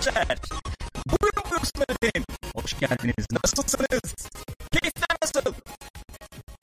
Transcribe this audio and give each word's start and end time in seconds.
gençler. 0.00 0.38
Buyurun 1.06 1.44
buyursunlar 1.50 1.86
efendim. 1.88 2.24
Hoş 2.56 2.78
geldiniz. 2.80 3.26
Nasılsınız? 3.32 4.28
Keyifler 4.72 5.14
nasıl? 5.22 5.52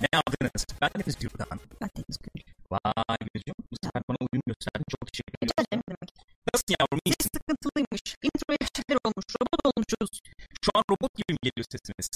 Ne 0.02 0.10
aldınız? 0.20 0.66
Ben 0.82 0.90
Deniz 0.98 1.16
Gürkan. 1.20 1.60
Ben 1.82 1.90
Deniz 1.98 2.18
Gül. 2.24 2.42
Vay 2.72 3.18
Denizciğim. 3.22 3.60
Bu 3.72 3.76
sefer 3.84 4.02
bana 4.10 4.18
uyum 4.22 4.44
gösterdin. 4.48 4.86
Çok 4.94 5.02
teşekkür 5.12 5.34
ederim. 5.34 5.50
Rica 5.50 5.62
ederim 5.64 5.84
ne 5.88 5.94
demek. 5.94 6.12
Nasılsın 6.48 6.76
yavrum? 6.80 7.00
Ses 7.08 7.28
sıkıntılıymış. 7.36 8.06
Intro 8.28 8.50
eksikler 8.62 8.98
olmuş. 9.06 9.26
Robot 9.42 9.62
olmuşuz. 9.70 10.12
Şu 10.64 10.70
an 10.78 10.84
robot 10.92 11.12
gibi 11.20 11.32
mi 11.36 11.40
geliyor 11.48 11.66
sesiniz? 11.74 12.08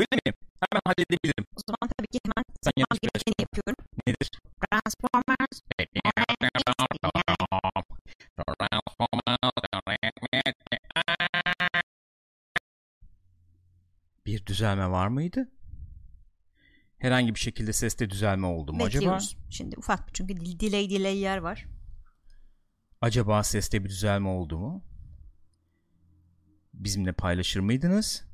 Öyle 0.00 0.16
mi? 0.26 0.30
Hemen 0.62 0.82
halledebilirim. 0.88 1.44
O 1.58 1.60
zaman 1.68 1.86
tabii 1.96 2.10
ki 2.14 2.18
hemen 2.26 2.44
Sen 2.64 2.74
yanlış 2.82 2.98
bir 3.02 3.34
yapıyorum. 3.44 3.76
nedir? 4.06 4.28
Transformers. 4.62 5.56
Bir 14.28 14.46
düzelme 14.46 14.90
var 14.90 15.08
mıydı? 15.08 15.48
Herhangi 16.98 17.34
bir 17.34 17.40
şekilde 17.40 17.72
seste 17.72 18.10
düzelme 18.10 18.46
oldu 18.46 18.72
mu 18.72 18.84
acaba? 18.84 19.18
Şimdi 19.50 19.76
ufak 19.78 20.08
bir 20.08 20.12
çünkü 20.12 20.36
dil- 20.36 20.60
delay 20.60 20.90
delay 20.90 21.18
yer 21.18 21.38
var. 21.38 21.66
Acaba 23.00 23.42
seste 23.42 23.84
bir 23.84 23.88
düzelme 23.88 24.28
oldu 24.28 24.58
mu? 24.58 24.84
Bizimle 26.74 27.12
paylaşır 27.12 27.60
mıydınız? 27.60 28.24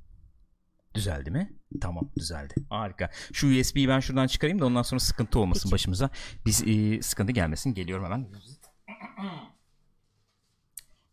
Düzeldi 0.94 1.30
mi? 1.30 1.58
Tamam 1.80 2.10
düzeldi. 2.18 2.54
Harika. 2.70 3.10
Şu 3.32 3.60
USB'yi 3.60 3.88
ben 3.88 4.00
şuradan 4.00 4.26
çıkarayım 4.26 4.58
da 4.58 4.66
ondan 4.66 4.82
sonra 4.82 5.00
sıkıntı 5.00 5.38
olmasın 5.38 5.62
Peki. 5.62 5.72
başımıza. 5.72 6.10
Biz 6.46 6.62
e, 6.68 7.02
sıkıntı 7.02 7.32
gelmesin. 7.32 7.74
Geliyorum 7.74 8.04
hemen. 8.04 8.28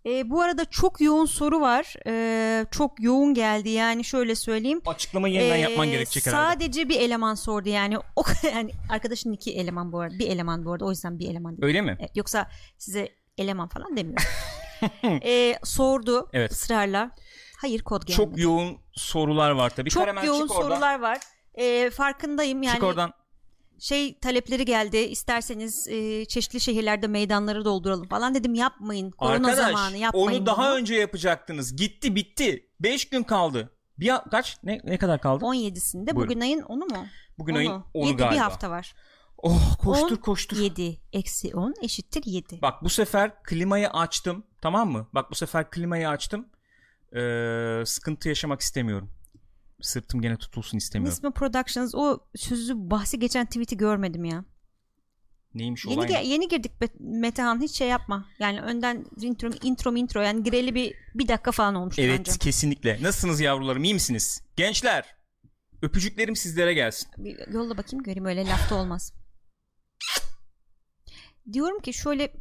Ee, 0.05 0.29
bu 0.29 0.41
arada 0.41 0.65
çok 0.65 1.01
yoğun 1.01 1.25
soru 1.25 1.61
var. 1.61 1.95
Ee, 2.07 2.65
çok 2.71 3.03
yoğun 3.03 3.33
geldi. 3.33 3.69
Yani 3.69 4.03
şöyle 4.03 4.35
söyleyeyim. 4.35 4.81
Açıklamayı 4.85 5.33
yeniden 5.33 5.55
Ee, 5.55 5.59
yapman 5.59 5.87
gerekecek 5.87 6.25
herhalde. 6.25 6.53
Sadece 6.53 6.89
bir 6.89 6.99
eleman 6.99 7.35
sordu 7.35 7.69
yani. 7.69 7.97
O 8.15 8.23
yani 8.55 8.71
arkadaşın 8.89 9.31
iki 9.31 9.53
eleman 9.53 9.91
bu 9.91 9.99
arada. 9.99 10.19
Bir 10.19 10.27
eleman 10.29 10.65
bu 10.65 10.73
arada. 10.73 10.85
O 10.85 10.89
yüzden 10.89 11.19
bir 11.19 11.29
eleman 11.29 11.53
dedim. 11.57 11.67
Öyle 11.67 11.81
mi? 11.81 11.97
Evet, 11.99 12.11
yoksa 12.15 12.49
size 12.77 13.09
eleman 13.37 13.67
falan 13.67 13.97
demiyorum. 13.97 14.25
Ee, 15.03 15.55
sordu 15.63 16.29
Evet. 16.33 16.51
ısrarla. 16.51 17.11
Hayır 17.57 17.81
kod 17.81 18.03
gelmedi. 18.03 18.17
Çok 18.17 18.37
yoğun 18.37 18.77
sorular 18.93 19.51
var 19.51 19.69
tabii. 19.75 19.89
Çok 19.89 20.03
Karamen, 20.03 20.23
yoğun 20.23 20.47
sorular 20.47 20.99
var. 20.99 21.19
Ee, 21.55 21.89
farkındayım 21.89 22.63
yani 22.63 22.73
Çık 22.73 22.83
oradan. 22.83 23.13
Şey 23.81 24.19
talepleri 24.19 24.65
geldi. 24.65 24.97
İsterseniz 24.97 25.87
e, 25.87 26.25
çeşitli 26.25 26.59
şehirlerde 26.59 27.07
meydanları 27.07 27.65
dolduralım 27.65 28.07
falan 28.07 28.35
dedim. 28.35 28.53
Yapmayın. 28.53 29.11
Korona 29.11 29.47
Arkadaş 29.47 29.71
zamanı 29.71 29.97
yapmayın. 29.97 30.39
onu 30.39 30.45
daha 30.45 30.63
bunu. 30.69 30.75
önce 30.75 30.95
yapacaktınız. 30.95 31.75
Gitti 31.75 32.15
bitti. 32.15 32.69
5 32.79 33.09
gün 33.09 33.23
kaldı. 33.23 33.71
Bir 33.99 34.13
kaç? 34.31 34.57
Ne 34.63 34.81
ne 34.83 34.97
kadar 34.97 35.21
kaldı? 35.21 35.45
17'sinde. 35.45 36.15
Buyurun. 36.15 36.15
Bugün 36.15 36.41
ayın 36.41 36.61
10'u 36.61 36.75
mu? 36.97 37.05
Bugün 37.39 37.53
Onu. 37.53 37.59
ayın 37.59 37.71
10'u 37.71 38.05
Yedi, 38.05 38.17
galiba. 38.17 38.33
Bir 38.35 38.39
hafta 38.39 38.69
var. 38.69 38.93
Oh 39.37 39.77
koştur 39.79 40.11
10, 40.17 40.21
koştur. 40.21 40.57
7 40.57 40.97
eksi 41.13 41.55
10 41.55 41.73
eşittir 41.81 42.23
7. 42.25 42.61
Bak 42.61 42.83
bu 42.83 42.89
sefer 42.89 43.43
klimayı 43.43 43.89
açtım. 43.89 44.43
Tamam 44.61 44.91
mı? 44.91 45.07
Bak 45.13 45.31
bu 45.31 45.35
sefer 45.35 45.69
klimayı 45.69 46.09
açtım. 46.09 46.45
Ee, 47.15 47.83
sıkıntı 47.85 48.29
yaşamak 48.29 48.61
istemiyorum. 48.61 49.11
Sırtım 49.81 50.21
gene 50.21 50.37
tutulsun 50.37 50.77
istemiyorum. 50.77 51.15
Nisma 51.15 51.31
Productions 51.31 51.95
o 51.95 52.19
sözü 52.35 52.73
bahsi 52.77 53.19
geçen 53.19 53.45
tweet'i 53.45 53.77
görmedim 53.77 54.25
ya. 54.25 54.45
Neymiş 55.53 55.85
Yeni, 55.85 55.97
olay? 55.99 56.09
ge- 56.09 56.25
yeni 56.27 56.47
girdik 56.47 56.71
Metehan 56.99 57.61
hiç 57.61 57.71
şey 57.71 57.87
yapma. 57.87 58.25
Yani 58.39 58.61
önden 58.61 59.05
intro 59.21 59.49
intro 59.63 59.95
intro 59.95 60.21
yani 60.21 60.43
gireli 60.43 60.75
bir 60.75 60.93
bir 61.15 61.27
dakika 61.27 61.51
falan 61.51 61.75
olmuş 61.75 61.99
Evet 61.99 62.19
bence. 62.19 62.31
kesinlikle. 62.37 62.99
Nasılsınız 63.01 63.39
yavrularım? 63.41 63.83
iyi 63.83 63.93
misiniz? 63.93 64.43
Gençler. 64.55 65.15
Öpücüklerim 65.81 66.35
sizlere 66.35 66.73
gelsin. 66.73 67.09
Bir 67.17 67.53
yolla 67.53 67.77
bakayım 67.77 68.03
göreyim 68.03 68.25
öyle 68.25 68.45
lafta 68.45 68.75
olmaz. 68.75 69.13
Diyorum 71.53 71.79
ki 71.79 71.93
şöyle 71.93 72.33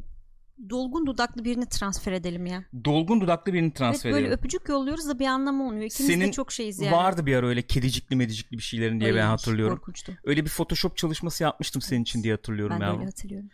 dolgun 0.69 1.05
dudaklı 1.05 1.43
birini 1.43 1.65
transfer 1.69 2.11
edelim 2.11 2.45
ya. 2.45 2.63
Dolgun 2.85 3.21
dudaklı 3.21 3.53
birini 3.53 3.65
Evet 3.65 3.75
transfer 3.75 4.11
böyle 4.13 4.25
edelim. 4.25 4.37
öpücük 4.39 4.69
yolluyoruz 4.69 5.07
da 5.07 5.19
bir 5.19 5.25
anlamı 5.25 5.63
olmuyor. 5.67 5.83
İkimiz 5.85 6.09
de 6.09 6.13
Senin 6.13 6.31
çok 6.31 6.51
şeyiz 6.51 6.79
yani. 6.79 6.95
Vardı 6.95 7.25
bir 7.25 7.35
ara 7.35 7.47
öyle 7.47 7.61
kedicikli 7.61 8.15
medicikli 8.15 8.57
bir 8.57 8.63
şeylerin 8.63 8.99
diye 8.99 9.13
ben 9.15 9.19
Ay, 9.19 9.25
hatırlıyorum. 9.27 9.77
Korkunçtu. 9.77 10.17
Öyle 10.23 10.45
bir 10.45 10.49
photoshop 10.49 10.97
çalışması 10.97 11.43
yapmıştım 11.43 11.81
senin 11.81 12.01
için 12.01 12.23
diye 12.23 12.33
hatırlıyorum 12.33 12.73
Ben 12.75 12.81
de 12.81 12.85
yavrum. 12.85 12.99
öyle 12.99 13.09
hatırlıyorum. 13.09 13.49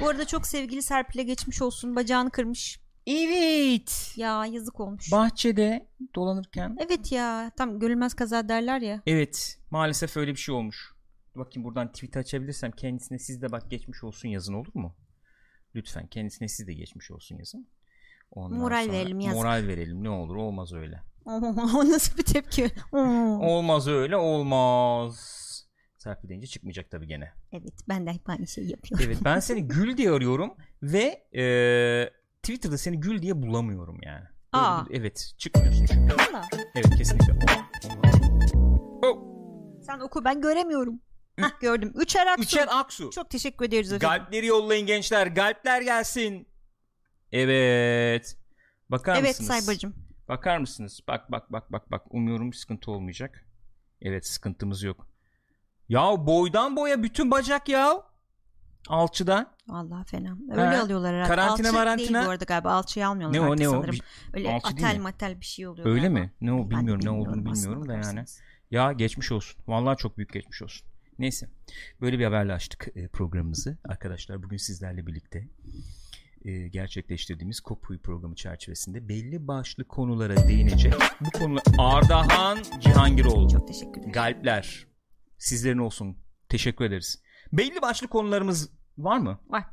Bu 0.00 0.08
arada 0.08 0.26
çok 0.26 0.46
sevgili 0.46 0.82
Serpil'e 0.82 1.22
geçmiş 1.22 1.62
olsun. 1.62 1.96
Bacağını 1.96 2.30
kırmış. 2.30 2.80
Evet. 3.06 4.12
Ya 4.16 4.46
yazık 4.46 4.80
olmuş. 4.80 5.12
Bahçede 5.12 5.86
dolanırken. 6.14 6.76
evet 6.86 7.12
ya 7.12 7.50
tam 7.56 7.78
görülmez 7.78 8.14
kaza 8.14 8.48
derler 8.48 8.80
ya. 8.80 9.02
Evet 9.06 9.58
maalesef 9.70 10.16
öyle 10.16 10.30
bir 10.30 10.36
şey 10.38 10.54
olmuş. 10.54 10.92
Bakayım 11.36 11.64
buradan 11.64 11.92
tweet 11.92 12.16
açabilirsem 12.16 12.70
kendisine 12.70 13.18
siz 13.18 13.42
de 13.42 13.52
bak 13.52 13.70
geçmiş 13.70 14.04
olsun 14.04 14.28
yazın 14.28 14.54
olur 14.54 14.74
mu? 14.74 14.94
Lütfen 15.74 16.06
kendisine 16.06 16.48
siz 16.48 16.66
de 16.66 16.72
geçmiş 16.74 17.10
olsun 17.10 17.38
yazın. 17.38 17.66
Ondan 18.30 18.58
Moral 18.58 18.84
sonra 18.84 18.96
verelim, 18.96 19.20
yazık. 19.20 19.38
Moral 19.38 19.66
verelim 19.66 20.04
ne 20.04 20.10
olur 20.10 20.36
olmaz 20.36 20.72
öyle. 20.72 21.00
o 21.26 21.88
nasıl 21.90 22.18
bir 22.18 22.22
tepki? 22.22 22.70
Olmaz 23.40 23.88
öyle 23.88 24.16
olmaz. 24.16 25.38
Serpil 25.98 26.28
deyince 26.28 26.46
çıkmayacak 26.46 26.90
tabii 26.90 27.06
gene. 27.06 27.32
evet 27.52 27.74
ben 27.88 28.06
de 28.06 28.12
hep 28.12 28.28
aynı 28.28 28.46
şeyi 28.46 28.70
yapıyorum. 28.70 29.06
Evet 29.06 29.18
ben 29.24 29.40
seni 29.40 29.62
Gül 29.68 29.96
diye 29.96 30.10
arıyorum 30.10 30.54
ve 30.82 31.26
eee, 31.32 32.10
Twitter'da 32.42 32.78
seni 32.78 33.00
Gül 33.00 33.22
diye 33.22 33.42
bulamıyorum 33.42 33.98
yani. 34.02 34.24
Aa. 34.52 34.84
evet 34.90 35.34
çıkmıyorsun 35.38 35.86
çünkü. 35.86 36.14
Valla. 36.14 36.44
Evet 36.74 36.96
kesinlikle. 36.98 37.34
Oh. 39.02 39.22
Sen 39.82 40.00
oku 40.00 40.24
ben 40.24 40.40
göremiyorum. 40.40 41.00
Hah 41.40 41.60
gördüm. 41.60 41.92
Üçer 41.96 42.26
Aksu. 42.26 42.42
Üçer 42.42 42.68
Aksu. 42.70 43.10
Çok 43.10 43.30
teşekkür 43.30 43.64
ederiz 43.64 43.92
efendim. 43.92 44.18
Galpleri 44.24 44.46
yollayın 44.46 44.86
gençler. 44.86 45.26
Galpler 45.26 45.82
gelsin. 45.82 46.48
Evet. 47.32 48.36
Bakar 48.90 49.16
evet 49.16 49.40
mısınız? 49.40 49.48
Saybar'cığım. 49.48 49.94
Bakar 50.28 50.58
mısınız? 50.58 51.00
Bak 51.08 51.32
bak 51.32 51.52
bak 51.52 51.72
bak 51.72 51.90
bak. 51.90 52.02
Umuyorum 52.10 52.52
sıkıntı 52.52 52.90
olmayacak. 52.90 53.46
Evet 54.02 54.26
sıkıntımız 54.26 54.82
yok. 54.82 55.06
Ya 55.88 56.26
boydan 56.26 56.76
boya 56.76 57.02
bütün 57.02 57.30
bacak 57.30 57.68
ya. 57.68 58.02
Alçıda. 58.88 59.54
Vallahi 59.68 60.04
fena. 60.06 60.36
Öyle 60.50 60.76
Ha, 60.76 60.82
alıyorlar 60.82 61.14
herhalde. 61.14 61.28
karantina 61.28 61.68
Alçı 61.68 61.76
marantina. 61.78 62.14
değil 62.18 62.26
bu 62.26 62.30
arada 62.30 62.44
galiba. 62.44 62.72
Alçıyı 62.72 63.08
almıyorlar 63.08 63.38
Ne 63.38 63.40
o 63.40 63.56
ne 63.56 63.68
o? 63.68 63.72
sanırım. 63.72 63.94
Bir- 63.94 64.02
Öyle 64.34 64.52
alçı 64.54 64.66
atel 64.68 64.98
matel 65.00 65.40
bir 65.40 65.44
şey 65.46 65.66
oluyor. 65.66 65.86
Öyle 65.86 66.00
galiba. 66.00 66.18
mi? 66.20 66.32
Ne 66.40 66.52
o 66.52 66.56
Ben 66.58 66.64
de 66.64 66.70
bilmiyorum 66.70 67.00
ne 67.04 67.06
bilmiyorum 67.06 67.20
olduğunu 67.40 67.54
bilmiyorum 67.54 67.88
da 67.88 67.92
yani. 67.94 68.24
Ya 68.70 68.92
geçmiş 68.92 69.32
olsun. 69.32 69.62
Vallahi 69.66 69.96
çok 69.96 70.16
büyük 70.18 70.32
geçmiş 70.32 70.62
olsun. 70.62 70.88
Neyse. 71.22 71.48
Böyle 72.00 72.18
bir 72.18 72.24
haberle 72.24 72.52
açtık 72.52 72.88
e, 72.94 73.08
programımızı. 73.08 73.78
Arkadaşlar 73.84 74.42
bugün 74.42 74.56
sizlerle 74.56 75.06
birlikte 75.06 75.48
e, 76.44 76.68
gerçekleştirdiğimiz 76.68 77.60
Kopuy 77.60 77.98
programı 77.98 78.34
çerçevesinde 78.34 79.08
belli 79.08 79.48
başlı 79.48 79.84
konulara 79.84 80.48
değinecek. 80.48 80.94
Bu 81.20 81.30
konular 81.30 81.62
Ardahan 81.78 82.58
Cihangiroğlu. 82.80 83.48
Çok 83.48 83.68
teşekkür 83.68 84.00
ederim. 84.00 84.12
Galpler. 84.12 84.86
Sizlerin 85.38 85.78
olsun. 85.78 86.16
Teşekkür 86.48 86.84
ederiz. 86.84 87.22
Belli 87.52 87.82
başlı 87.82 88.08
konularımız 88.08 88.70
var 88.98 89.18
mı? 89.18 89.40
Var. 89.48 89.64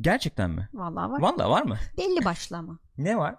Gerçekten 0.00 0.50
mi? 0.50 0.68
Vallahi 0.74 1.10
var. 1.10 1.20
Vallahi 1.20 1.50
var 1.50 1.62
mı? 1.62 1.78
Belli 1.98 2.24
başlı 2.24 2.56
ama. 2.56 2.78
Ne 2.98 3.18
var? 3.18 3.36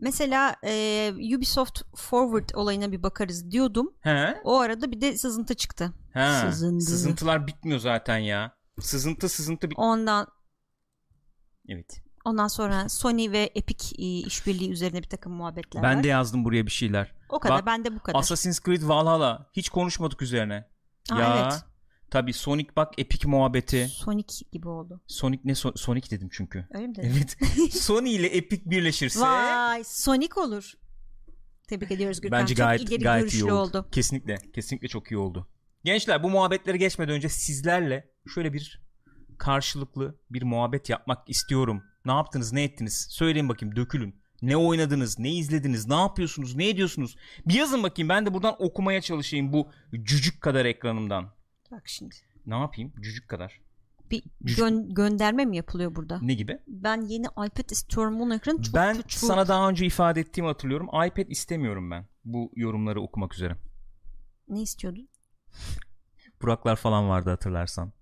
Mesela 0.00 0.56
e, 0.64 1.12
Ubisoft 1.36 1.82
Forward 1.96 2.48
olayına 2.54 2.92
bir 2.92 3.02
bakarız 3.02 3.50
diyordum. 3.50 3.94
He? 4.00 4.40
O 4.44 4.58
arada 4.60 4.92
bir 4.92 5.00
de 5.00 5.18
sızıntı 5.18 5.54
çıktı. 5.54 5.92
He. 6.12 6.50
Sızıntı. 6.50 6.84
Sızıntılar 6.84 7.46
bitmiyor 7.46 7.78
zaten 7.78 8.18
ya. 8.18 8.56
Sızıntı 8.80 9.28
sızıntı 9.28 9.70
bit. 9.70 9.78
Ondan 9.78 10.26
Evet. 11.68 12.02
ondan 12.24 12.48
sonra 12.48 12.88
Sony 12.88 13.30
ve 13.32 13.50
Epic 13.54 13.96
e, 13.98 14.02
işbirliği 14.02 14.70
üzerine 14.70 15.02
bir 15.02 15.08
takım 15.08 15.32
muhabbetler 15.32 15.82
Ben 15.82 15.96
var. 15.96 16.04
de 16.04 16.08
yazdım 16.08 16.44
buraya 16.44 16.66
bir 16.66 16.70
şeyler. 16.70 17.12
o 17.28 17.40
kadar. 17.40 17.58
Bak, 17.58 17.66
ben 17.66 17.84
de 17.84 17.94
bu 17.94 18.00
kadar. 18.02 18.18
Assassin's 18.18 18.60
Creed 18.60 18.82
Valhalla 18.82 19.50
hiç 19.52 19.68
konuşmadık 19.68 20.22
üzerine. 20.22 20.68
Aa, 21.12 21.20
ya 21.20 21.38
evet. 21.42 21.64
Tabii 22.14 22.32
Sonic 22.32 22.68
bak 22.76 22.92
Epic 22.98 23.28
muhabbeti. 23.28 23.88
Sonic 23.88 24.34
gibi 24.52 24.68
oldu. 24.68 25.00
Sonic 25.06 25.40
ne 25.44 25.52
So- 25.52 25.78
Sonic 25.78 26.10
dedim 26.10 26.28
çünkü. 26.32 26.66
Öyle 26.74 26.86
mi 26.86 26.94
dedin? 26.94 27.12
Evet. 27.16 27.36
Sony 27.74 28.14
ile 28.14 28.26
Epic 28.26 28.62
birleşirse 28.70 29.20
Vay 29.20 29.84
Sonic 29.84 30.40
olur. 30.40 30.72
Tebrik 31.68 31.90
ediyoruz 31.90 32.20
Gürkan. 32.20 32.40
bence 32.40 32.54
Çok 32.54 32.64
gayet 32.66 32.82
ileri 32.82 33.02
gayet 33.02 33.34
iyi 33.34 33.44
oldu. 33.44 33.54
oldu. 33.54 33.88
Kesinlikle. 33.92 34.36
Kesinlikle 34.54 34.88
çok 34.88 35.10
iyi 35.10 35.18
oldu. 35.18 35.48
Gençler 35.84 36.22
bu 36.22 36.30
muhabbetleri 36.30 36.78
geçmeden 36.78 37.14
önce 37.14 37.28
sizlerle 37.28 38.08
şöyle 38.34 38.52
bir 38.52 38.82
karşılıklı 39.38 40.18
bir 40.30 40.42
muhabbet 40.42 40.90
yapmak 40.90 41.30
istiyorum. 41.30 41.82
Ne 42.04 42.12
yaptınız, 42.12 42.52
ne 42.52 42.62
ettiniz? 42.62 43.06
Söyleyin 43.10 43.48
bakayım, 43.48 43.76
dökülün. 43.76 44.24
Ne 44.42 44.56
oynadınız, 44.56 45.18
ne 45.18 45.30
izlediniz, 45.32 45.88
ne 45.88 45.94
yapıyorsunuz, 45.94 46.54
ne 46.54 46.68
ediyorsunuz? 46.68 47.16
Bir 47.46 47.54
yazın 47.54 47.82
bakayım 47.82 48.08
ben 48.08 48.26
de 48.26 48.34
buradan 48.34 48.54
okumaya 48.58 49.00
çalışayım 49.00 49.52
bu 49.52 49.70
cücük 50.02 50.40
kadar 50.40 50.64
ekranımdan. 50.64 51.33
Bak 51.74 51.82
şimdi. 51.88 52.14
Ne 52.46 52.58
yapayım? 52.58 52.92
Cücük 53.00 53.28
kadar. 53.28 53.60
Bir 54.10 54.22
gö- 54.44 54.94
gönderme 54.94 55.44
mi 55.44 55.56
yapılıyor 55.56 55.94
burada? 55.94 56.18
Ne 56.22 56.34
gibi? 56.34 56.58
Ben 56.66 57.00
yeni 57.00 57.26
iPad 57.26 57.70
istiyorum 57.70 58.18
bunun 58.18 58.30
ekranı 58.36 58.62
çok 58.62 58.74
ben 58.74 58.96
küçük. 58.96 59.20
sana 59.20 59.48
daha 59.48 59.68
önce 59.68 59.86
ifade 59.86 60.20
ettiğimi 60.20 60.48
hatırlıyorum. 60.48 60.86
iPad 60.86 61.28
istemiyorum 61.28 61.90
ben 61.90 62.06
bu 62.24 62.52
yorumları 62.56 63.00
okumak 63.00 63.34
üzere. 63.34 63.56
Ne 64.48 64.62
istiyordun? 64.62 65.08
Buraklar 66.42 66.76
falan 66.76 67.08
vardı 67.08 67.30
hatırlarsan. 67.30 67.92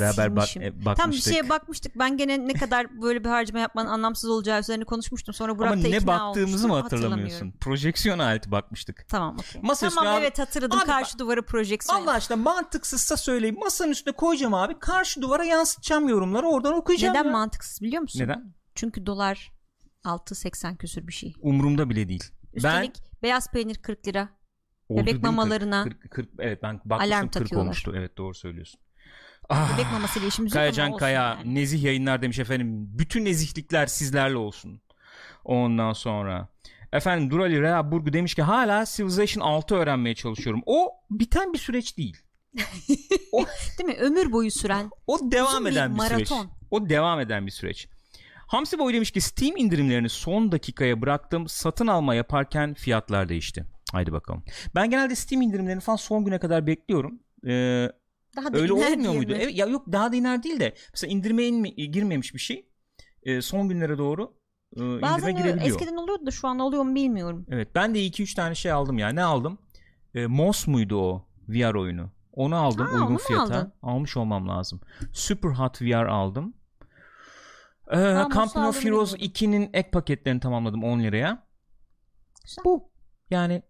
Beraber 0.00 0.36
bak, 0.36 0.56
e, 0.56 0.60
Tam 0.70 0.80
bir 0.80 0.84
bakmıştık. 0.84 1.32
şeye 1.32 1.48
bakmıştık. 1.48 1.98
Ben 1.98 2.16
gene 2.16 2.46
ne 2.48 2.52
kadar 2.52 3.02
böyle 3.02 3.24
bir 3.24 3.28
harcama 3.28 3.58
yapmanın 3.60 3.88
anlamsız 3.88 4.30
olacağı 4.30 4.60
üzerine 4.60 4.84
konuşmuştum. 4.84 5.34
Sonra 5.34 5.58
Burak 5.58 5.72
Ama 5.72 5.82
da 5.84 5.88
ne 5.88 6.06
baktığımızı 6.06 6.68
mı 6.68 6.74
hatırlamıyorsun? 6.80 7.52
Projeksiyon 7.60 8.18
aleti 8.18 8.50
bakmıştık. 8.50 9.04
Tamam 9.08 9.36
okey. 9.38 9.62
Masa 9.62 9.86
üstüne 9.86 10.04
Tamam 10.04 10.14
abi- 10.18 10.22
evet 10.24 10.38
hatırladım. 10.38 10.78
Abi 10.78 10.86
Karşı 10.86 11.18
duvara 11.18 11.42
projeksiyon. 11.42 12.00
Allah 12.02 12.12
aşkına 12.12 12.36
mantıksızsa 12.36 13.16
söyleyeyim. 13.16 13.56
Masanın 13.60 13.90
üstüne 13.90 14.14
koyacağım 14.14 14.54
abi. 14.54 14.78
Karşı 14.78 15.22
duvara 15.22 15.44
yansıtacağım 15.44 16.08
yorumları. 16.08 16.46
Oradan 16.46 16.74
okuyacağım 16.74 17.14
Neden 17.14 17.24
ya. 17.24 17.30
mantıksız 17.32 17.82
biliyor 17.82 18.02
musun? 18.02 18.20
Neden? 18.20 18.54
Çünkü 18.74 19.06
dolar 19.06 19.52
6.80 20.04 20.76
küsür 20.76 21.06
bir 21.06 21.12
şey. 21.12 21.34
Umurumda 21.40 21.90
bile 21.90 22.08
değil. 22.08 22.24
Üstelik 22.54 22.96
beyaz 23.22 23.50
peynir 23.50 23.74
40 23.74 24.06
lira. 24.08 24.28
Oldu 24.88 25.00
bebek 25.00 25.22
mamalarına 25.22 25.84
40, 25.84 26.10
40, 26.10 26.28
evet 26.38 26.62
ben 26.62 26.80
bakmıştım 26.84 27.12
alarm 27.14 27.24
40 27.26 27.32
takıyorlar. 27.32 27.64
olmuştu. 27.64 27.92
Evet 27.96 28.18
doğru 28.18 28.34
söylüyorsun. 28.34 28.80
Ah, 29.48 29.74
Bebek 29.74 29.92
mamasıyla 29.92 30.28
işimiz 30.28 30.52
yok 30.52 30.56
ama 30.56 30.62
Kayacan 30.62 30.88
olsun 30.88 30.98
Kaya 30.98 31.22
yani. 31.22 31.54
nezih 31.54 31.82
yayınlar 31.82 32.22
demiş 32.22 32.38
efendim. 32.38 32.88
Bütün 32.98 33.24
nezihlikler 33.24 33.86
sizlerle 33.86 34.36
olsun. 34.36 34.80
Ondan 35.44 35.92
sonra 35.92 36.48
efendim 36.92 37.30
Durali 37.30 37.62
Rea 37.62 37.92
Burgu 37.92 38.12
demiş 38.12 38.34
ki 38.34 38.42
hala 38.42 38.84
Civilization 38.84 39.44
6 39.44 39.74
öğrenmeye 39.74 40.14
çalışıyorum. 40.14 40.62
O 40.66 40.90
biten 41.10 41.52
bir 41.52 41.58
süreç 41.58 41.98
değil. 41.98 42.16
Değil 43.78 43.84
mi? 43.86 43.94
Ömür 44.00 44.32
boyu 44.32 44.50
süren. 44.50 44.90
O 45.06 45.18
devam 45.30 45.52
Uzun 45.52 45.66
bir 45.66 45.72
eden 45.72 45.96
bir, 45.96 46.00
süreç. 46.00 46.32
O 46.70 46.88
devam 46.88 47.20
eden 47.20 47.46
bir 47.46 47.50
süreç. 47.50 47.88
Hamsi 48.46 48.78
Boy 48.78 48.94
demiş 48.94 49.10
ki 49.10 49.20
Steam 49.20 49.56
indirimlerini 49.56 50.08
son 50.08 50.52
dakikaya 50.52 51.02
bıraktım. 51.02 51.48
Satın 51.48 51.86
alma 51.86 52.14
yaparken 52.14 52.74
fiyatlar 52.74 53.28
değişti. 53.28 53.64
Haydi 53.92 54.12
bakalım. 54.12 54.44
Ben 54.74 54.90
genelde 54.90 55.14
Steam 55.14 55.42
indirimlerini 55.42 55.80
falan 55.80 55.96
son 55.96 56.24
güne 56.24 56.38
kadar 56.38 56.66
bekliyorum. 56.66 57.20
Ee, 57.46 57.90
Daha 58.36 58.52
da 58.52 58.58
öyle 58.58 58.72
olmuyor 58.72 59.14
muydu? 59.14 59.32
mi? 59.32 59.38
Evet, 59.42 59.56
ya 59.58 59.66
yok 59.66 59.84
daha 59.92 60.12
da 60.12 60.16
iner 60.16 60.42
değil 60.42 60.60
de 60.60 60.74
mesela 60.92 61.12
indirmeye 61.12 61.48
inme- 61.50 61.86
girmemiş 61.90 62.34
bir 62.34 62.38
şey. 62.38 62.68
e, 63.22 63.42
son 63.42 63.68
günlere 63.68 63.98
doğru 63.98 64.34
e, 64.76 64.80
Bazen 65.02 65.36
girebiliyor. 65.36 65.66
eskiden 65.66 65.96
oluyordu 65.96 66.26
da 66.26 66.30
şu 66.30 66.48
an 66.48 66.58
oluyor 66.58 66.82
mu 66.82 66.94
bilmiyorum. 66.94 67.46
Evet 67.50 67.68
ben 67.74 67.94
de 67.94 67.98
2-3 68.06 68.34
tane 68.36 68.54
şey 68.54 68.72
aldım 68.72 68.98
ya. 68.98 69.08
Ne 69.08 69.22
aldım? 69.24 69.58
E, 70.14 70.26
Moss 70.26 70.66
muydu 70.66 70.96
o 71.00 71.26
VR 71.48 71.74
oyunu? 71.74 72.10
Onu 72.32 72.56
aldım 72.56 72.86
Ha, 72.86 72.94
uygun 72.96 73.16
fiyata. 73.16 73.42
aldın? 73.58 73.72
Almış 73.82 74.16
olmam 74.16 74.48
lazım. 74.48 74.80
Super 75.12 75.48
Hot 75.50 75.82
VR 75.82 76.06
aldım. 76.06 76.54
Ee, 77.90 77.96
Moss'u 78.14 78.30
Company 78.34 78.66
of 78.68 78.84
Heroes 78.84 79.14
bilmiyordum. 79.14 79.34
2'nin 79.48 79.70
ek 79.72 79.90
paketlerini 79.90 80.40
tamamladım 80.40 80.84
10 80.84 81.00
liraya. 81.00 81.46
Güzel. 82.44 82.64
Bu. 82.64 82.90
Yani 83.30 83.62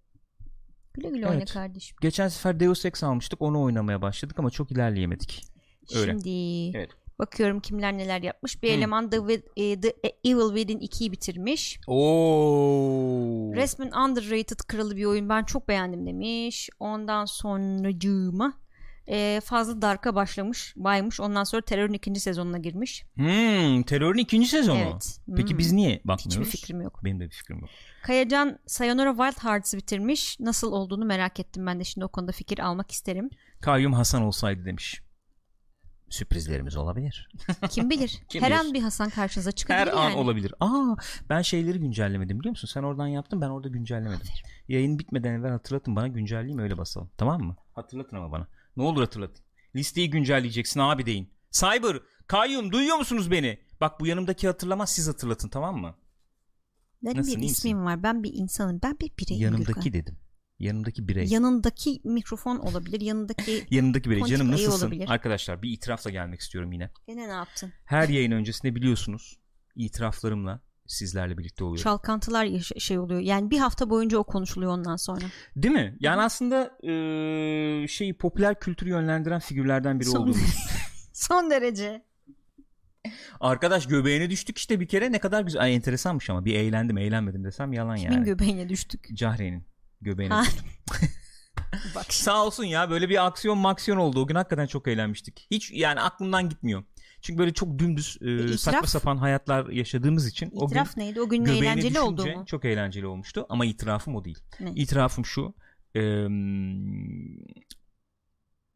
Güle 0.94 1.08
güle 1.08 1.26
oyna 1.26 1.36
Evet. 1.36 1.52
kardeşim. 1.52 1.96
geçen 2.00 2.28
sefer 2.28 2.60
Deus 2.60 2.84
Ex 2.84 3.02
almıştık. 3.04 3.42
Onu 3.42 3.62
oynamaya 3.62 4.02
başladık 4.02 4.38
ama 4.38 4.50
çok 4.50 4.70
ilerleyemedik. 4.70 5.42
Öyle. 5.96 6.10
Şimdi 6.12 6.30
Evet. 6.78 6.90
bakıyorum 7.18 7.60
kimler 7.60 7.98
neler 7.98 8.22
yapmış. 8.22 8.62
Bir 8.62 8.68
Hı. 8.68 8.72
eleman 8.72 9.10
The, 9.10 9.16
e, 9.56 9.80
The 9.80 9.94
Evil 10.24 10.56
Within 10.56 10.78
2'yi 10.78 11.12
bitirmiş. 11.12 11.78
Oo. 11.86 13.52
Resmen 13.54 13.90
underrated 13.90 14.58
kralı 14.68 14.96
bir 14.96 15.04
oyun. 15.04 15.28
Ben 15.28 15.44
çok 15.44 15.68
beğendim 15.68 16.06
demiş. 16.06 16.70
Ondan 16.80 17.24
sonracığıma 17.24 18.52
e, 19.08 19.40
fazla 19.44 19.82
Dark'a 19.82 20.14
başlamış. 20.14 20.72
Baymış. 20.76 21.20
Ondan 21.20 21.44
sonra 21.44 21.62
Terör'ün 21.62 21.92
ikinci 21.92 22.20
sezonuna 22.20 22.58
girmiş. 22.58 23.04
Hmm, 23.14 23.82
terörün 23.82 24.18
ikinci 24.18 24.48
sezonu. 24.48 24.78
Evet. 24.78 25.18
Peki 25.36 25.50
Hmm. 25.50 25.58
biz 25.58 25.72
niye 25.72 26.00
bakmıyoruz? 26.04 26.46
Hiçbir 26.48 26.58
fikrim 26.60 26.80
yok. 26.80 27.00
Benim 27.04 27.20
de 27.20 27.24
bir 27.24 27.30
fikrim 27.34 27.58
yok. 27.60 27.70
Kayacan 28.02 28.58
Sayonara 28.66 29.10
Wild 29.16 29.44
Hearts'ı 29.48 29.76
bitirmiş. 29.76 30.40
Nasıl 30.40 30.72
olduğunu 30.72 31.04
merak 31.04 31.40
ettim. 31.40 31.66
Ben 31.66 31.80
de 31.80 31.84
şimdi 31.84 32.04
o 32.04 32.08
konuda 32.08 32.32
fikir 32.32 32.58
almak 32.58 32.90
isterim. 32.90 33.30
Kayyum 33.60 33.92
Hasan 33.92 34.22
olsaydı 34.22 34.64
demiş. 34.64 35.00
Sürprizlerimiz 36.10 36.76
olabilir. 36.76 37.28
Kim 37.70 37.90
bilir? 37.90 38.22
Kim 38.28 38.42
Her 38.42 38.50
bilir? 38.50 38.60
an 38.60 38.74
bir 38.74 38.82
Hasan 38.82 39.10
karşınıza 39.10 39.52
çıkabilir 39.52 39.80
Her 39.80 39.86
yani. 39.86 39.98
an 39.98 40.12
olabilir. 40.14 40.54
Aa 40.60 40.94
ben 41.30 41.42
şeyleri 41.42 41.78
güncellemedim 41.80 42.38
biliyor 42.40 42.50
musun? 42.50 42.68
Sen 42.72 42.82
oradan 42.82 43.06
yaptın 43.06 43.40
ben 43.40 43.48
orada 43.48 43.68
güncellemedim. 43.68 44.26
Yayın 44.68 44.98
bitmeden 44.98 45.32
evvel 45.34 45.50
hatırlatın 45.50 45.96
bana 45.96 46.08
güncelleyeyim 46.08 46.58
öyle 46.58 46.78
basalım. 46.78 47.10
Tamam 47.18 47.42
mı? 47.42 47.56
Hatırlatın 47.72 48.16
ama 48.16 48.32
bana. 48.32 48.46
Ne 48.76 48.82
olur 48.82 49.00
hatırlatın. 49.00 49.44
Listeyi 49.76 50.10
güncelleyeceksin 50.10 50.80
abi 50.80 51.06
deyin. 51.06 51.30
Cyber, 51.50 52.00
Kayyum 52.26 52.72
duyuyor 52.72 52.96
musunuz 52.96 53.30
beni? 53.30 53.58
Bak 53.80 54.00
bu 54.00 54.06
yanımdaki 54.06 54.46
hatırlamaz 54.46 54.90
siz 54.94 55.08
hatırlatın 55.08 55.48
tamam 55.48 55.76
mı? 55.76 55.94
Benim 57.02 57.18
Nasıl, 57.18 57.36
bir 57.36 57.42
ismim 57.42 57.84
var. 57.84 58.02
Ben 58.02 58.22
bir 58.22 58.30
insanım. 58.34 58.80
Ben 58.82 58.98
bir 59.00 59.12
bireyim. 59.18 59.42
Yanımdaki 59.42 59.72
Gökhan. 59.74 59.92
dedim. 59.92 60.16
Yanımdaki 60.58 61.08
birey. 61.08 61.26
Yanındaki 61.26 62.00
mikrofon 62.04 62.56
olabilir. 62.58 63.00
Yanındaki 63.00 63.66
Yanımdaki 63.70 64.10
birey. 64.10 64.22
Canım 64.22 64.50
nasılsın? 64.50 64.86
olabilir. 64.86 65.08
Arkadaşlar 65.08 65.62
bir 65.62 65.70
itirafla 65.70 66.10
gelmek 66.10 66.40
istiyorum 66.40 66.72
yine. 66.72 66.90
gene 67.06 67.28
ne 67.28 67.32
yaptın? 67.32 67.72
Her 67.84 68.08
yayın 68.08 68.30
öncesinde 68.30 68.74
biliyorsunuz 68.74 69.38
itiraflarımla 69.74 70.60
sizlerle 70.86 71.38
birlikte 71.38 71.64
oluyorum. 71.64 71.82
Çalkantılar 71.84 72.48
şey 72.78 72.98
oluyor. 72.98 73.20
Yani 73.20 73.50
bir 73.50 73.58
hafta 73.58 73.90
boyunca 73.90 74.18
o 74.18 74.24
konuşuluyor 74.24 74.72
ondan 74.72 74.96
sonra. 74.96 75.24
Değil 75.56 75.74
mi? 75.74 75.96
Yani 76.00 76.22
aslında 76.22 76.78
eee 76.82 77.86
şeyi 77.88 78.14
popüler 78.18 78.60
kültürü 78.60 78.90
yönlendiren 78.90 79.40
figürlerden 79.40 80.00
biri 80.00 80.08
Son-. 80.08 80.34
Son 81.12 81.50
derece. 81.50 82.02
Arkadaş 83.40 83.86
göbeğine 83.86 84.30
düştük 84.30 84.58
işte 84.58 84.80
bir 84.80 84.88
kere 84.88 85.12
ne 85.12 85.18
kadar 85.18 85.42
güzel. 85.42 85.62
Ay 85.62 85.74
enteresanmış 85.74 86.30
ama 86.30 86.44
bir 86.44 86.54
eğlendim 86.54 86.98
eğlenmedim 86.98 87.44
desem 87.44 87.72
yalan 87.72 87.96
Kimin 87.96 88.12
yani. 88.12 88.24
göbeğine 88.24 88.68
düştük? 88.68 89.08
Cahre'nin 89.16 89.64
göbeğine 90.00 90.34
Ha. 90.34 90.42
düştüm. 90.42 90.66
Bak. 91.94 92.12
Sağ 92.14 92.44
olsun 92.46 92.64
ya 92.64 92.90
böyle 92.90 93.08
bir 93.08 93.26
aksiyon 93.26 93.58
maksiyon 93.58 93.96
oldu. 93.98 94.20
O 94.22 94.26
gün 94.26 94.34
hakikaten 94.34 94.66
çok 94.66 94.88
eğlenmiştik. 94.88 95.46
Hiç 95.50 95.70
yani 95.70 96.00
aklımdan 96.00 96.48
gitmiyor. 96.48 96.84
Çünkü 97.24 97.38
böyle 97.38 97.52
çok 97.52 97.78
dümdüz 97.78 98.18
e, 98.20 98.24
itiraf- 98.24 98.56
saçma 98.58 98.86
sapan 98.86 99.16
hayatlar 99.16 99.68
yaşadığımız 99.68 100.26
için 100.26 100.46
o 100.46 100.50
gün 100.50 100.66
İtiraf 100.66 100.96
neydi? 100.96 101.20
O 101.20 101.28
gün 101.28 101.44
göbeğine 101.44 101.66
eğlenceli 101.66 102.00
oldu 102.00 102.26
mu? 102.26 102.44
çok 102.46 102.64
eğlenceli 102.64 103.06
olmuştu 103.06 103.46
ama 103.48 103.66
itirafım 103.66 104.16
o 104.16 104.24
değil. 104.24 104.38
Ne? 104.60 104.70
İtirafım 104.74 105.24
şu. 105.26 105.54
eee, 105.94 106.28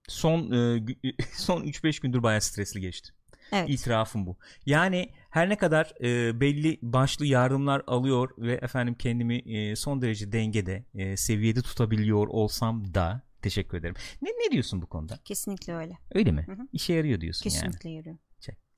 son 0.09 0.53
e, 0.53 0.87
son 1.33 1.63
3-5 1.65 2.01
gündür 2.03 2.23
bayağı 2.23 2.41
stresli 2.41 2.81
geçti. 2.81 3.13
Evet. 3.53 3.71
İtirafım 3.71 4.27
bu. 4.27 4.37
Yani 4.67 5.13
her 5.31 5.49
ne 5.49 5.57
kadar 5.57 5.93
e, 6.05 6.41
belli 6.41 6.79
başlı 6.83 7.27
yardımlar 7.27 7.83
alıyor 7.87 8.31
ve 8.39 8.53
efendim 8.53 8.95
kendimi 8.95 9.37
e, 9.37 9.77
son 9.77 10.03
derece 10.03 10.33
dengede, 10.33 10.85
e, 10.95 11.17
seviyede 11.17 11.63
tutabiliyor 11.63 12.27
olsam 12.29 12.95
da 12.95 13.23
teşekkür 13.43 13.79
ederim. 13.79 13.95
Ne 14.23 14.29
ne 14.31 14.51
diyorsun 14.53 14.83
bu 14.83 14.87
konuda? 14.87 15.19
Kesinlikle 15.25 15.75
öyle. 15.75 15.99
Öyle 16.15 16.33
mi? 16.33 16.45
Hı 16.47 16.53
hı. 16.53 16.69
İşe 16.73 16.93
yarıyor 16.93 17.21
diyorsun 17.21 17.51
yani. 17.51 17.55
Kesinlikle 17.55 17.91
yarıyor. 17.91 18.17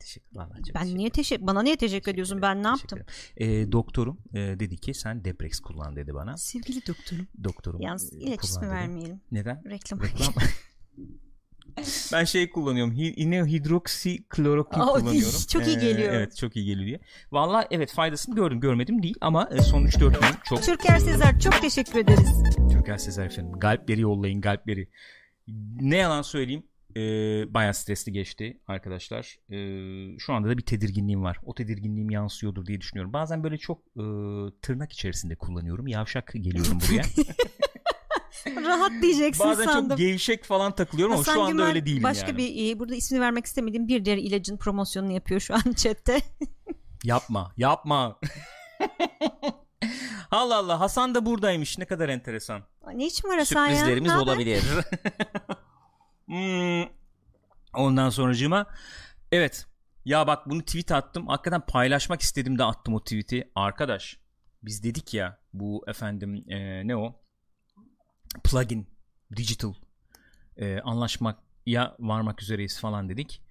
Teşekkür. 0.01 0.35
Çok 0.35 0.75
Ben 0.75 0.81
teşekkür 0.81 0.99
niye 0.99 1.11
teşekkür 1.11 1.47
bana 1.47 1.63
niye 1.63 1.77
teşekkür 1.77 2.13
ediyorsun? 2.13 2.43
Ben 2.43 2.63
ne 2.63 2.73
Teşekkür 2.73 2.97
yaptım? 2.97 3.15
E, 3.37 3.73
doktorum 3.73 4.19
e, 4.35 4.39
dedi 4.39 4.77
ki 4.77 4.95
sen 4.95 5.25
Deprex 5.25 5.61
kullan 5.61 5.97
dedi 5.97 6.15
bana. 6.15 6.37
Sevgili 6.37 6.87
doktorum. 6.87 7.27
Doktorum. 7.45 7.81
Yalnız 7.81 8.13
e, 8.13 8.17
ilaç 8.17 8.45
ismi 8.45 8.69
vermeyelim. 8.69 9.21
Neden? 9.33 9.63
Reklam. 9.71 10.03
Reklam. 10.03 10.35
ben 12.13 12.25
şey 12.25 12.51
kullanıyorum. 12.51 12.93
Yine 12.97 13.45
hidroksiklorokin 13.45 14.81
Aa, 14.81 14.87
kullanıyorum. 14.87 15.41
çok 15.49 15.67
iyi 15.67 15.79
geliyor. 15.79 16.13
evet 16.13 16.37
çok 16.37 16.57
iyi 16.57 16.65
geliyor 16.67 16.87
diye. 16.87 17.01
Valla 17.33 17.67
evet 17.71 17.93
faydasını 17.93 18.35
gördüm 18.35 18.61
görmedim 18.61 19.03
değil 19.03 19.17
ama 19.21 19.49
e, 19.53 19.63
son 19.63 19.83
3-4 19.87 19.99
gün 20.01 20.39
çok 20.45 20.63
Türker 20.63 20.99
Sezer 20.99 21.41
çok 21.41 21.61
teşekkür 21.61 21.99
ederiz. 21.99 22.43
Türker 22.73 22.99
Sezer 22.99 23.27
efendim. 23.27 23.53
Galpleri 23.59 24.01
yollayın 24.01 24.41
galpleri. 24.41 24.89
Ne 25.81 25.97
yalan 25.97 26.23
söyleyeyim 26.23 26.63
e, 26.97 27.01
bayağı 27.55 27.75
stresli 27.75 28.13
geçti 28.13 28.61
arkadaşlar. 28.67 29.37
E, 29.51 30.19
şu 30.19 30.33
anda 30.33 30.49
da 30.49 30.59
bir 30.59 30.63
tedirginliğim 30.63 31.23
var. 31.23 31.37
O 31.45 31.55
tedirginliğim 31.55 32.11
yansıyordur 32.11 32.67
diye 32.67 32.81
düşünüyorum. 32.81 33.13
Bazen 33.13 33.45
böyle 33.45 33.59
çok 33.59 33.79
e, 33.79 34.03
tırnak 34.63 34.93
içerisinde 34.93 35.35
kullanıyorum. 35.37 35.87
Yavşak 35.87 36.33
geliyorum 36.35 36.79
buraya. 36.89 37.03
Rahat 38.65 38.93
diyeceksin 39.03 39.47
Bazen 39.47 39.65
sandım. 39.65 39.89
çok 39.89 39.99
gevşek 39.99 40.45
falan 40.45 40.75
takılıyorum 40.75 41.13
ama 41.13 41.21
Hasan 41.21 41.35
şu 41.35 41.41
anda 41.41 41.53
Gümen 41.53 41.67
öyle 41.67 41.87
değilim 41.87 42.03
başka 42.03 42.27
yani. 42.27 42.39
bir 42.39 42.71
e, 42.71 42.79
burada 42.79 42.95
ismini 42.95 43.21
vermek 43.21 43.47
istemediğim 43.47 43.89
bir 43.89 44.05
diğer 44.05 44.19
ilacın 44.19 44.57
promosyonunu 44.57 45.13
yapıyor 45.13 45.41
şu 45.41 45.55
an 45.55 45.73
chatte. 45.77 46.21
Yapma, 47.05 47.53
yapma. 47.57 48.19
Allah 50.31 50.57
Allah, 50.57 50.81
Hasan 50.81 51.15
da 51.15 51.27
buradaymış. 51.27 51.79
Ne 51.79 51.85
kadar 51.85 52.09
enteresan. 52.09 52.63
ne 52.95 53.07
için 53.07 53.29
var 53.29 53.39
Hasan 53.39 53.67
ya? 53.67 53.75
Sürprizlerimiz 53.75 54.11
haber? 54.13 54.23
olabilir. 54.23 54.63
Hmm. 56.31 56.85
Ondan 57.75 58.11
sonracığıma 58.11 58.67
evet. 59.33 59.67
Ya 60.05 60.27
bak 60.27 60.51
bunu 60.51 60.63
tweet 60.63 60.93
attım. 60.93 61.29
Hakikaten 61.29 61.61
paylaşmak 61.67 62.21
istedim 62.21 62.59
de 62.59 62.65
attım 62.65 62.95
o 62.95 63.01
tweet'i. 63.01 63.51
Arkadaş 63.55 64.21
biz 64.63 64.85
dedik 64.85 65.15
ya 65.15 65.39
bu 65.53 65.85
efendim 65.89 66.45
e, 66.49 66.87
ne 66.87 66.97
o? 66.97 67.21
Plugin 68.45 68.89
digital 69.37 69.75
e, 70.57 70.81
anlaşmak 70.81 71.39
ya 71.67 71.97
varmak 71.99 72.43
üzereyiz 72.43 72.81
falan 72.81 73.09
dedik. 73.09 73.43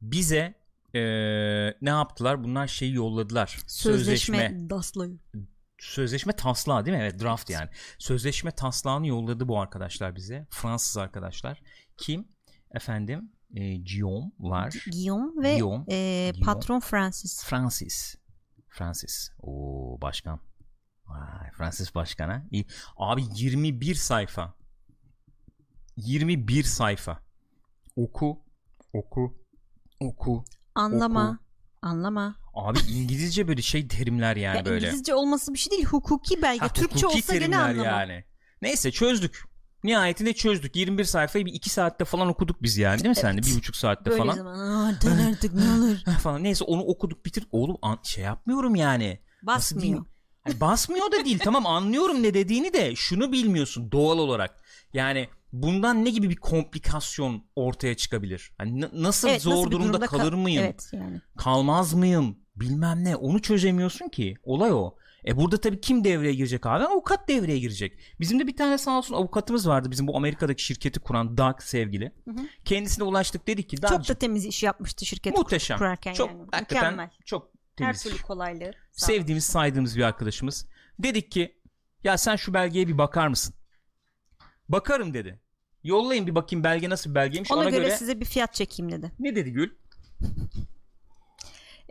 Bize 0.00 0.54
e, 0.94 1.00
ne 1.80 1.90
yaptılar? 1.90 2.44
Bunlar 2.44 2.66
şeyi 2.66 2.94
yolladılar. 2.94 3.58
Sözleşme, 3.66 4.36
Sözleşme 4.36 4.62
sözleşme 5.78 6.32
taslağı 6.32 6.86
değil 6.86 6.96
mi? 6.96 7.02
Evet 7.02 7.22
draft 7.22 7.50
yani. 7.50 7.68
Sözleşme 7.98 8.50
taslağını 8.50 9.06
yolladı 9.06 9.48
bu 9.48 9.60
arkadaşlar 9.60 10.16
bize. 10.16 10.46
Fransız 10.50 10.96
arkadaşlar. 10.96 11.62
Kim? 11.96 12.28
Efendim 12.74 13.32
e, 13.54 13.76
Guillaume 13.76 14.30
var. 14.38 14.74
Guillaume 14.92 15.42
ve 15.42 15.52
Guillaume. 15.52 15.84
e, 15.88 16.30
Guillaume. 16.34 16.44
patron 16.54 16.80
Francis. 16.80 17.44
Francis. 17.44 18.14
Francis. 18.68 19.30
O 19.42 19.98
başkan. 20.02 20.40
Vay, 21.06 21.50
Francis 21.52 21.94
başkana. 21.94 22.46
İyi. 22.50 22.66
Abi 22.96 23.24
21 23.34 23.94
sayfa. 23.94 24.54
21 25.96 26.62
sayfa. 26.62 27.18
Oku. 27.96 28.44
Oku. 28.92 29.36
Oku. 30.00 30.44
Anlama. 30.74 31.30
Oku. 31.30 31.38
Anlama. 31.82 32.36
Abi 32.54 32.78
İngilizce 32.90 33.48
böyle 33.48 33.62
şey 33.62 33.88
terimler 33.88 34.36
yani 34.36 34.56
ya 34.56 34.64
böyle. 34.64 34.86
İngilizce 34.86 35.14
olması 35.14 35.54
bir 35.54 35.58
şey 35.58 35.70
değil. 35.70 35.84
Hukuki 35.84 36.42
belge. 36.42 36.58
Ha, 36.60 36.68
Türkçe 36.68 37.06
hukuki 37.06 37.06
olsa 37.06 37.36
gene 37.36 37.58
anlamam. 37.58 37.84
yani. 37.84 38.24
Neyse 38.62 38.90
çözdük. 38.92 39.44
Nihayetinde 39.84 40.32
çözdük. 40.32 40.76
21 40.76 41.04
sayfayı 41.04 41.46
bir 41.46 41.52
2 41.52 41.70
saatte 41.70 42.04
falan 42.04 42.28
okuduk 42.28 42.62
biz 42.62 42.78
yani 42.78 42.98
değil 42.98 43.08
mi 43.08 43.14
sen 43.16 43.36
de? 43.36 43.40
Evet. 43.40 43.50
Bir 43.52 43.58
buçuk 43.58 43.76
saatte 43.76 44.10
Böyle 44.10 44.22
falan. 44.22 44.34
zaman. 44.36 44.96
Dön 45.04 45.18
artık 45.18 45.54
ne 45.54 45.62
olur. 45.72 45.96
falan. 46.22 46.42
Neyse 46.42 46.64
onu 46.64 46.82
okuduk 46.82 47.24
bitir. 47.26 47.46
Oğlum 47.52 47.76
an- 47.82 47.98
şey 48.02 48.24
yapmıyorum 48.24 48.74
yani. 48.74 49.20
Basmıyor. 49.42 50.04
Hani 50.44 50.60
basmıyor 50.60 51.12
da 51.12 51.24
değil. 51.24 51.38
tamam 51.38 51.66
anlıyorum 51.66 52.22
ne 52.22 52.34
dediğini 52.34 52.72
de 52.72 52.96
şunu 52.96 53.32
bilmiyorsun 53.32 53.92
doğal 53.92 54.18
olarak. 54.18 54.60
Yani 54.92 55.28
bundan 55.52 56.04
ne 56.04 56.10
gibi 56.10 56.30
bir 56.30 56.36
komplikasyon 56.36 57.44
ortaya 57.56 57.94
çıkabilir? 57.96 58.52
Hani 58.58 58.80
na- 58.80 58.90
nasıl 58.92 59.28
Evet, 59.28 59.42
zor 59.42 59.50
nasıl 59.50 59.70
durumda 59.70 59.88
durumda 59.88 60.06
kal- 60.06 60.18
kalır 60.18 60.32
mıyım? 60.32 60.64
Evet 60.64 60.90
yani. 60.92 61.20
Kalmaz 61.36 61.94
mıyım? 61.94 62.38
Bilmem 62.56 63.04
ne. 63.04 63.16
Onu 63.16 63.42
çözemiyorsun 63.42 64.08
ki. 64.08 64.34
Olay 64.42 64.72
o. 64.72 64.94
E 65.26 65.36
burada 65.36 65.60
tabii 65.60 65.80
kim 65.80 66.04
devreye 66.04 66.34
girecek 66.34 66.66
abi? 66.66 66.84
Avukat 66.84 67.28
devreye 67.28 67.58
girecek. 67.58 67.98
Bizim 68.20 68.40
de 68.40 68.46
bir 68.46 68.56
tane 68.56 68.78
sağ 68.78 68.98
olsun 68.98 69.14
avukatımız 69.14 69.68
vardı. 69.68 69.90
Bizim 69.90 70.06
bu 70.06 70.16
Amerika'daki 70.16 70.62
şirketi 70.64 71.00
kuran 71.00 71.36
Doug 71.38 71.60
sevgili. 71.60 72.12
hı. 72.28 72.34
Kendisine 72.64 73.04
ulaştık 73.04 73.46
dedik 73.46 73.68
ki 73.70 73.76
Çok 73.76 74.08
da 74.08 74.14
temiz 74.14 74.44
iş 74.46 74.62
yapmıştı 74.62 75.06
şirket 75.06 75.36
muhteşem. 75.36 75.78
kurarken 75.78 76.12
çok 76.14 76.30
yani. 76.30 76.46
Mükemmel. 76.60 77.10
çok 77.24 77.44
Her 77.78 77.86
temiz. 77.86 78.02
türlü 78.02 78.22
kolaylığı. 78.22 78.70
sevdiğimiz 78.92 79.44
saydığımız 79.44 79.96
bir 79.96 80.02
arkadaşımız. 80.02 80.66
Dedik 80.98 81.30
ki 81.30 81.58
ya 82.04 82.18
sen 82.18 82.36
şu 82.36 82.54
belgeye 82.54 82.88
bir 82.88 82.98
bakar 82.98 83.28
mısın? 83.28 83.54
Bakarım 84.68 85.14
dedi. 85.14 85.40
Yollayın 85.84 86.26
bir 86.26 86.34
bakayım 86.34 86.64
belge 86.64 86.90
nasıl 86.90 87.10
bir 87.10 87.14
belgeymiş. 87.14 87.50
Ona, 87.52 87.60
Ona, 87.60 87.70
göre, 87.70 87.80
göre, 87.84 87.96
size 87.96 88.20
bir 88.20 88.24
fiyat 88.24 88.54
çekeyim 88.54 88.92
dedi. 88.92 89.12
ne 89.18 89.36
dedi 89.36 89.52
Gül? 89.52 89.70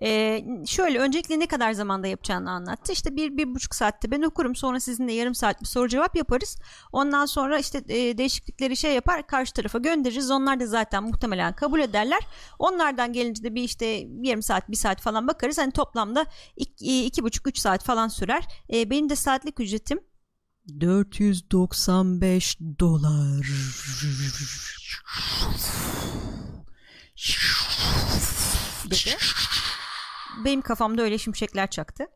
Ee, 0.01 0.45
şöyle 0.67 0.99
öncelikle 0.99 1.39
ne 1.39 1.47
kadar 1.47 1.73
zamanda 1.73 2.07
yapacağını 2.07 2.51
anlattı. 2.51 2.91
İşte 2.91 3.15
bir, 3.15 3.37
bir 3.37 3.55
buçuk 3.55 3.75
saatte 3.75 4.11
ben 4.11 4.21
okurum. 4.21 4.55
Sonra 4.55 4.79
sizinle 4.79 5.13
yarım 5.13 5.35
saat 5.35 5.61
bir 5.61 5.65
soru 5.65 5.87
cevap 5.87 6.15
yaparız. 6.15 6.57
Ondan 6.91 7.25
sonra 7.25 7.59
işte 7.59 7.83
e, 7.87 8.17
değişiklikleri 8.17 8.77
şey 8.77 8.93
yapar 8.93 9.27
karşı 9.27 9.53
tarafa 9.53 9.77
göndeririz. 9.77 10.31
Onlar 10.31 10.59
da 10.59 10.67
zaten 10.67 11.03
muhtemelen 11.03 11.55
kabul 11.55 11.79
ederler. 11.79 12.27
Onlardan 12.59 13.13
gelince 13.13 13.43
de 13.43 13.55
bir 13.55 13.63
işte 13.63 13.85
yarım 14.21 14.41
saat 14.41 14.69
bir 14.69 14.75
saat 14.75 15.01
falan 15.01 15.27
bakarız. 15.27 15.57
Hani 15.57 15.71
toplamda 15.71 16.25
iki, 16.55 17.05
iki 17.05 17.23
buçuk 17.23 17.47
üç 17.47 17.57
saat 17.57 17.83
falan 17.83 18.07
sürer. 18.07 18.43
E, 18.73 18.89
benim 18.89 19.09
de 19.09 19.15
saatlik 19.15 19.59
ücretim 19.59 19.99
495 20.79 22.59
dolar. 22.79 23.45
dedi. 28.89 29.17
Benim 30.45 30.61
kafamda 30.61 31.01
öyle 31.01 31.17
şimşekler 31.17 31.69
çaktı. 31.69 32.07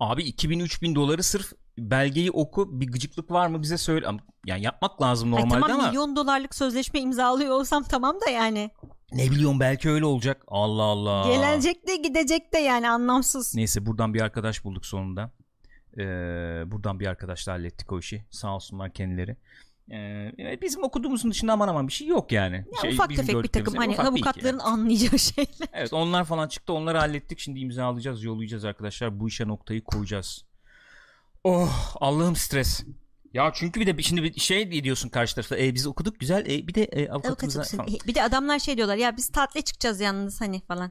Abi 0.00 0.22
2000-3000 0.22 0.94
doları 0.94 1.22
sırf 1.22 1.52
belgeyi 1.78 2.30
oku 2.30 2.80
bir 2.80 2.92
gıcıklık 2.92 3.30
var 3.30 3.46
mı 3.46 3.62
bize 3.62 3.78
söyle. 3.78 4.06
Yani 4.46 4.62
yapmak 4.62 5.02
lazım 5.02 5.34
Ay 5.34 5.42
normalde 5.42 5.60
tamam 5.60 5.80
ama 5.80 5.88
milyon 5.88 6.16
dolarlık 6.16 6.54
sözleşme 6.54 7.00
imzalıyor 7.00 7.50
olsam 7.50 7.82
tamam 7.82 8.16
da 8.26 8.30
yani. 8.30 8.70
ne 9.12 9.30
biliyorum 9.30 9.60
belki 9.60 9.90
öyle 9.90 10.04
olacak. 10.04 10.42
Allah 10.48 10.82
Allah. 10.82 11.32
Gelecek 11.32 11.88
de 11.88 11.96
gidecek 11.96 12.54
de 12.54 12.58
yani 12.58 12.90
anlamsız. 12.90 13.54
Neyse 13.54 13.86
buradan 13.86 14.14
bir 14.14 14.20
arkadaş 14.20 14.64
bulduk 14.64 14.86
sonunda. 14.86 15.30
Ee, 15.98 16.02
buradan 16.66 17.00
bir 17.00 17.06
arkadaşla 17.06 17.52
hallettik 17.52 17.92
o 17.92 17.98
işi. 17.98 18.24
Sağ 18.30 18.54
olsunlar 18.54 18.92
kendileri. 18.92 19.36
Ee, 19.92 20.58
bizim 20.62 20.82
okuduğumuzun 20.82 21.30
dışında 21.30 21.52
aman 21.52 21.68
aman 21.68 21.88
bir 21.88 21.92
şey 21.92 22.06
yok 22.06 22.32
yani. 22.32 22.56
Ya 22.56 22.80
Şey, 22.80 22.92
ufak 22.92 23.08
tefek 23.16 23.42
bir 23.42 23.48
takım 23.48 23.74
hani 23.74 23.98
avukatların 23.98 24.58
yani. 24.58 24.62
anlayacağı 24.62 25.18
şeyler. 25.18 25.68
Evet 25.72 25.92
onlar 25.92 26.24
falan 26.24 26.48
çıktı 26.48 26.72
onları 26.72 26.98
hallettik. 26.98 27.38
Şimdi 27.38 27.60
imzalayacağız 27.60 28.22
yollayacağız 28.24 28.64
arkadaşlar. 28.64 29.20
Bu 29.20 29.28
işe 29.28 29.48
noktayı 29.48 29.84
koyacağız. 29.84 30.44
Oh 31.44 31.96
Allah'ım 32.00 32.36
stres. 32.36 32.84
Ya 33.34 33.50
çünkü 33.54 33.80
bir 33.80 33.86
de 33.86 34.02
şimdi 34.02 34.22
bir 34.22 34.40
şey 34.40 34.84
diyorsun 34.84 35.08
karşı 35.08 35.34
tarafta. 35.34 35.58
E, 35.58 35.74
biz 35.74 35.86
okuduk 35.86 36.20
güzel. 36.20 36.46
E, 36.46 36.68
bir 36.68 36.74
de 36.74 36.84
e, 36.84 37.08
avukatımıza 37.10 37.62
falan. 37.62 37.86
Bir 38.06 38.14
de 38.14 38.22
adamlar 38.22 38.58
şey 38.58 38.76
diyorlar 38.76 38.96
ya 38.96 39.16
biz 39.16 39.28
tatile 39.28 39.62
çıkacağız 39.62 40.00
yalnız 40.00 40.40
hani 40.40 40.60
falan. 40.60 40.90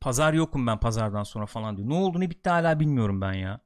Pazar 0.00 0.32
yokum 0.32 0.66
ben 0.66 0.80
pazardan 0.80 1.22
sonra 1.22 1.46
falan 1.46 1.76
diyor. 1.76 1.88
Ne 1.88 1.94
oldu 1.94 2.20
ne 2.20 2.30
bitti 2.30 2.50
hala 2.50 2.80
bilmiyorum 2.80 3.20
ben 3.20 3.32
ya. 3.32 3.60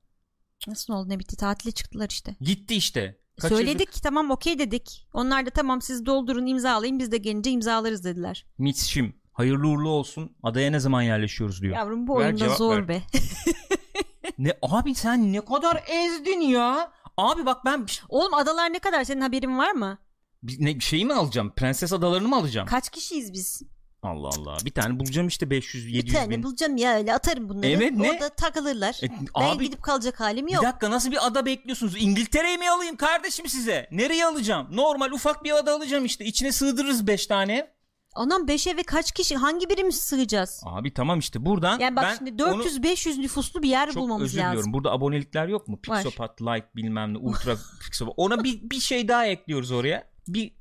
Nasıl 0.69 0.95
oldu 0.95 1.09
ne 1.09 1.19
bitti 1.19 1.37
tatile 1.37 1.73
çıktılar 1.73 2.09
işte. 2.11 2.37
Gitti 2.41 2.75
işte. 2.75 3.24
Kaçırdık. 3.41 3.59
Söyledik 3.67 3.93
tamam 4.03 4.31
okey 4.31 4.59
dedik. 4.59 5.07
Onlar 5.13 5.47
da 5.47 5.51
tamam 5.51 5.83
siz 5.83 6.07
doldurun 6.07 6.47
imzalayın 6.47 6.99
biz 6.99 7.13
de 7.13 7.17
gelince 7.19 7.51
imzalarız 7.51 8.05
dediler. 8.05 8.47
Mitch'im 8.59 9.15
hayırlı 9.33 9.69
uğurlu 9.69 9.89
olsun. 9.89 10.37
Adaya 10.43 10.71
ne 10.71 10.81
zaman 10.81 11.03
yerleşiyoruz 11.03 11.63
diyor. 11.63 11.75
Yavrum 11.77 12.07
bu 12.07 12.19
Ver 12.19 12.25
oyunda 12.25 12.39
cevap 12.39 12.59
zor 12.59 12.77
ver. 12.77 12.89
be. 12.89 13.03
Ne 14.39 14.53
abi 14.63 14.95
sen 14.95 15.33
ne 15.33 15.41
kadar 15.41 15.85
ezdin 15.89 16.41
ya. 16.41 16.93
Abi 17.17 17.47
bak 17.47 17.65
ben 17.65 17.87
bir, 17.87 18.03
Oğlum 18.09 18.35
adalar 18.35 18.73
ne 18.73 18.79
kadar 18.79 19.05
senin 19.05 19.21
haberin 19.21 19.59
var 19.59 19.71
mı? 19.73 19.99
bir- 20.43 20.65
ne, 20.65 20.75
bir 20.75 20.81
şeyi 20.85 21.05
mi 21.05 21.13
alacağım? 21.15 21.53
Prenses 21.57 21.93
adalarını 21.93 22.29
mı 22.29 22.37
alacağım? 22.37 22.67
Kaç 22.69 22.89
kişiyiz 22.91 23.33
biz? 23.33 23.63
Allah 24.05 24.29
Allah. 24.29 24.57
Bir 24.65 24.71
tane 24.71 24.99
bulacağım 25.01 25.29
işte 25.29 25.51
500 25.51 25.87
Bir 25.87 25.93
700 25.93 26.15
tane 26.17 26.31
bin. 26.31 26.43
bulacağım 26.43 26.77
ya 26.77 26.97
öyle 26.97 27.15
atarım 27.15 27.49
bunları. 27.49 27.67
Evet, 27.67 27.93
ne? 27.93 28.11
Orada 28.11 28.29
takılırlar. 28.29 28.97
E, 29.03 29.09
ben 29.11 29.27
abi 29.35 29.65
gidip 29.65 29.83
kalacak 29.83 30.21
halim 30.21 30.47
bir 30.47 30.53
yok. 30.53 30.65
dakika 30.65 30.91
nasıl 30.91 31.11
bir 31.11 31.27
ada 31.27 31.47
bekliyorsunuz? 31.47 31.95
İngiltere'yi 32.03 32.59
mi 32.59 32.71
alayım 32.71 32.97
kardeşim 32.97 33.49
size? 33.49 33.89
Nereye 33.91 34.27
alacağım? 34.27 34.67
Normal 34.71 35.11
ufak 35.11 35.45
bir 35.45 35.57
ada 35.59 35.75
alacağım 35.75 36.05
işte. 36.05 36.25
İçine 36.25 36.53
sığdırırız 36.53 37.07
5 37.07 37.27
tane. 37.27 37.75
Anam 38.17 38.49
5 38.49 38.67
eve 38.67 38.83
kaç 38.83 39.13
kişi 39.13 39.37
hangi 39.37 39.69
birimiz 39.71 40.01
sığacağız? 40.01 40.61
Abi 40.67 40.95
tamam 40.95 41.19
işte 41.19 41.45
buradan 41.47 41.79
Yani 41.79 41.97
bak 41.97 42.05
ben 42.05 42.17
şimdi 42.17 42.45
onu 42.45 42.63
400-500 42.65 43.21
nüfuslu 43.23 43.63
bir 43.63 43.69
yer 43.69 43.87
çok 43.91 43.97
bulmamız 44.03 44.25
özür 44.25 44.39
lazım. 44.39 44.51
diliyorum. 44.53 44.73
Burada 44.73 44.93
abonelikler 44.93 45.49
yok 45.49 45.69
mu? 45.69 45.79
Var. 45.89 46.03
Pixopat, 46.03 46.43
Like 46.43 46.67
bilmem 46.77 47.15
ne, 47.15 47.19
Ultra 47.19 47.57
Pixopat. 47.85 48.15
Ona 48.17 48.45
bir, 48.45 48.71
bir 48.71 48.81
şey 48.81 49.09
daha 49.09 49.27
ekliyoruz 49.27 49.71
oraya. 49.71 50.11
Bir 50.29 50.53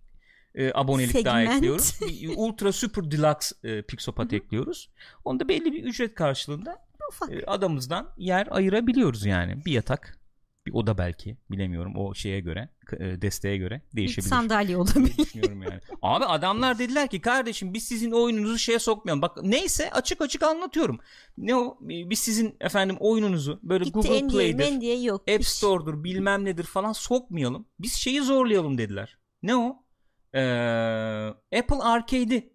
e, 0.56 0.72
abonelik 0.74 1.26
daha 1.26 1.38
Segment. 1.40 1.56
ekliyoruz. 1.58 2.00
Bir 2.02 2.30
Ultra 2.38 2.72
Super 2.72 3.12
Deluxe 3.12 3.56
e, 3.64 3.82
Pixopat 3.82 4.34
ekliyoruz. 4.34 4.90
Onda 5.26 5.48
belli 5.48 5.74
bir 5.74 5.84
ücret 5.84 6.16
karşılığında 6.16 6.78
Ufak. 7.10 7.32
e, 7.32 7.46
adamızdan 7.46 8.10
yer 8.18 8.48
ayırabiliyoruz 8.52 9.26
yani. 9.26 9.66
Bir 9.66 9.72
yatak, 9.72 10.20
bir 10.66 10.74
oda 10.74 10.98
belki 10.98 11.38
bilemiyorum 11.52 11.94
o 11.96 12.14
şeye 12.16 12.40
göre, 12.40 12.70
e, 13.00 13.22
desteğe 13.22 13.58
göre 13.58 13.82
Bir 13.92 13.98
değişebilir. 13.98 14.30
sandalye 14.30 14.68
diye 14.68 14.78
olabilir. 14.78 15.18
düşünüyorum 15.18 15.62
yani. 15.64 15.80
Abi 16.02 16.26
adamlar 16.26 16.80
dediler 16.80 17.08
ki 17.10 17.22
kardeşim 17.22 17.74
biz 17.74 17.84
sizin 17.84 18.12
oyununuzu 18.12 18.58
şeye 18.60 18.80
sokmayalım. 18.80 19.22
Bak 19.22 19.38
neyse 19.44 19.92
açık 19.92 20.22
açık 20.22 20.44
anlatıyorum. 20.44 21.00
Ne 21.38 21.56
o 21.56 21.78
biz 21.82 22.20
sizin 22.20 22.56
efendim 22.62 22.98
oyunununuzu 23.00 23.60
böyle 23.64 23.84
Gitti 23.84 23.94
Google 23.94 24.10
diye 24.10 24.28
Play'dir, 24.56 24.82
diye 24.82 25.02
yok. 25.02 25.30
App. 25.36 25.46
Store'dur 25.46 26.04
bilmem 26.04 26.46
nedir 26.46 26.64
falan 26.64 26.92
sokmayalım. 26.94 27.66
Biz 27.80 27.94
şeyi 27.94 28.22
zorlayalım 28.22 28.78
dediler. 28.78 29.18
Ne 29.44 29.56
o? 29.56 29.83
Ee, 30.36 30.40
Apple 31.60 31.76
Arcade'i 31.82 32.54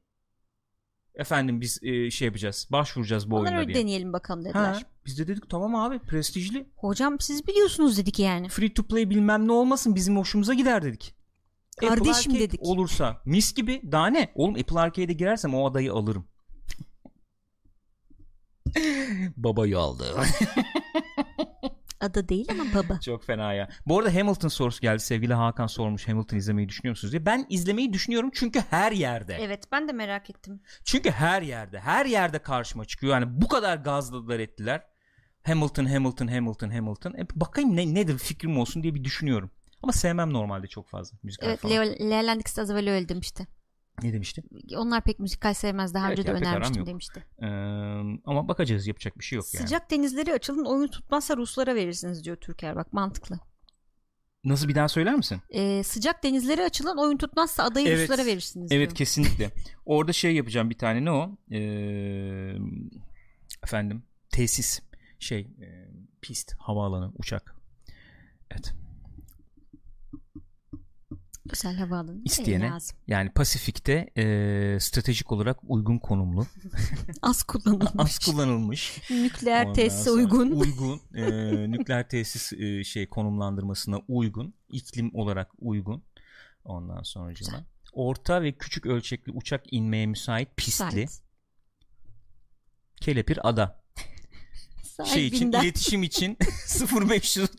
efendim 1.14 1.60
biz 1.60 1.78
e, 1.82 2.10
şey 2.10 2.26
yapacağız. 2.26 2.68
Başvuracağız 2.72 3.30
bu 3.30 3.36
Onları 3.36 3.48
oyuna 3.48 3.60
öyle 3.60 3.74
diye. 3.74 3.82
deneyelim 3.84 4.12
bakalım 4.12 4.44
dediler. 4.44 4.60
Ha, 4.72 4.78
biz 5.06 5.18
de 5.18 5.26
dedik 5.26 5.50
tamam 5.50 5.74
abi 5.74 5.98
prestijli. 5.98 6.66
Hocam 6.76 7.20
siz 7.20 7.46
biliyorsunuz 7.46 7.98
dedik 7.98 8.18
yani. 8.18 8.48
Free 8.48 8.74
to 8.74 8.82
play 8.82 9.10
bilmem 9.10 9.48
ne 9.48 9.52
olmasın 9.52 9.94
bizim 9.94 10.16
hoşumuza 10.16 10.54
gider 10.54 10.82
dedik. 10.82 11.14
Apple 11.76 11.88
Kardeşim 11.88 12.32
Arcade 12.32 12.40
dedik. 12.48 12.60
olursa 12.62 13.22
mis 13.24 13.54
gibi 13.54 13.82
daha 13.92 14.06
ne? 14.06 14.32
Oğlum 14.34 14.54
Apple 14.54 14.80
Arcade'e 14.80 15.12
girersem 15.14 15.54
o 15.54 15.70
adayı 15.70 15.92
alırım. 15.92 16.28
Babayı 19.36 19.78
aldı. 19.78 20.04
Ada 22.00 22.28
değil 22.28 22.46
ama 22.50 22.64
baba. 22.74 23.00
Çok 23.04 23.24
fena 23.24 23.52
ya. 23.52 23.68
Bu 23.86 23.98
arada 23.98 24.14
Hamilton 24.14 24.48
sorusu 24.48 24.80
geldi. 24.80 25.00
Sevgili 25.00 25.34
Hakan 25.34 25.66
sormuş 25.66 26.08
Hamilton 26.08 26.36
izlemeyi 26.36 26.68
düşünüyor 26.68 26.92
musunuz 26.92 27.12
diye. 27.12 27.26
Ben 27.26 27.46
izlemeyi 27.48 27.92
düşünüyorum 27.92 28.30
çünkü 28.34 28.60
her 28.70 28.92
yerde. 28.92 29.36
Evet 29.40 29.64
ben 29.72 29.88
de 29.88 29.92
merak 29.92 30.30
ettim. 30.30 30.60
Çünkü 30.84 31.10
her 31.10 31.42
yerde. 31.42 31.80
Her 31.80 32.06
yerde 32.06 32.38
karşıma 32.38 32.84
çıkıyor. 32.84 33.12
Yani 33.12 33.40
bu 33.42 33.48
kadar 33.48 33.76
gazladılar 33.76 34.38
ettiler. 34.40 34.82
Hamilton, 35.42 35.84
Hamilton, 35.84 36.28
Hamilton, 36.28 36.70
Hamilton. 36.70 37.14
E 37.14 37.26
bakayım 37.34 37.76
ne 37.76 37.94
nedir 37.94 38.18
fikrim 38.18 38.58
olsun 38.58 38.82
diye 38.82 38.94
bir 38.94 39.04
düşünüyorum. 39.04 39.50
Ama 39.82 39.92
sevmem 39.92 40.32
normalde 40.32 40.66
çok 40.66 40.88
fazla 40.88 41.18
müzikal 41.22 41.48
Evet 41.48 41.60
falan. 41.60 41.74
Leo 41.74 42.10
Leland 42.10 42.40
ikisi 42.40 42.60
az 42.60 42.70
evvel 42.70 42.90
öyle 42.90 43.08
demişti. 43.08 43.46
Ne 44.02 44.12
demiştim? 44.12 44.44
Onlar 44.76 45.04
pek 45.04 45.18
müzikal 45.18 45.54
sevmez. 45.54 45.94
Daha 45.94 46.08
Evet 46.08 46.18
önce 46.18 46.28
de 46.28 46.32
önermiştim 46.32 46.86
demişti. 46.86 47.24
Ee, 47.42 47.46
ama 48.24 48.48
bakacağız 48.48 48.86
yapacak 48.86 49.18
bir 49.18 49.24
şey 49.24 49.36
yok 49.36 49.54
yani. 49.54 49.62
Sıcak 49.66 49.90
denizleri 49.90 50.32
açılın 50.32 50.64
oyun 50.64 50.88
tutmazsa 50.88 51.36
Ruslara 51.36 51.74
verirsiniz 51.74 52.24
diyor 52.24 52.36
Türker 52.36 52.76
bak 52.76 52.92
mantıklı. 52.92 53.38
Nasıl 54.44 54.68
bir 54.68 54.74
daha 54.74 54.88
söyler 54.88 55.14
misin? 55.14 55.40
Ee, 55.50 55.82
sıcak 55.82 56.24
denizleri 56.24 56.62
açılın 56.62 56.96
oyun 56.96 57.16
tutmazsa 57.16 57.62
adayı 57.64 57.88
Evet. 57.88 57.98
Ruslara 58.10 58.26
verirsiniz 58.26 58.72
Evet 58.72 58.88
diyor. 58.88 58.96
kesinlikle. 58.96 59.50
Orada 59.86 60.12
şey 60.12 60.34
yapacağım 60.34 60.70
bir 60.70 60.78
tane 60.78 61.04
ne 61.04 61.10
o? 61.10 61.30
Ee, 61.50 62.54
efendim 63.64 64.02
tesis 64.30 64.80
şey 65.18 65.40
e, 65.40 65.88
pist 66.20 66.54
havaalanı 66.58 67.12
uçak. 67.18 67.54
Evet. 68.50 68.74
Güzel 71.48 71.76
havaalanı. 71.76 72.20
İsteyene. 72.24 72.70
Lazım. 72.70 72.98
Yani 73.06 73.30
Pasifik'te 73.30 74.10
e, 74.16 74.24
stratejik 74.80 75.32
olarak 75.32 75.58
uygun 75.66 75.98
konumlu. 75.98 76.46
Az 77.22 77.42
kullanılmış. 77.42 77.92
Az 77.98 78.18
kullanılmış. 78.18 79.10
Nükleer 79.10 79.62
Ondan 79.62 79.74
tesise 79.74 80.10
uygun. 80.10 80.50
Uygun. 80.50 81.00
e, 81.14 81.22
nükleer 81.70 82.08
tesis 82.08 82.52
e, 82.52 82.84
şey 82.84 83.08
konumlandırmasına 83.08 84.00
uygun. 84.08 84.54
iklim 84.68 85.10
olarak 85.14 85.50
uygun. 85.58 86.02
Ondan 86.64 87.02
sonra 87.02 87.34
orta 87.92 88.42
ve 88.42 88.52
küçük 88.52 88.86
ölçekli 88.86 89.32
uçak 89.32 89.72
inmeye 89.72 90.06
müsait 90.06 90.56
pistli 90.56 90.84
Müsait. 90.84 91.22
kelepir 93.00 93.48
ada. 93.48 93.82
Şey 95.04 95.26
için 95.26 95.52
iletişim 95.52 96.02
için 96.02 96.38
0500 97.10 97.50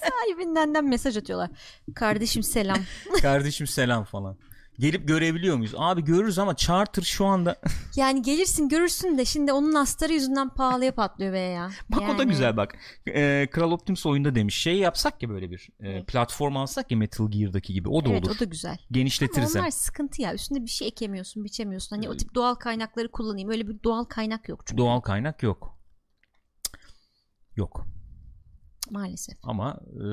sahibinden 0.00 0.84
mesaj 0.84 1.16
atıyorlar. 1.16 1.50
Kardeşim 1.94 2.42
selam. 2.42 2.78
kardeşim 3.22 3.66
selam 3.66 4.04
falan. 4.04 4.36
Gelip 4.78 5.08
görebiliyor 5.08 5.56
muyuz? 5.56 5.72
Abi 5.76 6.04
görürüz 6.04 6.38
ama 6.38 6.56
charter 6.56 7.02
şu 7.02 7.24
anda 7.26 7.56
Yani 7.96 8.22
gelirsin 8.22 8.68
görürsün 8.68 9.18
de 9.18 9.24
şimdi 9.24 9.52
onun 9.52 9.74
astarı 9.74 10.12
yüzünden 10.12 10.48
pahalıya 10.48 10.94
patlıyor 10.94 11.32
be 11.32 11.38
ya. 11.38 11.70
Bak 11.88 12.02
o 12.02 12.04
da 12.18 12.22
Yani 12.22 12.26
güzel 12.26 12.56
bak. 12.56 12.74
Ee, 13.08 13.48
Kral 13.50 13.70
Optimus 13.72 14.06
oyunda 14.06 14.34
demiş. 14.34 14.56
Şey 14.56 14.76
yapsak 14.78 15.22
ya 15.22 15.28
böyle 15.28 15.50
bir 15.50 15.68
e, 15.80 16.04
platform 16.04 16.56
alsak 16.56 16.90
ya 16.90 16.96
Metal 16.98 17.30
Gear'daki 17.30 17.72
gibi. 17.72 17.88
O 17.88 18.04
da 18.04 18.08
Evet 18.10 18.24
olur. 18.26 18.36
o 18.36 18.40
da 18.40 18.44
güzel. 18.44 18.70
Ama 18.70 18.78
Genişletiriz 18.90 19.54
hem. 19.54 19.62
onlar 19.62 19.70
sıkıntı 19.70 20.22
ya. 20.22 20.34
Üstünde 20.34 20.62
bir 20.64 20.70
şey 20.70 20.88
ekemiyorsun, 20.88 21.44
biçemiyorsun. 21.44 21.96
Hani 21.96 22.08
o 22.08 22.14
Ee, 22.14 22.16
tip 22.16 22.34
doğal 22.34 22.54
kaynakları 22.54 23.10
kullanayım. 23.10 23.50
Öyle 23.50 23.68
bir 23.68 23.82
doğal 23.84 24.04
kaynak 24.04 24.48
yok 24.48 24.62
çünkü. 24.66 24.78
Doğal 24.78 25.00
kaynak 25.00 25.42
yok. 25.42 25.75
Yok. 27.56 27.86
Maalesef. 28.90 29.38
Ama 29.42 29.80
e, 29.94 30.04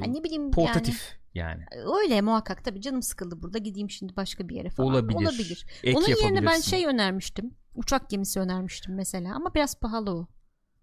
Hani 0.00 0.14
ne 0.14 0.24
bileyim 0.24 0.50
portatif 0.50 1.18
yani. 1.34 1.62
yani. 1.72 1.84
Öyle 2.02 2.20
muhakkak 2.20 2.64
tabii 2.64 2.80
canım 2.80 3.02
sıkıldı 3.02 3.42
burada. 3.42 3.58
Gideyim 3.58 3.90
şimdi 3.90 4.16
başka 4.16 4.48
bir 4.48 4.56
yere 4.56 4.70
falan. 4.70 4.88
Olabilir. 4.88 5.16
Olabilir. 5.16 5.66
Ek 5.82 5.98
Onun 5.98 6.08
yerine 6.08 6.46
ben 6.46 6.60
şey 6.60 6.86
önermiştim. 6.86 7.54
Uçak 7.74 8.10
gemisi 8.10 8.40
önermiştim 8.40 8.94
mesela 8.94 9.34
ama 9.36 9.54
biraz 9.54 9.80
pahalı 9.80 10.10
o. 10.10 10.28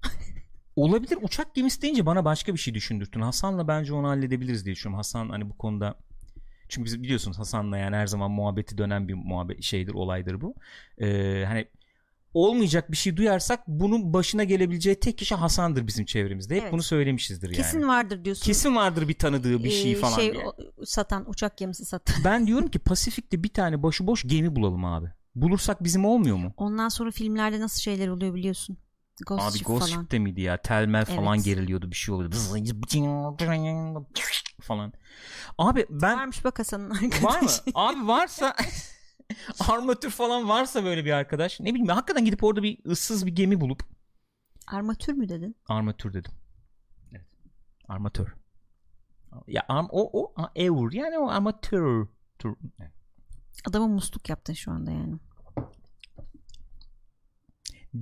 Olabilir. 0.75 1.17
Uçak 1.21 1.55
gemisi 1.55 1.81
deyince 1.81 2.05
bana 2.05 2.25
başka 2.25 2.53
bir 2.53 2.59
şey 2.59 2.73
düşündürttün. 2.73 3.21
Hasan'la 3.21 3.67
bence 3.67 3.93
onu 3.93 4.07
halledebiliriz 4.07 4.65
diye 4.65 4.75
düşünüyorum. 4.75 4.97
Hasan 4.97 5.29
hani 5.29 5.49
bu 5.49 5.57
konuda 5.57 5.95
çünkü 6.69 6.85
biz 6.85 7.03
biliyorsunuz 7.03 7.39
Hasan'la 7.39 7.77
yani 7.77 7.95
her 7.95 8.07
zaman 8.07 8.31
muhabbeti 8.31 8.77
dönen 8.77 9.07
bir 9.07 9.13
muhabbet 9.13 9.63
şeydir, 9.63 9.93
olaydır 9.93 10.41
bu. 10.41 10.55
Ee, 11.01 11.43
hani 11.47 11.67
olmayacak 12.35 12.91
bir 12.91 12.97
şey 12.97 13.17
duyarsak 13.17 13.67
bunun 13.67 14.13
başına 14.13 14.43
gelebileceği 14.43 14.99
tek 14.99 15.17
kişi 15.17 15.35
Hasan'dır 15.35 15.87
bizim 15.87 16.05
çevremizde. 16.05 16.55
Hep 16.55 16.61
Evet. 16.63 16.73
bunu 16.73 16.83
söylemişizdir 16.83 17.47
yani. 17.47 17.55
Kesin 17.57 17.87
vardır 17.87 18.25
diyorsun. 18.25 18.45
Kesin 18.45 18.75
vardır 18.75 19.07
bir 19.07 19.13
tanıdığı 19.13 19.63
bir 19.63 19.69
şey 19.69 19.91
Ee, 19.91 19.95
falan 19.95 20.15
şey, 20.15 20.33
diye. 20.33 20.45
satan 20.85 21.29
uçak 21.29 21.57
gemisi 21.57 21.85
satan. 21.85 22.15
Ben 22.25 22.47
diyorum 22.47 22.67
ki 22.67 22.79
Pasifik'te 22.79 23.43
bir 23.43 23.49
tane 23.49 23.83
başıboş 23.83 24.23
gemi 24.27 24.55
bulalım 24.55 24.85
abi. 24.85 25.07
Bulursak 25.35 25.83
bizim 25.83 26.05
olmuyor 26.05 26.37
mu? 26.37 26.53
Ondan 26.57 26.89
sonra 26.89 27.11
filmlerde 27.11 27.59
nasıl 27.59 27.79
şeyler 27.81 28.07
oluyor 28.07 28.33
biliyorsun. 28.35 28.77
Ghost 29.27 29.43
Abi 29.43 29.57
Ship 29.57 29.67
Ghost 29.67 29.89
falan. 29.89 30.01
Ship'te 30.01 30.19
miydi 30.19 30.41
ya? 30.41 30.57
Falan 31.15 31.35
Evet. 31.35 31.45
geriliyordu 31.45 31.91
bir 31.91 31.95
şey 31.95 32.15
oluyordu. 32.15 32.35
falan. 34.61 34.93
Abi 35.57 35.85
ben 35.89 36.17
Varmış 36.17 36.45
bak 36.45 36.59
Hasan'ın 36.59 36.89
arkadaşı. 36.89 37.23
var 37.23 37.41
mı? 37.41 37.49
Abi 37.75 38.07
varsa 38.07 38.55
armatür 39.69 40.09
falan 40.09 40.49
varsa 40.49 40.83
böyle 40.83 41.05
bir 41.05 41.11
arkadaş. 41.11 41.59
Ne 41.59 41.69
bileyim 41.73 41.87
hakikaten 41.87 42.25
gidip 42.25 42.43
orada 42.43 42.63
bir 42.63 42.85
ıssız 42.85 43.25
bir 43.25 43.35
gemi 43.35 43.61
bulup 43.61 43.83
Armatür 44.67 45.13
mü 45.13 45.29
dedin? 45.29 45.55
armatür 45.67 46.13
dedim. 46.13 46.31
Evet. 47.11 47.25
Armatür. 47.87 48.27
Ya 49.47 49.65
arm, 49.69 49.87
o 49.91 50.21
o 50.23 50.33
a- 50.43 50.51
eur 50.55 50.91
yani 50.93 51.17
o 51.17 51.29
armatür. 51.29 52.07
Tur. 52.39 52.55
Evet. 52.79 52.91
Adama 53.69 53.87
musluk 53.87 54.29
yaptın 54.29 54.53
şu 54.53 54.71
anda 54.71 54.91
yani. 54.91 55.15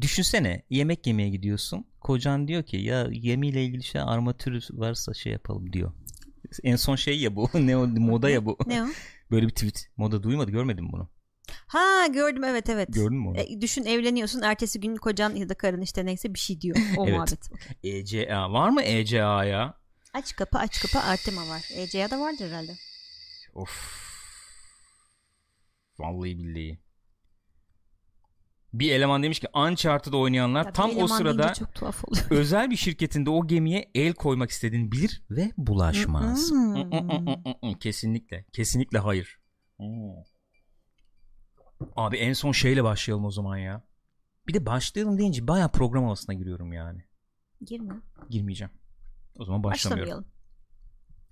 Düşünsene 0.01 0.63
yemek 0.69 1.07
yemeye 1.07 1.29
gidiyorsun. 1.29 1.86
Kocan 2.01 2.47
diyor 2.47 2.63
ki 2.63 2.77
ya 2.77 3.03
gemiyle 3.07 3.65
ilgili 3.65 3.83
şey 3.83 4.01
armatür 4.01 4.67
varsa 4.71 5.13
şey 5.13 5.31
yapalım 5.33 5.73
diyor. 5.73 5.93
En 6.63 6.75
son 6.75 6.95
şey 6.95 7.19
ya 7.21 7.36
bu. 7.36 7.49
ne 7.59 7.77
o 7.77 7.88
moda 7.88 8.29
ya 8.29 8.45
bu. 8.45 8.57
Ne 8.67 8.83
o? 8.83 8.88
Böyle 9.31 9.45
bir 9.47 9.51
tweet. 9.53 9.89
Moda 9.97 10.23
duymadı 10.23 10.51
görmedin 10.51 10.83
mi 10.86 10.91
bunu? 10.91 11.09
Ha 11.67 12.08
gördüm 12.08 12.43
evet 12.43 12.69
evet. 12.69 12.89
Gördün 12.93 13.17
mü 13.17 13.27
onu? 13.27 13.39
E, 13.39 13.62
düşün 13.62 13.86
evleniyorsun 13.86 14.41
ertesi 14.41 14.79
gün 14.79 14.95
kocan 14.95 15.36
ya 15.36 15.49
da 15.49 15.53
karın 15.53 15.82
işte 15.82 16.06
neyse 16.06 16.34
bir 16.34 16.39
şey 16.39 16.62
diyor. 16.62 16.77
O 16.97 17.03
Evet. 17.08 17.13
muhabbet. 17.13 17.49
ECA 17.84 18.51
var 18.53 18.69
mı 18.69 18.82
ECA 18.82 19.43
ya? 19.45 19.73
Aç 20.13 20.36
kapı 20.36 20.58
aç 20.58 20.82
kapı 20.82 20.99
Artema 21.06 21.47
var. 21.47 21.62
ECA 21.75 22.12
da 22.12 22.19
vardır 22.19 22.47
herhalde. 22.47 22.71
Of. 23.53 24.03
Vallahi 25.99 26.38
billahi. 26.38 26.79
Bir 28.73 28.91
eleman 28.91 29.23
demiş 29.23 29.39
ki 29.39 29.47
Uncharted 29.53 30.13
oynayanlar 30.13 30.65
Ya 30.65 30.71
tam 30.73 30.97
o 30.97 31.08
sırada 31.08 31.53
çok 31.53 31.75
tuhaf 31.75 32.03
oluyor. 32.08 32.25
özel 32.29 32.71
bir 32.71 32.75
şirketinde 32.75 33.29
o 33.29 33.47
gemiye 33.47 33.91
el 33.95 34.13
koymak 34.13 34.49
istediğini 34.49 34.91
bilir 34.91 35.23
ve 35.29 35.51
bulaşmaz. 35.58 36.51
Hmm. 36.51 37.73
Kesinlikle. 37.79 38.45
Kesinlikle 38.53 38.99
hayır. 38.99 39.39
Abi 41.96 42.17
en 42.17 42.34
son 42.34 42.52
şeyle 42.52 42.84
başlayalım 42.84 43.26
o 43.26 43.32
zaman 43.32 43.58
ya. 43.58 43.84
Bir 44.48 44.54
de 44.54 44.65
başlayalım 44.65 45.17
deyince 45.17 45.48
baya 45.48 45.67
program 45.67 46.04
havasına 46.04 46.36
giriyorum 46.36 46.74
yani. 46.74 47.04
Girme. 47.65 47.96
Girmeyeceğim. 48.30 48.74
O 49.39 49.46
zaman 49.46 49.63
başlamıyorum. 49.63 50.06
Başlamayalım. 50.12 50.34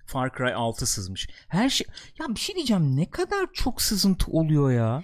Far 0.05 0.37
Cry 0.37 0.53
6 0.53 0.85
sızmış. 0.85 1.29
Her 1.47 1.69
şey 1.69 1.87
ya 2.19 2.35
bir 2.35 2.39
şey 2.39 2.55
diyeceğim 2.55 2.95
ne 2.95 3.09
kadar 3.09 3.47
çok 3.53 3.81
sızıntı 3.81 4.31
oluyor 4.31 4.71
ya. 4.71 5.03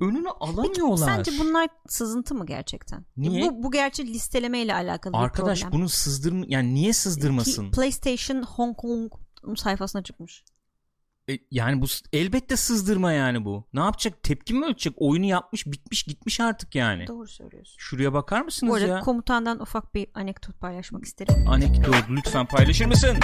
Önünü 0.00 0.28
alamıyorlar. 0.28 1.24
Sence 1.24 1.30
bunlar 1.40 1.68
sızıntı 1.88 2.34
mı 2.34 2.46
gerçekten? 2.46 3.04
Niye? 3.16 3.50
Bu, 3.50 3.62
bu 3.62 3.70
gerçi 3.70 4.06
listeleme 4.06 4.62
ile 4.62 4.74
alakalı 4.74 5.16
Arkadaş 5.16 5.58
bir 5.58 5.64
problem. 5.64 5.80
bunu 5.80 5.88
sızdırma 5.88 6.44
yani 6.48 6.74
niye 6.74 6.92
sızdırmasın? 6.92 7.64
Ki 7.64 7.70
PlayStation 7.70 8.42
Hong 8.42 8.76
Kong 8.76 9.12
sayfasına 9.56 10.02
çıkmış. 10.02 10.44
E, 11.30 11.38
yani 11.50 11.82
bu 11.82 11.86
elbette 12.12 12.56
sızdırma 12.56 13.12
yani 13.12 13.44
bu. 13.44 13.68
Ne 13.72 13.80
yapacak? 13.80 14.22
Tepki 14.22 14.54
mi 14.54 14.66
ölçecek? 14.66 14.94
Oyunu 14.96 15.24
yapmış, 15.24 15.66
bitmiş, 15.66 16.02
gitmiş 16.02 16.40
artık 16.40 16.74
yani. 16.74 17.06
Doğru 17.06 17.28
söylüyorsun. 17.28 17.76
Şuraya 17.78 18.12
bakar 18.12 18.40
mısınız 18.42 18.70
Bu 18.70 18.76
arada 18.76 18.86
ya? 18.86 19.00
komutandan 19.00 19.60
ufak 19.60 19.94
bir 19.94 20.06
anekdot 20.14 20.60
paylaşmak 20.60 21.04
isterim. 21.04 21.48
Anekdot 21.48 22.04
lütfen 22.10 22.46
paylaşır 22.46 22.86
mısın? 22.86 23.16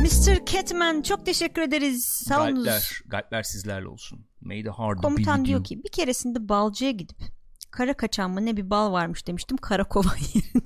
Mr. 0.00 0.46
Catman 0.46 1.02
çok 1.02 1.26
teşekkür 1.26 1.62
ederiz. 1.62 2.04
Sağ 2.06 2.42
olunuz. 2.44 2.64
Galpler, 2.64 3.00
galpler 3.06 3.42
sizlerle 3.42 3.88
olsun. 3.88 4.26
May 4.40 4.62
the 4.62 4.70
hard 4.70 4.98
Komutan 4.98 5.44
diyor 5.44 5.64
ki 5.64 5.84
bir 5.84 5.90
keresinde 5.92 6.48
balcıya 6.48 6.90
gidip 6.90 7.18
kara 7.70 7.94
kaçan 7.96 8.30
mı 8.30 8.46
ne 8.46 8.56
bir 8.56 8.70
bal 8.70 8.92
varmış 8.92 9.26
demiştim 9.26 9.56
kara 9.56 9.84
kova 9.84 10.08
yerine. 10.34 10.62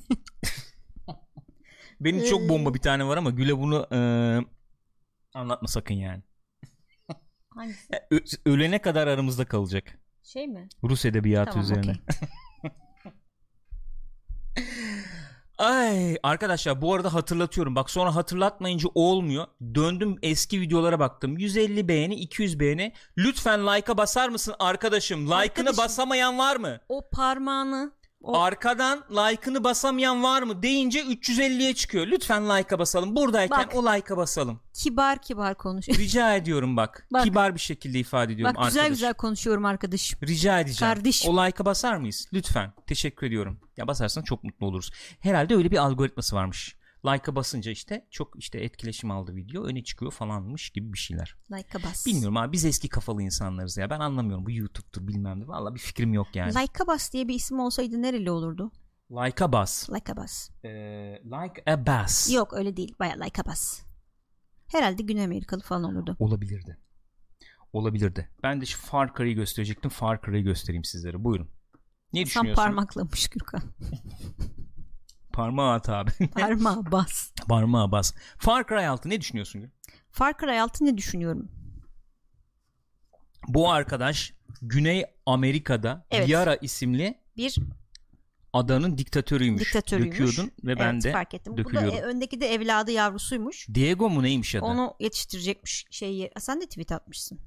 Benim 2.00 2.20
Ee, 2.20 2.26
çok 2.26 2.48
bomba 2.48 2.74
bir 2.74 2.80
tane 2.80 3.06
var 3.06 3.16
ama 3.16 3.30
Güle 3.30 3.58
bunu 3.58 3.86
e, 3.92 3.98
anlatma 5.34 5.68
sakın 5.68 5.94
yani. 5.94 6.22
Hangisi? 7.56 7.88
Ö- 8.10 8.50
ölene 8.52 8.78
kadar 8.78 9.06
aramızda 9.06 9.44
kalacak. 9.44 9.98
Şey 10.22 10.46
mi? 10.46 10.68
Rus 10.84 11.04
edebiyatı 11.04 11.50
Tamam, 11.50 11.64
üzerine. 11.64 11.90
okey. 11.90 12.70
Ay 15.58 16.16
arkadaşlar 16.22 16.82
bu 16.82 16.94
arada 16.94 17.14
hatırlatıyorum. 17.14 17.76
Bak 17.76 17.90
sonra 17.90 18.14
hatırlatmayınca 18.14 18.88
olmuyor. 18.94 19.46
Döndüm 19.74 20.16
eski 20.22 20.60
videolara 20.60 20.98
baktım. 21.00 21.38
150 21.38 21.88
beğeni, 21.88 22.14
200 22.14 22.60
beğeni. 22.60 22.92
Lütfen 23.18 23.66
like'a 23.66 23.96
basar 23.96 24.28
mısın 24.28 24.54
arkadaşım? 24.58 25.30
Like'ını 25.30 25.76
basamayan 25.76 26.38
var 26.38 26.56
mı? 26.56 26.80
O 26.88 27.08
parmağını 27.12 27.92
o 28.22 28.38
Arkadan 28.38 29.04
like'ını 29.10 29.64
basamayan 29.64 30.22
var 30.22 30.42
mı 30.42 30.62
deyince 30.62 31.00
350'ye 31.02 31.74
çıkıyor. 31.74 32.06
Lütfen 32.06 32.44
like'a 32.48 32.78
basalım. 32.78 33.16
Buradayken 33.16 33.58
Bak. 33.58 33.74
o 33.74 33.82
like'a 33.86 34.16
basalım. 34.16 34.60
kibar 34.74 35.22
kibar 35.22 35.54
konuş. 35.54 35.88
Rica 35.88 36.36
ediyorum 36.36 36.76
bak. 36.76 37.06
Bak. 37.12 37.24
Kibar 37.24 37.54
bir 37.54 37.60
şekilde 37.60 37.98
ifade 37.98 38.32
ediyorum 38.32 38.54
Bak 38.56 38.64
güzel 38.64 38.80
arkadaşım. 38.80 38.94
güzel 38.94 39.14
konuşuyorum 39.14 39.64
arkadaşım. 39.64 40.18
Rica 40.22 40.60
edeceğim. 40.60 40.94
Kardeşim. 40.94 41.30
O 41.38 41.46
like'a 41.46 41.64
basar 41.64 41.96
mıyız? 41.96 42.28
Lütfen. 42.32 42.72
Teşekkür 42.86 43.26
ediyorum. 43.26 43.60
Ya 43.76 43.86
basarsan 43.86 44.22
çok 44.22 44.44
mutlu 44.44 44.66
oluruz. 44.66 44.90
Herhalde 45.20 45.54
öyle 45.54 45.70
bir 45.70 45.76
algoritması 45.76 46.36
varmış. 46.36 46.76
Like'a 47.06 47.36
basınca 47.36 47.70
işte 47.70 48.06
çok 48.10 48.38
işte 48.38 48.58
etkileşim 48.58 49.10
aldı 49.10 49.36
video 49.36 49.64
öne 49.64 49.84
çıkıyor 49.84 50.12
falanmış 50.12 50.70
gibi 50.70 50.92
bir 50.92 50.98
şeyler. 50.98 51.36
Like'a 51.52 51.82
bas. 51.82 52.06
Bilmiyorum 52.06 52.36
abi 52.36 52.52
biz 52.52 52.64
eski 52.64 52.88
kafalı 52.88 53.22
insanlarız 53.22 53.76
ya 53.76 53.90
ben 53.90 54.00
anlamıyorum 54.00 54.46
bu 54.46 54.50
YouTube'dur 54.50 55.08
bilmem 55.08 55.40
ne 55.40 55.46
valla 55.48 55.74
bir 55.74 55.80
fikrim 55.80 56.14
yok 56.14 56.26
yani. 56.34 56.50
Like'a 56.50 56.86
bas 56.86 57.12
diye 57.12 57.28
bir 57.28 57.34
isim 57.34 57.60
olsaydı 57.60 58.02
nereli 58.02 58.30
olurdu? 58.30 58.72
Like'a 59.10 59.52
bas. 59.52 59.90
Like'a 59.90 60.16
bas. 60.16 60.50
Ee, 60.64 60.68
like 61.24 61.62
a 61.72 61.86
bus. 61.86 62.34
Yok 62.34 62.52
öyle 62.52 62.76
değil. 62.76 62.94
Baya 63.00 63.24
Like'a 63.24 63.44
bas. 63.44 63.82
Herhalde 64.66 65.02
Güney 65.02 65.24
Amerikalı 65.24 65.60
falan 65.60 65.84
olurdu. 65.84 66.16
Olabilirdi. 66.18 66.78
Olabilirdi. 67.72 68.30
Ben 68.42 68.60
de 68.60 68.66
şu 68.66 68.78
Far 68.78 69.14
Cry'ı 69.16 69.32
gösterecektim. 69.34 69.90
Far 69.90 70.20
Cry'ı 70.22 70.42
göstereyim 70.42 70.84
sizlere. 70.84 71.24
Buyurun. 71.24 71.50
Ne 72.12 72.20
Sen 72.20 72.24
düşünüyorsun? 72.26 72.62
parmaklamış 72.62 73.28
Gürkan. 73.28 73.62
Parmağı 75.36 75.72
at 75.72 75.88
abi. 75.88 76.10
Parmağı 76.34 76.92
bas. 76.92 77.30
Parmağı 77.48 77.92
bas. 77.92 78.14
Far 78.38 78.66
Cry 78.68 78.86
6 78.88 79.08
ne 79.08 79.20
düşünüyorsun? 79.20 79.60
Gül? 79.60 79.70
Far 80.10 80.34
Cry 80.40 80.60
6 80.60 80.84
ne 80.84 80.96
düşünüyorum? 80.96 81.48
Bu 83.48 83.70
arkadaş 83.70 84.34
Güney 84.62 85.04
Amerika'da 85.26 86.06
Evet. 86.10 86.28
Yara 86.28 86.56
isimli 86.56 87.20
Bir 87.36 87.56
adanın 88.52 88.98
diktatörüymüş. 88.98 89.62
diktatörüymüş. 89.64 90.18
Döküyordun 90.18 90.52
ve 90.64 90.78
ben 90.78 90.92
evet, 90.92 91.04
de 91.04 91.12
fark 91.12 91.34
ettim. 91.34 91.52
Bu 91.52 91.56
da 91.56 91.64
dökülüyordum. 91.64 91.98
e, 91.98 92.02
öndeki 92.02 92.40
de 92.40 92.46
evladı 92.54 92.90
yavrusuymuş. 92.90 93.68
Diego 93.74 94.10
mu 94.10 94.22
neymiş 94.22 94.54
adı? 94.54 94.64
Onu 94.64 94.94
yetiştirecekmiş 95.00 95.86
şeyi. 95.90 96.30
Sen 96.38 96.60
de 96.60 96.66
tweet 96.66 96.92
atmışsın. 96.92 97.40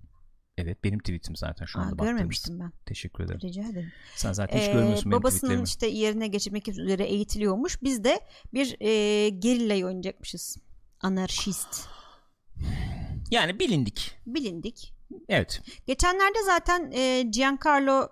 Evet 0.62 0.84
benim 0.84 1.00
tweetim 1.00 1.36
zaten 1.36 1.66
şu 1.66 1.80
Aa, 1.80 1.82
anda 1.82 1.92
baktığımız. 1.92 2.12
görmemiştim 2.12 2.60
ben. 2.60 2.72
Teşekkür 2.86 3.24
ederim. 3.24 3.40
Rica 3.44 3.62
ederim. 3.70 3.92
Sen 4.16 4.34
zaten 4.34 4.60
hiç 4.60 4.68
Ee, 4.68 4.74
görmüyorsun 4.74 5.12
benim 5.12 5.20
babasının 5.24 5.64
işte 5.64 5.88
yerine 5.88 6.28
geçirmek 6.28 6.68
üzere 6.68 7.04
eğitiliyormuş. 7.04 7.84
Biz 7.84 8.04
de 8.04 8.20
bir 8.54 8.76
e, 8.80 9.30
gerillayı 9.30 9.86
oynayacakmışız. 9.86 10.58
Anarşist. 11.02 11.88
Yani 13.32 13.60
bilindik. 13.60 14.16
Bilindik. 14.26 14.94
Evet. 15.30 15.62
Geçenlerde 15.88 16.38
zaten 16.46 16.92
e, 16.92 17.22
Giancarlo 17.22 18.08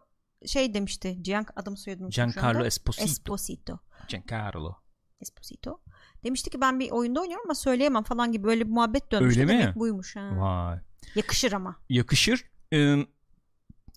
şey 0.46 0.74
demişti. 0.74 1.18
Gian 1.24 1.46
adım 1.56 1.78
soyadını 1.78 2.10
Giancarlo. 2.10 2.66
Esposito. 2.66 3.04
Esposito. 3.04 3.80
Giancarlo. 4.08 4.76
Esposito. 5.22 5.80
Demişti 6.24 6.50
ki 6.50 6.62
ben 6.62 6.80
bir 6.80 6.92
oyunda 6.92 7.22
oynuyorum 7.22 7.46
ama 7.46 7.56
söyleyemem 7.56 8.04
falan 8.04 8.32
gibi 8.32 8.44
böyle 8.44 8.66
bir 8.66 8.72
muhabbet 8.72 9.12
dönmüştü. 9.12 9.42
Öyle 9.42 9.54
mi? 9.54 9.62
Demek 9.62 9.76
buymuş. 9.76 10.16
Ha. 10.16 10.30
Vay. 10.34 10.80
Yakışır 11.16 11.52
ama. 11.52 11.76
yakışır. 11.90 12.44
Ee, 12.74 12.98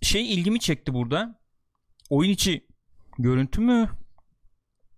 şey 0.02 0.34
ilgimi 0.34 0.60
çekti 0.60 0.94
burada. 0.94 1.40
Oyun 2.10 2.30
içi 2.30 2.66
görüntü 3.18 3.60
mü 3.60 3.88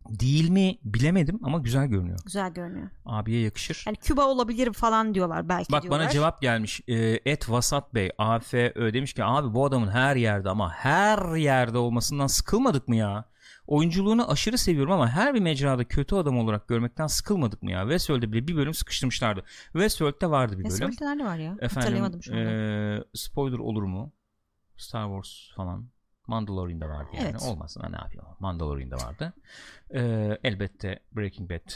değil 0.08 0.48
mi 0.50 0.78
bilemedim 0.84 1.40
ama 1.42 1.58
güzel 1.58 1.86
görünüyor. 1.86 2.18
Güzel 2.24 2.52
görünüyor. 2.52 2.90
Abiye 3.06 3.40
yakışır. 3.40 3.82
Yani 3.86 3.96
Küba 3.96 4.24
olabilir 4.26 4.72
falan 4.72 5.14
diyorlar 5.14 5.48
belki 5.48 5.72
Bak 5.72 5.82
diyorlar. 5.82 6.00
bana 6.00 6.10
cevap 6.10 6.42
gelmiş. 6.42 6.80
Ee, 6.88 6.94
Et 7.24 7.50
Vasat 7.50 7.94
Bey 7.94 8.10
AFÖ 8.18 8.92
demiş 8.94 9.12
ki 9.14 9.24
abi 9.24 9.54
bu 9.54 9.66
adamın 9.66 9.88
her 9.90 10.16
yerde 10.16 10.48
ama 10.50 10.72
her 10.72 11.34
yerde 11.36 11.78
olmasından 11.78 12.26
sıkılmadık 12.26 12.88
mı 12.88 12.96
ya? 12.96 13.24
Oyunculuğunu 13.66 14.30
aşırı 14.30 14.58
seviyorum 14.58 14.92
ama 14.92 15.08
her 15.08 15.34
bir 15.34 15.40
mecrada 15.40 15.84
kötü 15.84 16.14
adam 16.14 16.38
olarak 16.38 16.68
görmekten 16.68 17.06
sıkılmadık 17.06 17.62
mı 17.62 17.70
ya? 17.70 17.82
Westworld'de 17.82 18.32
bile 18.32 18.48
bir 18.48 18.56
bölüm 18.56 18.74
sıkıştırmışlardı. 18.74 19.44
Westworld'de 19.72 20.30
vardı 20.30 20.52
bir 20.58 20.64
bölüm. 20.64 20.70
Westworld'de 20.70 21.04
nerede 21.10 21.24
var 21.24 21.36
ya? 21.36 21.52
Efendim 21.52 21.68
Hatırlayamadım 21.78 22.22
şu 22.22 22.32
anda. 22.34 22.50
eee, 22.50 23.04
spoiler 23.14 23.58
olur 23.58 23.82
mu? 23.82 24.12
Star 24.76 25.06
Wars 25.06 25.56
falan. 25.56 25.88
Mandalorian'da 26.26 26.88
vardı 26.88 27.10
yani. 27.14 27.28
Evet. 27.30 27.42
Olmazsa 27.42 27.88
ne 27.88 27.96
yapıyor? 27.96 28.24
Mandalorian'da 28.40 28.96
vardı. 28.98 29.32
Eee, 29.94 30.38
elbette 30.44 31.00
Breaking 31.12 31.50
Bad 31.50 31.70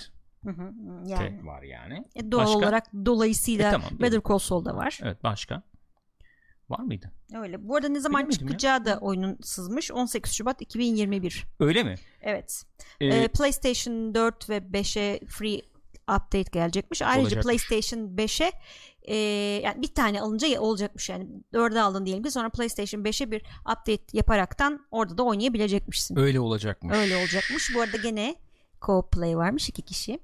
Hı 0.44 0.50
hı, 0.50 0.72
de 1.08 1.12
yani. 1.12 1.46
var 1.46 1.62
yani. 1.62 2.04
E, 2.14 2.32
doğal 2.32 2.42
Başka? 2.42 2.58
olarak 2.58 2.84
dolayısıyla 3.06 3.68
E, 3.68 3.70
tamam, 3.70 3.90
Better 4.00 4.20
Call 4.28 4.38
Saul'da 4.38 4.76
var. 4.76 4.98
Evet 5.02 5.22
başka? 5.24 5.62
Var 6.70 6.78
mıydı? 6.78 7.12
Öyle. 7.34 7.68
Bu 7.68 7.76
arada 7.76 7.88
ne 7.88 8.00
zaman 8.00 8.20
Bilemedim 8.22 8.46
ya. 8.46 8.48
çıkacağı 8.48 8.84
da 8.84 8.98
oyunun 8.98 9.38
sızmış. 9.42 9.90
18 9.92 10.32
Şubat 10.32 10.62
2021. 10.62 11.44
Öyle 11.60 11.82
mi? 11.82 11.94
Evet. 12.22 12.62
Ee, 13.00 13.06
Ee, 13.06 13.28
PlayStation 13.28 14.14
4 14.14 14.50
ve 14.50 14.56
5'e 14.58 15.20
free 15.26 15.60
update 16.02 16.42
gelecekmiş. 16.52 17.02
Ayrıca 17.02 17.22
Olacakmış. 17.22 17.44
PlayStation 17.68 18.00
5'e 18.16 18.52
e, 19.02 19.16
yani 19.64 19.82
bir 19.82 19.94
tane 19.94 20.20
alınca 20.20 20.48
ya- 20.48 20.60
olacakmış 20.60 21.08
yani 21.08 21.26
4'e 21.52 21.80
aldın 21.80 22.06
diyelim 22.06 22.22
ki 22.24 22.30
sonra 22.30 22.50
PlayStation 22.50 23.00
5'e 23.04 23.30
bir 23.30 23.42
update 23.60 24.02
yaparaktan 24.12 24.86
orada 24.90 25.18
da 25.18 25.22
oynayabilecekmişsin. 25.22 26.16
öyle 26.18 26.40
olacakmış. 26.40 26.96
Öyle 26.96 27.16
olacakmış. 27.16 27.74
Bu 27.74 27.80
arada 27.80 27.96
gene 27.96 28.36
co 28.86 29.08
play 29.12 29.36
varmış 29.36 29.68
iki 29.68 29.82
kişi. 29.82 30.18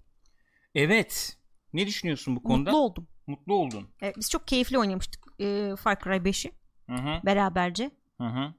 Evet. 0.74 1.37
Ne 1.72 1.87
düşünüyorsun 1.87 2.37
bu 2.37 2.42
konuda? 2.42 2.70
Mutlu 2.70 2.83
oldum. 2.85 3.07
Mutlu 3.26 3.55
oldun. 3.55 3.88
Evet, 4.02 4.16
biz 4.18 4.31
çok 4.31 4.48
keyifli 4.48 4.78
oynamıştık 4.78 5.21
e, 5.40 5.77
Far 5.77 5.99
Cry 6.05 6.11
5'i 6.31 6.53
Hı 6.88 6.95
hı. 6.97 7.21
beraberce. 7.27 7.90
Hı 8.18 8.25
hı. 8.27 8.55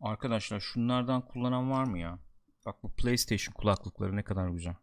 Arkadaşlar 0.00 0.60
şunlardan 0.60 1.20
kullanan 1.26 1.70
var 1.70 1.84
mı 1.84 1.98
ya? 1.98 2.18
Bak 2.66 2.82
bu 2.82 2.90
PlayStation 2.92 3.52
kulaklıkları 3.54 4.16
ne 4.16 4.22
kadar 4.22 4.48
güzel. 4.48 4.74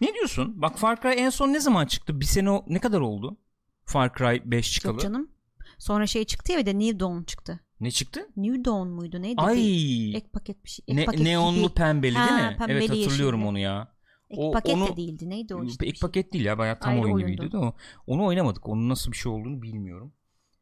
Ne 0.00 0.14
diyorsun? 0.14 0.62
Bak 0.62 0.78
Far 0.78 1.00
Cry 1.02 1.08
en 1.20 1.30
son 1.30 1.48
ne 1.52 1.60
zaman 1.60 1.86
çıktı? 1.86 2.20
Bir 2.20 2.24
sene 2.24 2.50
o- 2.50 2.64
ne 2.68 2.78
kadar 2.78 3.00
oldu? 3.00 3.36
Far 3.84 4.12
Cry 4.18 4.42
5 4.44 4.72
çıkalı. 4.72 4.92
Çok 4.92 5.00
canım. 5.00 5.30
Sonra 5.78 6.06
şey 6.06 6.24
çıktı 6.24 6.52
ya 6.52 6.58
bir 6.58 6.66
de 6.66 6.78
New 6.78 7.00
Dawn 7.00 7.22
çıktı. 7.22 7.60
Ne 7.80 7.90
çıktı? 7.90 8.20
New 8.36 8.64
Dawn 8.64 8.88
muydu 8.88 9.22
neydi? 9.22 9.40
Ay. 9.42 9.56
Bir 9.56 10.14
ek 10.14 10.28
paket 10.32 10.64
bir 10.64 10.70
şey. 10.70 10.84
Ek 10.88 10.96
Ne, 11.00 11.04
paket 11.04 11.20
neonlu 11.20 11.62
gibi. 11.62 11.74
pembeli 11.74 12.14
değil 12.14 12.26
Ha, 12.26 12.50
mi? 12.50 12.56
pembeli 12.58 12.78
evet 12.78 12.90
hatırlıyorum 12.90 13.38
yeşilli. 13.40 13.48
onu 13.50 13.58
ya. 13.58 13.95
Ek 14.30 14.42
O- 14.42 14.50
paket 14.52 14.74
onu- 14.74 14.86
de 14.88 14.96
değildi. 14.96 15.30
Neydi 15.30 15.54
o 15.54 15.64
işte? 15.64 15.86
Ek 15.86 15.96
şey. 15.96 16.00
paket 16.08 16.32
değil 16.32 16.44
ya 16.44 16.58
bayağı 16.58 16.78
tam 16.78 16.92
Ayrı 16.92 17.02
oyun 17.02 17.14
oyundu. 17.14 17.30
gibiydi 17.32 17.52
de 17.52 17.56
o. 17.58 17.74
Onu 18.06 18.24
oynamadık. 18.24 18.68
Onun 18.68 18.88
nasıl 18.88 19.12
bir 19.12 19.16
şey 19.16 19.32
olduğunu 19.32 19.62
bilmiyorum. 19.62 20.12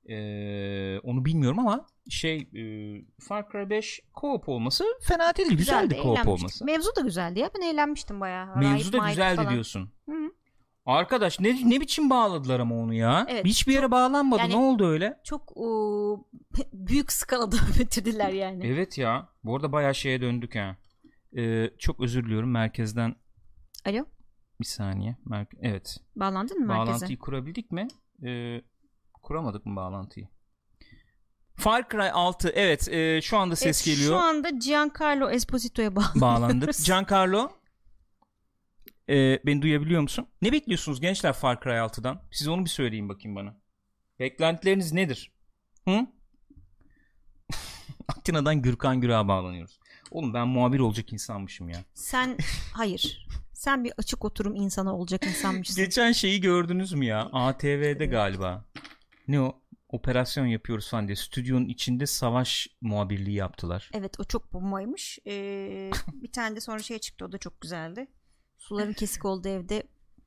Ee, 0.08 0.98
onu 1.02 1.24
bilmiyorum 1.24 1.58
ama 1.58 1.86
şey 2.08 2.36
e, 2.36 2.62
Far 3.20 3.50
Cry 3.52 3.70
5 3.70 4.00
co-op 4.14 4.50
olması 4.50 4.84
fena 5.02 5.36
değildi. 5.36 5.56
Güzeldi 5.56 5.88
Güzeldi, 5.88 6.06
co-op 6.08 6.28
olması. 6.28 6.64
Mevzu 6.64 6.96
da 6.96 7.00
güzeldi 7.00 7.38
ya. 7.40 7.50
Ben 7.56 7.60
eğlenmiştim 7.66 8.20
bayağı. 8.20 8.56
Mevzu 8.56 8.92
da 8.92 9.08
güzeldi 9.08 9.36
falan. 9.36 9.52
diyorsun. 9.52 9.90
Hı 10.08 10.12
hı. 10.16 10.30
Arkadaş 10.86 11.40
ne 11.40 11.70
ne 11.70 11.80
biçim 11.80 12.10
bağladılar 12.10 12.60
ama 12.60 12.74
onu 12.74 12.94
ya? 12.94 13.26
Evet, 13.28 13.44
Hiçbir 13.44 13.72
yere 13.72 13.90
bağlanmadı. 13.90 14.40
yani- 14.40 14.52
ne 14.52 14.56
oldu 14.56 14.88
öyle? 14.88 15.20
Çok 15.24 15.52
o, 15.56 16.26
büyük 16.72 17.12
skalada 17.12 17.56
bitirdiler 17.80 18.30
yani. 18.32 18.66
Evet 18.66 18.98
ya. 18.98 19.28
Bu 19.44 19.56
arada 19.56 19.72
bayağı 19.72 19.94
şeye 19.94 20.20
döndük 20.20 20.54
ha. 20.56 20.76
Ee, 21.36 21.70
çok 21.78 22.00
özür 22.00 22.24
diliyorum 22.24 22.50
merkezden 22.50 23.14
Alo. 23.84 24.06
bir 24.60 24.66
saniye. 24.66 25.16
Evet. 25.60 25.96
Bağlandın 26.16 26.58
mı 26.58 26.66
merkeze? 26.66 26.86
Bağlantıyı 26.88 27.18
kurabildik 27.18 27.72
mi? 27.72 27.88
Ee, 28.24 28.62
kuramadık 29.22 29.66
mı 29.66 29.76
bağlantıyı? 29.76 30.28
Far 31.56 31.88
Cry 31.88 32.10
6 32.12 32.48
evet 32.48 32.88
e, 32.88 33.20
şu 33.22 33.38
anda 33.38 33.56
ses 33.56 33.86
Evet, 33.86 33.96
geliyor. 33.96 34.12
Şu 34.12 34.16
anda 34.18 34.50
Giancarlo 34.50 35.30
Esposito'ya 35.30 35.96
bağlı. 35.96 36.20
Bağlandık. 36.20 36.70
Giancarlo 36.84 37.50
e, 39.08 39.46
beni 39.46 39.62
duyabiliyor 39.62 40.02
musun? 40.02 40.26
Ne 40.42 40.52
bekliyorsunuz 40.52 41.00
gençler 41.00 41.32
Far 41.32 41.60
Cry 41.60 41.70
6'dan? 41.70 42.22
Siz 42.30 42.48
onu 42.48 42.64
bir 42.64 42.70
söyleyin 42.70 43.08
bakayım 43.08 43.36
bana. 43.36 43.56
Beklentileriniz 44.20 44.92
nedir? 44.92 45.32
Hı? 45.88 46.06
Atina'dan 48.08 48.62
Gürkan 48.62 49.00
Gürak'a 49.00 49.28
bağlanıyoruz. 49.28 49.78
Oğlum 50.10 50.34
ben 50.34 50.48
muhabir 50.48 50.80
olacak 50.80 51.12
insanmışım 51.12 51.68
ya. 51.68 51.84
Sen 51.94 52.36
hayır. 52.72 53.26
Sen 53.54 53.84
bir 53.84 53.92
açık 53.98 54.24
oturum 54.24 54.56
insanı 54.56 54.96
olacak 54.96 55.26
insanmışsın. 55.26 55.84
Geçen 55.84 56.12
şeyi 56.12 56.40
gördünüz 56.40 56.92
mü 56.92 57.04
ya? 57.04 57.28
ATV'de 57.32 58.06
galiba. 58.06 58.64
Ne 59.28 59.40
o? 59.40 59.60
Operasyon 59.88 60.46
yapıyoruz 60.46 60.90
falan 60.90 61.06
diye. 61.08 61.16
Stüdyonun 61.16 61.68
içinde 61.68 62.06
savaş 62.06 62.68
muhabirliği 62.80 63.36
yaptılar. 63.36 63.90
Evet 63.94 64.20
o 64.20 64.24
çok 64.24 64.52
bombaymış. 64.52 65.18
Ee, 65.26 65.90
bir 66.12 66.32
tane 66.32 66.56
de 66.56 66.60
sonra 66.60 66.78
şey 66.78 66.98
çıktı 66.98 67.24
o 67.24 67.32
da 67.32 67.38
çok 67.38 67.60
güzeldi. 67.60 68.06
Suların 68.58 68.92
kesik 68.92 69.24
olduğu 69.24 69.48
evde 69.48 69.82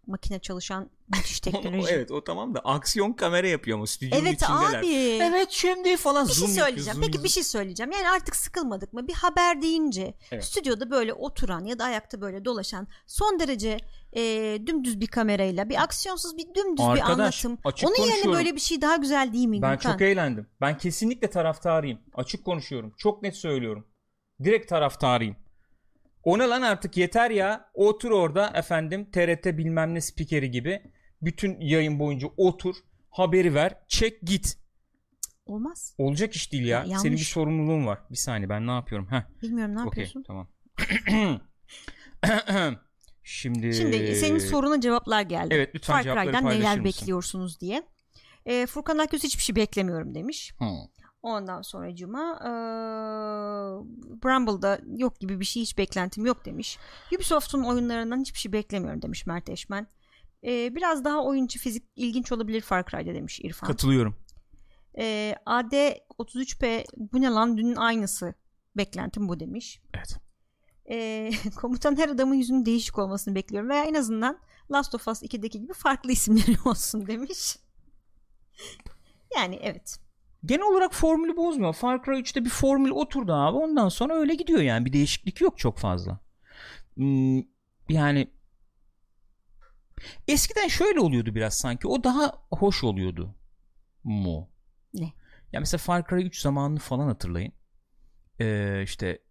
makine 0.07 0.39
çalışan 0.39 0.89
müthiş 1.15 1.39
teknoloji. 1.39 1.87
evet 1.93 2.11
o 2.11 2.23
tamam 2.23 2.55
da 2.55 2.59
aksiyon 2.59 3.13
kamera 3.13 3.47
yapıyor 3.47 3.77
ama 3.77 3.87
stüdyonun 3.87 4.25
Evet 4.25 4.41
içindeler. 4.41 4.79
abi. 4.79 4.87
Evet 5.23 5.47
şimdi 5.51 5.97
falan 5.97 6.27
Bir 6.27 6.33
şey 6.33 6.39
zoom 6.39 6.49
yapıyor, 6.49 6.67
söyleyeceğim. 6.67 6.95
zoom, 6.99 7.05
Peki 7.11 7.23
bir 7.23 7.29
şey 7.29 7.43
söyleyeceğim. 7.43 7.91
Yani 7.91 8.09
artık 8.09 8.35
sıkılmadık 8.35 8.93
mı? 8.93 9.07
Bir 9.07 9.13
haber 9.13 9.61
deyince 9.61 10.13
Evet. 10.31 10.43
stüdyoda 10.45 10.91
böyle 10.91 11.13
oturan 11.13 11.65
ya 11.65 11.79
da 11.79 11.83
ayakta 11.83 12.21
böyle 12.21 12.45
dolaşan 12.45 12.87
son 13.07 13.39
derece 13.39 13.77
e, 14.13 14.21
dümdüz 14.67 14.99
bir 14.99 15.07
kamerayla 15.07 15.69
bir 15.69 15.83
aksiyonsuz 15.83 16.37
bir 16.37 16.45
dümdüz 16.55 16.85
bir 16.85 16.91
Arkadaş, 16.91 17.45
anlatım. 17.45 17.69
açık 17.69 17.89
Onun 17.89 18.07
yerine 18.07 18.33
böyle 18.33 18.55
bir 18.55 18.59
şey 18.59 18.81
daha 18.81 18.95
güzel 18.95 19.33
değil 19.33 19.47
mi? 19.47 19.61
Ben 19.61 19.75
Gülkan? 19.75 19.91
çok 19.91 20.01
eğlendim. 20.01 20.47
Ben 20.61 20.77
kesinlikle 20.77 21.29
taraftarıyım. 21.29 21.99
Açık 22.13 22.45
konuşuyorum. 22.45 22.93
Çok 22.97 23.21
net 23.23 23.35
söylüyorum. 23.35 23.87
Direkt 24.43 24.69
taraftarıyım. 24.69 25.35
O 26.27 26.39
ne 26.39 26.43
lan 26.47 26.61
artık 26.61 26.97
yeter 26.97 27.31
ya. 27.31 27.69
Otur 27.73 28.11
orada 28.11 28.51
efendim 28.55 29.11
TRT 29.11 29.45
bilmem 29.45 29.93
ne 29.93 30.01
spikeri 30.01 30.51
gibi. 30.51 30.81
Bütün 31.21 31.59
yayın 31.59 31.99
boyunca 31.99 32.27
otur. 32.37 32.75
Haberi 33.09 33.53
ver. 33.53 33.75
Çek 33.87 34.21
git. 34.21 34.57
Olmaz. 35.45 35.95
Olacak 35.97 36.35
iş 36.35 36.51
değil 36.51 36.63
ya. 36.63 36.77
Ya, 36.77 36.83
yanlış. 36.83 37.01
Senin 37.01 37.15
bir 37.15 37.21
sorumluluğun 37.21 37.85
var. 37.85 37.99
Bir 38.11 38.15
saniye 38.15 38.49
ben 38.49 38.67
ne 38.67 38.71
yapıyorum? 38.71 39.07
Heh. 39.11 39.41
Bilmiyorum 39.41 39.75
ne 39.75 39.79
Okey 39.79 40.03
yapıyorsun? 40.03 40.23
tamam. 40.27 40.47
Şimdi 43.23 43.73
Şimdi 43.73 44.15
senin 44.15 44.39
soruna 44.39 44.81
cevaplar 44.81 45.21
geldi. 45.21 45.53
Evet 45.53 45.75
lütfen 45.75 45.93
Far 45.93 46.03
cevapları 46.03 46.25
Cry'den 46.25 46.45
neler 46.45 46.79
mısın? 46.79 46.83
bekliyorsunuz 46.83 47.61
diye. 47.61 47.83
E, 48.45 48.65
Furkan 48.65 48.97
Akyüz 48.97 49.23
hiçbir 49.23 49.43
şey 49.43 49.55
beklemiyorum 49.55 50.15
demiş. 50.15 50.53
Hı. 50.59 50.65
Ondan 51.23 51.61
sonra 51.61 51.95
Cuma 51.95 52.39
e, 52.41 52.51
Brumble'da 54.23 54.79
yok 54.97 55.19
gibi 55.19 55.39
bir 55.39 55.45
şey 55.45 55.61
hiç 55.61 55.77
beklentim 55.77 56.25
yok 56.25 56.45
demiş. 56.45 56.77
Ubisoft'un 57.15 57.63
oyunlarından 57.63 58.19
hiçbir 58.19 58.39
şey 58.39 58.51
beklemiyorum 58.51 59.01
demiş 59.01 59.25
Mert 59.25 59.49
Eşmen. 59.49 59.87
E, 60.43 60.75
biraz 60.75 61.05
daha 61.05 61.23
oyuncu 61.23 61.59
fizik 61.59 61.83
ilginç 61.95 62.31
olabilir 62.31 62.61
Far 62.61 62.85
Cry'da 62.85 63.13
demiş 63.13 63.39
İrfan. 63.43 63.67
Katılıyorum. 63.67 64.15
E, 64.97 65.35
AD 65.45 65.73
33P 66.19 66.85
bu 66.97 67.21
ne 67.21 67.29
lan 67.29 67.57
dünün 67.57 67.75
aynısı 67.75 68.33
beklentim 68.77 69.29
bu 69.29 69.39
demiş. 69.39 69.81
Evet. 69.93 70.17
E, 70.89 71.31
komutan 71.55 71.97
her 71.97 72.09
adamın 72.09 72.35
yüzünün 72.35 72.65
değişik 72.65 72.99
olmasını 72.99 73.35
bekliyorum 73.35 73.69
veya 73.69 73.83
en 73.83 73.93
azından 73.93 74.39
Last 74.71 74.95
of 74.95 75.07
Us 75.07 75.23
2'deki 75.23 75.61
gibi 75.61 75.73
farklı 75.73 76.11
isimleri 76.11 76.57
olsun 76.65 77.07
demiş. 77.07 77.57
Yani 79.35 79.59
evet. 79.61 80.06
Genel 80.47 80.63
olarak 80.63 80.93
formülü 80.93 81.37
bozmuyor. 81.37 81.73
Far 81.73 82.03
Cry 82.03 82.19
3'te 82.19 82.45
bir 82.45 82.49
formül 82.49 82.89
oturdu 82.89 83.33
abi. 83.33 83.57
Ondan 83.57 83.89
sonra 83.89 84.13
öyle 84.13 84.35
gidiyor 84.35 84.61
yani. 84.61 84.85
Bir 84.85 84.93
değişiklik 84.93 85.41
yok 85.41 85.57
çok 85.57 85.77
fazla. 85.77 86.19
Hmm, 86.95 87.37
yani 87.89 88.31
eskiden 90.27 90.67
şöyle 90.67 90.99
oluyordu 90.99 91.35
biraz 91.35 91.53
sanki. 91.53 91.87
O 91.87 92.03
daha 92.03 92.33
hoş 92.51 92.83
oluyordu 92.83 93.35
mu? 94.03 94.49
Ne? 94.93 95.13
Ya 95.53 95.59
mesela 95.59 95.77
Far 95.77 96.07
Cry 96.09 96.25
3 96.25 96.41
zamanını 96.41 96.79
falan 96.79 97.07
hatırlayın. 97.07 97.53
Ee, 98.39 98.81
işte 98.83 99.21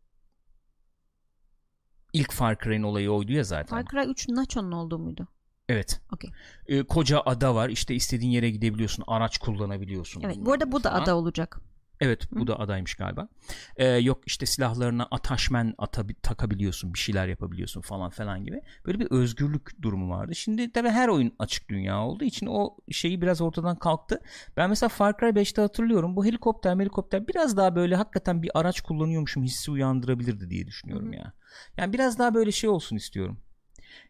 ilk 2.13 2.33
Far 2.33 2.59
Cry'in 2.59 2.83
olayı 2.83 3.11
oydu 3.11 3.33
ya 3.33 3.45
zaten. 3.45 3.77
Far 3.77 3.85
Cry 3.87 4.11
3 4.11 4.29
Nacho'nun 4.29 4.73
olduğu 4.73 4.99
muydu? 4.99 5.29
Evet. 5.69 6.01
Okey. 6.15 6.31
Ee, 6.67 6.83
koca 6.83 7.21
ada 7.27 7.55
var. 7.55 7.69
İşte 7.69 7.95
istediğin 7.95 8.31
yere 8.31 8.51
gidebiliyorsun. 8.51 9.05
Araç 9.07 9.39
kullanabiliyorsun. 9.39 10.23
Evet. 10.23 10.37
Bu 10.41 10.53
arada 10.53 10.73
bu 10.73 10.85
da 10.85 10.93
ada 10.93 11.17
olacak. 11.17 11.61
Evet 12.01 12.29
bu 12.33 12.47
da 12.47 12.59
adaymış 12.61 12.95
galiba. 12.95 13.29
Ee, 13.77 13.87
yok 13.87 14.23
işte 14.27 14.47
silahlarına 14.47 15.09
ataşmen 15.11 15.75
atabi- 15.79 16.21
takabiliyorsun 16.23 16.95
bir 16.95 16.99
şeyler 16.99 17.29
yapabiliyorsun 17.29 17.81
falan 17.81 18.11
falan 18.11 18.45
gibi. 18.45 18.61
Böyle 18.87 18.99
bir 19.01 19.07
özgürlük 19.11 19.83
durumu 19.83 20.11
vardı. 20.11 20.35
Şimdi 20.35 20.73
tabii 20.73 20.89
her 20.89 21.09
oyun 21.09 21.33
açık 21.39 21.69
dünya 21.69 22.01
olduğu 22.05 22.25
için 22.25 22.47
o 22.47 22.77
şeyi 22.91 23.21
biraz 23.23 23.41
ortadan 23.41 23.77
kalktı. 23.77 24.21
Ben 24.57 24.71
mesela 24.71 24.89
Far 24.89 25.17
Cry 25.21 25.27
5'te 25.27 25.63
hatırlıyorum 25.63 26.17
bu 26.17 26.25
helikopter 26.25 26.77
helikopter 26.77 27.29
biraz 27.29 27.57
daha 27.57 27.77
böyle 27.77 27.97
hakikaten 27.97 28.43
bir 28.43 28.51
araç 28.55 28.81
kullanıyormuşum 28.81 29.43
hissi 29.45 29.71
uyandırabilirdi 29.71 30.51
diye 30.51 30.67
düşünüyorum 30.67 31.13
ya. 31.13 31.33
Yani 31.77 31.93
biraz 31.93 32.19
daha 32.19 32.35
böyle 32.35 32.53
şey 32.53 32.71
olsun 32.71 32.97
istiyorum. 32.97 33.39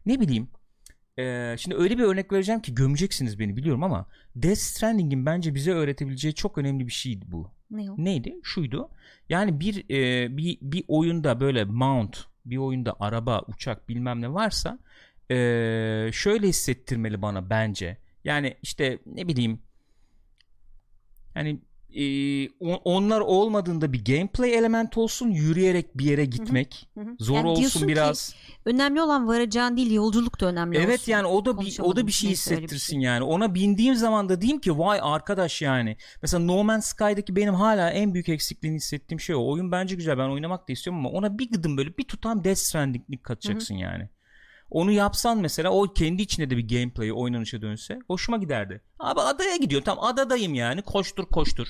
Ne 0.06 0.20
bileyim 0.20 0.48
ee, 1.18 1.56
şimdi 1.58 1.76
öyle 1.76 1.98
bir 1.98 2.02
örnek 2.02 2.32
vereceğim 2.32 2.60
ki 2.62 2.74
gömeceksiniz 2.74 3.38
beni 3.38 3.56
biliyorum 3.56 3.82
ama 3.82 4.06
Death 4.36 4.58
Stranding'in 4.58 5.26
bence 5.26 5.54
bize 5.54 5.72
öğretebileceği 5.72 6.34
çok 6.34 6.58
önemli 6.58 6.86
bir 6.86 6.92
şeydi 6.92 7.24
bu 7.28 7.50
Ne 7.70 7.90
o? 7.90 7.94
neydi? 7.98 8.36
Şuydu. 8.42 8.88
Yani 9.28 9.60
bir 9.60 9.90
e, 9.90 10.36
bir 10.36 10.58
bir 10.62 10.84
oyunda 10.88 11.40
böyle 11.40 11.64
mount, 11.64 12.24
bir 12.44 12.56
oyunda 12.56 12.96
araba, 13.00 13.42
uçak 13.48 13.88
bilmem 13.88 14.22
ne 14.22 14.34
varsa 14.34 14.78
e, 15.30 15.36
şöyle 16.12 16.48
hissettirmeli 16.48 17.22
bana 17.22 17.50
bence. 17.50 17.96
Yani 18.24 18.56
işte 18.62 18.98
ne 19.06 19.28
bileyim 19.28 19.62
yani 21.34 21.60
e, 21.96 22.48
on- 22.60 22.80
onlar 22.84 23.20
olmadığında 23.20 23.92
bir 23.92 24.04
gameplay 24.04 24.54
element 24.54 24.98
olsun, 24.98 25.30
yürüyerek 25.30 25.98
bir 25.98 26.04
yere 26.04 26.24
gitmek 26.24 26.88
Hı 26.94 27.00
hı. 27.00 27.16
zor 27.18 27.36
Yani 27.36 27.48
olsun 27.48 27.80
ki, 27.80 27.88
biraz. 27.88 28.34
Önemli 28.64 29.00
olan 29.02 29.28
varacağın 29.28 29.76
değil 29.76 29.92
yolculuk 29.92 30.40
da 30.40 30.46
önemli 30.46 30.78
Evet 30.78 31.00
olsun. 31.00 31.12
yani 31.12 31.26
o 31.26 31.44
da 31.44 31.50
bir 31.50 31.50
o 31.50 31.56
da 31.56 31.56
Konuşamadım. 31.62 32.06
bir 32.06 32.12
şey 32.12 32.28
öyle 32.28 32.32
bir 32.32 32.36
hissettirsin 32.36 32.94
şey. 32.94 33.02
yani. 33.02 33.24
Ona 33.24 33.54
bindiğim 33.54 33.94
zaman 33.94 34.28
da 34.28 34.40
diyeyim 34.40 34.60
ki 34.60 34.78
vay 34.78 34.98
arkadaş 35.02 35.62
yani. 35.62 35.96
Mesela 36.22 36.44
No 36.44 36.64
Man's 36.64 36.86
Sky'daki 36.86 37.36
benim 37.36 37.54
hala 37.54 37.90
en 37.90 38.14
büyük 38.14 38.28
eksikliğini 38.28 38.76
hissettiğim 38.76 39.20
şey 39.20 39.36
o. 39.36 39.46
Oyun 39.46 39.72
bence 39.72 39.96
güzel 39.96 40.18
ben 40.18 40.28
oynamak 40.28 40.68
da 40.68 40.72
istiyorum 40.72 41.06
ama 41.06 41.18
ona 41.18 41.38
bir 41.38 41.50
gıdım 41.50 41.76
böyle 41.76 41.98
bir 41.98 42.04
tutam 42.04 42.44
Death 42.44 42.58
Stranding'lik 42.58 43.24
katacaksın 43.24 43.74
yani. 43.74 44.08
Onu 44.70 44.92
yapsan 44.92 45.38
mesela 45.38 45.70
o 45.70 45.92
kendi 45.92 46.22
içinde 46.22 46.50
de 46.50 46.56
bir 46.56 46.68
gameplay 46.68 47.12
oynanışa 47.12 47.62
dönse 47.62 47.98
hoşuma 48.06 48.36
giderdi. 48.38 48.82
Abi 48.98 49.20
adaya 49.20 49.56
gidiyor 49.56 49.82
tam 49.82 49.98
adadayım 50.00 50.54
yani 50.54 50.82
koştur 50.82 51.26
koştur. 51.26 51.66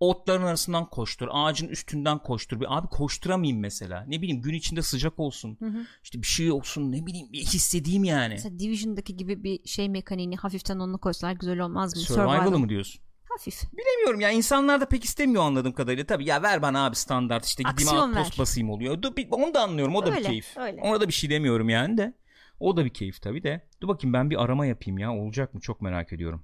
Otların 0.00 0.42
arasından 0.42 0.90
koştur. 0.90 1.28
Ağacın 1.30 1.68
üstünden 1.68 2.18
koştur. 2.18 2.60
Bir, 2.60 2.78
abi 2.78 2.86
koşturamayayım 2.88 3.60
mesela. 3.60 4.04
Ne 4.08 4.22
bileyim 4.22 4.42
gün 4.42 4.54
içinde 4.54 4.82
sıcak 4.82 5.18
olsun. 5.18 5.56
Hı 5.60 5.66
hı. 5.66 5.86
İşte 6.04 6.22
bir 6.22 6.26
şey 6.26 6.52
olsun 6.52 6.92
ne 6.92 7.06
bileyim 7.06 7.32
bir 7.32 7.38
hissedeyim 7.40 8.04
yani. 8.04 8.34
Mesela 8.34 8.58
Division'daki 8.58 9.16
gibi 9.16 9.44
bir 9.44 9.68
şey 9.68 9.88
mekaniğini 9.88 10.36
hafiften 10.36 10.78
onu 10.78 10.98
koysalar 10.98 11.32
güzel 11.32 11.58
olmaz 11.60 11.96
mı? 11.96 12.02
Survival'ı 12.02 12.58
mı 12.58 12.68
diyorsun? 12.68 13.00
Hafif. 13.28 13.62
Bilemiyorum 13.72 14.20
ya 14.20 14.30
insanlar 14.30 14.80
da 14.80 14.88
pek 14.88 15.04
istemiyor 15.04 15.42
anladığım 15.42 15.72
kadarıyla. 15.72 16.06
Tabii 16.06 16.24
ya 16.24 16.42
ver 16.42 16.62
bana 16.62 16.84
abi 16.86 16.96
standart 16.96 17.44
işte 17.44 17.62
gideyim 17.62 17.88
Aksiyon 17.88 18.14
ver. 18.14 18.34
basayım 18.38 18.70
oluyor. 18.70 19.02
Bir- 19.16 19.28
Onu 19.30 19.54
da 19.54 19.62
anlıyorum 19.62 19.96
o 19.96 20.06
da 20.06 20.10
bir 20.10 20.16
Öyle, 20.16 20.28
keyif. 20.28 20.56
öyle. 20.56 20.80
Ona 20.82 21.00
da 21.00 21.08
bir 21.08 21.12
şey 21.12 21.30
demiyorum 21.30 21.68
yani 21.68 21.98
de. 21.98 22.14
O 22.60 22.76
da 22.76 22.84
bir 22.84 22.90
keyif 22.90 23.22
tabii 23.22 23.42
de. 23.42 23.68
Dur 23.80 23.88
bakayım 23.88 24.12
ben 24.12 24.30
bir 24.30 24.42
arama 24.44 24.66
yapayım 24.66 24.98
ya 24.98 25.12
olacak 25.14 25.54
mı 25.54 25.60
çok 25.60 25.80
merak 25.80 26.12
ediyorum. 26.12 26.42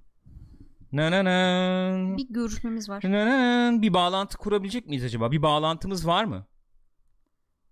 Na 0.92 1.10
na 1.10 1.24
na. 1.24 2.16
Bir 2.16 2.26
görüşmemiz 2.30 2.88
var. 2.88 3.00
Na 3.04 3.26
na 3.26 3.72
na. 3.72 3.82
Bir 3.82 3.94
bağlantı 3.94 4.38
kurabilecek 4.38 4.86
miyiz 4.86 5.04
acaba? 5.04 5.32
Bir 5.32 5.42
bağlantımız 5.42 6.06
var 6.06 6.24
mı? 6.24 6.46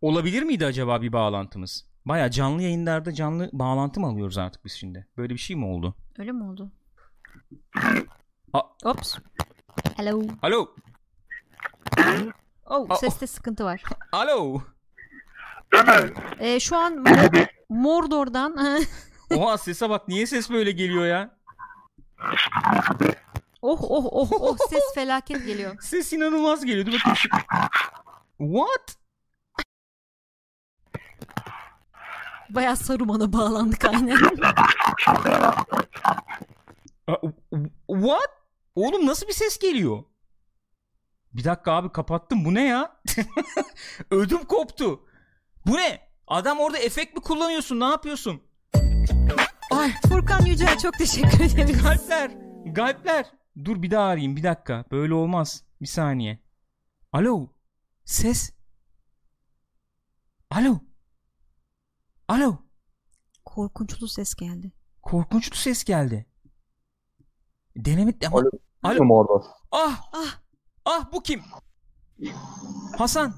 Olabilir 0.01 0.43
miydi 0.43 0.67
acaba 0.67 1.03
bir 1.03 1.13
bağlantımız? 1.13 1.87
Baya 2.05 2.31
canlı 2.31 2.63
yayınlarda 2.63 3.15
canlı 3.15 3.51
bağlantı 3.53 4.01
mı 4.01 4.07
alıyoruz 4.07 4.39
artık 4.39 4.65
biz 4.65 4.73
şimdi? 4.73 5.07
Böyle 5.17 5.35
bir 5.35 5.39
şey 5.39 5.57
mi 5.57 5.65
oldu? 5.67 5.95
Öyle 6.19 6.33
mi 6.33 6.45
oldu? 6.45 6.73
A- 8.53 8.61
Ops. 8.85 9.15
Hello. 9.97 10.23
Alo. 10.43 10.69
Oh, 12.67 12.97
seste 12.97 13.27
sıkıntı 13.27 13.65
var. 13.65 13.83
Alo. 14.13 14.61
Ee, 16.41 16.61
şu 16.61 16.77
an 16.77 17.05
Mordor'dan 17.73 18.57
Oha 19.37 19.59
sese 19.59 19.91
bak 19.91 20.09
niye 20.09 20.27
ses 20.27 20.51
böyle 20.51 20.73
geliyor 20.73 21.07
ya? 21.07 21.37
oh 23.63 23.79
oh 23.83 24.07
oh 24.13 24.33
oh 24.41 24.57
ses 24.71 24.95
felaket 24.95 25.47
geliyor. 25.47 25.77
Ses 25.83 26.13
inanılmaz 26.13 26.65
geliyor. 26.65 26.87
Dur 26.87 26.93
bakayım. 26.93 27.17
What? 28.39 28.97
Bayağı 32.51 32.77
Saruman'a 32.77 33.33
bağlandık 33.33 33.85
aynen. 33.85 34.19
What? 37.87 38.31
Oğlum 38.75 39.07
nasıl 39.07 39.29
bir 39.29 39.33
ses 39.33 39.59
geliyor? 39.59 40.05
Bir 41.33 41.45
dakika 41.45 41.73
abi 41.73 41.93
kapattım. 41.93 42.45
Bu 42.45 42.55
ne 42.55 42.65
ya? 42.65 43.01
Ödüm 44.11 44.45
koptu. 44.45 45.07
Bu 45.67 45.77
ne? 45.77 46.12
Adam 46.27 46.61
orada 46.61 46.79
efekt 46.79 47.15
mi 47.17 47.21
kullanıyorsun? 47.23 47.81
Ne 47.81 47.85
yapıyorsun? 47.85 48.43
Ay 49.71 49.93
Furkan 50.09 50.45
Yücel 50.47 50.79
çok 50.79 50.95
teşekkür 50.99 51.41
ederim. 51.41 51.79
kalpler. 51.83 52.31
Kalpler. 52.75 53.27
Dur 53.65 53.83
bir 53.83 53.91
daha 53.91 54.05
arayayım. 54.05 54.37
Bir 54.37 54.43
dakika. 54.43 54.85
Böyle 54.91 55.15
olmaz. 55.15 55.65
Bir 55.81 55.87
saniye. 55.87 56.39
Alo. 57.13 57.49
Ses. 58.05 58.53
Alo. 60.51 60.79
Alo. 62.29 62.57
Korkunçlu 63.45 64.09
ses 64.09 64.35
geldi. 64.35 64.73
Korkunç 65.03 65.51
bir 65.53 65.57
ses 65.57 65.85
geldi. 65.85 66.27
Deneme 67.77 68.13
ama 68.27 68.39
Alo. 68.39 68.51
Alo. 68.83 69.03
Alo. 69.05 69.15
Orada. 69.15 69.47
ah 69.73 70.01
Ah 70.13 70.41
ah 70.85 71.13
bu 71.13 71.23
kim? 71.23 71.43
Hasan. 72.99 73.35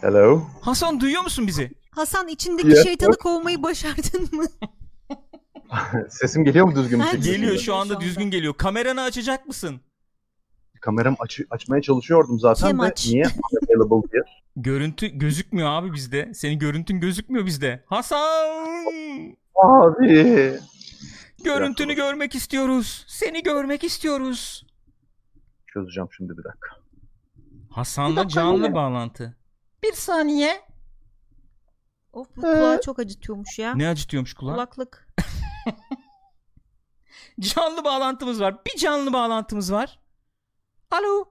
Hello. 0.00 0.42
Hasan 0.60 1.00
duyuyor 1.00 1.22
musun 1.22 1.46
bizi? 1.46 1.70
Hasan 1.90 2.28
içindeki 2.28 2.68
Yes, 2.68 2.82
şeytanı 2.84 3.16
kovmayı 3.16 3.62
başardın 3.62 4.28
mı? 4.36 4.44
Sesim 6.08 6.44
geliyor 6.44 6.66
mu 6.66 6.74
düzgün 6.76 6.98
bir 6.98 7.04
Ha, 7.04 7.10
şekilde? 7.10 7.26
Geliyor 7.30 7.42
Geliyor 7.52 7.62
şu 7.64 7.74
anda 7.74 8.00
düzgün 8.00 8.30
geliyor. 8.30 8.54
Kameranı 8.54 9.02
açacak 9.02 9.46
mısın? 9.46 9.80
Kameram 10.80 11.16
aç 11.18 11.40
açmaya 11.50 11.82
çalışıyordum 11.82 12.40
zaten 12.40 12.68
Kim 12.68 12.78
de 12.78 12.82
aç? 12.82 13.06
niye 13.06 13.24
available 13.24 14.12
diye. 14.12 14.22
Görüntü 14.56 15.06
gözükmüyor 15.06 15.68
abi 15.68 15.92
bizde. 15.92 16.32
Senin 16.34 16.58
görüntün 16.58 17.00
gözükmüyor 17.00 17.46
bizde. 17.46 17.84
Hasan! 17.86 19.36
Abi. 19.54 20.58
Görüntünü 21.44 21.94
görmek 21.94 22.34
istiyoruz. 22.34 23.04
Seni 23.08 23.42
görmek 23.42 23.84
istiyoruz. 23.84 24.66
Çözeceğim 25.66 26.08
şimdi 26.16 26.32
bir 26.38 26.44
dakika. 26.44 26.81
Hasan'la 27.74 28.28
canlı 28.28 28.74
bağlantı. 28.74 29.36
Bir 29.82 29.92
saniye. 29.92 30.62
Of 32.12 32.36
bu 32.36 32.40
kulağı 32.40 32.80
çok 32.80 32.98
acıtıyormuş 32.98 33.58
ya. 33.58 33.74
Ne 33.74 33.88
acıtıyormuş 33.88 34.34
kulak? 34.34 34.54
Kulaklık. 34.54 35.08
Canlı 37.40 37.84
bağlantımız 37.84 38.40
var. 38.40 38.56
Bir 38.66 38.76
canlı 38.78 39.12
bağlantımız 39.12 39.72
var. 39.72 40.00
Alo. 40.90 41.24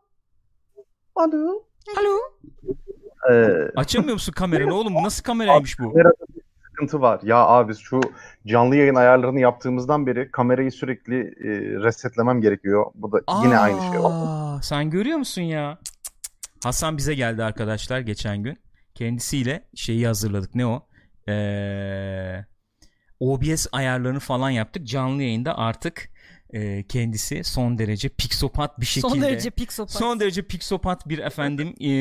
Alo. 1.15 1.63
Alo. 1.99 2.17
Ee, 3.31 3.69
Açamıyor 3.75 4.13
musun 4.13 4.31
kameranı 4.31 4.73
oğlum? 4.75 4.93
Nasıl 5.03 5.23
kameraymış 5.23 5.79
bu? 5.79 5.83
kamerada 5.91 6.13
bir 6.35 6.41
sıkıntı 6.65 7.01
var. 7.01 7.19
Ya 7.23 7.37
abi 7.37 7.75
şu 7.75 8.01
canlı 8.47 8.75
yayın 8.75 8.95
ayarlarını 8.95 9.39
yaptığımızdan 9.39 10.07
beri 10.07 10.31
kamerayı 10.31 10.71
sürekli 10.71 11.19
e, 11.19 11.49
resetlemem 11.83 12.41
gerekiyor. 12.41 12.85
Bu 12.95 13.11
da 13.11 13.21
yine 13.43 13.57
aynı 13.57 13.81
şey. 13.81 13.89
Aa, 14.03 14.61
Sen 14.61 14.89
görüyor 14.89 15.17
musun 15.17 15.41
ya? 15.41 15.77
Hasan 16.64 16.97
bize 16.97 17.14
geldi 17.16 17.43
arkadaşlar 17.43 17.99
geçen 17.99 18.43
gün. 18.43 18.57
Kendisiyle 18.95 19.70
şeyi 19.76 20.07
hazırladık. 20.07 20.55
Ne 20.55 20.66
o? 20.66 20.88
Ee, 21.30 22.45
OBS 23.20 23.68
ayarlarını 23.72 24.20
falan 24.20 24.49
yaptık. 24.49 24.88
Canlı 24.88 25.24
yayında 25.24 25.57
artık 25.57 26.09
e, 26.53 26.88
kendisi 26.88 27.43
son 27.43 27.78
derece 27.78 28.09
piksopat 28.09 28.80
bir 28.80 28.86
şekilde. 28.86 29.14
Son 29.14 29.22
derece 29.22 29.49
piksopat. 29.49 29.91
Son 29.91 30.20
derece 30.20 30.41
piksopat 30.41 31.09
bir 31.09 31.20
efendim 31.20 31.68
e, 31.80 31.91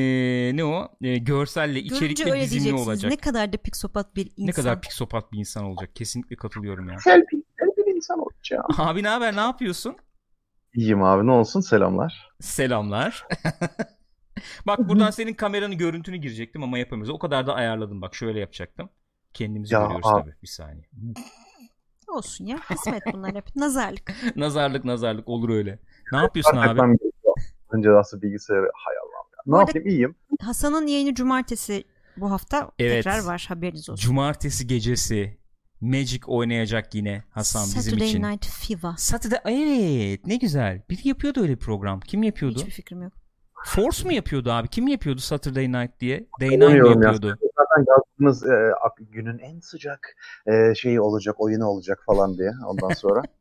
ne 0.56 0.64
o 0.64 0.88
e, 1.02 1.18
görselle 1.18 1.80
Görünce 1.80 2.08
içerikle 2.08 2.40
bizimle 2.40 2.74
olacak. 2.74 3.10
Ne 3.10 3.16
kadar 3.16 3.52
da 3.52 3.56
piksopat 3.56 4.16
bir 4.16 4.26
insan. 4.36 4.46
Ne 4.46 4.52
kadar 4.52 4.80
piksopat 4.80 5.32
bir 5.32 5.38
insan 5.38 5.64
olacak. 5.64 5.96
Kesinlikle 5.96 6.36
katılıyorum 6.36 6.88
ya. 6.88 6.98
Selfie 6.98 7.40
bir 7.76 7.96
insan 7.96 8.18
olacağım. 8.18 8.64
Abi 8.78 9.02
ne 9.02 9.08
haber 9.08 9.36
ne 9.36 9.40
yapıyorsun? 9.40 9.96
İyiyim 10.74 11.02
abi 11.02 11.26
ne 11.26 11.30
olsun 11.30 11.60
selamlar. 11.60 12.28
Selamlar. 12.40 13.26
bak 14.66 14.88
buradan 14.88 15.10
senin 15.10 15.34
kameranın 15.34 15.78
görüntünü 15.78 16.16
girecektim 16.16 16.62
ama 16.62 16.78
yapamıyoruz. 16.78 17.14
O 17.14 17.18
kadar 17.18 17.46
da 17.46 17.54
ayarladım 17.54 18.02
bak 18.02 18.14
şöyle 18.14 18.40
yapacaktım. 18.40 18.90
Kendimizi 19.34 19.74
Ya 19.74 19.80
görüyoruz 19.80 20.06
abi. 20.06 20.22
tabii 20.22 20.34
bir 20.42 20.46
saniye. 20.48 20.84
Olsun 22.08 22.44
ya. 22.46 22.56
Kısmet 22.68 23.02
bunlar 23.12 23.34
hep. 23.34 23.56
Nazarlık. 23.56 24.12
nazarlık 24.36 24.84
nazarlık 24.84 25.28
olur 25.28 25.48
öyle. 25.50 25.78
Ne 26.12 26.18
yapıyorsun 26.18 26.52
Fark 26.52 26.80
abi? 26.80 26.96
Önce 27.72 27.88
nasıl 27.88 28.22
bilgisayarı 28.22 28.70
hay 28.74 28.94
Allah'ım 28.96 29.30
ya. 29.32 29.38
Ne 29.46 29.52
Bu 29.52 29.56
arada- 29.58 29.68
yapayım 29.68 29.88
iyiyim. 29.88 30.14
Hasan'ın 30.40 30.86
yayını 30.86 31.14
cumartesi 31.14 31.84
bu 32.16 32.30
hafta 32.30 32.70
Evet. 32.78 33.04
tekrar 33.04 33.24
var. 33.24 33.44
Haberiniz 33.48 33.90
olsun. 33.90 34.02
Cumartesi 34.06 34.66
gecesi 34.66 35.40
Magic 35.80 36.20
oynayacak 36.26 36.94
yine 36.94 37.24
Hasan 37.30 37.64
bizim 37.66 37.82
Saturday 37.82 38.08
için. 38.08 38.22
Night 38.22 38.46
Fever. 38.46 38.94
Saturday 38.98 39.38
evet 39.44 40.26
ne 40.26 40.36
güzel. 40.36 40.82
Biri 40.90 41.08
yapıyordu 41.08 41.40
öyle 41.40 41.52
bir 41.52 41.58
program. 41.58 42.00
Kim 42.00 42.22
yapıyordu? 42.22 42.58
Hiçbir 42.58 42.70
fikrim 42.70 43.02
yok. 43.02 43.12
Force 43.64 44.04
mu 44.04 44.12
yapıyordu 44.12 44.52
abi? 44.52 44.68
Kim 44.68 44.88
yapıyordu 44.88 45.20
Saturday 45.20 45.72
Night 45.72 46.00
diye? 46.00 46.26
Day 46.40 46.48
Night 46.48 46.58
mi 46.60 46.66
Bilmiyorum 46.66 47.02
ya. 47.02 47.08
yapıyordu? 47.08 47.38
Zaten 47.56 47.84
yazdığınız 47.88 48.46
e, 48.46 48.72
günün 49.10 49.38
en 49.38 49.60
sıcak 49.60 50.16
e, 50.46 50.74
şeyi 50.74 51.00
olacak, 51.00 51.40
oyunu 51.40 51.66
olacak 51.66 52.02
falan 52.06 52.38
diye 52.38 52.50
ondan 52.66 52.92
sonra. 52.92 53.22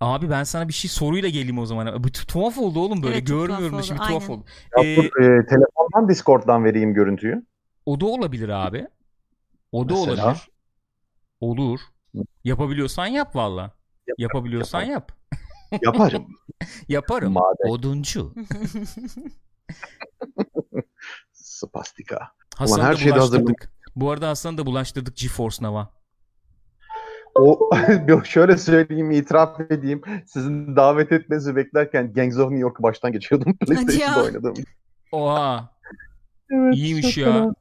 Abi 0.00 0.30
ben 0.30 0.44
sana 0.44 0.68
bir 0.68 0.72
şey 0.72 0.90
soruyla 0.90 1.28
geleyim 1.28 1.58
o 1.58 1.66
zaman. 1.66 2.04
Bu 2.04 2.08
tu- 2.08 2.26
tuhaf 2.26 2.58
oldu 2.58 2.80
oğlum 2.80 3.02
böyle. 3.02 3.14
Evet, 3.16 3.26
Görmüyorum 3.26 3.78
da 3.78 3.82
şimdi 3.82 4.00
tuhaf 4.00 4.30
oldu. 4.30 4.44
Ya 4.78 4.84
Ee, 4.84 4.96
dur, 4.96 5.04
e, 5.04 5.46
telefondan 5.46 6.08
Discord'dan 6.08 6.64
vereyim 6.64 6.94
görüntüyü. 6.94 7.46
o 7.86 8.00
da 8.00 8.06
olabilir 8.06 8.48
abi. 8.48 8.86
O 9.72 9.88
da 9.88 9.94
Mesela? 9.94 10.24
olabilir. 10.26 10.48
Olur. 11.40 11.80
Yapabiliyorsan 12.44 13.06
yap 13.06 13.36
valla. 13.36 13.70
Yapabiliyorsan 14.18 14.82
yap. 14.82 15.12
Yaparım. 15.82 16.26
Yaparım. 16.88 17.32
Madem. 17.32 17.70
Oduncu. 17.70 18.34
Spastika. 21.32 22.32
Hasan'ı 22.56 22.82
her 22.82 22.92
da 22.92 22.96
şeyde 22.96 23.16
bulaştırdık. 23.16 23.72
Bu 23.96 24.10
arada 24.10 24.28
Hasan'ı 24.28 24.58
da 24.58 24.66
bulaştırdık 24.66 25.16
GeForce 25.16 25.64
Nova. 25.64 25.90
O 27.34 27.70
şöyle 28.24 28.56
söyleyeyim, 28.56 29.10
itiraf 29.10 29.60
edeyim. 29.60 30.02
Sizin 30.26 30.76
davet 30.76 31.12
etmenizi 31.12 31.56
beklerken 31.56 32.12
Gangs 32.12 32.36
of 32.36 32.42
New 32.42 32.58
York'u 32.58 32.82
baştan 32.82 33.12
geçiyordum. 33.12 33.56
PlayStation'da 33.56 34.24
oynadım. 34.24 34.54
Oha. 35.12 35.70
Evet, 36.50 36.74
İyiymiş 36.74 37.18
ya. 37.18 37.54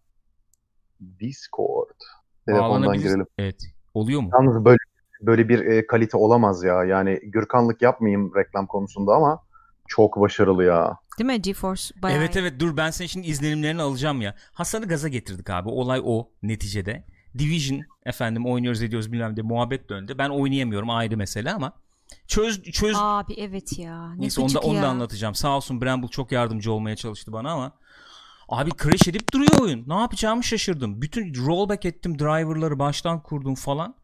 Discord. 1.20 2.00
Telefondan 2.48 2.98
girelim. 2.98 3.28
Evet. 3.38 3.62
Oluyor 3.94 4.22
mu? 4.22 4.30
Yalnız 4.34 4.66
böyle 4.66 4.78
böyle 5.22 5.50
bir 5.50 5.60
e, 5.60 5.88
kalite 5.88 6.18
olamaz 6.18 6.64
ya. 6.64 6.84
Yani 6.84 7.20
Gürkanlık 7.24 7.82
yapmayayım 7.82 8.36
reklam 8.36 8.68
konusunda 8.68 9.14
ama 9.14 9.44
çok 9.88 10.20
başarılı 10.22 10.64
ya. 10.64 10.98
Değil 11.20 11.28
mi? 11.28 11.42
GeForce 11.42 11.84
bayağı 12.02 12.20
Evet 12.20 12.38
evet 12.38 12.60
dur 12.60 12.78
ben 12.78 12.90
senin 12.90 13.08
şimdi 13.08 13.28
izlenimlerini 13.28 13.82
alacağım 13.82 14.22
ya. 14.22 14.36
Hasan'ı 14.54 14.88
gaza 14.88 15.08
getirdik 15.08 15.50
abi. 15.50 15.70
Olay 15.70 16.02
o 16.04 16.30
neticede. 16.44 17.04
Division 17.38 17.82
efendim 18.06 18.46
oynuyoruz 18.46 18.82
ediyoruz 18.82 19.12
bilmem 19.12 19.38
de 19.38 19.42
muhabbet 19.42 19.90
döndü. 19.90 20.16
Ben 20.18 20.30
oynayamıyorum 20.30 20.90
ayrı 20.90 21.18
mesele 21.18 21.52
ama 21.52 21.74
çöz 22.28 22.64
çöz 22.64 22.96
Abi 23.00 23.34
evet 23.34 23.80
ya. 23.80 24.14
Ne 24.14 24.22
Neyse 24.22 24.42
onu 24.42 24.50
da, 24.50 24.54
gıcık 24.54 24.66
onu 24.66 24.82
da 24.82 24.88
anlatacağım. 24.88 25.36
Sağ 25.36 25.58
olsun 25.58 25.82
Bramble 25.82 26.08
çok 26.08 26.32
yardımcı 26.32 26.72
olmaya 26.72 26.96
çalıştı 26.96 27.34
bana 27.34 27.52
ama 27.52 27.72
abi 28.50 28.70
crash 28.84 29.08
edip 29.08 29.34
duruyor 29.34 29.60
oyun. 29.62 29.84
Ne 29.88 30.00
yapacağımı 30.00 30.44
şaşırdım. 30.44 31.02
Bütün 31.02 31.36
rollback 31.46 31.86
ettim, 31.86 32.20
driver'ları 32.20 32.80
baştan 32.80 33.24
kurdum 33.24 33.56
falan. 33.56 33.96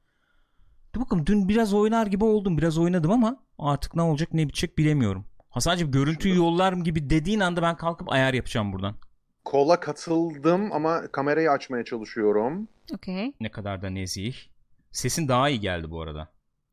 Bakalım 1.02 1.26
dün 1.26 1.50
biraz 1.50 1.74
oynar 1.74 2.08
gibi 2.08 2.24
oldum. 2.24 2.58
Biraz 2.58 2.78
oynadım 2.78 3.12
ama 3.12 3.38
artık 3.60 3.96
ne 3.96 4.02
olacak 4.02 4.34
ne 4.34 4.48
bitecek 4.48 4.78
bilemiyorum. 4.78 5.26
Hasan'cığım 5.50 5.92
görüntüyü 5.92 6.36
yollarım 6.36 6.84
gibi 6.84 7.10
dediğin 7.10 7.40
anda 7.40 7.62
ben 7.62 7.78
kalkıp 7.78 8.12
ayar 8.12 8.34
yapacağım 8.34 8.74
buradan. 8.74 8.96
Kola 9.46 9.80
katıldım 9.80 10.72
ama 10.72 11.08
kamerayı 11.12 11.52
açmaya 11.52 11.84
çalışıyorum. 11.86 12.68
Okey. 12.94 13.34
Ne 13.40 13.52
kadar 13.52 13.82
da 13.82 13.90
nezih. 13.90 14.36
Sesin 14.92 15.28
daha 15.28 15.50
iyi 15.50 15.60
geldi 15.60 15.92
bu 15.92 16.02
arada. 16.02 16.28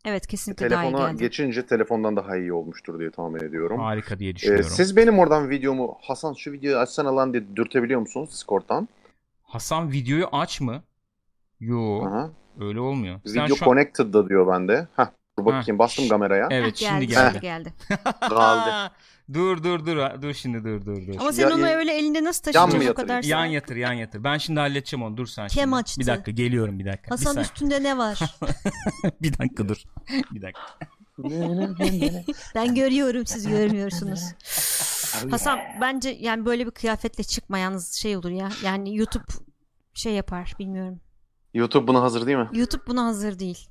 Evet 0.05 0.27
kesinlikle 0.27 0.71
daha 0.71 0.85
iyi 0.85 0.87
Telefona 0.91 1.11
geldi. 1.11 1.21
geçince 1.21 1.67
telefondan 1.67 2.17
daha 2.17 2.37
iyi 2.37 2.53
olmuştur 2.53 2.99
diye 2.99 3.11
tahmin 3.11 3.41
ediyorum. 3.45 3.81
Harika 3.81 4.19
diye 4.19 4.31
Ee, 4.31 4.35
düşünüyorum. 4.35 4.71
siz 4.71 4.97
benim 4.97 5.19
oradan 5.19 5.51
videomu 5.51 5.97
Hasan 6.03 6.33
şu 6.33 6.53
videoyu 6.53 6.79
açsana 6.79 7.17
lan 7.17 7.33
diye 7.33 7.57
dürtebiliyor 7.57 8.01
musunuz 8.01 8.31
Discord'dan? 8.31 8.89
Hasan 9.43 9.93
videoyu 9.93 10.27
aç 10.33 10.61
mı? 10.61 10.83
Yo 11.61 12.03
Aha. 12.05 12.31
Öyle 12.61 12.81
olmuyor. 12.81 13.21
Sen 13.27 13.45
Video 13.45 13.57
şu 13.57 13.65
an- 13.65 13.69
connected'da 13.69 14.29
diyor 14.29 14.53
bende. 14.53 14.89
Heh, 14.97 15.07
dur 15.39 15.45
bakayım 15.45 15.79
bastım 15.79 16.09
kameraya. 16.09 16.49
Evet 16.51 16.83
Heh, 16.83 16.89
şimdi 16.89 17.07
geldi. 17.07 17.41
geldi. 17.41 17.73
geldi. 17.73 17.73
Dur 19.35 19.63
dur 19.63 19.87
dur 19.87 19.97
dur 20.23 20.35
şimdi 20.35 20.65
dur 20.65 20.87
dur 20.87 21.07
dur. 21.07 21.15
Ama 21.21 21.33
sen 21.33 21.49
Ya- 21.49 21.55
onu 21.55 21.69
ya- 21.69 21.77
öyle 21.77 21.93
elinde 21.99 22.25
nasıl 22.25 22.43
taşıyacaksın 22.43 22.91
o 22.91 22.95
kadar? 22.95 23.23
Yan 23.23 23.45
yatır 23.45 23.77
yan 23.77 23.93
yatır. 23.93 24.25
Ben 24.25 24.39
şimdi 24.39 24.61
halledeceğim 24.61 25.03
onu. 25.05 25.17
Dur 25.17 25.27
sen 25.27 25.49
Kem 25.49 25.63
şimdi. 25.65 25.77
açtı. 25.77 26.01
Bir 26.01 26.07
dakika 26.07 26.31
geliyorum 26.31 26.79
bir 26.79 26.85
dakika. 26.87 27.11
Hasan 27.11 27.37
bir, 27.37 27.41
üstünde 27.41 27.83
ne 27.83 27.99
var? 27.99 28.19
bir 29.23 29.39
dakika 29.39 29.69
dur. 29.69 29.83
bir 30.31 30.43
dakika. 30.43 30.63
ben 32.55 32.75
görüyorum 32.75 33.27
siz 33.27 33.49
görmüyorsunuz. 33.49 34.21
Hasan 35.31 35.59
bence 35.81 36.17
yani 36.21 36.47
böyle 36.47 36.67
bir 36.67 36.71
kıyafetle 36.71 37.25
çıkma 37.25 37.59
yalnız 37.59 37.93
şey 37.93 38.17
olur 38.17 38.31
ya. 38.31 38.49
Yani 38.65 38.97
YouTube 38.97 39.25
şey 39.95 40.13
yapar 40.13 40.55
bilmiyorum. 40.59 41.01
YouTube 41.55 41.87
buna 41.87 42.03
hazır 42.03 42.27
değil 42.27 42.39
mi? 42.39 42.49
YouTube 42.53 42.87
buna 42.87 43.05
hazır 43.05 43.39
değil. 43.39 43.69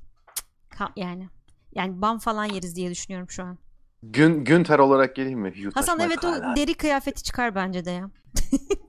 Ka- 0.70 0.92
yani. 0.96 1.28
Yani 1.74 2.02
ban 2.02 2.18
falan 2.18 2.44
yeriz 2.44 2.76
diye 2.76 2.90
düşünüyorum 2.90 3.30
şu 3.30 3.42
an. 3.42 3.58
Gün 4.02 4.44
Günter 4.44 4.78
olarak 4.78 5.16
geleyim 5.16 5.38
mi? 5.40 5.52
You 5.56 5.72
Hasan 5.74 6.00
evet 6.00 6.24
o 6.24 6.56
deri 6.56 6.74
kıyafeti 6.74 7.22
çıkar 7.22 7.54
bence 7.54 7.84
de 7.84 7.90
ya. 7.90 8.10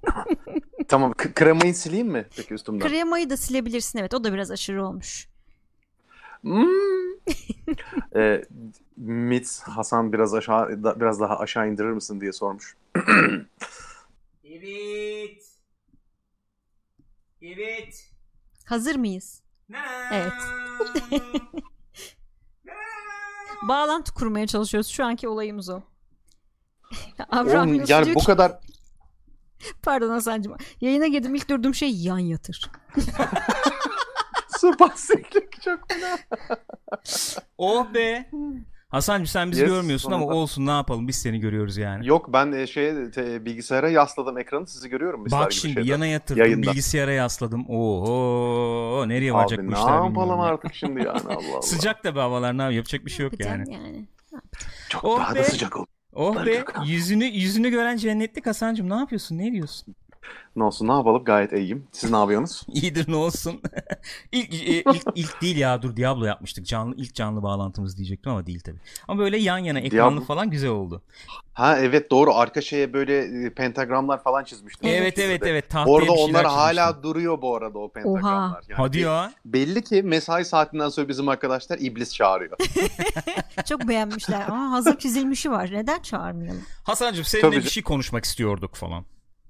Tamam 0.88 1.14
k- 1.14 1.34
kremayı 1.34 1.76
sileyim 1.76 2.08
mi 2.08 2.28
peki 2.36 2.54
üstümden? 2.54 2.88
Kremayı 2.90 3.30
da 3.30 3.38
silebilirsin 3.38 4.00
evet 4.00 4.14
o 4.14 4.24
da 4.24 4.34
biraz 4.34 4.52
aşırı 4.52 4.86
olmuş. 4.86 5.28
Hmm. 6.42 6.68
ee, 8.16 8.46
Mitz 8.98 9.62
Hasan 9.64 10.14
biraz 10.14 10.34
aşağı 10.34 10.84
da- 10.84 11.00
biraz 11.00 11.20
daha 11.20 11.40
aşağı 11.40 11.70
indirir 11.70 11.90
misin 11.92 12.22
diye 12.22 12.32
sormuş. 12.34 12.76
Evet. 14.44 15.44
Evet. 17.42 18.13
Hazır 18.66 18.96
mıyız? 18.96 19.42
Evet. 20.12 20.34
Bağlantı 23.68 24.14
kurmaya 24.14 24.48
çalışıyoruz. 24.48 24.88
Şu 24.90 25.06
anki 25.06 25.28
olayımız 25.28 25.70
o. 25.70 25.82
Abraham 27.30 27.70
Oğlum, 27.70 27.84
yani 27.88 28.16
bu 28.16 28.20
ki- 28.20 28.26
kadar 28.26 28.60
Pardon 29.84 30.10
Hasan'cığım. 30.10 30.58
Yayına 30.82 31.08
girdim 31.08 31.36
ilk 31.36 31.50
durduğum 31.50 31.76
şey 31.76 31.96
yan 31.96 32.20
yatır. 32.20 32.72
spastiklik 34.48 35.62
çok 35.62 35.92
fena. 35.92 36.18
Oh 37.58 37.94
be. 37.94 38.30
Hasan'cığım 38.94 39.28
sen 39.28 39.52
bizi 39.52 39.62
Yes, 39.62 39.70
görmüyorsun 39.72 40.12
ama 40.12 40.24
sonunda. 40.24 40.36
olsun 40.40 40.66
ne 40.66 40.72
yapalım 40.72 41.08
biz 41.08 41.16
seni 41.16 41.40
görüyoruz 41.40 41.78
yani. 41.78 42.08
Yok 42.08 42.34
ben 42.34 42.52
e, 42.52 42.68
şey 42.68 43.12
te- 43.12 43.46
bilgisayara 43.46 43.90
yasladım 43.90 44.38
ekranı 44.38 44.68
sizi 44.68 44.90
görüyorum 44.90 45.26
Bak 45.32 45.52
gibi 45.52 45.60
şimdi 45.62 45.74
şeyden. 45.74 45.88
yana 45.90 46.06
yatırdım 46.06 46.44
Yayında. 46.44 46.62
bilgisayara 46.72 47.12
yasladım. 47.12 47.66
Oho 47.70 49.04
nereye 49.08 49.34
varacak 49.34 49.60
Abi 49.60 49.68
bu 49.68 49.72
ne 49.72 49.76
işler 49.76 49.88
yapalım 49.94 50.10
bilmiyorum. 50.16 50.40
ya. 50.40 50.46
artık 50.46 50.74
şimdi 50.76 51.00
yani 51.00 51.20
Allah 51.20 51.38
Allah. 51.54 51.62
Sıcak 51.62 52.04
da 52.04 52.16
be 52.16 52.20
havalar 52.20 52.58
ne 52.58 52.62
yapayım, 52.62 52.78
yapacak 52.78 53.06
bir 53.06 53.12
şey 53.12 53.24
yok 53.24 53.34
Yapacağım 53.40 53.72
yani. 53.72 53.74
yani. 53.86 54.06
Çok 54.90 55.04
Oh 55.06 55.20
daha 55.20 55.36
be. 55.36 55.40
da 55.40 55.44
sıcak 55.44 55.78
oldu. 55.78 55.88
Oh 56.14 56.46
be 56.46 56.64
yüzünü 56.86 57.26
yüzünü 57.26 57.70
gören 57.70 57.98
cennetlik 57.98 58.46
Hasan'cığım 58.46 58.90
ne 58.90 58.96
yapıyorsun 58.96 59.38
ne 59.38 59.52
diyorsun? 59.52 59.96
Ne 60.56 60.64
olsun 60.64 60.88
ne 60.88 60.92
yapalım 60.92 61.24
gayet 61.24 61.54
iyiyim. 61.54 61.88
Siz 61.92 62.12
ne 62.12 62.18
yapıyorsunuz? 62.18 62.64
İyidir 62.82 63.12
ne 63.12 63.16
olsun. 63.16 63.62
ilk, 64.32 64.54
e, 64.54 64.84
ilk, 64.94 65.04
ilk 65.16 65.42
değil 65.42 65.58
ya 65.58 65.82
dur 65.82 65.96
Diablo 65.96 66.26
yapmıştık. 66.26 66.66
Canlı 66.66 66.96
ilk 66.96 67.16
canlı 67.16 67.44
bağlantımız 67.44 67.98
diyecektim 67.98 68.32
ama 68.32 68.46
değil 68.46 68.60
tabii. 68.60 68.80
Ama 69.08 69.20
böyle 69.20 69.38
yan 69.38 69.58
yana 69.58 69.80
ekranlı 69.80 70.20
Diablo- 70.20 70.26
falan 70.26 70.50
güzel 70.50 70.70
oldu. 70.70 71.02
Ha 71.54 71.80
evet 71.80 72.12
doğru 72.12 72.36
arka 72.36 72.62
şeye 72.62 72.94
böyle 72.94 73.46
e, 73.46 73.54
pentagramlar 73.54 74.24
falan 74.24 74.44
çizmiştim. 74.44 74.90
Evet 74.90 75.20
evet 75.20 75.42
evet. 75.46 75.66
Bir 75.74 76.08
şeyler 76.08 76.30
onlar 76.30 76.46
hala 76.46 76.88
çizmiştim. 76.88 77.04
duruyor 77.04 77.42
bu 77.42 77.56
arada 77.56 77.80
o 77.80 77.92
pentagramlar. 77.92 78.64
Yani 78.70 78.78
Hadi 78.78 79.00
ya. 79.00 79.34
Belli 79.46 79.84
ki 79.84 80.04
mesai 80.04 80.46
saatinden 80.46 80.90
sonra 80.90 81.10
bizim 81.10 81.30
arkadaşlar 81.30 81.78
iblis 81.80 82.14
çağırıyor. 82.14 82.58
Çok 83.66 83.88
beğenmişler. 83.88 84.42
Aa, 84.42 84.72
hazır 84.72 84.98
çizilmişi 84.98 85.52
var. 85.52 85.70
Neden 85.74 86.02
çağırmayalım? 86.02 86.64
Hasan'cığım 86.84 87.26
seninle 87.26 87.50
Tabii 87.50 87.64
bir 87.64 87.70
şey 87.70 87.84
konuşmak 87.84 88.26
istiyorduk 88.26 88.76
falan. 88.76 89.06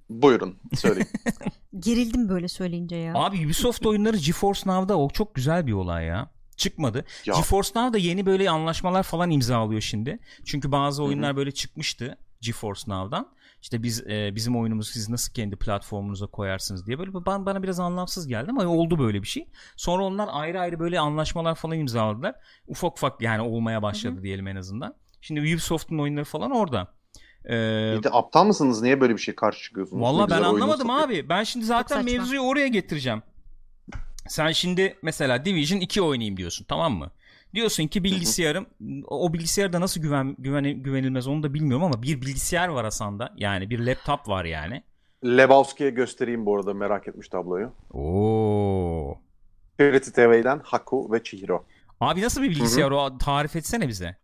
Buyurun 0.08 0.58
söyleyin. 0.74 1.08
Gerildim 1.78 2.28
böyle 2.28 2.48
söyleyince 2.48 2.96
ya. 2.96 3.14
Abi 3.14 3.46
Ubisoft 3.46 3.86
oyunları 3.86 4.16
GeForce 4.16 4.60
Now'da 4.66 4.98
o 4.98 5.08
çok 5.10 5.34
güzel 5.34 5.66
bir 5.66 5.72
olay 5.72 6.04
ya. 6.04 6.30
Çıkmadı. 6.56 7.04
Ya. 7.24 7.34
GeForce 7.34 7.70
Now 7.76 7.92
da 7.92 7.98
yeni 7.98 8.26
böyle 8.26 8.50
anlaşmalar 8.50 9.02
falan 9.02 9.30
imzalıyor 9.30 9.80
şimdi. 9.80 10.18
Çünkü 10.44 10.72
bazı 10.72 11.02
oyunlar 11.04 11.36
böyle 11.36 11.50
çıkmıştı 11.52 12.18
GeForce 12.40 12.82
Now'dan. 12.86 13.34
İşte 13.62 13.82
biz 13.82 14.06
e, 14.06 14.34
bizim 14.34 14.56
oyunumuzu 14.56 14.92
siz 14.92 15.08
nasıl 15.08 15.32
kendi 15.32 15.56
platformunuza 15.56 16.26
koyarsınız 16.26 16.86
diye 16.86 16.98
böyle 16.98 17.14
bana, 17.14 17.46
bana 17.46 17.62
biraz 17.62 17.80
anlamsız 17.80 18.26
geldi 18.26 18.50
ama 18.50 18.66
oldu 18.66 18.98
böyle 18.98 19.22
bir 19.22 19.26
şey. 19.28 19.48
Sonra 19.76 20.04
onlar 20.04 20.28
ayrı 20.32 20.60
ayrı 20.60 20.78
böyle 20.78 21.00
anlaşmalar 21.00 21.54
falan 21.54 21.78
imzaladılar. 21.78 22.34
Ufak 22.66 22.92
ufak 22.92 23.20
yani 23.20 23.42
olmaya 23.42 23.82
başladı 23.82 24.22
diyelim 24.22 24.46
en 24.46 24.56
azından. 24.56 24.94
Şimdi 25.20 25.40
Ubisoft'un 25.40 25.98
oyunları 25.98 26.24
falan 26.24 26.50
orada. 26.50 26.93
Ee, 27.48 27.54
de 28.02 28.10
aptal 28.12 28.44
mısınız? 28.44 28.82
Niye 28.82 29.00
böyle 29.00 29.12
bir 29.12 29.20
şey 29.20 29.34
karşı 29.34 29.62
çıkıyorsunuz? 29.62 30.02
Valla 30.02 30.30
ben 30.30 30.42
anlamadım 30.42 30.88
satıyor. 30.88 31.08
abi. 31.08 31.28
Ben 31.28 31.44
şimdi 31.44 31.64
zaten 31.66 32.04
mevzuyu 32.04 32.40
oraya 32.40 32.68
getireceğim. 32.68 33.22
Sen 34.28 34.52
şimdi 34.52 34.96
mesela 35.02 35.44
Division 35.44 35.80
2 35.80 36.02
oynayayım 36.02 36.36
diyorsun 36.36 36.64
tamam 36.68 36.92
mı? 36.92 37.10
Diyorsun 37.54 37.86
ki 37.86 38.04
bilgisayarım 38.04 38.66
o 39.06 39.32
bilgisayarda 39.32 39.80
nasıl 39.80 40.00
güven, 40.00 40.36
güven 40.38 40.82
güvenilmez 40.82 41.26
onu 41.26 41.42
da 41.42 41.54
bilmiyorum 41.54 41.84
ama 41.84 42.02
bir 42.02 42.20
bilgisayar 42.20 42.68
var 42.68 42.84
Hasan'da. 42.84 43.32
Yani 43.36 43.70
bir 43.70 43.78
laptop 43.78 44.28
var 44.28 44.44
yani. 44.44 44.82
Lebowski'ye 45.24 45.90
göstereyim 45.90 46.46
bu 46.46 46.56
arada 46.56 46.74
merak 46.74 47.08
etmiş 47.08 47.28
tabloyu. 47.28 47.72
Oo. 47.92 49.18
Charity 49.78 50.10
TV'den 50.10 50.60
Haku 50.64 51.12
ve 51.12 51.22
Chihiro. 51.22 51.64
Abi 52.00 52.22
nasıl 52.22 52.42
bir 52.42 52.50
bilgisayar 52.50 52.90
o 52.90 53.18
tarif 53.18 53.56
etsene 53.56 53.88
bize. 53.88 54.16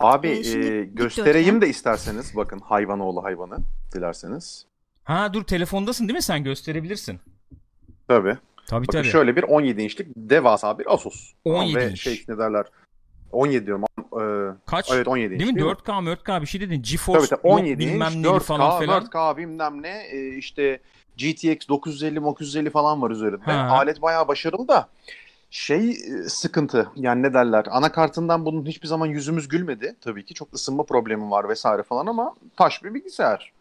Abi 0.00 0.28
Ee, 0.28 0.58
e, 0.58 0.84
göstereyim 0.84 1.60
de 1.60 1.68
isterseniz 1.68 2.36
bakın 2.36 2.58
hayvanoğlu 2.58 3.24
hayvanı 3.24 3.56
dilerseniz. 3.94 4.66
Ha 5.04 5.34
dur 5.34 5.44
telefondasın 5.44 6.08
değil 6.08 6.16
mi 6.16 6.22
sen 6.22 6.44
gösterebilirsin. 6.44 7.20
Tabii. 8.08 8.36
Tabii 8.66 8.86
Bakın 8.86 8.98
tabii. 8.98 9.08
şöyle 9.08 9.36
bir 9.36 9.42
17 9.42 9.82
inçlik 9.82 10.08
devasa 10.16 10.78
bir 10.78 10.94
Asus. 10.94 11.32
17 11.44 11.76
Ve 11.76 11.90
inç. 11.90 12.00
şey 12.02 12.24
ne 12.28 12.38
derler 12.38 12.66
17 13.32 13.66
diyorum. 13.66 13.84
E, 14.12 14.22
Kaç? 14.66 14.90
evet 14.94 15.08
17 15.08 15.34
inç. 15.34 15.40
Değil 15.40 15.52
mi? 15.52 15.62
mi? 15.62 15.68
4K 15.68 16.16
4K 16.16 16.42
bir 16.42 16.46
şey 16.46 16.60
dedin. 16.60 16.82
GeForce 16.82 17.18
Tabii 17.18 17.28
tabii 17.42 17.48
yok 17.48 17.58
17 17.58 17.82
inç, 17.82 17.90
bilmem 17.92 18.12
neli 18.12 18.26
4K, 18.26 18.40
falan 18.40 18.80
filan. 18.80 19.04
4K 19.04 19.36
bilmem 19.36 19.82
ne 19.82 20.06
e, 20.10 20.28
işte 20.36 20.80
GTX 21.16 21.68
950 21.68 22.16
950 22.22 22.70
falan 22.70 23.02
var 23.02 23.10
üzerinde. 23.10 23.44
Ha. 23.44 23.68
Alet 23.70 24.02
bayağı 24.02 24.28
başarılı 24.28 24.68
da 24.68 24.88
şey 25.50 25.90
e, 25.90 26.28
sıkıntı 26.28 26.88
yani 26.96 27.22
ne 27.22 27.34
derler 27.34 27.66
anakartından 27.70 28.44
bunun 28.44 28.66
hiçbir 28.66 28.88
zaman 28.88 29.06
yüzümüz 29.06 29.48
gülmedi. 29.48 29.96
Tabii 30.00 30.24
ki 30.24 30.34
çok 30.34 30.54
ısınma 30.54 30.82
problemi 30.82 31.30
var 31.30 31.48
vesaire 31.48 31.82
falan 31.82 32.06
ama 32.06 32.34
taş 32.56 32.84
bir 32.84 32.94
bilgisayar. 32.94 33.52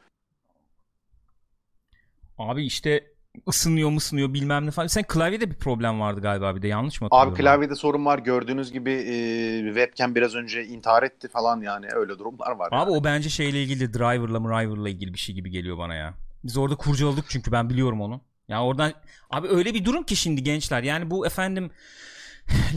Abi 2.38 2.66
işte 2.66 3.04
ısınıyor 3.48 3.90
mısınıyor 3.90 4.34
bilmem 4.34 4.66
ne 4.66 4.72
falan. 4.72 4.88
Sen 4.88 5.04
klavyede 5.04 5.50
bir 5.52 5.56
problem 5.56 6.00
vardı 6.00 6.22
galiba 6.22 6.56
bir 6.56 6.62
de 6.62 6.68
yanlış 6.68 7.02
mı 7.02 7.08
hatırlıyorum? 7.12 7.34
Abi 7.34 7.42
klavyede 7.42 7.76
sorun 7.76 8.06
var 8.06 8.20
gördüğünüz 8.20 8.72
gibi 8.72 8.92
e, 8.92 9.64
webcam 9.66 10.16
biraz 10.16 10.36
önce 10.36 10.66
intihar 10.66 11.04
etti 11.04 11.28
falan 11.28 11.62
yani 11.62 11.88
öyle 11.92 12.20
durumlar 12.20 12.52
var. 12.52 12.68
Abi 12.72 12.92
yani. 12.92 13.00
o 13.00 13.04
bence 13.04 13.30
şeyle 13.30 13.64
ilgili 13.64 13.94
driver'la 13.94 14.40
driver'la 14.40 14.90
ilgili 14.90 15.14
bir 15.14 15.20
şey 15.20 15.36
gibi 15.36 15.50
geliyor 15.50 15.78
bana 15.78 15.96
ya. 15.96 16.14
Biz 16.44 16.58
orada 16.58 16.76
kurcaladık 16.76 17.26
çünkü 17.30 17.52
ben 17.52 17.70
biliyorum 17.70 18.02
onu. 18.02 18.22
Ya 18.50 18.64
oradan 18.64 18.94
abi 19.30 19.48
öyle 19.48 19.74
bir 19.74 19.86
durum 19.86 20.04
ki 20.04 20.16
şimdi 20.16 20.44
gençler 20.44 20.84
yani 20.84 21.12
bu 21.12 21.26
efendim 21.26 21.72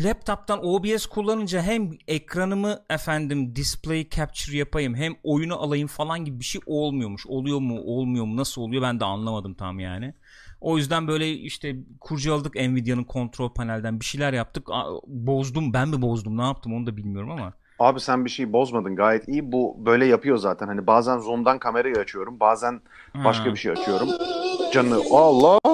laptop'tan 0.05 0.67
OBS 0.67 1.07
kullanınca 1.07 1.63
hem 1.63 1.91
ekranımı 2.09 2.85
efendim 2.91 3.57
display 3.57 4.09
capture 4.09 4.57
yapayım 4.57 4.95
hem 4.95 5.15
oyunu 5.23 5.57
alayım 5.57 5.89
falan 5.89 6.25
gibi 6.25 6.41
bir 6.41 6.45
şey 6.45 6.61
olmuyormuş. 6.67 7.27
Oluyor 7.27 7.59
mu 7.59 7.81
olmuyor 7.81 8.25
mu 8.25 8.37
nasıl 8.37 8.63
oluyor 8.63 8.83
ben 8.83 9.01
de 9.01 9.05
anlamadım 9.05 9.55
tam 9.55 9.81
yani. 9.81 10.15
O 10.61 10.79
yüzden 10.79 11.09
böyle 11.09 11.31
işte 11.33 11.77
kurcaladık 12.01 12.55
Nvidia'nın 12.55 13.05
kontrol 13.05 13.55
panelden 13.55 14.01
bir 14.01 14.05
şeyler 14.05 14.33
yaptık. 14.33 14.69
Bozdum 15.07 15.73
ben 15.73 15.89
mi 15.89 16.03
bozdum 16.03 16.39
ne 16.39 16.43
yaptım 16.43 16.75
onu 16.75 16.87
da 16.87 16.97
bilmiyorum 16.97 17.31
ama. 17.31 17.53
Abi 17.83 18.01
sen 18.01 18.25
bir 18.25 18.31
şey 18.31 18.53
bozmadın 18.53 18.97
gayet 18.97 19.29
iyi. 19.29 19.53
Bu 19.53 19.77
böyle 19.87 20.07
yapıyor 20.07 20.37
zaten. 20.37 20.67
Hani 20.67 20.87
bazen 20.87 21.19
zoom'dan 21.19 21.59
kamerayı 21.59 21.95
açıyorum. 21.97 22.41
Bazen 22.41 22.81
başka 23.25 23.45
Ha. 23.45 23.53
bir 23.53 23.57
şey 23.57 23.73
açıyorum. 23.73 24.09
Canı 24.73 25.03
Allah. 25.11 25.59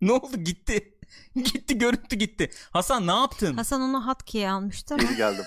Ne 0.00 0.12
oldu 0.12 0.36
gitti. 0.36 0.94
gitti 1.36 1.78
görüntü 1.78 2.16
gitti. 2.16 2.50
Hasan 2.70 3.06
ne 3.06 3.10
yaptın? 3.12 3.54
Hasan 3.56 3.80
onu 3.80 4.06
hotkey'e 4.06 4.50
almıştı 4.50 4.94
ama. 4.94 5.02
Geri 5.02 5.16
geldim. 5.16 5.44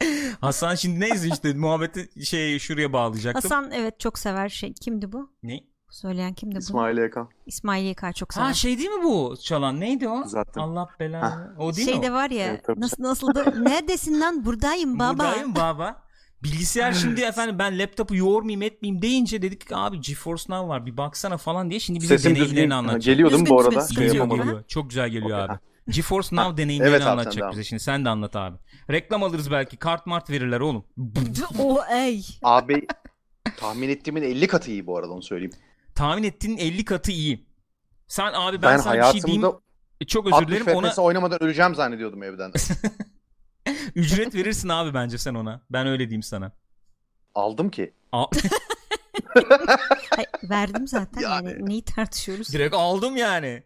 Hasan 0.40 0.74
şimdi 0.74 1.00
neyse 1.00 1.28
işte 1.32 1.54
muhabbeti 1.54 2.26
şey 2.26 2.58
şuraya 2.58 2.92
bağlayacaktım. 2.92 3.42
Hasan 3.50 3.70
evet 3.70 4.00
çok 4.00 4.18
sever 4.18 4.48
şey. 4.48 4.74
Kimdi 4.74 5.12
bu? 5.12 5.32
Ne? 5.42 5.60
Söyleyen 5.90 6.32
kimdi 6.34 6.54
bu? 6.54 6.58
İsmail 6.58 6.96
Yakan. 6.98 7.28
İsmail 7.46 7.84
YK 7.90 8.16
çok 8.16 8.34
sever. 8.34 8.46
Ha 8.46 8.54
şey 8.54 8.78
değil 8.78 8.88
mi 8.90 9.04
bu 9.04 9.34
çalan? 9.42 9.80
Neydi 9.80 10.08
o? 10.08 10.24
Zaten. 10.24 10.60
Allah 10.60 10.88
belanı. 11.00 11.54
O 11.58 11.76
değil 11.76 11.88
şey 11.88 11.96
mi 11.98 12.02
de 12.06 12.10
o? 12.10 12.14
var 12.14 12.30
ya 12.30 12.46
Evet, 12.46 12.64
tabii. 12.64 12.80
nasıl 12.80 13.02
nasıldı? 13.02 13.64
Neredesin 13.64 14.20
lan? 14.20 14.44
Buradayım 14.44 14.98
baba. 14.98 15.12
Buradayım 15.18 15.54
baba. 15.54 16.02
Bilgisayar 16.42 16.92
şimdi 16.92 17.20
efendim 17.20 17.58
ben 17.58 17.78
laptopu 17.78 18.16
yoğurmayayım 18.16 18.62
etmeyeyim 18.62 19.02
deyince 19.02 19.42
dedik 19.42 19.68
ki 19.68 19.76
abi 19.76 20.00
GeForce 20.00 20.44
Now 20.48 20.68
var 20.68 20.86
bir 20.86 20.96
baksana 20.96 21.36
falan 21.36 21.70
diye 21.70 21.80
şimdi 21.80 22.00
bize 22.00 22.18
Sesim 22.18 22.30
deneyimlerini 22.30 22.56
düzgün. 22.56 22.70
anlatacak. 22.70 23.02
Geliyor 23.04 23.30
değil 23.30 23.42
mi 23.42 23.48
bu 23.48 23.60
arada? 23.60 23.70
düzgün, 23.80 23.94
Şey 23.96 24.04
düzgün. 24.04 24.22
Geliyor 24.22 24.36
geliyor. 24.44 24.64
Çok 24.68 24.88
güzel 24.90 25.08
geliyor 25.08 25.38
Okey, 25.44 25.54
abi. 25.54 25.58
GeForce 25.92 26.36
Now 26.36 26.56
deneyimlerini 26.62 26.92
Evet 26.94 27.02
abi, 27.02 27.10
anlatacak 27.10 27.36
devam. 27.42 27.52
bize 27.52 27.64
şimdi. 27.64 27.82
Sen 27.82 28.04
de 28.04 28.08
anlat 28.08 28.36
abi. 28.36 28.56
Reklam 28.90 29.22
alırız 29.22 29.50
belki. 29.50 29.76
Kart 29.76 30.06
mart 30.06 30.30
verirler 30.30 30.60
oğlum. 30.60 30.84
o 31.58 31.78
ey. 31.92 32.26
Abi 32.42 32.86
tahmin 33.56 33.88
ettiğimin 33.88 34.22
50 34.22 34.46
katı 34.46 34.70
iyi 34.70 34.86
bu 34.86 34.98
arada 34.98 35.12
onu 35.12 35.22
söyleyeyim. 35.22 35.52
Tahmin 35.98 36.22
ettiğin 36.22 36.56
50 36.58 36.84
katı 36.84 37.12
iyi. 37.12 37.46
Sen 38.08 38.32
abi 38.34 38.62
ben, 38.62 38.72
Ben, 38.72 38.76
sana 38.76 38.94
bir 38.94 39.02
şey 39.02 39.22
diyeyim. 39.22 39.42
hayatımda 39.42 39.62
Çok 40.06 40.26
özür 40.26 40.36
60 40.36 40.60
dilerim. 40.60 40.76
Ona 40.76 40.94
oynamadan 40.96 41.42
öleceğim 41.42 41.74
zannediyordum 41.74 42.22
evden. 42.22 42.52
ücret 43.94 44.34
verirsin 44.34 44.68
abi 44.68 44.94
bence 44.94 45.18
sen 45.18 45.34
ona. 45.34 45.60
Ben 45.70 45.86
öyle 45.86 46.08
diyeyim 46.08 46.22
sana. 46.22 46.52
Aldım 47.34 47.70
ki. 47.70 47.94
Al- 48.12 48.26
Ay, 50.18 50.24
verdim 50.42 50.88
zaten 50.88 51.20
yani. 51.20 51.50
Yani. 51.50 51.68
neyi 51.68 51.84
tartışıyoruz? 51.84 52.52
Direkt 52.52 52.74
aldım 52.74 53.16
yani. 53.16 53.62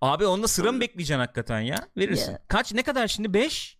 Abi 0.00 0.26
onda 0.26 0.48
sıra 0.48 0.72
mı 0.72 0.80
bekleyeceksin 0.80 1.20
hakikaten 1.20 1.60
ya? 1.60 1.88
Verirsin. 1.96 2.32
Ya. 2.32 2.38
Kaç 2.48 2.74
ne 2.74 2.82
kadar 2.82 3.08
şimdi? 3.08 3.34
5 3.34 3.78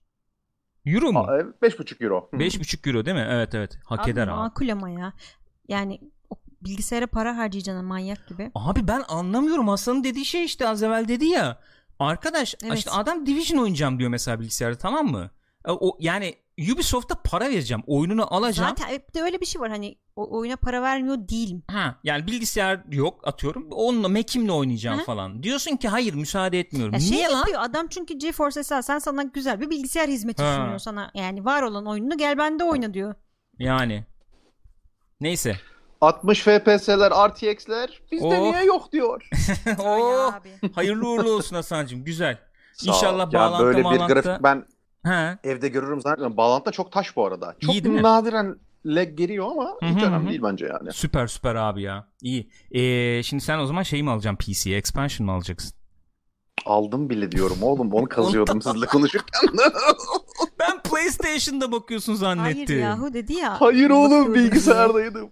Euro 0.86 1.12
mu? 1.12 1.18
Aa, 1.28 1.38
e, 1.38 1.40
5,5 1.40 2.04
euro. 2.04 2.28
Hı. 2.30 2.36
5,5 2.36 2.88
euro 2.88 3.06
değil 3.06 3.16
mi? 3.16 3.26
Evet 3.30 3.54
evet. 3.54 3.78
Hak 3.84 4.00
Abi 4.00 4.10
eder 4.10 4.28
abi. 4.28 4.36
makul 4.36 4.68
ama 4.68 4.90
ya. 4.90 5.12
Yani 5.68 6.00
bilgisayara 6.66 7.06
para 7.06 7.36
harcayacaksın 7.36 7.84
manyak 7.84 8.28
gibi. 8.28 8.50
Abi 8.54 8.88
ben 8.88 9.02
anlamıyorum. 9.08 9.68
Hasan'ın 9.68 10.04
dediği 10.04 10.24
şey 10.24 10.44
işte 10.44 10.68
az 10.68 10.82
evvel 10.82 11.08
dedi 11.08 11.24
ya. 11.24 11.60
Arkadaş 11.98 12.54
Evet. 12.64 12.78
işte 12.78 12.90
adam 12.90 13.26
Division 13.26 13.58
oynayacağım 13.62 13.98
diyor 13.98 14.10
mesela 14.10 14.40
bilgisayarda 14.40 14.78
tamam 14.78 15.06
mı? 15.06 15.30
E, 15.66 15.70
O 15.70 15.96
yani 16.00 16.34
Ubisoft'a 16.72 17.14
para 17.24 17.50
vereceğim. 17.50 17.82
Oyununu 17.86 18.34
alacağım. 18.34 18.74
Zaten 18.78 18.98
de 19.14 19.22
öyle 19.22 19.40
bir 19.40 19.46
şey 19.46 19.60
var 19.60 19.70
hani 19.70 19.98
o 20.16 20.38
oyuna 20.38 20.56
para 20.56 20.82
vermiyor 20.82 21.16
değilim. 21.28 21.62
Ha 21.70 21.96
yani 22.04 22.26
bilgisayar 22.26 22.80
yok 22.90 23.26
atıyorum. 23.28 23.68
Onunla 23.70 24.08
Mac'imle 24.08 24.52
oynayacağım 24.52 24.98
Hı. 25.00 25.04
falan. 25.04 25.42
Diyorsun 25.42 25.76
ki 25.76 25.88
hayır 25.88 26.14
müsaade 26.14 26.60
etmiyorum. 26.60 26.94
Ya 26.94 27.00
şey 27.00 27.10
Niye 27.10 27.28
lan? 27.28 27.38
yapıyor 27.38 27.60
adam 27.62 27.86
çünkü 27.90 28.14
GeForce 28.14 28.60
esasen 28.60 28.98
sana 28.98 29.22
güzel 29.22 29.60
bir 29.60 29.70
bilgisayar 29.70 30.08
hizmeti 30.08 30.42
Ha. 30.42 30.54
sunuyor 30.56 30.78
sana. 30.78 31.10
Yani 31.14 31.44
var 31.44 31.62
olan 31.62 31.86
oyununu 31.86 32.18
gel 32.18 32.38
bende 32.38 32.64
oyna 32.64 32.94
diyor. 32.94 33.14
Yani. 33.58 34.04
Neyse. 35.20 35.56
60 36.00 36.40
FPS'ler, 36.42 37.10
RTX'ler 37.28 38.00
bizde 38.12 38.24
Oh. 38.26 38.40
niye 38.52 38.64
yok 38.64 38.92
diyor. 38.92 39.28
oh, 39.78 40.34
abi. 40.34 40.72
hayırlı 40.74 41.08
uğurlu 41.08 41.30
olsun 41.30 41.56
Hasan'cığım. 41.56 42.04
Güzel. 42.04 42.38
Sağ. 42.72 42.90
İnşallah 42.90 43.32
ya 43.32 43.40
bağlantı 43.40 43.64
böyle 43.64 43.78
bir 43.78 43.84
bağlantı. 43.84 44.12
grafik 44.14 44.42
ben 44.42 44.64
Ha. 45.04 45.38
evde 45.44 45.68
görürüm 45.68 46.00
zannediyorum. 46.00 46.36
Bağlantı 46.36 46.66
da 46.66 46.72
çok 46.72 46.92
taş 46.92 47.16
bu 47.16 47.26
arada. 47.26 47.54
Çok 47.60 47.74
İyi 47.74 47.84
değil 47.84 47.94
mi? 47.94 48.02
nadiren 48.02 48.56
lag 48.86 49.16
geliyor 49.18 49.46
ama 49.50 49.64
Hı 49.64 49.86
hiç 49.86 50.02
önemli 50.02 50.24
hı. 50.26 50.28
değil 50.30 50.42
bence 50.42 50.66
yani. 50.66 50.92
Süper 50.92 51.26
süper 51.26 51.54
abi 51.54 51.82
ya. 51.82 52.06
İyi. 52.22 52.50
Ee, 52.70 53.22
şimdi 53.22 53.42
sen 53.44 53.58
o 53.58 53.66
zaman 53.66 53.82
şeyi 53.82 54.02
mi 54.02 54.10
alacaksın 54.10 54.52
PC'ye? 54.52 54.76
Expansion 54.76 55.26
mı 55.26 55.32
alacaksın? 55.32 55.72
Aldım 56.66 57.10
bile 57.10 57.32
diyorum 57.32 57.62
oğlum. 57.62 57.92
Onu 57.92 58.06
kazıyordum 58.08 58.62
sizinle 58.62 58.86
konuşurken. 58.86 59.40
Ben 60.58 60.82
PlayStation'da 60.82 61.72
bakıyorsun 61.72 62.14
zannetti. 62.14 62.66
Hayır 62.66 62.82
yahu 62.82 63.14
dedi 63.14 63.32
ya. 63.34 63.60
Hayır 63.60 63.90
oğlum 63.90 64.34
bilgisayardaydım. 64.34 65.30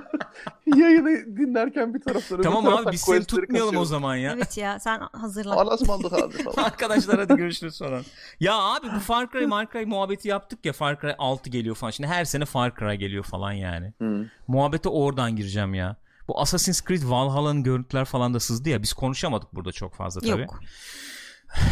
Yayını 0.76 1.36
dinlerken 1.36 1.94
bir 1.94 2.00
taraftan 2.00 2.36
öbür 2.36 2.44
Tamam 2.44 2.64
taraftan 2.64 2.84
abi 2.84 2.92
biz 2.92 3.00
seni 3.00 3.24
tutmayalım 3.24 3.68
o 3.68 3.70
kasıyorum. 3.70 3.86
zaman 3.88 4.16
ya. 4.16 4.32
Evet 4.36 4.58
ya 4.58 4.78
sen 4.80 5.00
hazırlan. 5.12 5.56
Alasmandık 5.56 6.12
abi 6.12 6.32
falan. 6.42 6.64
Arkadaşlar 6.64 7.18
hadi 7.18 7.36
görüşürüz 7.36 7.78
falan. 7.78 8.02
Ya 8.40 8.54
abi 8.58 8.86
bu 8.96 8.98
Far 9.00 9.30
Cry, 9.30 9.48
Far 9.48 9.66
Cry 9.72 9.84
muhabbeti 9.84 10.28
yaptık 10.28 10.66
ya 10.66 10.72
Far 10.72 11.00
Cry 11.00 11.12
6 11.18 11.50
geliyor 11.50 11.74
falan. 11.76 11.90
Şimdi 11.90 12.08
her 12.08 12.24
sene 12.24 12.44
Far 12.44 12.74
Cry 12.78 12.94
geliyor 12.94 13.24
falan 13.24 13.52
yani. 13.52 13.92
Hı. 14.00 14.26
Muhabbete 14.48 14.88
oradan 14.88 15.36
gireceğim 15.36 15.74
ya. 15.74 15.96
Bu 16.30 16.40
Assassin's 16.40 16.82
Creed 16.84 17.02
Valhalla'nın 17.04 17.62
görüntüler 17.62 18.04
falan 18.04 18.34
da 18.34 18.40
sızdı 18.40 18.68
ya. 18.68 18.82
Biz 18.82 18.92
konuşamadık 18.92 19.54
burada 19.54 19.72
çok 19.72 19.94
fazla 19.94 20.20
tabii. 20.20 20.40
Yok. 20.40 20.60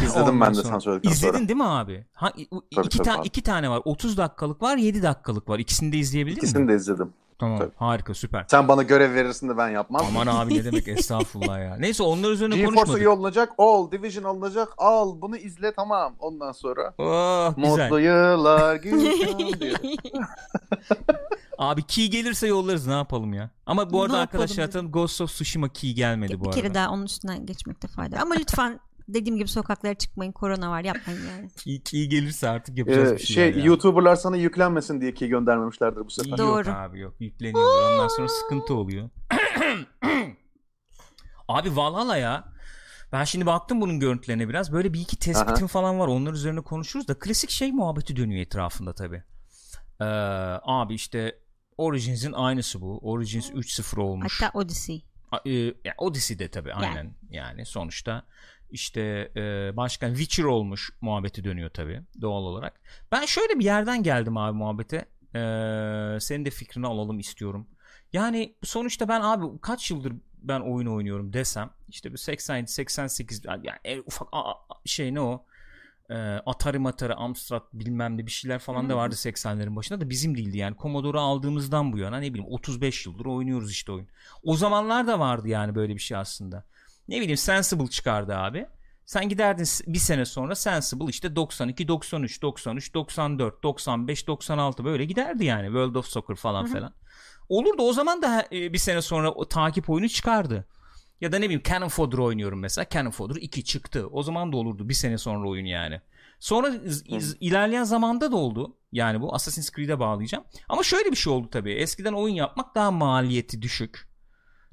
İzledim 0.05 0.21
Ondan 0.21 0.41
ben 0.41 0.49
de 0.51 0.55
sonra- 0.55 0.67
sen 0.73 0.79
söyledikten 0.79 1.11
İzledin 1.11 1.33
sonra. 1.37 1.47
değil 1.47 1.57
mi 1.57 1.63
abi? 1.65 2.05
Ha, 2.13 2.29
Tabii, 2.31 2.85
iki, 2.85 2.97
tabii 2.97 3.07
ta- 3.07 3.19
abi. 3.19 3.27
iki 3.27 3.41
tane 3.41 3.69
var. 3.69 3.81
30 3.85 4.17
dakikalık 4.17 4.61
var 4.61 4.77
7 4.77 5.03
dakikalık 5.03 5.49
var. 5.49 5.59
İkisini 5.59 5.91
de 5.91 5.97
izleyebildin 5.97 6.37
İkisini 6.37 6.61
mi? 6.63 6.67
de 6.71 6.75
izledim. 6.75 7.13
Tamam 7.39 7.57
tabii. 7.59 7.71
harika 7.75 8.13
süper. 8.13 8.45
Sen 8.47 8.67
bana 8.67 8.83
görev 8.83 9.13
verirsin 9.13 9.49
de 9.49 9.57
ben 9.57 9.69
yapmam. 9.69 10.05
Aman 10.09 10.27
abi 10.27 10.55
ne 10.55 10.65
demek 10.65 10.87
estağfurullah 10.97 11.59
ya. 11.59 11.75
Neyse 11.79 12.03
onlar 12.03 12.31
üzerine 12.31 12.55
GeForce'a 12.55 12.75
konuşmadık. 12.75 13.01
iyi 13.03 13.09
alınacak. 13.09 13.53
All. 13.57 13.91
Division 13.91 14.23
alınacak. 14.23 14.69
Al. 14.77 15.21
Bunu 15.21 15.37
izle 15.37 15.73
tamam. 15.73 16.15
Ondan 16.19 16.51
sonra. 16.51 16.93
Oh, 16.97 17.55
güzel. 17.55 17.83
Mutlu 17.83 17.99
yıllar. 17.99 18.79
Abi 21.57 21.83
key 21.83 22.07
gelirse 22.09 22.47
yollarız 22.47 22.87
ne 22.87 22.93
yapalım 22.93 23.33
ya. 23.33 23.49
Ama 23.65 23.89
bu 23.89 23.97
Ne 23.97 24.01
arada 24.01 24.17
yapalım 24.19 24.43
arkadaşlar 24.43 24.83
Ghost 24.83 25.21
of 25.21 25.29
Tsushima 25.29 25.69
key 25.69 25.93
gelmedi 25.93 26.33
bir 26.33 26.39
bu 26.39 26.43
arada. 26.49 26.55
kere 26.61 26.73
daha 26.73 26.89
onun 26.91 27.05
üstünden 27.05 27.45
geçmekte 27.45 27.87
fayda 27.87 28.15
var. 28.15 28.21
Ama 28.21 28.35
lütfen 28.35 28.79
dediğim 29.13 29.37
gibi 29.37 29.47
sokaklara 29.47 29.93
çıkmayın. 29.93 30.31
Korona 30.31 30.71
var 30.71 30.83
yapmayın 30.83 31.21
yani. 31.27 31.49
Key, 31.57 31.81
key 31.83 32.07
gelirse 32.09 32.49
artık 32.49 32.77
yapacağız 32.77 33.11
Ee, 33.11 33.15
bir 33.15 33.19
şeyler 33.23 33.51
şey 33.53 33.59
ya. 33.59 33.65
YouTuber'lar 33.65 34.15
sana 34.15 34.37
yüklenmesin 34.37 35.01
diye 35.01 35.13
ki 35.13 35.27
göndermemişlerdir 35.27 36.05
bu 36.05 36.09
sefer. 36.09 36.29
Yok 36.29 36.39
Doğru. 36.39 36.69
abi 36.69 36.99
yok 36.99 37.15
yükleniyorlar 37.19 37.93
ondan 37.93 38.07
sonra 38.07 38.27
sıkıntı 38.27 38.73
oluyor. 38.73 39.09
abi 41.47 41.75
Valhalla 41.75 42.17
ya. 42.17 42.53
Ben 43.11 43.23
şimdi 43.23 43.45
baktım 43.45 43.81
bunun 43.81 43.99
görüntülerine 43.99 44.49
biraz. 44.49 44.73
Böyle 44.73 44.93
bir 44.93 44.99
iki 45.01 45.19
tespitim 45.19 45.67
falan 45.67 45.99
var. 45.99 46.07
Onlar 46.07 46.33
üzerine 46.33 46.61
konuşuruz 46.61 47.07
da 47.07 47.19
klasik 47.19 47.49
şey 47.49 47.71
muhabbeti 47.71 48.15
dönüyor 48.15 48.41
etrafında 48.41 48.93
tabii. 48.93 49.23
Ee, 50.01 50.05
abi 50.63 50.93
işte 50.93 51.39
Origins'in 51.77 52.33
aynısı 52.33 52.81
bu. 52.81 52.99
Origins 53.01 53.49
3.0 53.49 53.99
olmuş. 53.99 54.41
Hatta 54.41 54.57
Odyssey. 54.59 55.05
A- 55.31 55.49
e, 55.49 55.51
yani 55.53 55.95
Odyssey 55.97 56.39
de 56.39 56.47
tabii 56.51 56.73
aynen 56.73 57.15
yani 57.29 57.65
sonuçta 57.65 58.23
işte 58.71 59.31
e, 59.35 59.77
başkan 59.77 60.09
Witcher 60.09 60.43
olmuş 60.43 60.89
muhabbeti 61.01 61.43
dönüyor 61.43 61.69
tabii 61.69 62.01
doğal 62.21 62.43
olarak. 62.43 62.81
Ben 63.11 63.25
şöyle 63.25 63.59
bir 63.59 63.65
yerden 63.65 64.03
geldim 64.03 64.37
abi 64.37 64.57
muhabbete. 64.57 64.97
E, 65.35 65.41
senin 66.19 66.45
de 66.45 66.49
fikrini 66.49 66.87
alalım 66.87 67.19
istiyorum. 67.19 67.67
Yani 68.13 68.55
sonuçta 68.63 69.07
ben 69.07 69.21
abi 69.21 69.45
kaç 69.61 69.91
yıldır 69.91 70.13
ben 70.37 70.59
oyun 70.59 70.87
oynuyorum 70.87 71.33
desem 71.33 71.69
işte 71.89 72.11
bir 72.11 72.17
87 72.17 72.71
88 72.71 73.41
yani 73.45 73.63
en 73.83 73.99
ufak 73.99 74.27
a- 74.31 74.51
a- 74.51 74.57
şey 74.85 75.13
ne 75.13 75.21
o? 75.21 75.45
E, 76.09 76.15
Atari 76.45 76.79
Matari 76.79 77.13
Amstrad 77.13 77.63
bilmem 77.73 78.17
ne 78.17 78.25
bir 78.25 78.31
şeyler 78.31 78.59
falan 78.59 78.89
da 78.89 78.97
vardı 78.97 79.15
80'lerin 79.15 79.75
başında 79.75 80.01
da 80.01 80.09
bizim 80.09 80.37
değildi 80.37 80.57
yani 80.57 80.75
Commodore'u 80.81 81.19
aldığımızdan 81.21 81.93
bu 81.93 81.97
yana 81.97 82.17
ne 82.19 82.33
bileyim 82.33 82.51
35 82.51 83.05
yıldır 83.05 83.25
oynuyoruz 83.25 83.71
işte 83.71 83.91
oyun. 83.91 84.07
O 84.43 84.55
zamanlar 84.55 85.07
da 85.07 85.19
vardı 85.19 85.47
yani 85.47 85.75
böyle 85.75 85.93
bir 85.95 85.99
şey 85.99 86.17
aslında. 86.17 86.63
Ne 87.09 87.21
bileyim 87.21 87.37
Sensible 87.37 87.87
çıkardı 87.87 88.35
abi. 88.35 88.65
Sen 89.05 89.29
giderdin 89.29 89.65
bir 89.87 89.99
sene 89.99 90.25
sonra 90.25 90.55
Sensible 90.55 91.05
işte 91.05 91.35
92, 91.35 91.87
93, 91.87 92.41
93, 92.41 92.93
94, 92.93 93.63
95, 93.63 94.27
96 94.27 94.85
böyle 94.85 95.05
giderdi 95.05 95.45
yani 95.45 95.65
World 95.65 95.95
of 95.95 96.05
Soccer 96.07 96.35
falan 96.35 96.65
falan. 96.79 96.93
Olurdu 97.49 97.81
o 97.83 97.93
zaman 97.93 98.21
da 98.21 98.45
e, 98.51 98.73
bir 98.73 98.77
sene 98.77 99.01
sonra 99.01 99.31
o 99.31 99.47
takip 99.47 99.89
oyunu 99.89 100.09
çıkardı. 100.09 100.67
Ya 101.21 101.31
da 101.31 101.37
ne 101.39 101.45
bileyim 101.45 101.61
Cannon 101.69 101.87
Fodder 101.87 102.17
oynuyorum 102.17 102.59
mesela. 102.59 102.85
Cannon 102.89 103.11
Fodder 103.11 103.35
2 103.41 103.63
çıktı. 103.63 104.07
O 104.11 104.23
zaman 104.23 104.51
da 104.51 104.57
olurdu 104.57 104.89
bir 104.89 104.93
sene 104.93 105.17
sonra 105.17 105.49
oyun 105.49 105.65
yani. 105.65 106.01
Sonra 106.39 106.67
iz- 106.69 107.03
iz- 107.07 107.37
ilerleyen 107.39 107.83
zamanda 107.83 108.31
da 108.31 108.35
oldu. 108.35 108.77
Yani 108.91 109.21
bu 109.21 109.35
Assassin's 109.35 109.71
Creed'e 109.71 109.99
bağlayacağım. 109.99 110.43
Ama 110.69 110.83
şöyle 110.83 111.11
bir 111.11 111.15
şey 111.15 111.33
oldu 111.33 111.49
tabii. 111.51 111.73
Eskiden 111.73 112.13
oyun 112.13 112.35
yapmak 112.35 112.75
daha 112.75 112.91
maliyeti 112.91 113.61
düşük. 113.61 114.08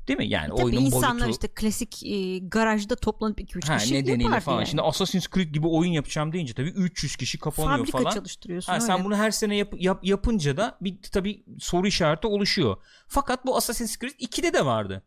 Değil 0.08 0.18
mi? 0.18 0.28
Yani 0.28 0.48
Tabii 0.48 0.64
oyunun 0.64 0.80
insanlar 0.80 1.26
boyutu 1.26 1.30
işte 1.30 1.48
klasik 1.54 2.02
e, 2.06 2.38
garajda 2.38 2.96
toplanıp 2.96 3.40
2-3 3.40 3.68
ha, 3.68 3.76
kişi 3.76 3.94
nedeniyle 3.94 4.22
yapardı 4.24 4.44
falan. 4.44 4.56
yani. 4.56 4.66
Şimdi 4.66 4.82
Assassin's 4.82 5.26
Creed 5.34 5.50
gibi 5.54 5.66
oyun 5.66 5.92
yapacağım 5.92 6.32
deyince 6.32 6.54
tabii 6.54 6.68
300 6.70 7.16
kişi 7.16 7.38
kapanıyor 7.38 7.78
Fabrika 7.78 7.98
falan. 7.98 8.10
çalıştırıyorsun 8.14 8.72
Ha, 8.72 8.76
öyle. 8.78 8.86
sen 8.86 9.04
bunu 9.04 9.16
her 9.16 9.30
sene 9.30 9.56
yap, 9.56 9.72
yap- 9.78 10.04
yapınca 10.04 10.56
da 10.56 10.78
bir 10.80 10.98
tabii 11.12 11.44
soru 11.58 11.86
işareti 11.86 12.26
oluşuyor. 12.26 12.76
Fakat 13.08 13.46
bu 13.46 13.56
Assassin's 13.56 13.98
Creed 13.98 14.12
2'de 14.20 14.52
de 14.52 14.64
vardı. 14.66 15.02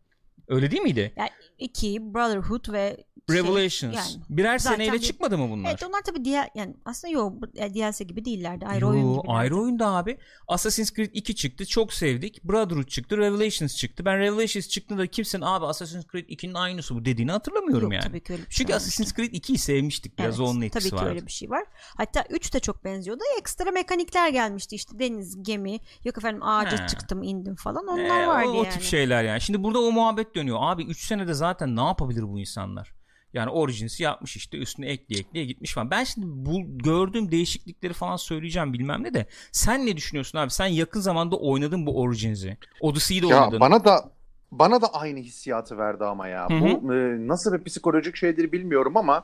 Öyle 0.47 0.71
değil 0.71 0.81
miydi? 0.81 1.13
Yani 1.17 1.29
iki 1.57 2.13
Brotherhood 2.13 2.71
ve 2.73 3.03
şey, 3.33 3.43
Revelations. 3.43 3.95
yani. 3.95 4.23
Birer 4.29 4.59
Zaten 4.59 4.75
seneyle 4.75 4.93
bir- 4.93 4.99
çıkmadı 4.99 5.37
mı 5.37 5.49
bunlar? 5.51 5.69
Evet 5.69 5.83
onlar 5.83 6.01
tabii 6.01 6.25
diğer 6.25 6.49
yani 6.55 6.75
aslında 6.85 7.13
yok 7.13 7.33
DLC 7.55 8.03
gibi 8.05 8.25
değillerdi. 8.25 8.65
Ayrı 8.67 8.81
Yo, 8.85 8.89
oyun 8.89 9.13
gibi. 9.21 9.31
ayrı 9.31 9.57
oyunda 9.61 9.87
abi. 9.87 10.17
Assassin's 10.47 10.93
Creed 10.93 11.09
2 11.13 11.35
çıktı. 11.35 11.65
Çok 11.65 11.93
sevdik. 11.93 12.43
Brotherhood 12.43 12.87
çıktı. 12.87 13.17
Revelations 13.17 13.75
çıktı. 13.75 14.05
Ben 14.05 14.19
Revelations 14.19 14.67
çıktığında 14.67 15.07
kimsenin 15.07 15.43
abi 15.43 15.65
Assassin's 15.65 16.05
Creed 16.11 16.29
2'nin 16.29 16.53
aynısı 16.53 16.95
bu 16.95 17.05
dediğini 17.05 17.31
hatırlamıyorum 17.31 17.83
Yok 17.91 17.93
yani. 17.93 18.03
tabii 18.03 18.23
ki 18.23 18.33
öyle 18.33 18.41
bir 18.45 18.51
şey 18.51 18.57
Çünkü 18.57 18.73
olmamıştı. 18.73 18.87
Assassin's 18.89 19.13
Creed 19.15 19.33
2'yi 19.33 19.57
sevmiştik. 19.57 20.19
Biraz 20.19 20.39
Evet, 20.39 20.49
onun 20.49 20.61
etkisi 20.61 20.89
Tabii 20.89 20.89
ki 20.89 20.95
vardı. 21.05 21.09
öyle 21.15 21.25
bir 21.27 21.31
şey 21.31 21.49
var. 21.49 21.63
Hatta 21.97 22.23
3 22.29 22.53
de 22.53 22.59
çok 22.59 22.83
benziyordu. 22.83 23.23
Ekstra 23.39 23.71
mekanikler 23.71 24.29
gelmişti 24.29 24.75
işte 24.75 24.99
deniz, 24.99 25.43
gemi, 25.43 25.79
yok 26.03 26.17
efendim 26.17 26.43
ağaca 26.43 26.83
He. 26.83 26.87
çıktım 26.87 27.23
indim 27.23 27.55
falan 27.55 27.87
onlar 27.87 28.23
Ee, 28.23 28.27
vardı 28.27 28.49
o, 28.49 28.51
o 28.51 28.63
yani. 28.63 28.69
tip 28.73 28.81
şeyler 28.83 29.23
yani. 29.23 29.41
Şimdi 29.41 29.63
burada 29.63 29.79
o 29.79 29.91
muhabbet 29.91 30.35
dönüyor. 30.35 30.57
Abi 30.61 30.83
3 30.83 31.05
senede 31.07 31.33
zaten 31.33 31.75
ne 31.75 31.81
yapabilir 31.81 32.23
bu 32.23 32.39
insanlar? 32.39 32.93
Yani 33.33 33.49
Origins'i 33.49 34.03
yapmış 34.03 34.35
işte 34.37 34.57
üstüne 34.57 34.85
ekleye 34.87 35.19
ekleye 35.19 35.45
gitmiş 35.45 35.73
falan. 35.73 35.91
Ben 35.91 36.03
şimdi 36.03 36.25
bu 36.29 36.77
gördüğüm 36.77 37.31
değişiklikleri 37.31 37.93
falan 37.93 38.15
söyleyeceğim 38.15 38.73
bilmem 38.73 39.03
ne 39.03 39.13
de. 39.13 39.25
Sen 39.51 39.85
ne 39.85 39.97
düşünüyorsun 39.97 40.37
abi? 40.37 40.51
Sen 40.51 40.65
yakın 40.65 40.99
zamanda 40.99 41.35
oynadın 41.35 41.85
bu 41.85 42.01
Origins'i. 42.01 42.57
Odyssey'yi 42.81 43.23
de 43.23 43.27
Ya 43.27 43.41
oynadın. 43.41 43.59
bana 43.59 43.85
da 43.85 44.11
bana 44.51 44.81
da 44.81 44.93
aynı 44.93 45.19
hissiyatı 45.19 45.77
verdi 45.77 46.05
ama 46.05 46.27
ya. 46.27 46.49
Hı 46.49 46.53
hı. 46.53 46.61
Bu 46.61 46.93
e, 46.93 47.27
nasıl 47.27 47.53
bir 47.53 47.63
psikolojik 47.63 48.15
şeydir 48.15 48.51
bilmiyorum 48.51 48.97
ama 48.97 49.23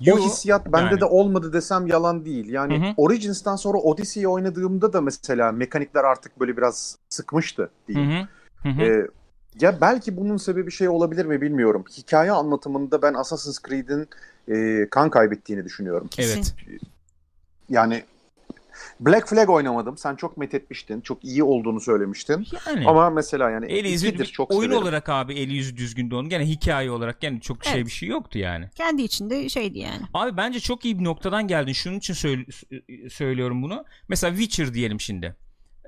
Yo, 0.00 0.16
o 0.16 0.18
hissiyat 0.18 0.66
bende 0.66 0.90
yani. 0.90 1.00
de 1.00 1.04
olmadı 1.04 1.52
desem 1.52 1.86
yalan 1.86 2.24
değil. 2.24 2.48
Yani 2.48 2.80
Hı 2.80 2.86
hı. 2.90 2.94
Origins'ten 2.96 3.56
sonra 3.56 3.78
Odyssey'i 3.78 4.28
oynadığımda 4.28 4.92
da 4.92 5.00
mesela 5.00 5.52
mekanikler 5.52 6.04
artık 6.04 6.40
böyle 6.40 6.56
biraz 6.56 6.98
sıkmıştı 7.08 7.70
diyeyim. 7.88 8.10
hı. 8.10 8.28
Hı 8.62 8.68
hı. 8.68 9.08
Ya 9.60 9.80
belki 9.80 10.16
bunun 10.16 10.36
sebebi 10.36 10.70
şey 10.72 10.88
olabilir 10.88 11.24
mi 11.26 11.40
bilmiyorum. 11.40 11.84
Hikaye 11.98 12.32
anlatımında 12.32 13.02
ben 13.02 13.14
Assassin's 13.14 13.58
Creed'in 13.68 14.08
e, 14.48 14.88
kan 14.90 15.10
kaybettiğini 15.10 15.64
düşünüyorum. 15.64 16.10
Evet. 16.18 16.54
Yani 17.68 18.04
Black 19.00 19.28
Flag 19.28 19.50
oynamadım. 19.50 19.98
Sen 19.98 20.16
çok 20.16 20.36
methetmiştin. 20.36 21.00
Çok 21.00 21.24
iyi 21.24 21.42
olduğunu 21.42 21.80
söylemiştin. 21.80 22.46
Yani. 22.66 22.86
Ama 22.86 23.10
mesela 23.10 23.50
yani 23.50 23.66
Eli 23.66 23.90
yüzü 23.90 24.24
çok 24.24 24.50
oyun 24.50 24.60
severim. 24.70 24.82
olarak 24.82 25.08
abi 25.08 25.34
eli 25.34 25.54
yüzü 25.54 25.76
düzgündü 25.76 26.14
onun. 26.14 26.28
Gene 26.28 26.46
hikaye 26.48 26.90
olarak 26.90 27.20
gene 27.20 27.40
çok 27.40 27.64
şey 27.64 27.72
Evet. 27.74 27.86
bir 27.86 27.90
şey 27.90 28.08
yoktu 28.08 28.38
yani. 28.38 28.68
Kendi 28.74 29.02
içinde 29.02 29.48
şeydi 29.48 29.78
yani. 29.78 30.02
Abi 30.14 30.36
bence 30.36 30.60
çok 30.60 30.84
iyi 30.84 30.98
bir 30.98 31.04
noktadan 31.04 31.48
geldin. 31.48 31.72
Şunun 31.72 31.98
için 31.98 32.14
söyle- 32.14 32.44
söylüyorum 33.10 33.62
bunu. 33.62 33.84
Mesela 34.08 34.36
Witcher 34.36 34.74
diyelim 34.74 35.00
şimdi. 35.00 35.36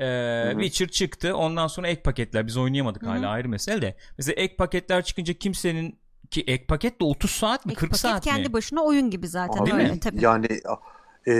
Ee. 0.01 0.51
Witcher 0.53 0.89
çıktı. 0.89 1.37
Ondan 1.37 1.67
sonra 1.67 1.89
ek 1.89 2.03
paketler. 2.03 2.47
Biz 2.47 2.57
oynayamadık 2.57 3.07
hala 3.07 3.29
ayrı 3.29 3.49
mesele 3.49 3.83
de. 3.83 3.97
Mesela 4.19 4.35
ek 4.43 4.57
paketler 4.57 5.05
çıkınca 5.05 5.35
kimsenin 5.35 5.99
ki 6.31 6.45
ek 6.47 6.65
paket 6.67 7.01
de 7.01 7.05
30 7.05 7.31
saat 7.31 7.67
mi 7.67 7.73
Ek 7.73 7.81
40 7.81 7.91
paket 7.91 8.01
saat 8.01 8.25
kendi 8.25 8.49
mi? 8.49 8.53
başına 8.53 8.83
oyun 8.83 9.11
gibi 9.11 9.29
zaten 9.29 9.63
Abi, 9.63 9.71
Değil 9.71 9.91
mi? 9.91 10.01
tabii. 10.01 10.25
Yani 10.25 10.47
e, 11.27 11.33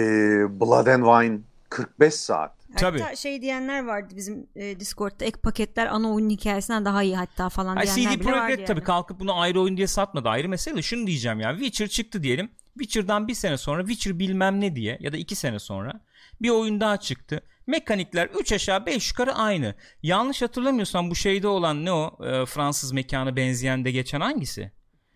Blood 0.61 0.87
and 0.87 1.05
Wine 1.05 1.41
45 1.69 2.15
saat. 2.15 2.53
Tabii. 2.77 3.01
Hatta 3.01 3.17
şey 3.17 3.43
diyenler 3.43 3.85
vardı 3.85 4.15
bizim 4.17 4.47
e, 4.57 4.81
Discord'da 4.81 5.25
ek 5.25 5.41
paketler 5.41 5.87
ana 5.87 6.15
oyunun 6.15 6.31
hikayesinden 6.31 6.85
daha 6.85 7.03
iyi 7.03 7.17
hatta 7.17 7.49
falan 7.49 7.77
Ay, 7.77 7.87
diyenler 7.87 8.15
CD 8.17 8.21
bile 8.21 8.33
vardı 8.33 8.39
Projekt 8.41 8.59
yani. 8.59 8.67
tabii 8.67 8.83
kalkıp 8.85 9.21
bunu 9.21 9.41
ayrı 9.41 9.61
oyun 9.61 9.77
diye 9.77 9.87
satmadı 9.87 10.29
ayrı 10.29 10.49
mesele. 10.49 10.77
de 10.77 10.83
Şunu 10.83 11.07
diyeceğim 11.07 11.41
ya 11.41 11.53
Witcher 11.53 11.89
çıktı 11.89 12.23
diyelim. 12.23 12.51
Witcher'dan 12.79 13.29
bir 13.29 13.35
sene 13.35 13.57
sonra 13.57 13.87
Witcher 13.87 14.19
bilmem 14.19 14.61
ne 14.61 14.77
diye 14.77 14.97
ya 15.01 15.13
da 15.13 15.17
iki 15.17 15.35
sene 15.35 15.59
sonra 15.59 16.01
bir 16.43 16.51
oyun 16.51 16.81
daha 16.81 16.97
çıktı. 16.97 17.43
Mekanikler 17.67 18.27
3 18.41 18.53
aşağı 18.53 18.87
5 18.87 19.11
yukarı 19.11 19.35
aynı. 19.35 19.75
Yanlış 20.03 20.43
hatırlamıyorsam 20.43 21.11
bu 21.11 21.15
şeyde 21.15 21.49
olan 21.49 21.85
ne 21.85 21.93
o 21.93 22.27
e, 22.27 22.47
Fransız 22.47 22.93
mekanı 22.93 23.37
benzeyen 23.37 23.85
de 23.85 23.91
geçen 23.91 24.21
hangisi? 24.21 24.73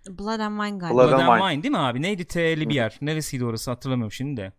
Blood 0.09 0.41
and 0.41 0.61
Wine 0.61 0.79
galiba. 0.79 0.95
Blood 0.95 1.09
Blood 1.09 1.21
and 1.21 1.29
and 1.29 1.39
Wine. 1.39 1.49
Wine 1.51 1.63
değil 1.63 1.73
mi 1.73 1.79
abi? 1.79 2.03
Neydi 2.03 2.25
T'li 2.25 2.69
bir 2.69 2.75
yer? 2.75 2.99
Neresiydi 3.01 3.45
orası 3.45 3.71
hatırlamıyorum 3.71 4.13
şimdi 4.13 4.41
de. 4.41 4.53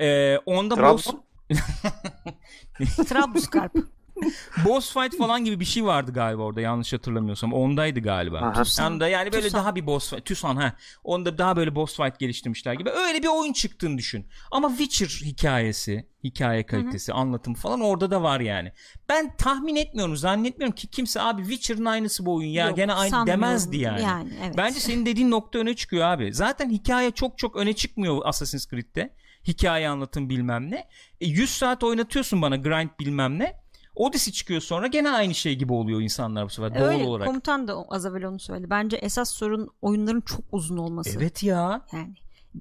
Ee, 0.00 0.38
onda 0.46 0.76
boss... 0.76 1.04
Trabzon? 1.04 1.24
Trablusgarp. 3.04 3.72
boss 4.64 4.92
fight 4.92 5.18
falan 5.18 5.44
gibi 5.44 5.60
bir 5.60 5.64
şey 5.64 5.84
vardı 5.84 6.12
galiba 6.12 6.42
orada 6.42 6.60
yanlış 6.60 6.92
hatırlamıyorsam. 6.92 7.52
Ondaydı 7.52 8.00
galiba. 8.00 8.38
Aha. 8.38 8.62
Yani, 8.78 9.00
da 9.00 9.08
yani 9.08 9.32
böyle 9.32 9.46
Tucson. 9.46 9.60
daha 9.60 9.74
bir 9.74 9.86
boss 9.86 10.10
fight. 10.10 10.24
Tucson 10.24 10.56
ha. 10.56 10.72
Onda 11.04 11.38
daha 11.38 11.56
böyle 11.56 11.74
boss 11.74 11.96
fight 11.96 12.18
geliştirmişler 12.18 12.74
gibi. 12.74 12.90
Öyle 12.90 13.22
bir 13.22 13.28
oyun 13.28 13.52
çıktığını 13.52 13.98
düşün. 13.98 14.26
Ama 14.50 14.68
Witcher 14.68 15.26
hikayesi, 15.26 16.06
hikaye 16.24 16.66
kalitesi, 16.66 17.12
anlatım 17.12 17.54
falan 17.54 17.80
orada 17.80 18.10
da 18.10 18.22
var 18.22 18.40
yani. 18.40 18.72
Ben 19.08 19.36
tahmin 19.36 19.76
etmiyorum, 19.76 20.16
zannetmiyorum 20.16 20.74
ki 20.74 20.86
kimse 20.86 21.20
abi 21.20 21.42
Witcher'ın 21.42 21.84
aynısı 21.84 22.26
bu 22.26 22.34
oyun 22.34 22.48
ya 22.48 22.66
Yok, 22.66 22.76
gene 22.76 22.92
aynı 22.92 23.26
demezdi 23.26 23.76
yani. 23.76 24.02
Yani, 24.02 24.32
evet. 24.44 24.56
Bence 24.56 24.80
senin 24.80 25.06
dediğin 25.06 25.30
nokta 25.30 25.58
öne 25.58 25.76
çıkıyor 25.76 26.04
abi. 26.04 26.34
Zaten 26.34 26.70
hikaye 26.70 27.10
çok 27.10 27.38
çok 27.38 27.56
öne 27.56 27.72
çıkmıyor 27.72 28.20
Assassin's 28.24 28.70
Creed'de. 28.70 29.14
Hikaye 29.48 29.88
anlatım 29.88 30.30
bilmem 30.30 30.70
ne. 30.70 30.88
E, 31.20 31.26
100 31.26 31.50
saat 31.50 31.84
oynatıyorsun 31.84 32.42
bana 32.42 32.56
grind 32.56 32.90
bilmem 33.00 33.38
ne. 33.38 33.59
Odyssey 34.00 34.32
çıkıyor 34.32 34.60
sonra 34.60 34.86
gene 34.86 35.10
aynı 35.10 35.34
şey 35.34 35.56
gibi 35.56 35.72
oluyor 35.72 36.00
insanlar 36.00 36.44
bu 36.44 36.50
sefer 36.50 36.74
doğal 36.74 36.88
Öyle 36.88 37.04
olarak. 37.04 37.26
komutan 37.26 37.68
da 37.68 37.84
az 37.88 38.06
evvel 38.06 38.24
onu 38.26 38.38
söyledi. 38.38 38.70
Bence 38.70 38.96
esas 38.96 39.30
sorun 39.30 39.70
oyunların 39.82 40.20
çok 40.20 40.40
uzun 40.52 40.76
olması. 40.76 41.18
Evet 41.18 41.42
ya. 41.42 41.82
Yani 41.92 42.14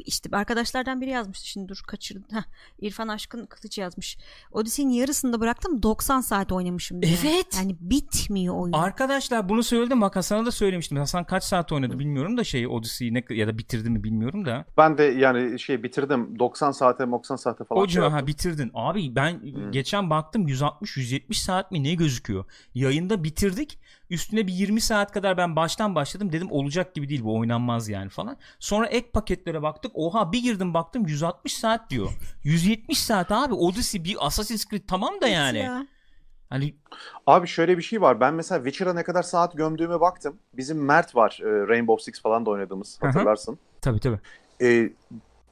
işte 0.05 0.29
arkadaşlardan 0.33 1.01
biri 1.01 1.09
yazmıştı 1.09 1.47
şimdi 1.47 1.69
dur 1.69 1.81
kaçırdım. 1.87 2.23
Heh, 2.31 2.43
İrfan 2.81 3.07
Aşkın 3.07 3.45
Kılıç 3.45 3.77
yazmış. 3.77 4.17
Odyssey'nin 4.51 4.93
yarısında 4.93 5.39
bıraktım 5.39 5.83
90 5.83 6.21
saat 6.21 6.51
oynamışım 6.51 7.01
diyor. 7.01 7.17
Evet. 7.23 7.47
Yani 7.57 7.75
bitmiyor 7.79 8.55
oyun. 8.55 8.73
Arkadaşlar 8.73 9.49
bunu 9.49 9.63
söyledim 9.63 10.01
bak 10.01 10.15
Hasan'a 10.15 10.45
da 10.45 10.51
söylemiştim. 10.51 10.97
Hasan 10.97 11.23
kaç 11.23 11.43
saat 11.43 11.71
oynadı 11.71 11.99
bilmiyorum 11.99 12.37
da 12.37 12.43
şey 12.43 12.67
Odyssey'i 12.67 13.13
ne, 13.13 13.23
ya 13.29 13.47
da 13.47 13.57
bitirdi 13.57 13.89
mi 13.89 14.03
bilmiyorum 14.03 14.45
da. 14.45 14.65
Ben 14.77 14.97
de 14.97 15.03
yani 15.03 15.59
şey 15.59 15.83
bitirdim 15.83 16.39
90 16.39 16.71
saate 16.71 17.11
90 17.11 17.35
saate 17.35 17.63
falan. 17.63 17.83
O 17.83 17.87
şey 17.87 18.03
ha 18.03 18.27
bitirdin. 18.27 18.71
Abi 18.73 19.15
ben 19.15 19.41
geçen 19.71 20.09
baktım 20.09 20.47
160-170 20.47 21.33
saat 21.33 21.71
mi 21.71 21.83
ne 21.83 21.93
gözüküyor. 21.93 22.45
Yayında 22.73 23.23
bitirdik. 23.23 23.79
Üstüne 24.09 24.47
bir 24.47 24.53
20 24.53 24.81
saat 24.81 25.11
kadar 25.11 25.37
ben 25.37 25.55
baştan 25.55 25.95
başladım. 25.95 26.31
Dedim 26.31 26.51
olacak 26.51 26.95
gibi 26.95 27.09
değil 27.09 27.23
bu 27.23 27.37
oynanmaz 27.37 27.89
yani 27.89 28.09
falan. 28.09 28.37
Sonra 28.59 28.87
ek 28.87 29.09
paketlere 29.13 29.61
baktık. 29.61 29.91
Oha 29.95 30.31
bir 30.31 30.41
girdim 30.43 30.73
baktım 30.73 31.05
160 31.07 31.53
saat 31.57 31.89
diyor. 31.89 32.09
170 32.43 32.99
saat 32.99 33.31
abi 33.31 33.53
Odyssey 33.53 34.03
bir 34.03 34.17
Assassin's 34.19 34.65
Creed 34.65 34.83
tamam 34.87 35.21
da 35.21 35.27
yani. 35.27 35.57
Ya. 35.59 35.87
Hani 36.49 36.75
Abi 37.27 37.47
şöyle 37.47 37.77
bir 37.77 37.83
şey 37.83 38.01
var. 38.01 38.19
Ben 38.19 38.33
mesela 38.33 38.63
Witcher'a 38.63 38.93
ne 38.93 39.03
kadar 39.03 39.23
saat 39.23 39.57
gömdüğüme 39.57 39.99
baktım. 39.99 40.37
Bizim 40.53 40.85
Mert 40.85 41.15
var. 41.15 41.39
e, 41.41 41.67
Rainbow 41.67 42.03
Six 42.03 42.21
falan 42.21 42.45
da 42.45 42.49
oynadığımız. 42.49 42.97
Hatırlarsın. 43.01 43.59
tabii 43.81 43.99
tabii. 43.99 44.19
E, 44.61 44.89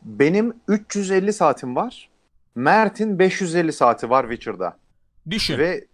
benim 0.01 0.53
350 0.67 1.33
saatim 1.33 1.75
var. 1.75 2.09
Mert'in 2.55 3.19
550 3.19 3.73
saati 3.73 4.09
var 4.09 4.23
Witcher'da. 4.23 4.77
Düşün. 5.29 5.57
Ve 5.57 5.85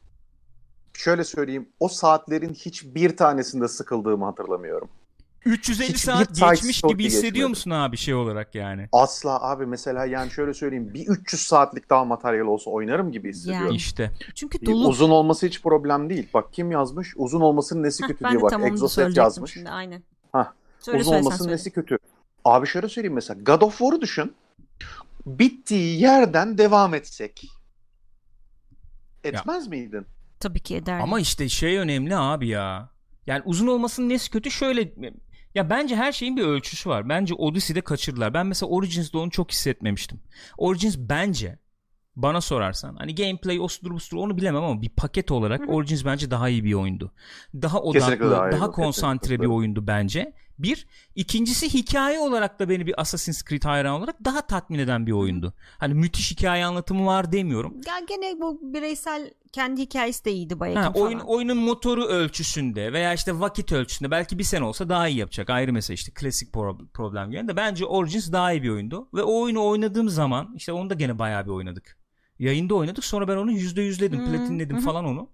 şöyle 0.94 1.24
söyleyeyim. 1.24 1.70
O 1.80 1.88
saatlerin 1.88 2.54
hiçbir 2.54 3.18
tanesinde 3.18 3.68
sıkıldığımı 3.68 4.26
hatırlamıyorum. 4.26 4.90
350 5.46 5.88
hiçbir 5.88 6.00
saat 6.00 6.36
geçmiş 6.54 6.82
gibi 6.82 7.04
hissediyor 7.06 7.34
geçmedi. 7.34 7.50
musun 7.50 7.72
abi 7.72 7.98
şey 7.98 8.14
olarak 8.14 8.56
yani? 8.56 8.90
Asla 8.92 9.42
abi 9.42 9.66
mesela 9.66 10.06
yani 10.06 10.32
şöyle 10.32 10.54
söyleyeyim. 10.54 10.94
Bir 10.94 11.08
300 11.08 11.42
saatlik 11.42 11.90
daha 11.90 12.06
materyal 12.06 12.48
olsa 12.48 12.72
oynarım 12.72 13.12
gibi 13.12 13.30
hissediyorum. 13.30 13.66
Yani. 13.66 13.76
İşte. 13.76 14.12
Çünkü 14.36 14.66
dolu. 14.66 14.88
Uzun 14.88 15.10
olması 15.10 15.46
hiç 15.46 15.62
problem 15.62 16.10
değil. 16.10 16.28
Bak 16.34 16.54
kim 16.54 16.72
yazmış? 16.72 17.14
Uzun 17.18 17.42
olmasının 17.42 17.84
nesi 17.84 18.04
Heh, 18.04 18.08
kötü 18.08 18.30
diye 18.30 18.42
bak. 18.42 18.52
söyleyecektim 18.52 19.24
yazmış. 19.24 19.54
Şimdi, 19.54 19.70
aynen. 19.70 20.04
Hah. 20.32 20.52
Söyle 20.80 21.00
Uzun 21.00 21.14
olmasının 21.14 21.38
söyle. 21.38 21.54
nesi 21.54 21.72
kötü? 21.72 21.98
Abi 22.46 22.68
şöyle 22.68 22.90
söyleyeyim 22.90 23.14
mesela 23.14 23.40
God 23.44 23.62
of 23.62 23.78
War'u 23.78 24.02
düşün. 24.02 24.34
Bittiği 25.26 26.02
yerden 26.02 26.58
devam 26.58 26.94
etsek. 26.94 27.50
Etmez 29.24 29.68
miydin? 29.68 30.06
Tabii 30.44 30.60
ki 30.60 30.76
ederdim. 30.76 31.04
Ama 31.04 31.20
işte 31.20 31.50
şey 31.50 31.78
önemli 31.78 32.16
abi 32.16 32.48
ya. 32.48 32.90
Yani 33.28 33.42
uzun 33.46 33.68
olmasının 33.68 34.10
nesi 34.10 34.32
kötü 34.32 34.52
şöyle 34.52 34.94
ya 35.56 35.70
bence 35.70 35.96
her 35.96 36.12
şeyin 36.12 36.38
bir 36.38 36.44
ölçüsü 36.44 36.90
var. 36.90 37.10
Bence 37.10 37.34
Odyssey'de 37.34 37.82
kaçırdılar. 37.82 38.34
Ben 38.34 38.46
mesela 38.46 38.70
Origins'de 38.70 39.18
onu 39.18 39.32
çok 39.32 39.52
hissetmemiştim. 39.52 40.20
Origins 40.58 40.98
bence 40.98 41.60
bana 42.16 42.42
sorarsan 42.42 42.96
hani 42.96 43.16
gameplay 43.16 43.60
o 43.60 43.68
sudur 43.68 43.92
bu 43.92 44.00
sudur 44.00 44.18
onu 44.18 44.38
bilemem 44.38 44.64
ama 44.64 44.82
bir 44.82 44.90
paket 44.90 45.32
olarak 45.32 45.70
Origins 45.70 46.06
bence 46.06 46.32
daha 46.32 46.50
iyi 46.50 46.64
bir 46.64 46.74
oyundu. 46.74 47.12
Daha 47.54 47.82
odaklı, 47.82 48.32
daha, 48.32 48.52
daha 48.52 48.72
konsantre 48.72 49.22
kesinlikle. 49.22 49.44
bir 49.44 49.50
oyundu 49.50 49.88
bence. 49.88 50.34
Bir. 50.64 50.88
ikincisi 51.16 51.74
hikaye 51.74 52.20
olarak 52.20 52.60
da 52.60 52.70
beni 52.70 52.88
bir 52.88 53.02
Assassin's 53.02 53.44
Creed 53.44 53.64
hayran 53.64 53.94
olarak 53.94 54.26
daha 54.26 54.48
tatmin 54.48 54.80
eden 54.80 55.08
bir 55.08 55.12
oyundu. 55.12 55.54
Hani 55.78 55.94
müthiş 55.94 56.32
hikaye 56.32 56.66
anlatımı 56.66 57.06
var 57.06 57.32
demiyorum. 57.32 57.74
Ya 57.88 58.00
gene 58.10 58.42
bu 58.42 58.60
bireysel 58.74 59.34
kendi 59.52 59.82
hikayesi 59.82 60.26
de 60.26 60.32
iyiydi 60.32 60.60
bayağı 60.60 60.84
Ha, 60.84 60.92
falan. 60.94 61.06
oyun, 61.06 61.20
oyunun 61.20 61.58
motoru 61.58 62.06
ölçüsünde 62.06 62.94
veya 62.94 63.14
işte 63.14 63.40
vakit 63.40 63.72
ölçüsünde 63.72 64.12
belki 64.12 64.40
bir 64.40 64.44
sene 64.44 64.64
olsa 64.64 64.90
daha 64.90 65.08
iyi 65.08 65.18
yapacak. 65.18 65.50
Ayrı 65.50 65.74
mesele 65.74 65.96
işte 65.96 66.12
klasik 66.16 66.54
pro- 66.54 66.88
problem 66.88 67.32
yani 67.32 67.48
de 67.48 67.56
bence 67.56 67.86
Origins 67.86 68.32
daha 68.32 68.52
iyi 68.54 68.64
bir 68.64 68.70
oyundu. 68.70 69.10
Ve 69.14 69.24
o 69.24 69.42
oyunu 69.42 69.66
oynadığım 69.68 70.10
zaman 70.10 70.54
işte 70.56 70.72
onu 70.72 70.90
da 70.90 70.94
gene 70.94 71.20
bayağı 71.20 71.46
bir 71.46 71.52
oynadık. 71.52 71.98
Yayında 72.40 72.76
oynadık 72.76 73.06
sonra 73.06 73.28
ben 73.28 73.38
onu 73.38 73.52
yüzde 73.52 73.82
yüzledim 73.82 74.20
Hı, 74.20 74.26
platinledim 74.26 74.78
falan 74.78 75.06
onu. 75.06 75.30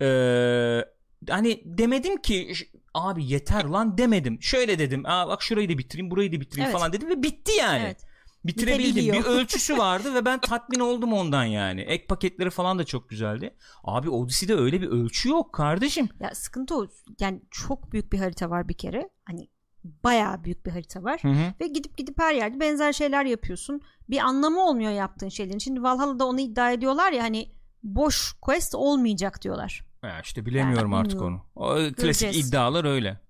Ee, 0.00 0.84
hani 1.30 1.62
demedim 1.64 2.16
ki 2.16 2.52
"Ş- 2.54 2.66
abi 2.94 3.24
yeter 3.24 3.64
lan 3.64 3.98
demedim. 3.98 4.38
Şöyle 4.42 4.78
dedim 4.78 5.02
Aa, 5.06 5.28
bak 5.28 5.42
şurayı 5.42 5.68
da 5.68 5.78
bitireyim 5.78 6.10
burayı 6.10 6.32
da 6.32 6.40
bitireyim 6.40 6.70
Evet. 6.70 6.78
falan 6.78 6.92
dedim 6.92 7.08
ve 7.08 7.22
bitti 7.22 7.52
yani. 7.58 7.82
Evet. 7.84 8.04
Bitirebildim. 8.44 9.12
Bir 9.12 9.24
ölçüsü 9.24 9.78
vardı 9.78 10.14
ve 10.14 10.24
ben 10.24 10.40
tatmin 10.40 10.80
oldum 10.80 11.12
ondan 11.12 11.44
yani. 11.44 11.80
Ek 11.80 12.06
paketleri 12.06 12.50
falan 12.50 12.78
da 12.78 12.84
çok 12.84 13.08
güzeldi. 13.08 13.54
Abi 13.84 14.10
Odyssey'de 14.10 14.54
öyle 14.54 14.80
bir 14.80 14.88
ölçü 14.88 15.28
yok 15.28 15.52
kardeşim. 15.52 16.08
Ya 16.20 16.34
sıkıntı 16.34 16.76
o. 16.76 16.86
Yani 17.20 17.42
çok 17.50 17.92
büyük 17.92 18.12
bir 18.12 18.18
harita 18.18 18.50
var 18.50 18.68
bir 18.68 18.74
kere. 18.74 19.10
Hani 19.24 19.48
bayağı 19.84 20.44
büyük 20.44 20.66
bir 20.66 20.70
harita 20.70 21.02
var. 21.02 21.18
Hı 21.22 21.28
hı. 21.28 21.54
Ve 21.60 21.66
gidip 21.66 21.96
gidip 21.96 22.20
her 22.20 22.34
yerde 22.34 22.60
benzer 22.60 22.92
şeyler 22.92 23.24
yapıyorsun. 23.24 23.80
Bir 24.10 24.18
anlamı 24.18 24.60
olmuyor 24.60 24.92
yaptığın 24.92 25.28
şeylerin. 25.28 25.58
Şimdi 25.58 25.82
Valhalla'da 25.82 26.26
onu 26.26 26.40
iddia 26.40 26.72
ediyorlar 26.72 27.12
ya 27.12 27.22
hani 27.22 27.52
boş 27.82 28.32
quest 28.32 28.74
olmayacak 28.74 29.42
diyorlar. 29.42 29.84
Ya 30.02 30.20
işte 30.20 30.46
bilemiyorum 30.46 30.92
Ya, 30.92 30.98
artık 30.98 31.12
bilmiyorum. 31.12 31.42
onu. 31.54 31.66
O, 31.66 31.74
klasik 31.74 31.96
Göreceğiz. 31.96 32.48
iddialar 32.48 32.84
öyle. 32.84 33.20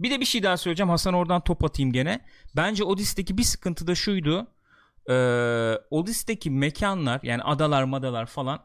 Bir 0.00 0.10
de 0.10 0.20
bir 0.20 0.24
şey 0.24 0.42
daha 0.42 0.56
söyleyeceğim. 0.56 0.90
Hasan 0.90 1.14
oradan 1.14 1.44
top 1.44 1.64
atayım 1.64 1.92
gene. 1.92 2.20
Bence 2.56 2.84
Odyssey'deki 2.84 3.38
bir 3.38 3.42
sıkıntı 3.42 3.86
da 3.86 3.94
şuydu. 3.94 4.46
Ee, 5.10 5.14
Odyssey'deki 5.90 6.50
mekanlar 6.50 7.20
yani 7.22 7.42
adalar 7.42 7.84
madalar 7.84 8.26
falan 8.26 8.60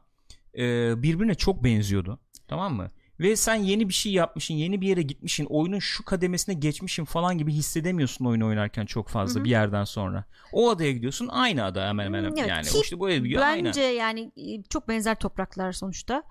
e, 0.57 0.61
birbirine 1.03 1.35
çok 1.35 1.63
benziyordu. 1.63 2.19
Tamam 2.47 2.73
mı? 2.75 2.91
Ve 3.19 3.35
sen 3.35 3.55
yeni 3.55 3.89
bir 3.89 3.93
şey 3.93 4.11
yapmışsın, 4.11 4.53
yeni 4.53 4.81
bir 4.81 4.87
yere 4.87 5.01
gitmişsin, 5.01 5.45
oyunun 5.49 5.79
şu 5.79 6.05
kademesine 6.05 6.55
geçmişsin 6.55 7.05
falan 7.05 7.37
gibi 7.37 7.53
hissedemiyorsun 7.53 8.25
oyun 8.25 8.41
oynarken 8.41 8.85
çok 8.85 9.09
fazla 9.09 9.35
Hı 9.35 9.39
hı. 9.39 9.45
bir 9.45 9.49
yerden 9.49 9.83
sonra. 9.83 10.25
O 10.51 10.69
adaya 10.69 10.91
gidiyorsun, 10.91 11.27
aynı 11.31 11.63
ada 11.63 11.87
hemen 11.87 12.05
hemen 12.05 12.23
Hmm, 12.23 12.37
evet. 12.37 12.49
yani. 12.49 12.65
Ki 12.67 12.79
işte 12.83 12.99
buraya 12.99 13.17
gidiyor, 13.17 13.41
aynı. 13.41 13.67
Bence 13.67 13.81
yani 13.81 14.31
e, 14.37 14.63
çok 14.63 14.87
benzer 14.87 15.15
topraklar 15.19 15.71
sonuçta. 15.71 16.23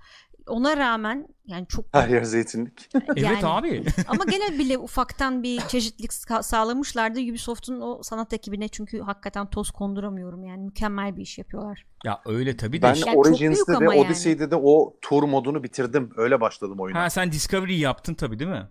Ona 0.47 0.77
rağmen 0.77 1.29
yani 1.47 1.67
çok 1.67 1.85
Her 1.93 2.09
yer 2.09 2.23
zeytinlik. 2.23 2.89
Evet 2.95 3.23
yani- 3.23 3.47
abi. 3.47 3.85
ama 4.09 4.25
gene 4.25 4.59
bile 4.59 4.79
ufaktan 4.79 5.43
bir 5.43 5.61
çeşitlilik 5.61 6.11
sa- 6.11 6.43
sağlamışlardı 6.43 7.21
Ubisoft'un 7.21 7.81
o 7.81 8.03
sanat 8.03 8.33
ekibine 8.33 8.69
çünkü 8.69 9.01
hakikaten 9.01 9.47
toz 9.47 9.71
konduramıyorum 9.71 10.45
yani 10.45 10.65
mükemmel 10.65 11.17
bir 11.17 11.23
iş 11.23 11.39
yapıyorlar. 11.39 11.87
ya 12.05 12.21
öyle 12.27 12.57
tabii 12.57 12.83
de. 12.83 12.95
Ben 13.07 13.15
Origins'te 13.15 13.77
ama 13.77 13.93
de 13.93 13.97
yani. 13.97 14.07
Odyssey'de 14.07 14.51
de 14.51 14.57
o 14.57 14.97
tur 15.01 15.23
modunu 15.23 15.63
bitirdim. 15.63 16.11
Öyle 16.17 16.41
başladım 16.41 16.81
oyuna. 16.81 17.01
Ha 17.03 17.11
sen 17.11 17.33
Discovery 17.33 17.79
yaptın 17.81 18.15
tabii 18.15 18.39
değil 18.39 18.51
mi? 18.51 18.69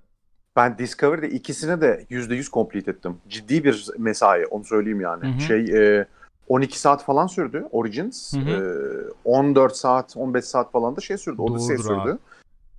Ben 0.56 0.78
Discovery'de 0.78 1.30
ikisine 1.30 1.82
de 1.82 2.06
%100 2.10 2.52
complete 2.52 2.92
ettim. 2.92 3.18
Ciddi 3.30 3.64
bir 3.64 3.88
mesai 3.98 4.46
onu 4.46 4.64
söyleyeyim 4.64 5.02
yani. 5.02 5.28
Hı 5.28 5.38
hı. 5.38 5.42
Şey 5.42 5.60
e, 6.00 6.06
12 6.52 6.80
saat 6.80 7.04
falan 7.06 7.28
sürdü 7.28 7.68
Origins. 7.72 8.34
Hı 8.34 8.40
hı. 8.40 8.50
E, 8.50 9.30
14 9.30 9.76
saat 9.76 10.18
15 10.18 10.46
saat 10.46 10.72
falan 10.72 10.96
da 10.96 11.02
şey 11.02 11.18
sürdü. 11.18 11.42
Odyssey 11.42 11.78
Doğrudur 11.78 11.90
sürdü. 11.90 12.00
abi. 12.00 12.18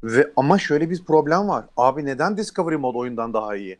Ve 0.04 0.32
ama 0.36 0.58
şöyle 0.58 0.90
bir 0.90 1.04
problem 1.04 1.48
var. 1.48 1.64
Abi 1.76 2.04
neden 2.04 2.36
Discovery 2.36 2.76
mod 2.76 2.94
oyundan 2.94 3.34
daha 3.34 3.56
iyi? 3.56 3.78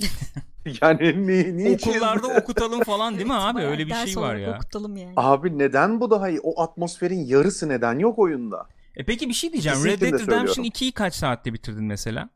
yani 0.82 1.26
ni, 1.26 1.56
niye 1.56 1.76
Okullarda 1.76 2.26
okutalım 2.26 2.82
falan 2.82 3.14
değil 3.14 3.26
mi 3.26 3.34
abi? 3.34 3.54
Bayağı 3.54 3.70
Öyle 3.70 3.86
bir 3.86 3.90
ders 3.90 4.08
şey 4.08 4.22
var 4.22 4.36
ya. 4.36 4.56
Okutalım 4.56 4.96
yani. 4.96 5.12
Abi 5.16 5.58
neden 5.58 6.00
bu 6.00 6.10
daha 6.10 6.28
iyi? 6.28 6.40
O 6.42 6.62
atmosferin 6.62 7.20
yarısı 7.20 7.68
neden 7.68 7.98
yok 7.98 8.18
oyunda? 8.18 8.66
E 8.96 9.04
peki 9.04 9.28
bir 9.28 9.34
şey 9.34 9.52
diyeceğim. 9.52 9.84
Red 9.84 10.00
Dead 10.00 10.00
de 10.00 10.06
Redemption 10.06 10.46
söylüyorum. 10.46 10.64
2'yi 10.64 10.92
kaç 10.92 11.14
saatte 11.14 11.52
bitirdin 11.52 11.84
mesela? 11.84 12.28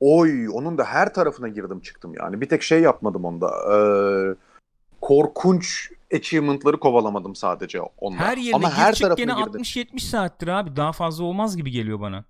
Oy 0.00 0.48
onun 0.48 0.78
da 0.78 0.84
her 0.84 1.14
tarafına 1.14 1.48
girdim 1.48 1.80
çıktım 1.80 2.14
yani. 2.18 2.40
Bir 2.40 2.48
tek 2.48 2.62
şey 2.62 2.80
yapmadım 2.80 3.24
onda. 3.24 3.48
Ee, 3.48 4.34
korkunç 5.00 5.90
achievement'ları 6.16 6.80
kovalamadım 6.80 7.34
sadece 7.34 7.80
onda. 7.80 8.18
Her 8.18 8.36
yerine 8.36 8.56
ama 8.56 8.70
her 8.70 8.94
tarafına 8.94 9.24
gene 9.24 9.44
girdim. 9.44 9.60
60-70 9.60 10.00
saattir 10.00 10.48
abi. 10.48 10.76
Daha 10.76 10.92
fazla 10.92 11.24
olmaz 11.24 11.56
gibi 11.56 11.70
geliyor 11.70 12.00
bana. 12.00 12.24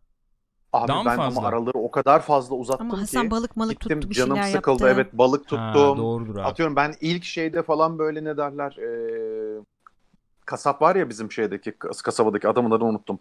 Abi 0.73 0.89
daha 0.89 1.05
ben 1.05 1.17
fazla? 1.17 1.41
ama 1.41 1.49
araları 1.49 1.79
o 1.79 1.91
kadar 1.91 2.23
fazla 2.23 2.55
uzattım 2.57 2.91
Ama 2.91 3.03
Hasan 3.03 3.25
ki 3.25 3.31
balık 3.31 3.57
malık 3.57 3.81
gittim 3.81 4.01
tuttu 4.01 4.11
bir 4.11 4.15
canım 4.15 4.37
şeyler 4.37 4.51
sıkıldı. 4.51 4.83
yaptı. 4.87 5.01
Evet 5.01 5.13
balık 5.19 5.41
Ha, 5.53 5.73
tuttum. 5.73 5.99
doğrudur 5.99 6.35
abi. 6.35 6.43
Atıyorum 6.43 6.77
ben 6.77 6.95
ilk 7.01 7.25
şeyde 7.25 7.63
falan 7.63 7.99
böyle 7.99 8.25
ne 8.25 8.37
derler 8.37 8.77
ee, 8.77 9.61
kasap 10.47 10.83
var 10.83 10.97
ya 10.97 11.09
bizim 11.09 11.33
şeydeki 11.33 11.73
kas- 11.73 12.03
kasabadaki 12.03 12.49
adamın 12.49 12.71
adını 12.71 12.89
unuttum. 12.89 13.19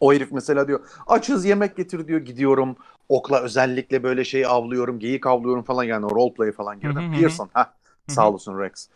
O 0.00 0.12
herif 0.12 0.32
mesela 0.32 0.68
diyor 0.68 0.80
açız 1.06 1.44
yemek 1.44 1.76
getir 1.76 2.08
diyor 2.08 2.20
gidiyorum 2.20 2.76
okla 3.08 3.40
özellikle 3.40 4.02
böyle 4.02 4.24
şey 4.24 4.46
avlıyorum 4.46 4.98
geyik 4.98 5.26
avlıyorum 5.26 5.62
falan 5.62 5.84
yani 5.84 6.06
o 6.06 6.10
roleplay 6.10 6.52
falan 6.52 6.80
girdim. 6.80 7.12
Pearson 7.12 7.50
ha 7.52 7.74
sağ 8.08 8.24
hı. 8.24 8.28
olasın 8.28 8.58
Rex. 8.58 8.88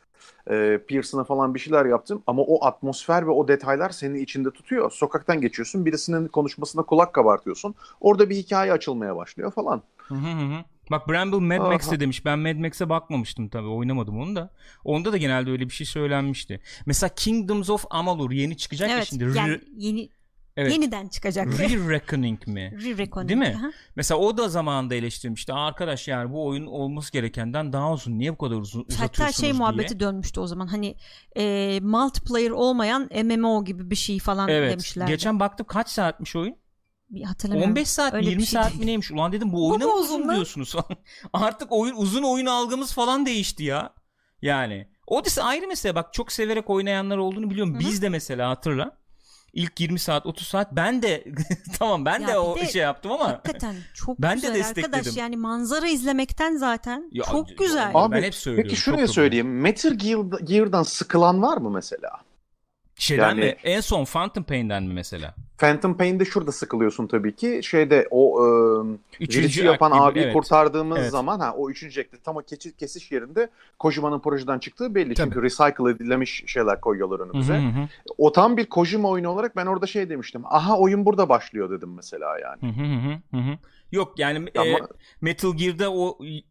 Ee, 0.50 0.80
Pearson'a 0.88 1.24
falan 1.24 1.54
bir 1.54 1.60
şeyler 1.60 1.86
yaptım 1.86 2.22
ama 2.26 2.42
o 2.42 2.64
atmosfer 2.64 3.26
ve 3.26 3.30
o 3.30 3.48
detaylar 3.48 3.90
seni 3.90 4.20
içinde 4.20 4.50
tutuyor. 4.50 4.90
Sokaktan 4.90 5.40
geçiyorsun 5.40 5.86
birisinin 5.86 6.28
konuşmasına 6.28 6.82
kulak 6.82 7.12
kabartıyorsun. 7.12 7.74
Orada 8.00 8.30
bir 8.30 8.36
hikaye 8.36 8.72
açılmaya 8.72 9.16
başlıyor 9.16 9.52
falan. 9.52 9.82
Hı 9.96 10.14
hı 10.14 10.28
hı. 10.28 10.64
Bak 10.90 11.08
Bramble 11.08 11.58
Mad 11.58 11.72
Max 11.72 11.88
Aha. 11.88 11.94
de 11.96 12.00
demiş. 12.00 12.24
Ben 12.24 12.38
Mad 12.38 12.56
Max'e 12.56 12.88
bakmamıştım 12.88 13.48
tabii. 13.48 13.66
Oynamadım 13.68 14.20
onu 14.20 14.36
da. 14.36 14.50
Onda 14.84 15.12
da 15.12 15.16
genelde 15.16 15.50
öyle 15.50 15.64
bir 15.64 15.74
şey 15.74 15.86
söylenmişti. 15.86 16.60
Mesela 16.86 17.10
Kingdoms 17.14 17.70
of 17.70 17.84
Amalur 17.90 18.30
yeni 18.30 18.56
çıkacak 18.56 18.90
ya 18.90 18.96
Evet 18.96 19.06
şimdi. 19.06 19.38
yani 19.38 19.60
yeni 19.76 20.08
evet. 20.56 20.72
yeniden 20.72 21.08
çıkacak. 21.08 21.46
Re-Reckoning 21.46 22.46
mi? 22.48 22.72
Re-Reckoning. 22.82 23.28
Değil 23.28 23.38
mi? 23.40 23.54
Aha. 23.58 23.70
Mesela 23.96 24.20
o 24.20 24.36
da 24.38 24.48
zamanında 24.48 24.94
eleştirmişti. 24.94 25.52
"Aa, 25.52 25.66
Arkadaş 25.66 26.08
yani 26.08 26.32
bu 26.32 26.46
oyun 26.46 26.66
olması 26.66 27.12
gerekenden 27.12 27.72
daha 27.72 27.92
uzun. 27.92 28.18
Niye 28.18 28.32
bu 28.32 28.38
kadar 28.38 28.56
uzun 28.56 28.80
uzatıyorsunuz 28.80 29.20
Hatta 29.20 29.32
şey 29.32 29.42
diye. 29.42 29.52
muhabbeti 29.52 30.00
dönmüştü 30.00 30.40
o 30.40 30.46
zaman 30.46 30.66
hani 30.66 30.96
e, 31.36 31.78
multiplayer 31.82 32.50
olmayan 32.50 33.08
MMO 33.24 33.64
gibi 33.64 33.90
bir 33.90 33.96
şey 33.96 34.18
falan 34.18 34.48
Evet. 34.48 34.70
demişlerdi. 34.72 35.10
Geçen 35.10 35.40
baktım 35.40 35.66
kaç 35.68 35.88
saatmiş 35.88 36.36
oyun? 36.36 36.56
Bir 37.10 37.22
hatırlamıyorum. 37.22 37.70
15 37.70 37.88
saat 37.88 38.14
Öyle 38.14 38.26
bir 38.26 38.30
20 38.30 38.46
şey 38.46 38.60
saat 38.60 38.70
değil. 38.70 38.80
mi 38.80 38.86
neymiş? 38.86 39.10
Ulan 39.10 39.32
dedim 39.32 39.52
bu 39.52 39.70
oyuna 39.70 39.84
mı 39.86 39.94
uzun 39.94 40.28
lan? 40.28 40.34
diyorsunuz? 40.34 40.76
Artık 41.32 41.72
oyun 41.72 41.94
uzun 41.96 42.22
oyun 42.22 42.46
algımız 42.46 42.94
falan 42.94 43.26
değişti 43.26 43.64
ya. 43.64 43.94
Yani 44.42 44.88
Odyssey 45.06 45.44
ayrı 45.44 45.66
mesele 45.68 45.94
bak 45.94 46.14
çok 46.14 46.32
severek 46.32 46.70
oynayanlar 46.70 47.16
olduğunu 47.18 47.50
biliyorum. 47.50 47.72
Hı 47.74 47.76
hı. 47.76 47.80
Biz 47.80 48.02
de 48.02 48.08
mesela 48.08 48.50
hatırla. 48.50 48.96
İlk 49.54 49.80
20 49.80 49.98
saat 49.98 50.26
30 50.26 50.46
saat 50.48 50.72
ben 50.72 51.02
de 51.02 51.24
tamam 51.78 52.04
ben 52.04 52.20
Ya 52.20 52.28
de 52.28 52.38
o 52.38 52.56
de 52.56 52.66
şey 52.66 52.82
yaptım 52.82 53.12
ama 53.12 53.28
Hakikaten 53.28 53.74
çok 53.94 54.18
Ben 54.22 54.30
de 54.30 54.34
güzel 54.34 54.54
destekledim. 54.54 54.94
arkadaş 54.94 55.16
yani 55.16 55.36
manzara 55.36 55.88
izlemekten 55.88 56.56
zaten 56.56 57.08
Ya, 57.12 57.24
çok 57.24 57.58
güzel. 57.58 57.90
Abi, 57.94 58.14
ben 58.16 58.22
hep 58.22 58.34
söylüyorum. 58.34 58.70
Peki 58.70 58.80
şuraya 58.80 59.08
söyleyeyim. 59.08 59.60
Metal 59.60 59.90
Gear, 59.94 60.18
Gear'dan 60.44 60.82
sıkılan 60.82 61.42
var 61.42 61.56
mı 61.56 61.70
mesela? 61.70 62.10
Şeyden 62.96 63.28
Yani- 63.28 63.40
mi? 63.40 63.56
En 63.64 63.80
son 63.80 64.04
Phantom 64.04 64.44
Pain'den 64.44 64.82
mi 64.82 64.94
mesela? 64.94 65.34
Phantom 65.58 65.96
Pain'de 65.96 66.24
şurada 66.24 66.52
sıkılıyorsun 66.52 67.06
tabii 67.06 67.36
ki. 67.36 67.60
Şeyde 67.62 68.08
o 68.10 68.40
e, 68.40 68.48
virüsü 69.20 69.64
yapan 69.64 69.92
gibi, 69.92 70.00
abiyi 70.02 70.24
evet. 70.24 70.34
kurtardığımız 70.34 70.98
Evet. 70.98 71.10
zaman 71.10 71.40
ha 71.40 71.54
o 71.56 71.70
üçüncü 71.70 72.00
ekte 72.00 72.16
tam 72.24 72.36
o 72.36 72.42
keçi, 72.42 72.76
kesiş 72.76 73.12
yerinde 73.12 73.50
Kojima'nın 73.78 74.20
projeden 74.20 74.58
çıktığı 74.58 74.94
belli. 74.94 75.14
Tabii. 75.14 75.30
Çünkü 75.34 75.42
recycle 75.42 75.90
edilmiş 75.90 76.44
şeyler 76.46 76.80
koyuyorlar 76.80 77.20
önümüze. 77.20 77.54
hı 77.54 77.58
hı. 77.58 77.88
O 78.18 78.32
tam 78.32 78.56
bir 78.56 78.66
Kojima 78.66 79.08
oyunu 79.08 79.28
olarak 79.28 79.56
ben 79.56 79.66
orada 79.66 79.86
şey 79.86 80.08
demiştim. 80.08 80.42
Aha 80.46 80.78
oyun 80.78 81.04
burada 81.04 81.28
başlıyor 81.28 81.70
dedim 81.70 81.94
mesela 81.96 82.38
yani. 82.38 82.60
Hı 82.60 82.80
hı 82.80 83.18
hı 83.30 83.50
hı. 83.50 83.58
Yok 83.94 84.18
yani 84.18 84.48
e, 84.54 84.60
Ama 84.60 84.88
Metal 85.20 85.56
Gear'da 85.56 85.92
o 85.92 86.18
e, 86.26 86.42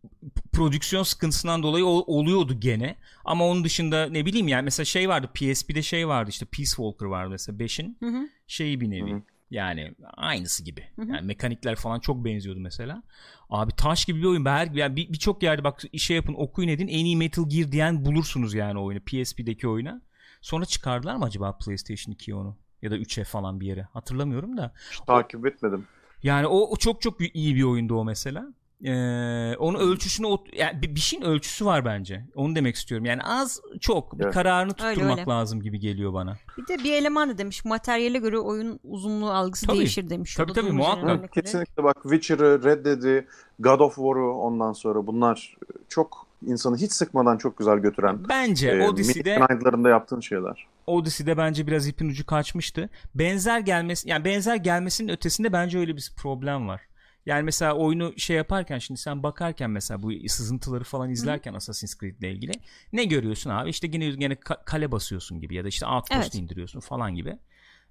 prodüksiyon 0.54 1.04
sıkıntısından 1.04 1.64
dolayı 1.64 1.86
o- 1.86 2.16
oluyordu 2.18 2.60
gene. 2.60 2.96
Ama 3.26 3.46
onun 3.48 3.64
dışında 3.64 4.06
ne 4.10 4.26
bileyim 4.26 4.48
yani 4.48 4.64
mesela 4.64 4.86
şey 4.86 5.10
vardı 5.10 5.30
PSP'de 5.34 5.82
şey 5.82 6.08
vardı 6.08 6.30
işte 6.30 6.46
Peace 6.46 6.70
Walker 6.70 7.06
vardı 7.06 7.30
mesela 7.30 7.58
5'in 7.58 7.98
Hı 8.00 8.06
hı. 8.08 8.28
şeyi 8.48 8.82
bir 8.82 8.90
nevi. 8.90 9.12
Hı 9.12 9.16
hı. 9.16 9.22
Yani 9.52 9.94
aynısı 10.18 10.64
gibi. 10.64 10.84
Hı 10.96 11.02
hı. 11.02 11.08
Yani 11.10 11.22
mekanikler 11.22 11.76
falan 11.76 12.00
çok 12.00 12.26
benziyordu 12.26 12.60
mesela. 12.60 13.04
Abi 13.50 13.72
taş 13.78 14.06
gibi 14.06 14.20
bir 14.20 14.26
oyun. 14.26 14.46
Ben 14.46 14.56
her 14.58 14.72
yani 14.72 14.96
bir- 14.96 15.14
birçok 15.14 15.44
yerde 15.44 15.64
bak 15.64 15.82
şey 15.98 16.16
yapın 16.16 16.34
okuyun 16.38 16.70
edin 16.70 16.88
en 16.88 17.06
iyi 17.06 17.18
Metal 17.18 17.50
Gear 17.50 17.72
diyen 17.72 18.06
bulursunuz 18.06 18.54
yani 18.54 18.80
oyunu 18.80 19.00
PSP'deki 19.00 19.68
oyuna. 19.68 20.02
Sonra 20.42 20.66
çıkardılar 20.66 21.16
mı 21.16 21.26
acaba 21.26 21.58
PlayStation 21.58 22.14
2'ye 22.14 22.36
onu? 22.36 22.58
Ya 22.82 22.92
da 22.92 22.98
3'e 22.98 23.24
falan 23.24 23.60
bir 23.60 23.68
yere. 23.68 23.82
Hatırlamıyorum 23.94 24.58
da. 24.58 24.74
hiç 24.92 25.00
takip 25.00 25.46
etmedim. 25.46 25.88
Yani 26.24 26.48
o, 26.48 26.58
o 26.58 26.76
çok 26.76 27.02
çok 27.02 27.36
iyi 27.36 27.56
bir 27.56 27.64
oyundu 27.64 27.96
o 27.96 28.06
mesela. 28.06 28.54
Ee, 28.86 29.56
onun 29.60 29.80
ölçüsünü 29.80 30.28
yani 30.58 30.82
bir, 30.82 30.96
bir 30.96 31.00
şeyin 31.00 31.24
ölçüsü 31.24 31.66
var 31.66 31.86
bence. 31.86 32.26
Onu 32.36 32.56
demek 32.56 32.76
istiyorum. 32.76 33.06
Yani 33.06 33.22
az 33.24 33.62
çok 33.82 34.20
bir 34.20 34.24
Evet. 34.24 34.34
kararını 34.34 34.74
Öyle, 34.84 34.94
tutturmak 34.94 35.20
öyle. 35.20 35.30
lazım 35.30 35.62
gibi 35.62 35.80
geliyor 35.80 36.14
bana. 36.14 36.38
Bir 36.58 36.68
de 36.68 36.84
bir 36.84 36.94
eleman 36.94 37.30
da 37.30 37.38
demiş 37.38 37.66
materyale 37.66 38.20
göre 38.20 38.40
oyun 38.40 38.80
uzunluğu 38.84 39.32
algısı 39.32 39.68
Tabii. 39.68 39.78
değişir 39.78 40.10
demiş. 40.10 40.36
Tabii, 40.36 40.54
tabii, 40.54 40.72
muhakkak. 40.72 41.34
Kesinlikle 41.34 41.84
bak 41.84 41.98
Witcher'ı, 42.04 42.64
Red 42.64 42.86
Dead'i, 42.86 43.28
God 43.60 43.80
of 43.80 43.96
War'u 43.96 44.34
ondan 44.34 44.74
sonra 44.74 45.08
bunlar 45.08 45.58
çok 45.90 46.28
insanı 46.48 46.78
hiç 46.78 46.92
sıkmadan 46.92 47.38
çok 47.38 47.58
güzel 47.58 47.78
götüren 47.78 48.20
Bence 48.30 48.70
e, 48.70 48.88
Odyssey'de 48.88 49.36
Midnight 49.36 49.50
Night'larında 49.52 49.90
yaptığın 49.90 50.20
şeyler. 50.20 50.68
Odyssey'de 50.88 51.38
bence 51.38 51.68
biraz 51.68 51.88
ipin 51.88 52.10
ucu 52.10 52.26
kaçmıştı. 52.26 52.90
Benzer 53.16 53.60
gelmesi 53.60 54.10
yani 54.10 54.26
benzer 54.26 54.56
gelmesinin 54.56 55.12
ötesinde 55.12 55.54
bence 55.54 55.80
öyle 55.80 55.96
bir 55.96 56.12
problem 56.18 56.68
var. 56.68 56.82
Yani 57.26 57.44
mesela 57.44 57.74
oyunu 57.74 58.14
şey 58.18 58.38
yaparken 58.38 58.78
şimdi 58.80 59.00
sen 59.00 59.24
bakarken 59.24 59.70
mesela 59.72 60.04
bu 60.04 60.12
sızıntıları 60.28 60.84
falan 60.84 61.10
izlerken 61.10 61.54
Assassin's 61.54 62.00
Creed 62.00 62.20
ile 62.20 62.32
ilgili 62.32 62.52
ne 62.94 63.04
görüyorsun 63.04 63.50
abi? 63.50 63.70
İşte 63.70 63.88
yine 63.88 64.34
ka- 64.34 64.66
kale 64.66 64.92
basıyorsun 64.92 65.42
gibi 65.42 65.56
ya 65.56 65.64
da 65.64 65.68
işte 65.68 65.86
outpost 65.86 66.22
Evet. 66.22 66.36
indiriyorsun 66.36 66.80
falan 66.80 67.16
gibi. 67.16 67.38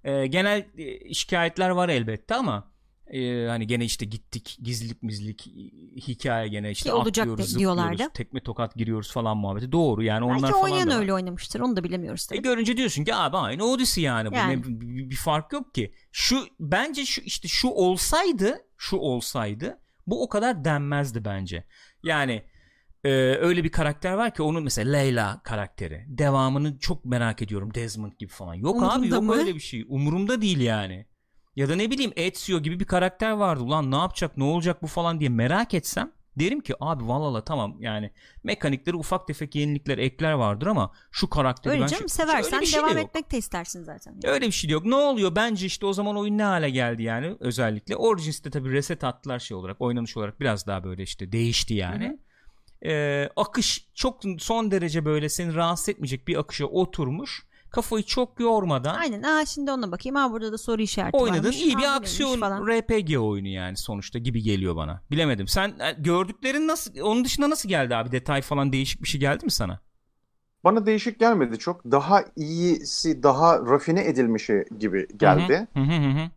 Ee, 0.04 0.26
genel 0.26 0.66
e, 0.78 1.14
şikayetler 1.14 1.70
var 1.70 1.88
elbette 1.88 2.34
ama 2.34 2.71
e, 3.12 3.46
hani 3.48 3.66
gene 3.66 3.84
işte 3.84 4.04
gittik 4.06 4.58
gizlilik 4.62 5.02
mizlik 5.02 5.46
hikaye 5.96 6.48
gene 6.48 6.70
işte 6.70 6.88
Ki 6.88 6.92
olacak 6.94 7.22
atlıyoruz, 7.22 7.46
zıplıyoruz, 7.50 7.78
diyorlardı. 7.78 8.12
tekme 8.14 8.40
tokat 8.40 8.74
giriyoruz 8.74 9.12
falan 9.12 9.36
muhabbeti. 9.36 9.72
Doğru 9.72 10.02
yani 10.02 10.24
onlar 10.24 10.42
Belki 10.42 10.52
falan 10.52 10.64
oynayan 10.64 10.90
da 10.90 10.94
var. 10.94 11.00
öyle 11.00 11.14
oynamıştır 11.14 11.60
onu 11.60 11.76
da 11.76 11.84
bilemiyoruz 11.84 12.24
E 12.24 12.34
tabii. 12.34 12.42
görünce 12.42 12.76
diyorsun 12.76 13.04
ki 13.04 13.14
abi 13.14 13.36
aynı 13.36 13.64
Odyssey 13.64 14.04
yani. 14.04 14.30
Bu 14.30 14.34
Yani. 14.34 14.56
ne- 14.56 14.64
bir, 14.80 15.10
bir 15.10 15.16
fark 15.16 15.52
yok 15.52 15.74
ki. 15.74 15.94
Şu 16.12 16.46
bence 16.60 17.04
şu 17.06 17.20
işte 17.20 17.48
şu 17.48 17.68
olsaydı, 17.68 18.58
şu 18.78 18.96
olsaydı 18.96 19.78
bu 20.06 20.22
o 20.24 20.28
kadar 20.28 20.64
denmezdi 20.64 21.24
bence. 21.24 21.64
Yani 22.04 22.42
e, 23.04 23.10
öyle 23.36 23.64
bir 23.64 23.68
karakter 23.72 24.12
var 24.12 24.34
ki 24.34 24.42
onun 24.42 24.62
mesela 24.64 24.92
Leyla 24.92 25.40
karakteri. 25.44 26.04
Devamını 26.08 26.78
çok 26.78 27.04
merak 27.04 27.42
ediyorum 27.42 27.74
Desmond 27.74 28.12
gibi 28.18 28.30
falan. 28.30 28.54
Yok 28.54 28.82
abi 28.82 28.84
Umurumda 28.94 29.14
yok 29.14 29.24
mı? 29.24 29.34
öyle 29.34 29.54
bir 29.54 29.60
şey. 29.60 29.84
Umurumda 29.88 30.42
değil 30.42 30.60
yani. 30.60 31.06
Ya 31.56 31.68
da 31.68 31.76
ne 31.76 31.90
bileyim 31.90 32.12
Ezio 32.16 32.60
gibi 32.60 32.80
bir 32.80 32.84
karakter 32.84 33.30
vardı. 33.30 33.62
Ulan 33.62 33.90
ne 33.90 33.96
yapacak 33.96 34.36
ne 34.36 34.44
olacak 34.44 34.82
bu 34.82 34.86
falan 34.86 35.20
diye 35.20 35.30
merak 35.30 35.74
etsem 35.74 36.12
derim 36.38 36.60
ki 36.60 36.74
abi 36.80 37.08
vallahi 37.08 37.44
tamam 37.44 37.76
yani 37.80 38.10
mekanikleri 38.44 38.96
ufak 38.96 39.26
tefek 39.26 39.54
yenilikler 39.54 39.98
ekler 39.98 40.32
vardır 40.32 40.66
ama 40.66 40.92
şu 41.10 41.30
karakteri 41.30 41.72
Öyle 41.72 41.82
ben 41.82 41.86
canım 41.86 42.08
şu- 42.08 42.14
seversen 42.14 42.54
öyle 42.54 42.66
şey 42.66 42.82
de 42.82 42.86
yok. 42.86 42.98
etmek 43.08 43.32
de 43.32 43.38
istersin 43.38 43.82
zaten. 43.84 44.20
Öyle 44.24 44.46
bir 44.46 44.52
şey 44.52 44.68
de 44.70 44.72
yok. 44.72 44.84
Ne 44.84 44.94
oluyor? 44.94 45.36
Bence 45.36 45.66
işte 45.66 45.86
o 45.86 45.92
zaman 45.92 46.16
oyun 46.16 46.38
ne 46.38 46.42
hale 46.42 46.70
geldi 46.70 47.02
yani 47.02 47.36
özellikle. 47.40 47.96
Origins'te 47.96 48.50
tabii 48.50 48.72
reset 48.72 49.04
attılar 49.04 49.38
şey 49.38 49.56
olarak. 49.56 49.80
Oynanış 49.80 50.16
olarak 50.16 50.40
biraz 50.40 50.66
daha 50.66 50.84
böyle 50.84 51.02
işte 51.02 51.32
değişti 51.32 51.74
yani. 51.74 52.18
Ee, 52.84 53.28
akış 53.36 53.86
çok 53.94 54.20
son 54.38 54.70
derece 54.70 55.04
böyle 55.04 55.28
seni 55.28 55.54
rahatsız 55.54 55.88
etmeyecek 55.88 56.28
bir 56.28 56.36
akışa 56.38 56.64
oturmuş. 56.64 57.42
Kafayı 57.72 58.04
çok 58.04 58.40
yormadan 58.40 58.94
Aynen. 58.94 59.22
Aa 59.22 59.46
şimdi 59.46 59.70
ona 59.70 59.92
bakayım. 59.92 60.16
Ha 60.16 60.32
burada 60.32 60.52
da 60.52 60.58
soru 60.58 60.82
işareti 60.82 61.16
oynadığın 61.16 61.42
varmış. 61.42 61.56
iyi 61.56 61.68
bir 61.68 61.74
böyleymiş 61.74 61.96
aksiyon 61.98 62.40
falan. 62.40 62.66
RPG 62.66 63.16
oyunu 63.18 63.48
yani 63.48 63.76
sonuçta 63.76 64.18
gibi 64.18 64.42
geliyor 64.42 64.76
bana. 64.76 65.02
Bilemedim. 65.10 65.48
Sen 65.48 65.68
e, 65.68 65.92
gördüklerin 65.98 66.68
nasıl 66.68 67.00
onun 67.00 67.24
dışında 67.24 67.50
nasıl 67.50 67.68
geldi 67.68 67.96
abi? 67.96 68.12
Detay 68.12 68.42
falan 68.42 68.72
değişik 68.72 69.02
bir 69.02 69.08
şey 69.08 69.20
geldi 69.20 69.44
mi 69.44 69.50
sana? 69.50 69.80
Bana 70.64 70.86
değişik 70.86 71.20
gelmedi 71.20 71.58
çok. 71.58 71.84
Daha 71.84 72.24
iyisi, 72.36 73.22
daha 73.22 73.58
rafine 73.58 74.04
edilmişi 74.04 74.64
gibi 74.78 75.08
geldi. 75.16 75.66
Hı 75.74 75.80
hı 75.80 75.96
hı 75.96 76.10
hı. 76.10 76.30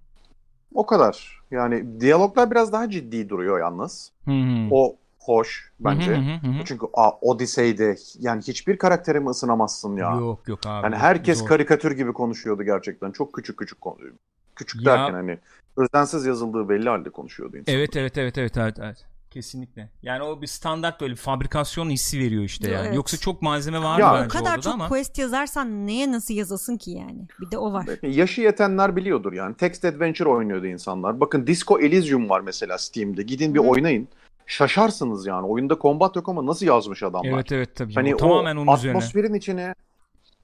O 0.74 0.86
kadar. 0.86 1.42
Yani 1.52 2.02
diyaloglar 2.02 2.52
biraz 2.52 2.72
daha 2.72 2.90
ciddi 2.90 3.30
duruyor 3.30 3.60
yalnız. 3.60 4.12
Hı 4.26 4.32
hı. 4.32 4.68
O 4.72 4.96
hoş 5.26 5.72
bence. 5.80 6.12
Hı 6.12 6.20
hı 6.20 6.48
hı 6.48 6.60
hı. 6.60 6.66
Çünkü 6.66 6.86
a, 6.94 7.10
Odyssey'de 7.22 7.96
yani 8.20 8.42
hiçbir 8.42 8.78
karakterimi 8.78 9.30
ısınamazsın 9.30 9.98
ya. 9.98 10.12
Yok 10.12 10.48
yok 10.48 10.60
abi. 10.66 10.86
Yani 10.86 10.96
herkes 10.96 11.40
Zor. 11.40 11.48
karikatür 11.48 11.92
gibi 11.92 12.14
konuşuyordu 12.14 12.64
gerçekten. 12.64 13.12
Çok 13.12 13.34
küçük 13.34 13.58
küçük 13.58 13.82
konuşuyor. 13.82 14.14
Küçük 14.56 14.86
Ya- 14.86 14.98
derken 14.98 15.14
hani 15.14 15.38
özensiz 15.78 16.26
yazıldığı 16.26 16.70
belli 16.70 16.90
halde 16.90 17.10
konuşuyordu 17.10 17.58
insan. 17.58 17.74
Evet 17.74 17.96
evet 17.96 18.18
evet 18.18 18.38
evet 18.38 18.58
evet 18.58 18.78
evet. 18.80 19.06
Kesinlikle. 19.32 19.90
Yani 20.04 20.24
o 20.24 20.42
bir 20.42 20.48
standart 20.48 21.02
böyle 21.02 21.12
bir 21.12 21.18
fabrikasyon 21.18 21.90
hissi 21.90 22.20
veriyor 22.20 22.44
işte 22.44 22.72
yani. 22.72 22.86
Evet. 22.88 22.96
Yoksa 22.96 23.18
çok 23.18 23.42
malzeme 23.42 23.80
vardı 23.84 24.02
Ya- 24.02 24.14
O 24.14 24.16
bence 24.18 24.28
kadar 24.28 24.44
orada 24.46 24.58
da 24.58 24.62
çok 24.62 24.74
ama. 24.74 24.88
quest 24.88 25.18
yazarsan 25.18 25.88
neye 25.88 26.12
nasıl 26.12 26.34
yazasın 26.34 26.78
ki 26.78 26.92
yani? 26.92 27.28
Bir 27.42 27.52
de 27.52 27.58
o 27.58 27.74
var. 27.74 27.86
Yaşı 28.04 28.42
yetenler 28.42 28.96
biliyordur 28.96 29.34
yani. 29.34 29.56
Text 29.56 29.86
Adventure 29.86 30.30
oynuyordu 30.30 30.66
insanlar. 30.68 31.20
Bakın 31.20 31.48
Disco 31.48 31.80
Elysium 31.80 32.30
var 32.30 32.42
mesela 32.42 32.78
Steam'de. 32.78 33.24
Gidin 33.24 33.54
bir 33.54 33.60
Hı. 33.60 33.64
oynayın. 33.64 34.08
Şaşarsınız 34.48 35.28
yani. 35.28 35.48
Oyunda 35.48 35.78
combat 35.82 36.16
yok 36.16 36.30
ama 36.30 36.46
nasıl 36.46 36.66
yazmış 36.66 37.04
adamlar. 37.04 37.32
Evet 37.34 37.52
evet 37.52 37.76
tabii. 37.76 37.94
Hani 37.94 38.16
O 38.16 38.18
tamamen 38.18 38.56
onun 38.56 38.74
üzerine. 38.74 38.98
atmosferin 38.98 39.34
içine 39.34 39.76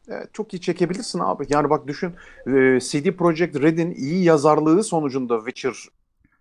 evet, 0.10 0.34
çok 0.34 0.54
iyi 0.54 0.62
çekebilirsin 0.62 1.20
abi. 1.20 1.46
Yani 1.50 1.70
bak 1.70 1.88
düşün 1.88 2.14
e, 2.48 2.80
CD 2.80 3.12
Projekt 3.12 3.56
Red'in 3.62 3.92
iyi 3.92 4.24
yazarlığı 4.24 4.84
sonucunda 4.84 5.38
Witcher 5.38 5.74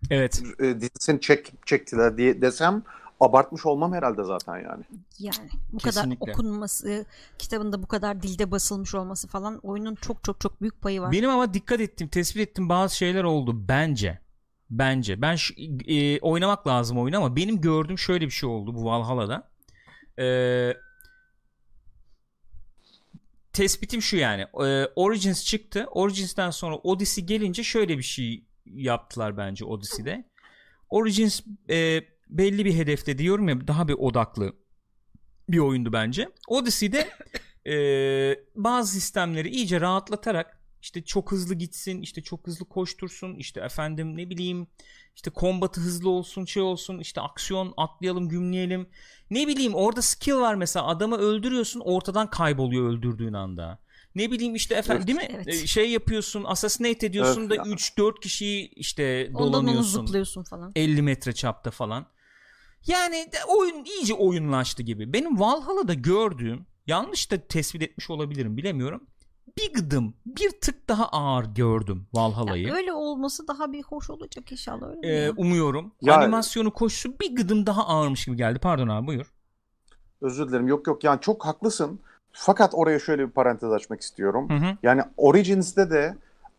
Evet. 0.09 0.43
e, 0.59 0.81
dizisini 0.81 1.21
çek, 1.21 1.53
çektiler 1.65 2.17
diye 2.17 2.41
desem 2.41 2.83
abartmış 3.19 3.65
olmam 3.65 3.93
herhalde 3.93 4.23
zaten 4.23 4.55
yani. 4.55 4.83
Yani 5.19 5.49
bu 5.73 5.77
Kesinlikle. 5.77 6.19
kadar 6.19 6.33
okunması, 6.33 7.05
kitabında 7.37 7.83
bu 7.83 7.87
kadar 7.87 8.21
dilde 8.21 8.51
basılmış 8.51 8.95
olması 8.95 9.27
falan 9.27 9.59
oyunun 9.63 9.95
çok 9.95 10.23
çok 10.23 10.39
çok 10.41 10.61
büyük 10.61 10.81
payı 10.81 11.01
var. 11.01 11.11
Benim 11.11 11.29
ama 11.29 11.53
dikkat 11.53 11.81
ettiğim, 11.81 12.09
tespit 12.09 12.41
ettiğim 12.41 12.69
bazı 12.69 12.97
şeyler 12.97 13.23
oldu 13.23 13.65
bence. 13.67 14.19
Bence. 14.71 15.21
Ben 15.21 15.35
şu- 15.35 15.53
e, 15.87 16.19
oynamak 16.19 16.67
lazım 16.67 16.99
oyunu 16.99 17.17
ama 17.17 17.35
benim 17.35 17.61
gördüğüm 17.61 17.97
şöyle 17.97 18.25
bir 18.25 18.31
şey 18.31 18.49
oldu 18.49 18.75
bu 18.75 18.85
Valhalla'da. 18.85 19.51
Ee, 20.19 20.73
tespitim 23.53 24.01
şu 24.01 24.17
yani. 24.17 24.41
Ee, 24.41 24.87
Origins 24.95 25.45
çıktı. 25.45 25.87
Origins'ten 25.91 26.49
sonra 26.51 26.75
Odyssey 26.75 27.25
gelince 27.25 27.63
şöyle 27.63 27.97
bir 27.97 28.03
şey 28.03 28.43
yaptılar 28.65 29.37
bence 29.37 29.65
Odyssey'de. 29.65 30.25
Origins 30.89 31.41
e, 31.69 32.01
belli 32.29 32.65
bir 32.65 32.73
hedefte 32.75 33.17
diyorum 33.17 33.49
ya 33.49 33.67
daha 33.67 33.87
bir 33.87 33.93
odaklı 33.93 34.53
bir 35.49 35.59
oyundu 35.59 35.93
bence. 35.93 36.29
Odyssey'de 36.47 37.09
e, 37.67 37.75
bazı 38.55 38.91
sistemleri 38.93 39.49
iyice 39.49 39.81
rahatlatarak 39.81 40.60
işte 40.81 41.03
çok 41.03 41.31
hızlı 41.31 41.55
gitsin, 41.55 42.01
işte 42.01 42.21
çok 42.21 42.47
hızlı 42.47 42.65
koştursun, 42.65 43.35
işte 43.35 43.61
efendim 43.61 44.17
ne 44.17 44.29
bileyim 44.29 44.67
işte 45.15 45.29
kombatı 45.29 45.81
hızlı 45.81 46.09
olsun, 46.09 46.45
şey 46.45 46.63
olsun, 46.63 46.99
işte 46.99 47.21
aksiyon 47.21 47.73
atlayalım, 47.77 48.29
gümleyelim. 48.29 48.89
Ne 49.29 49.47
bileyim 49.47 49.75
orada 49.75 50.01
skill 50.01 50.33
var 50.35 50.55
mesela 50.55 50.87
adamı 50.87 51.17
öldürüyorsun 51.17 51.79
ortadan 51.79 52.29
kayboluyor 52.29 52.89
öldürdüğün 52.89 53.33
anda. 53.33 53.79
Ne 54.15 54.31
bileyim 54.31 54.55
işte 54.55 54.75
efendim 54.75 55.07
değil 55.07 55.17
mi? 55.17 55.27
Evet. 55.35 55.47
E, 55.47 55.67
Şey 55.67 55.89
yapıyorsun, 55.89 56.43
assassinate 56.43 57.05
ediyorsun 57.05 57.41
Evet 57.41 57.49
da 57.49 57.55
ya. 57.55 57.63
3-4 57.63 58.19
kişiyi 58.21 58.69
işte 58.75 59.31
Ondan 59.33 59.53
dolanıyorsun. 59.53 60.05
zıplıyorsun 60.05 60.43
falan. 60.43 60.71
50 60.75 61.01
metre 61.01 61.33
çapta 61.33 61.71
falan. 61.71 62.05
Yani 62.87 63.29
de 63.31 63.37
oyun 63.47 63.85
iyice 63.85 64.13
oyunlaştı 64.13 64.83
gibi. 64.83 65.13
Benim 65.13 65.39
Valhalla'da 65.39 65.93
gördüğüm 65.93 66.65
yanlış 66.87 67.31
da 67.31 67.47
tespit 67.47 67.81
etmiş 67.81 68.09
olabilirim 68.09 68.57
bilemiyorum. 68.57 69.07
Bir 69.57 69.73
gıdım 69.73 70.13
bir 70.25 70.51
tık 70.61 70.89
daha 70.89 71.07
ağır 71.07 71.45
gördüm 71.45 72.07
Valhalla'yı. 72.13 72.67
Ya 72.67 72.73
öyle 72.73 72.93
olması 72.93 73.47
daha 73.47 73.71
bir 73.71 73.83
hoş 73.83 74.09
olacak 74.09 74.51
inşallah 74.51 74.89
öyle 74.89 75.25
Ee, 75.25 75.31
umuyorum. 75.31 75.91
Ya- 76.01 76.17
Animasyonu 76.17 76.73
koşusu 76.73 77.19
bir 77.19 77.35
gıdım 77.35 77.65
daha 77.65 77.87
ağırmış 77.87 78.25
gibi 78.25 78.35
geldi. 78.37 78.59
Pardon 78.59 78.87
abi 78.87 79.07
buyur. 79.07 79.33
Özür 80.21 80.47
dilerim. 80.47 80.67
Yok 80.67 80.87
yok 80.87 81.03
yani 81.03 81.21
çok 81.21 81.45
haklısın. 81.45 81.99
Fakat 82.31 82.71
oraya 82.73 82.99
şöyle 82.99 83.27
bir 83.27 83.31
parantez 83.31 83.71
açmak 83.71 84.01
istiyorum. 84.01 84.49
Hı 84.49 84.55
hı. 84.55 84.77
Yani 84.83 85.01
Origins'te 85.17 85.89
de 85.89 86.15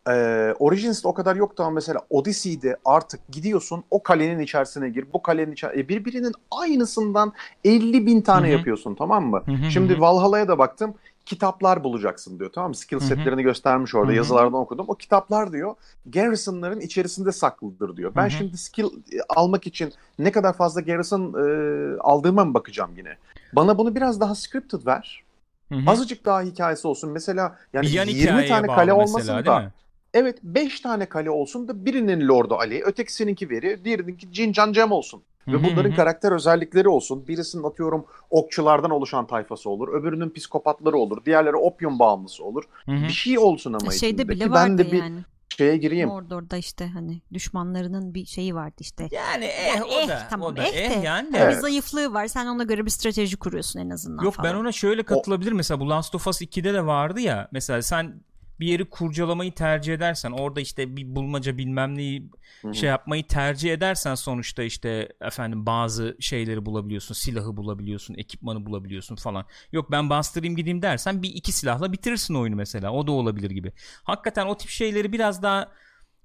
e, 0.09 0.12
Origins'te 0.59 1.09
o 1.09 1.14
kadar 1.14 1.36
yoktu 1.36 1.62
ama 1.62 1.72
mesela 1.72 2.01
Odyssey'de 2.11 2.76
artık 2.84 3.20
gidiyorsun 3.32 3.84
o 3.90 4.03
kalenin 4.03 4.38
içerisine 4.40 4.88
gir. 4.88 5.07
Bu 5.12 5.22
kalenin 5.22 5.53
içerisine 5.53 5.88
birbirinin 5.88 6.32
aynısından 6.51 7.32
50 7.64 8.07
bin 8.07 8.20
tane 8.20 8.47
Hı 8.47 8.49
hı. 8.51 8.53
yapıyorsun 8.53 8.95
tamam 8.95 9.26
mı? 9.26 9.43
Hı 9.47 9.53
hı, 9.53 9.70
Şimdi. 9.70 10.01
Valhalla'ya 10.01 10.49
da 10.49 10.59
baktım. 10.59 10.95
Kitaplar 11.27 11.85
bulacaksın 11.85 12.39
diyor 12.39 12.51
tamam 12.55 12.70
mı? 12.70 12.75
Skill 12.75 12.99
setlerini 12.99 13.43
göstermiş 13.43 13.95
orada 13.95 14.09
Hı 14.09 14.12
hı. 14.12 14.16
yazılardan 14.16 14.55
okudum. 14.55 14.85
O 14.89 14.95
kitaplar 14.95 15.53
diyor 15.53 15.75
Garrison'ların 16.07 16.81
içerisinde 16.81 17.33
saklıdır 17.33 17.97
diyor. 17.97 18.12
Ben 18.16 18.23
Hı 18.23 18.27
hı. 18.27 18.31
şimdi 18.31 18.57
skill 18.57 18.85
e, 18.85 19.18
almak 19.29 19.66
için 19.66 19.93
ne 20.18 20.33
kadar 20.33 20.53
fazla 20.53 20.81
Garrison 20.81 21.35
e, 21.35 22.01
aldığıma 22.01 22.45
mı 22.45 22.55
bakacağım 22.55 22.91
yine? 22.97 23.16
Bana 23.53 23.79
bunu 23.79 23.95
biraz 23.95 24.20
daha 24.20 24.35
scripted 24.35 24.87
ver. 24.87 25.23
Hı 25.68 25.75
hı. 25.75 25.91
Azıcık 25.91 26.25
daha 26.25 26.43
hikayesi 26.43 26.89
olsun. 26.89 27.11
Mesela 27.11 27.59
yani 27.73 27.91
yan 27.91 28.07
20 28.07 28.20
hikayeye 28.20 28.49
tane 28.49 28.66
kale 28.66 28.81
mesela, 28.81 28.97
olmasın 28.97 29.35
değil 29.35 29.47
da 29.47 29.73
evet 30.14 30.39
5 30.43 30.81
tane 30.81 31.07
kale 31.07 31.31
olsun 31.31 31.68
da 31.68 31.85
birinin 31.87 32.29
Lord'u 32.29 32.55
Ali, 32.55 32.83
ötekisininki 32.83 33.51
Veri, 33.51 33.85
diğerininki 33.85 34.29
Jin 34.33 34.53
Can 34.53 34.73
Cem 34.73 34.93
olsun. 34.93 35.23
Ve 35.49 35.64
bunların 35.64 35.95
karakter 35.95 36.32
özellikleri 36.32 36.88
olsun. 36.88 37.28
Birisinin 37.28 37.62
atıyorum 37.62 38.07
okçulardan 38.30 38.90
oluşan 38.90 39.26
tayfası 39.26 39.70
olur. 39.70 39.88
Öbürünün 39.88 40.30
psikopatları 40.30 40.97
olur. 40.97 41.24
Diğerleri 41.24 41.57
opyum 41.57 41.99
bağımlısı 41.99 42.45
olur. 42.45 42.64
Bir 42.88 43.09
şey 43.09 43.38
olsun 43.38 43.72
ama 43.72 43.90
Şeyde 43.93 44.07
içinde 44.22 44.28
bile 44.28 44.45
ki 44.45 44.51
vardı 44.51 44.68
ben 44.70 44.78
de 44.78 44.93
bir 44.93 44.99
yani. 44.99 45.20
şeye 45.59 45.76
gireyim. 45.76 46.09
Mordor'da 46.09 46.57
işte 46.57 46.86
hani 46.86 47.20
düşmanlarının 47.32 48.14
bir 48.14 48.24
şeyi 48.26 48.55
vardı 48.55 48.76
işte. 48.78 49.09
Yani 49.12 49.45
eh 49.45 49.76
Ya 49.76 49.84
o 49.84 50.01
eh, 50.01 50.09
da 50.09 50.26
tamam, 50.30 50.53
o 50.53 50.57
da 50.57 50.62
eh 50.64 50.86
eh, 50.86 50.90
de. 51.03 51.07
yani 51.07 51.28
de. 51.28 51.32
Bir 51.32 51.38
Evet. 51.38 51.61
zayıflığı 51.61 52.14
var. 52.14 52.26
Sen 52.26 52.47
ona 52.47 52.62
göre 52.64 52.84
bir 52.86 52.90
strateji 52.90 53.36
kuruyorsun 53.36 53.80
en 53.80 53.90
azından 53.90 54.24
Yok 54.24 54.34
falan. 54.34 54.51
ben 54.51 54.59
ona 54.59 54.72
şöyle 54.72 55.03
katılabilirim. 55.03 55.57
Mesela 55.57 55.80
bu 55.80 55.90
Last 55.90 56.14
of 56.14 56.26
Us 56.26 56.43
2'de 56.43 56.74
de 56.74 56.86
vardı 56.86 57.20
ya. 57.20 57.49
Mesela 57.53 57.82
sen 57.82 58.14
bir 58.62 58.66
yeri 58.66 58.84
kurcalamayı 58.84 59.52
tercih 59.52 59.94
edersen 59.94 60.30
orada 60.30 60.60
işte 60.60 60.96
bir 60.96 61.16
bulmaca 61.16 61.58
bilmem 61.58 61.94
neyi 61.94 62.30
Hı 62.62 62.68
hı. 62.68 62.74
şey 62.74 62.88
yapmayı 62.88 63.26
tercih 63.26 63.72
edersen 63.72 64.14
sonuçta 64.14 64.62
işte 64.62 65.08
efendim 65.20 65.66
bazı 65.66 66.16
şeyleri 66.20 66.66
bulabiliyorsun. 66.66 67.14
Silahı 67.14 67.56
bulabiliyorsun, 67.56 68.14
ekipmanı 68.14 68.66
bulabiliyorsun 68.66 69.16
falan. 69.16 69.44
Yok 69.72 69.90
ben 69.90 70.10
bastırayım 70.10 70.56
gideyim 70.56 70.82
dersen 70.82 71.22
bir 71.22 71.28
iki 71.28 71.52
silahla 71.52 71.92
bitirirsin 71.92 72.34
oyunu 72.34 72.56
mesela. 72.56 72.92
O 72.92 73.06
da 73.06 73.12
olabilir 73.12 73.50
gibi. 73.50 73.72
Hakikaten 74.04 74.46
o 74.46 74.56
tip 74.56 74.70
şeyleri 74.70 75.12
biraz 75.12 75.42
daha 75.42 75.68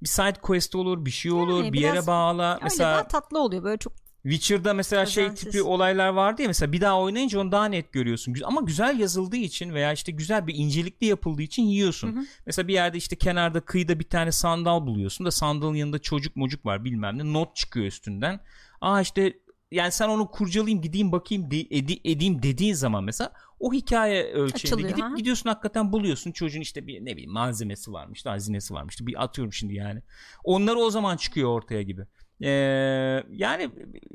bir 0.03 0.07
side 0.07 0.41
quest 0.41 0.75
olur, 0.75 1.05
bir 1.05 1.11
şey 1.11 1.31
olur, 1.31 1.63
Yani 1.63 1.73
bir 1.73 1.79
yere 1.79 2.07
bağla. 2.07 2.59
Mesela 2.63 2.93
daha 2.93 3.07
tatlı 3.07 3.39
oluyor 3.39 3.63
böyle 3.63 3.77
çok 3.77 3.93
Witcher'da 4.29 4.73
mesela 4.73 5.05
şey 5.05 5.23
Özensiz. 5.23 5.45
tipi 5.45 5.61
olaylar 5.63 6.09
vardı 6.09 6.41
ya 6.41 6.47
mesela 6.47 6.71
bir 6.71 6.81
daha 6.81 7.01
oynayınca 7.01 7.39
onu 7.39 7.51
daha 7.51 7.65
net 7.65 7.91
görüyorsun. 7.91 8.35
Ama 8.43 8.61
güzel 8.61 8.99
yazıldığı 8.99 9.35
için 9.37 9.73
veya 9.73 9.93
işte 9.93 10.11
güzel 10.11 10.47
bir 10.47 10.55
incelikli 10.55 11.05
yapıldığı 11.05 11.41
için 11.41 11.63
yiyorsun. 11.63 12.15
Hı 12.15 12.19
hı. 12.19 12.25
Mesela 12.45 12.67
bir 12.67 12.73
yerde 12.73 12.97
işte 12.97 13.15
kenarda 13.15 13.59
kıyıda 13.59 13.99
bir 13.99 14.09
tane 14.09 14.31
sandal 14.31 14.85
buluyorsun 14.85 15.25
da 15.25 15.31
sandalın 15.31 15.75
yanında 15.75 15.99
çocuk 15.99 16.35
mocuk 16.35 16.65
var 16.65 16.85
bilmem 16.85 17.17
ne 17.17 17.33
not 17.33 17.55
çıkıyor 17.55 17.85
üstünden. 17.85 18.39
Aa 18.81 19.01
işte 19.01 19.33
yani 19.71 19.91
sen 19.91 20.09
onu 20.09 20.31
kurcalayayım 20.31 20.81
gideyim 20.81 21.11
bakayım 21.11 21.51
de- 21.51 21.67
edi- 21.69 22.01
edeyim 22.03 22.43
dediğin 22.43 22.73
zaman 22.73 23.03
mesela 23.03 23.31
o 23.59 23.73
hikaye 23.73 24.23
ölçeğinde 24.23 24.53
Açılıyor, 24.55 24.89
gidip 24.89 25.03
ha. 25.03 25.13
gidiyorsun 25.17 25.49
hakikaten 25.49 25.91
buluyorsun 25.91 26.31
çocuğun 26.31 26.61
işte 26.61 26.87
bir 26.87 27.05
ne 27.05 27.11
bileyim 27.13 27.31
malzemesi 27.31 27.93
varmış 27.93 28.25
hazinesi 28.25 28.73
varmış 28.73 28.97
bir 29.01 29.23
atıyorum 29.23 29.53
şimdi 29.53 29.73
yani. 29.73 30.01
Onları 30.43 30.77
o 30.77 30.89
zaman 30.89 31.17
çıkıyor 31.17 31.49
ortaya 31.49 31.81
gibi. 31.81 32.05
Ee, 32.43 33.23
yani 33.31 33.69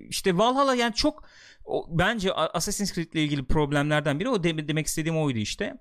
işte 0.08 0.38
Valhalla 0.38 0.74
yani 0.74 0.94
çok 0.94 1.24
o, 1.64 1.86
bence 1.90 2.32
Assassin's 2.32 2.92
Creed 2.94 3.12
ile 3.12 3.22
ilgili 3.24 3.44
problemlerden 3.44 4.20
biri 4.20 4.28
o 4.28 4.44
de- 4.44 4.68
demek 4.68 4.86
istediğim 4.86 5.18
oydu 5.18 5.38
işte. 5.38 5.74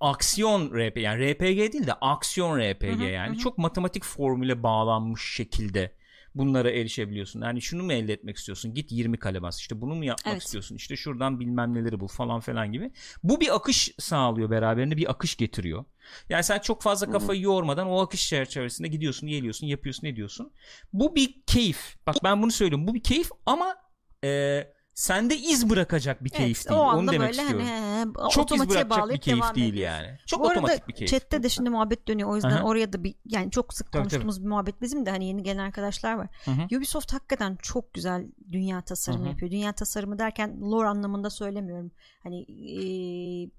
Aksiyon 0.00 0.70
RPG 0.78 0.96
yani 0.96 1.32
RPG 1.32 1.72
değil 1.72 1.86
de 1.86 1.92
aksiyon 1.92 2.58
RPG 2.58 2.82
Hı 2.82 2.92
hı, 2.92 3.02
yani 3.04 3.34
hı. 3.34 3.38
çok 3.38 3.58
matematik 3.58 4.04
formüle 4.04 4.62
bağlanmış 4.62 5.34
şekilde 5.34 5.92
bunlara 6.34 6.70
erişebiliyorsun. 6.70 7.42
Yani 7.42 7.62
şunu 7.62 7.82
mu 7.82 7.92
elde 7.92 8.12
etmek 8.12 8.36
istiyorsun? 8.36 8.74
Git 8.74 8.92
20 8.92 9.18
kale 9.18 9.42
bas. 9.42 9.60
İşte 9.60 9.80
bunu 9.80 9.94
mu 9.94 10.04
yapmak 10.04 10.32
Evet. 10.32 10.42
istiyorsun? 10.42 10.76
İşte 10.76 10.96
şuradan 10.96 11.40
bilmem 11.40 11.74
neleri 11.74 12.00
bul 12.00 12.08
falan 12.08 12.40
falan 12.40 12.72
gibi. 12.72 12.90
Bu 13.22 13.40
bir 13.40 13.56
akış 13.56 13.94
sağlıyor 13.98 14.50
beraberinde 14.50 14.96
bir 14.96 15.10
akış 15.10 15.36
getiriyor. 15.36 15.84
Yani 16.28 16.44
sen 16.44 16.58
çok 16.58 16.82
fazla 16.82 17.10
kafayı 17.10 17.40
yormadan 17.40 17.86
o 17.88 18.00
akış 18.00 18.28
çerçevesinde 18.28 18.88
gidiyorsun, 18.88 19.28
geliyorsun, 19.28 19.66
yapıyorsun, 19.66 20.06
ediyorsun. 20.06 20.52
Bu 20.92 21.14
bir 21.16 21.42
keyif. 21.46 21.96
Bak 22.06 22.16
ben 22.24 22.42
bunu 22.42 22.50
söylüyorum. 22.50 22.86
Bu 22.86 22.94
bir 22.94 23.02
keyif 23.02 23.30
ama 23.46 23.76
e, 24.24 24.28
sende 24.98 25.36
iz 25.36 25.70
bırakacak 25.70 26.24
bir 26.24 26.30
keyif 26.30 26.58
Evet, 26.58 26.70
değil. 26.70 26.80
o 26.80 26.84
Onu 26.84 26.90
anda 26.98 27.12
demek 27.12 27.28
böyle 27.30 27.42
istiyorum. 27.42 27.66
hani, 27.66 28.26
he, 28.26 28.30
çok 28.30 28.52
iz 28.52 28.68
bırakacak 28.68 29.10
bir 29.10 29.18
keyif 29.20 29.54
değil 29.54 29.72
ediyorsun. 29.74 29.96
yani. 30.04 30.18
Çok 30.26 30.40
Bu 30.40 30.44
arada 30.48 30.58
otomatik 30.60 30.88
bir 30.88 30.92
keyif. 30.94 31.10
chatte 31.10 31.42
de 31.42 31.48
şimdi 31.48 31.70
muhabbet 31.70 32.08
dönüyor. 32.08 32.28
O 32.30 32.34
yüzden 32.34 32.50
Aha. 32.50 32.62
oraya 32.62 32.92
da 32.92 33.04
bir 33.04 33.14
yani 33.24 33.50
çok 33.50 33.74
sık 33.74 33.92
Tabii, 33.92 34.02
konuştuğumuz 34.02 34.42
bir 34.44 34.48
muhabbet 34.48 34.82
bizim 34.82 35.06
de 35.06 35.10
hani 35.10 35.26
yeni 35.26 35.42
gelen 35.42 35.58
arkadaşlar 35.64 36.14
var. 36.14 36.28
Hı 36.44 36.50
hı. 36.50 36.76
Ubisoft 36.78 37.12
hakikaten 37.12 37.58
çok 37.62 37.94
güzel 37.94 38.26
dünya 38.52 38.80
tasarımı 38.82 39.22
Hı 39.22 39.26
hı. 39.26 39.30
yapıyor. 39.30 39.50
Dünya 39.50 39.72
tasarımı 39.72 40.18
derken 40.18 40.60
lore 40.60 40.88
anlamında 40.88 41.30
söylemiyorum. 41.30 41.90
Hani 42.22 42.42
eee, 42.42 43.50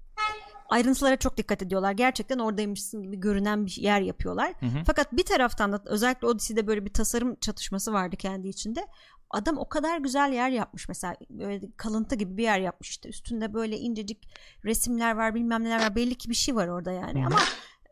ayrıntılara 0.68 1.16
çok 1.16 1.36
dikkat 1.36 1.62
ediyorlar. 1.62 1.92
Gerçekten 1.92 2.38
oradaymışsın 2.38 3.02
gibi 3.02 3.20
görünen 3.20 3.66
bir 3.66 3.76
yer 3.76 4.00
yapıyorlar. 4.00 4.52
Hı 4.60 4.66
hı. 4.66 4.82
Fakat 4.86 5.12
bir 5.12 5.24
taraftan 5.24 5.72
da 5.72 5.82
özellikle 5.86 6.26
Odyssey'de 6.26 6.66
böyle 6.66 6.84
bir 6.84 6.92
tasarım 6.92 7.36
çatışması 7.40 7.92
vardı 7.92 8.16
kendi 8.16 8.48
içinde. 8.48 8.86
Adam 9.30 9.58
o 9.58 9.68
kadar 9.68 9.98
güzel 9.98 10.32
yer 10.32 10.50
yapmış 10.50 10.88
mesela 10.88 11.16
böyle 11.30 11.60
kalıntı 11.76 12.14
gibi 12.14 12.36
bir 12.36 12.42
yer 12.42 12.58
yapmış 12.60 12.90
işte. 12.90 13.08
Üstünde 13.08 13.54
böyle 13.54 13.78
incecik 13.78 14.28
resimler 14.64 15.16
var 15.16 15.34
bilmem 15.34 15.64
neler 15.64 15.80
var. 15.80 15.96
Belli 15.96 16.14
ki 16.14 16.30
bir 16.30 16.34
şey 16.34 16.54
var 16.54 16.68
orada 16.68 16.92
yani. 16.92 17.26
Ama 17.26 17.38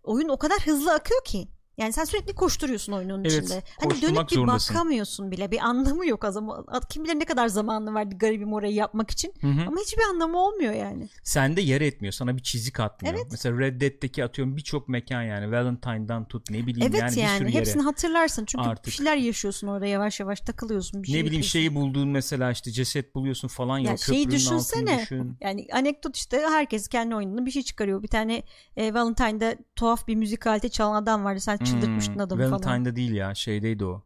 oyun 0.03 0.28
o 0.28 0.39
kadar 0.39 0.59
hızlı 0.66 0.95
akıyor 0.95 1.24
ki 1.24 1.49
yani 1.78 1.92
sen 1.92 2.04
sürekli 2.04 2.34
koşturuyorsun 2.34 2.92
oyunun 2.92 3.20
Evet, 3.24 3.32
içinde. 3.32 3.62
Hani 3.80 4.02
dönüp 4.02 4.30
bir 4.30 4.34
zorundasın. 4.34 4.74
bakamıyorsun 4.76 5.30
bile. 5.30 5.50
Bir 5.50 5.58
anlamı 5.58 6.06
yok 6.06 6.24
o 6.24 6.30
zaman. 6.30 6.66
Kim 6.90 7.04
bilir 7.04 7.14
ne 7.14 7.24
kadar 7.24 7.48
zamanlı 7.48 7.94
var 7.94 8.02
garibim 8.02 8.52
orayı 8.52 8.74
yapmak 8.74 9.10
için. 9.10 9.34
Hı 9.40 9.46
hı. 9.46 9.60
Ama 9.66 9.76
hiçbir 9.80 10.02
anlamı 10.02 10.38
olmuyor 10.38 10.72
yani. 10.72 11.08
Sende 11.22 11.60
yer 11.60 11.80
etmiyor. 11.80 12.12
Sana 12.12 12.36
bir 12.36 12.42
çizik 12.42 12.80
atmıyor. 12.80 13.14
Evet. 13.14 13.26
Mesela 13.30 13.58
Red 13.58 13.80
Dead'deki 13.80 14.24
atıyorum 14.24 14.56
birçok 14.56 14.88
mekan 14.88 15.22
yani 15.22 15.52
Valentine'dan 15.52 16.24
tut 16.28 16.50
ne 16.50 16.66
bileyim 16.66 16.90
Evet 16.94 17.00
yani, 17.16 17.20
yani, 17.20 17.32
bir 17.32 17.38
sürü 17.38 17.48
yere. 17.48 17.58
hepsini 17.58 17.82
hatırlarsın. 17.82 18.44
Çünkü 18.44 18.64
Artık. 18.68 18.86
bir 18.86 18.90
şeyler 18.90 19.16
yaşıyorsun 19.16 19.66
orada 19.66 19.86
yavaş 19.86 20.20
yavaş 20.20 20.40
takılıyorsun. 20.40 21.02
Bir 21.02 21.08
şey 21.08 21.14
ne 21.14 21.18
bileyim 21.18 21.32
yapıyorsun. 21.32 21.50
şeyi 21.50 21.74
bulduğun 21.74 22.08
mesela 22.08 22.50
işte 22.50 22.70
ceset 22.70 23.14
buluyorsun 23.14 23.48
falan 23.48 23.78
ya, 23.78 23.88
Ya 23.88 23.94
o 23.94 23.98
şeyi 23.98 24.30
düşünsene. 24.30 24.98
düşün. 24.98 25.36
Yani 25.40 25.66
anekdot 25.72 26.16
işte 26.16 26.40
herkes 26.48 26.88
kendi 26.88 27.14
oyununda 27.14 27.46
bir 27.46 27.50
şey 27.50 27.62
çıkarıyor. 27.62 28.02
Bir 28.02 28.08
tane 28.08 28.42
e, 28.76 28.94
Valentine'da 28.94 29.54
tuhaf 29.76 30.08
bir 30.08 30.14
müzik 30.14 30.46
aleti 30.46 30.70
çalan 30.70 31.02
adam 31.02 31.24
vardı. 31.24 31.40
Sen 31.40 31.58
çıldırtmıştın 31.70 32.14
Hmm, 32.14 32.20
adamı 32.20 32.42
falan. 32.42 32.52
Valentine'da 32.52 32.96
değil 32.96 33.12
ya 33.12 33.34
şeydeydi 33.34 33.84
o. 33.84 34.04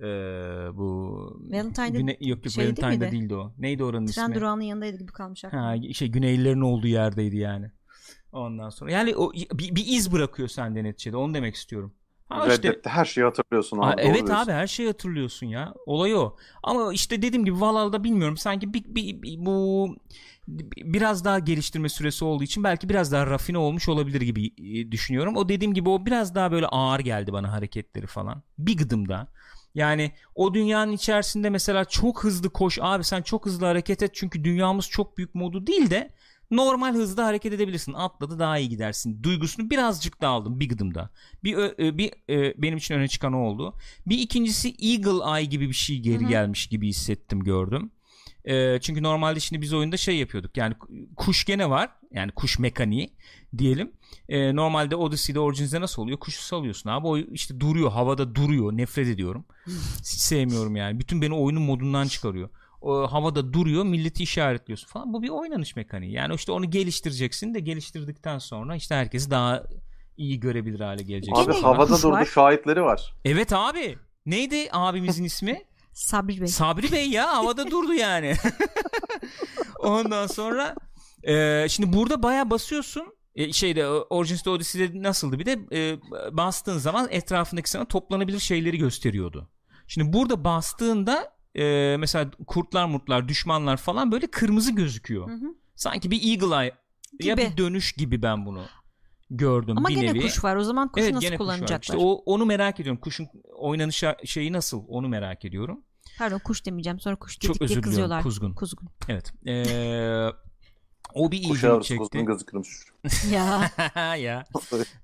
Ee, 0.00 0.04
bu 0.74 0.86
Valentine'de 1.50 1.98
Güne- 1.98 2.16
yok 2.20 2.44
yok 2.44 2.48
şey 2.52 2.64
değil 2.64 2.76
Valentine'da 2.82 3.04
miydi? 3.10 3.20
değildi 3.20 3.34
o. 3.34 3.52
Neydi 3.58 3.84
oranın 3.84 4.06
Tren 4.06 4.22
ismi? 4.22 4.34
durağının 4.34 4.62
yanındaydı 4.62 4.96
gibi 4.98 5.12
kalmış 5.12 5.44
aklımda. 5.44 5.64
Ha, 5.66 5.76
şey 5.92 6.08
Güneylilerin 6.08 6.60
olduğu 6.60 6.86
yerdeydi 6.86 7.36
yani. 7.36 7.70
Ondan 8.32 8.70
sonra 8.70 8.92
yani 8.92 9.16
o 9.16 9.32
bir, 9.32 9.74
bir 9.76 9.84
iz 9.86 10.12
bırakıyor 10.12 10.48
sende 10.48 10.84
neticede. 10.84 11.16
Onu 11.16 11.34
demek 11.34 11.54
istiyorum. 11.54 11.94
Ha 12.28 12.46
işte- 12.48 12.68
Reddet'te 12.68 12.90
her 12.90 13.04
şeyi 13.04 13.24
hatırlıyorsun 13.24 13.78
abi. 13.78 13.86
Aa, 13.86 13.94
evet 13.98 14.14
diyorsun. 14.14 14.34
abi 14.34 14.52
her 14.52 14.66
şeyi 14.66 14.86
hatırlıyorsun 14.88 15.46
ya. 15.46 15.74
Olay 15.86 16.14
o. 16.14 16.36
Ama 16.62 16.92
işte 16.92 17.22
dediğim 17.22 17.44
gibi 17.44 17.60
Valhalla'da 17.60 18.04
bilmiyorum 18.04 18.36
sanki 18.36 18.74
bir, 18.74 18.84
bir- 18.84 19.22
bir- 19.22 19.46
bu 19.46 19.88
biraz 20.76 21.24
daha 21.24 21.38
geliştirme 21.38 21.88
süresi 21.88 22.24
olduğu 22.24 22.44
için 22.44 22.64
belki 22.64 22.88
biraz 22.88 23.12
daha 23.12 23.26
rafine 23.26 23.58
olmuş 23.58 23.88
olabilir 23.88 24.20
gibi 24.20 24.46
e, 24.46 24.92
düşünüyorum. 24.92 25.36
O 25.36 25.48
dediğim 25.48 25.74
gibi 25.74 25.88
o 25.88 26.06
biraz 26.06 26.34
daha 26.34 26.52
böyle 26.52 26.66
ağır 26.66 27.00
geldi 27.00 27.32
bana 27.32 27.52
hareketleri 27.52 28.06
falan. 28.06 28.42
Bir 28.58 28.76
gıdımda. 28.76 29.28
Yani 29.74 30.12
o 30.34 30.54
dünyanın 30.54 30.92
içerisinde 30.92 31.50
mesela 31.50 31.84
çok 31.84 32.24
hızlı 32.24 32.50
koş 32.50 32.78
abi 32.82 33.04
sen 33.04 33.22
çok 33.22 33.46
hızlı 33.46 33.66
hareket 33.66 34.02
et 34.02 34.10
çünkü 34.14 34.44
dünyamız 34.44 34.88
çok 34.88 35.18
büyük 35.18 35.34
modu 35.34 35.66
değil 35.66 35.90
de 35.90 36.10
normal 36.50 36.94
hızda 36.94 37.26
hareket 37.26 37.52
edebilirsin. 37.52 37.92
Atladı 37.92 38.38
daha 38.38 38.58
iyi 38.58 38.68
gidersin. 38.68 39.22
Duygusunu 39.22 39.70
birazcık 39.70 40.20
daha 40.20 40.32
aldım 40.32 40.60
bir 40.60 40.68
gıdımda. 40.68 41.10
Bir, 41.44 41.54
ö- 41.54 41.98
bir 41.98 42.10
e, 42.30 42.62
benim 42.62 42.78
için 42.78 42.94
öne 42.94 43.08
çıkan 43.08 43.32
o 43.32 43.38
oldu. 43.38 43.74
Bir 44.06 44.18
ikincisi 44.18 44.68
Eagle 44.68 45.38
Eye 45.38 45.44
gibi 45.44 45.68
bir 45.68 45.74
şey 45.74 46.00
geri 46.00 46.26
gelmiş 46.28 46.66
gibi 46.66 46.88
hissettim 46.88 47.44
gördüm. 47.44 47.90
E, 48.44 48.80
çünkü 48.80 49.02
normalde 49.02 49.40
şimdi 49.40 49.62
biz 49.62 49.72
oyunda 49.72 49.96
şey 49.96 50.16
yapıyorduk. 50.16 50.56
Yani 50.56 50.74
kuş 51.16 51.44
gene 51.44 51.70
var. 51.70 51.90
Yani 52.10 52.32
kuş 52.32 52.58
mekaniği 52.58 53.12
diyelim. 53.58 53.92
E, 54.28 54.56
normalde 54.56 54.96
Odyssey'de 54.96 55.40
Origins'de 55.40 55.80
nasıl 55.80 56.02
oluyor? 56.02 56.18
Kuşu 56.18 56.42
salıyorsun 56.42 56.90
abi. 56.90 57.06
O 57.06 57.18
işte 57.18 57.60
duruyor. 57.60 57.90
Havada 57.90 58.34
duruyor. 58.34 58.72
Nefret 58.72 59.08
ediyorum. 59.08 59.44
Hiç 59.98 60.06
sevmiyorum 60.06 60.76
yani. 60.76 61.00
Bütün 61.00 61.22
beni 61.22 61.34
oyunun 61.34 61.62
modundan 61.62 62.06
çıkarıyor. 62.06 62.48
O 62.80 63.12
havada 63.12 63.52
duruyor. 63.52 63.84
Milleti 63.84 64.22
işaretliyorsun 64.22 64.88
falan. 64.88 65.12
Bu 65.12 65.22
bir 65.22 65.28
oynanış 65.28 65.76
mekaniği. 65.76 66.12
Yani 66.12 66.34
işte 66.34 66.52
onu 66.52 66.70
geliştireceksin 66.70 67.54
de 67.54 67.60
geliştirdikten 67.60 68.38
sonra 68.38 68.76
işte 68.76 68.94
herkesi 68.94 69.30
daha 69.30 69.62
iyi 70.16 70.40
görebilir 70.40 70.80
hale 70.80 71.02
geleceksin. 71.02 71.50
Abi 71.50 71.60
havada 71.60 72.02
durdu 72.02 72.26
şahitleri 72.26 72.82
var. 72.82 73.14
Evet 73.24 73.52
abi. 73.52 73.98
Neydi 74.26 74.68
abimizin 74.72 75.24
ismi? 75.24 75.62
Sabri 75.92 76.40
Bey. 76.40 76.46
Sabri 76.46 76.92
Bey 76.92 77.10
ya 77.10 77.36
havada 77.36 77.70
durdu 77.70 77.94
yani. 77.94 78.34
Ondan 79.78 80.26
sonra 80.26 80.74
e, 81.22 81.66
şimdi 81.68 81.92
burada 81.92 82.22
baya 82.22 82.50
basıyorsun. 82.50 83.06
E, 83.34 83.52
şeyde 83.52 83.86
Origins'de 83.88 84.50
Odyssey'de 84.50 85.02
nasıldı 85.02 85.38
bir 85.38 85.46
de 85.46 85.58
e, 85.72 85.98
bastığın 86.36 86.78
zaman 86.78 87.08
etrafındaki 87.10 87.70
sana 87.70 87.84
toplanabilir 87.84 88.38
şeyleri 88.38 88.78
gösteriyordu. 88.78 89.50
Şimdi 89.86 90.12
burada 90.12 90.44
bastığında 90.44 91.32
e, 91.54 91.96
mesela 91.98 92.30
kurtlar 92.46 92.86
murtlar 92.86 93.28
düşmanlar 93.28 93.76
falan 93.76 94.12
böyle 94.12 94.26
kırmızı 94.26 94.72
gözüküyor. 94.72 95.28
Hı 95.28 95.34
hı. 95.34 95.54
Sanki 95.76 96.10
bir 96.10 96.22
Eagle 96.30 96.56
Eye 96.56 96.74
ya 97.20 97.34
Gibi. 97.34 97.50
bir 97.50 97.56
dönüş 97.56 97.92
gibi 97.92 98.22
ben 98.22 98.46
bunu 98.46 98.64
gördüm 99.36 99.78
Ama 99.78 99.88
bir 99.88 99.94
gene 99.94 100.06
nevi. 100.06 100.20
kuş 100.22 100.44
var. 100.44 100.56
O 100.56 100.64
zaman 100.64 100.92
kuşu 100.92 101.04
Evet 101.04 101.14
nasıl 101.14 101.26
gene 101.26 101.36
kuş 101.36 101.46
var. 101.48 101.54
kullanacaklar? 101.56 101.94
İşte 101.94 101.96
o, 101.96 102.12
onu 102.26 102.46
merak 102.46 102.80
ediyorum. 102.80 103.00
Kuşun 103.00 103.28
oynanış 103.56 104.04
şeyi 104.24 104.52
nasıl 104.52 104.84
onu 104.88 105.08
merak 105.08 105.44
ediyorum. 105.44 105.80
Pardon 106.18 106.38
kuş 106.38 106.66
demeyeceğim. 106.66 107.00
Sonra 107.00 107.16
kuş 107.16 107.38
Çok 107.38 107.42
dedik 107.50 107.60
diye 107.60 107.64
özür 107.64 107.70
diliyorum. 107.70 107.90
kızıyorlar. 107.90 108.22
Kuzgun. 108.22 108.54
Kuzgun. 108.54 108.88
Evet. 109.08 109.32
Ee, 109.46 110.26
o 111.14 111.32
bir 111.32 111.38
ilgimi 111.38 111.82
çekti. 111.82 111.96
kuzgun 111.96 112.26
gözükürmüş. 112.26 112.84
ya. 113.32 113.70
ya. 114.16 114.44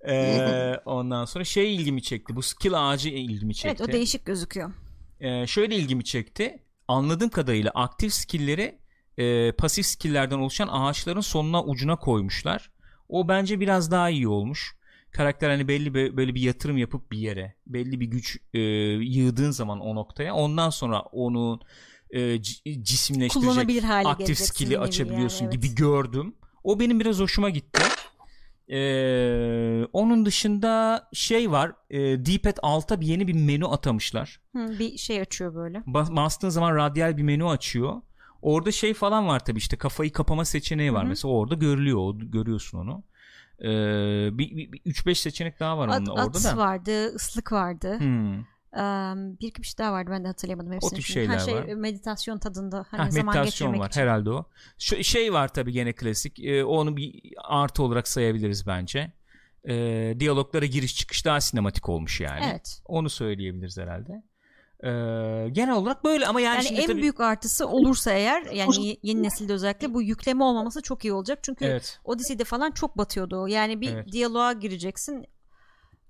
Ee, 0.08 0.74
ondan 0.84 1.24
sonra 1.24 1.44
şey 1.44 1.76
ilgimi 1.76 2.02
çekti. 2.02 2.36
Bu 2.36 2.42
skill 2.42 2.72
ağacı 2.90 3.08
ilgimi 3.08 3.54
çekti. 3.54 3.76
evet 3.80 3.88
o 3.90 3.92
değişik 3.92 4.24
gözüküyor. 4.26 4.72
Ee, 5.20 5.46
şöyle 5.46 5.76
ilgimi 5.76 6.04
çekti. 6.04 6.62
Anladığım 6.88 7.28
kadarıyla 7.28 7.70
aktif 7.74 8.12
skill'leri 8.14 8.78
e, 9.18 9.52
pasif 9.52 9.86
skill'lerden 9.86 10.38
oluşan 10.38 10.68
ağaçların 10.72 11.20
sonuna 11.20 11.64
ucuna 11.64 11.96
koymuşlar. 11.96 12.70
O 13.08 13.28
bence 13.28 13.60
biraz 13.60 13.90
daha 13.90 14.10
iyi 14.10 14.28
olmuş. 14.28 14.76
Karakter 15.10 15.50
hani 15.50 15.68
belli 15.68 15.94
bir- 15.94 16.16
böyle 16.16 16.34
bir 16.34 16.40
yatırım 16.40 16.76
yapıp 16.76 17.12
bir 17.12 17.18
yere 17.18 17.54
belli 17.66 18.00
bir 18.00 18.06
güç 18.06 18.38
e, 18.54 18.58
yığdığın 18.58 19.50
zaman 19.50 19.80
o 19.80 19.94
noktaya 19.94 20.34
ondan 20.34 20.70
sonra 20.70 21.00
onu 21.00 21.60
e, 22.10 22.42
cisimleştirecek 22.82 23.84
aktif 24.04 24.38
skill'i 24.38 24.78
açabiliyorsun 24.78 25.44
yani, 25.44 25.54
evet. 25.54 25.62
gibi 25.62 25.74
gördüm. 25.74 26.34
O 26.64 26.80
benim 26.80 27.00
biraz 27.00 27.18
hoşuma 27.20 27.50
gitti. 27.50 27.82
Ee, 28.70 29.84
onun 29.92 30.26
dışında 30.26 31.08
şey 31.12 31.50
var. 31.50 31.72
E, 31.90 31.98
D-pad 32.26 32.56
alta 32.62 33.00
bir 33.00 33.06
yeni 33.06 33.28
bir 33.28 33.32
menü 33.32 33.66
atamışlar. 33.66 34.40
Hı, 34.56 34.78
bir 34.78 34.98
şey 34.98 35.20
açıyor 35.20 35.54
böyle. 35.54 35.82
Bas- 35.86 36.16
bastığın 36.16 36.48
zaman 36.48 36.76
radyal 36.76 37.16
bir 37.16 37.22
menü 37.22 37.44
açıyor. 37.48 38.02
Orada 38.42 38.72
şey 38.72 38.94
falan 38.94 39.28
var 39.28 39.44
tabii 39.44 39.58
işte 39.58 39.76
kafayı 39.76 40.12
kapama 40.12 40.44
seçeneği 40.44 40.92
var. 40.92 41.02
Hı 41.02 41.04
hı. 41.06 41.08
Mesela 41.08 41.34
orada 41.34 41.54
görülüyor. 41.54 41.98
o- 41.98 42.18
Görüyorsun 42.18 42.78
onu. 42.78 43.02
Ee, 43.60 44.38
bir, 44.38 44.56
bir, 44.56 44.72
bir 44.72 44.80
3-5 44.80 45.14
seçenek 45.14 45.60
daha 45.60 45.78
var 45.78 45.88
onun 45.88 45.96
At, 46.06 46.08
orada 46.08 46.38
at 46.38 46.44
da. 46.44 46.56
vardı, 46.56 47.06
ıslık 47.14 47.52
vardı. 47.52 47.98
Hmm. 47.98 48.34
Eee, 48.76 49.14
bir 49.40 49.48
iki 49.48 49.62
bir 49.62 49.66
şey 49.66 49.78
daha 49.78 49.92
vardı 49.92 50.10
ben 50.10 50.24
de 50.24 50.28
hatırlayamadım 50.28 50.72
hepsini. 50.72 50.90
tip 50.96 51.04
şimdi. 51.04 51.12
şeyler 51.14 51.34
Her 51.34 51.38
şey 51.44 51.54
var. 51.54 51.64
meditasyon 51.64 52.38
tadında 52.38 52.84
hani 52.90 53.02
Heh, 53.06 53.10
zaman 53.10 53.36
meditasyon 53.36 53.78
var 53.78 53.88
için. 53.88 54.00
herhalde 54.00 54.30
o. 54.30 54.44
Şu, 54.78 55.04
şey 55.04 55.32
var 55.32 55.48
tabii 55.48 55.72
gene 55.72 55.92
klasik. 55.92 56.40
Ee, 56.44 56.64
onu 56.64 56.96
bir 56.96 57.22
artı 57.44 57.82
olarak 57.82 58.08
sayabiliriz 58.08 58.66
bence. 58.66 59.12
Ee, 59.68 60.16
diyaloglara 60.20 60.66
giriş 60.66 60.96
çıkış 60.96 61.24
daha 61.24 61.40
sinematik 61.40 61.88
olmuş 61.88 62.20
yani. 62.20 62.46
Evet. 62.50 62.82
Onu 62.84 63.10
söyleyebiliriz 63.10 63.78
herhalde. 63.78 64.22
Ee, 64.84 64.88
genel 65.52 65.72
olarak 65.74 66.04
böyle 66.04 66.26
ama 66.26 66.40
yani, 66.40 66.54
Yani 66.56 66.66
şimdi 66.66 66.80
en 66.80 66.86
tabii- 66.86 67.02
büyük 67.02 67.20
artısı 67.20 67.66
olursa 67.68 68.12
eğer 68.12 68.42
yani 68.52 68.86
ye- 68.86 68.96
yeni 69.02 69.22
nesilde 69.22 69.52
özellikle 69.52 69.94
bu 69.94 70.02
yükleme 70.02 70.44
olmaması 70.44 70.82
çok 70.82 71.04
iyi 71.04 71.12
olacak. 71.12 71.38
Çünkü 71.42 71.64
Evet. 71.64 72.00
Odyssey'de 72.04 72.44
falan 72.44 72.70
çok 72.70 72.98
batıyordu 72.98 73.36
o. 73.42 73.46
Yani 73.46 73.80
bir 73.80 73.92
Evet. 73.92 74.12
diyaloğa 74.12 74.52
gireceksin 74.52 75.24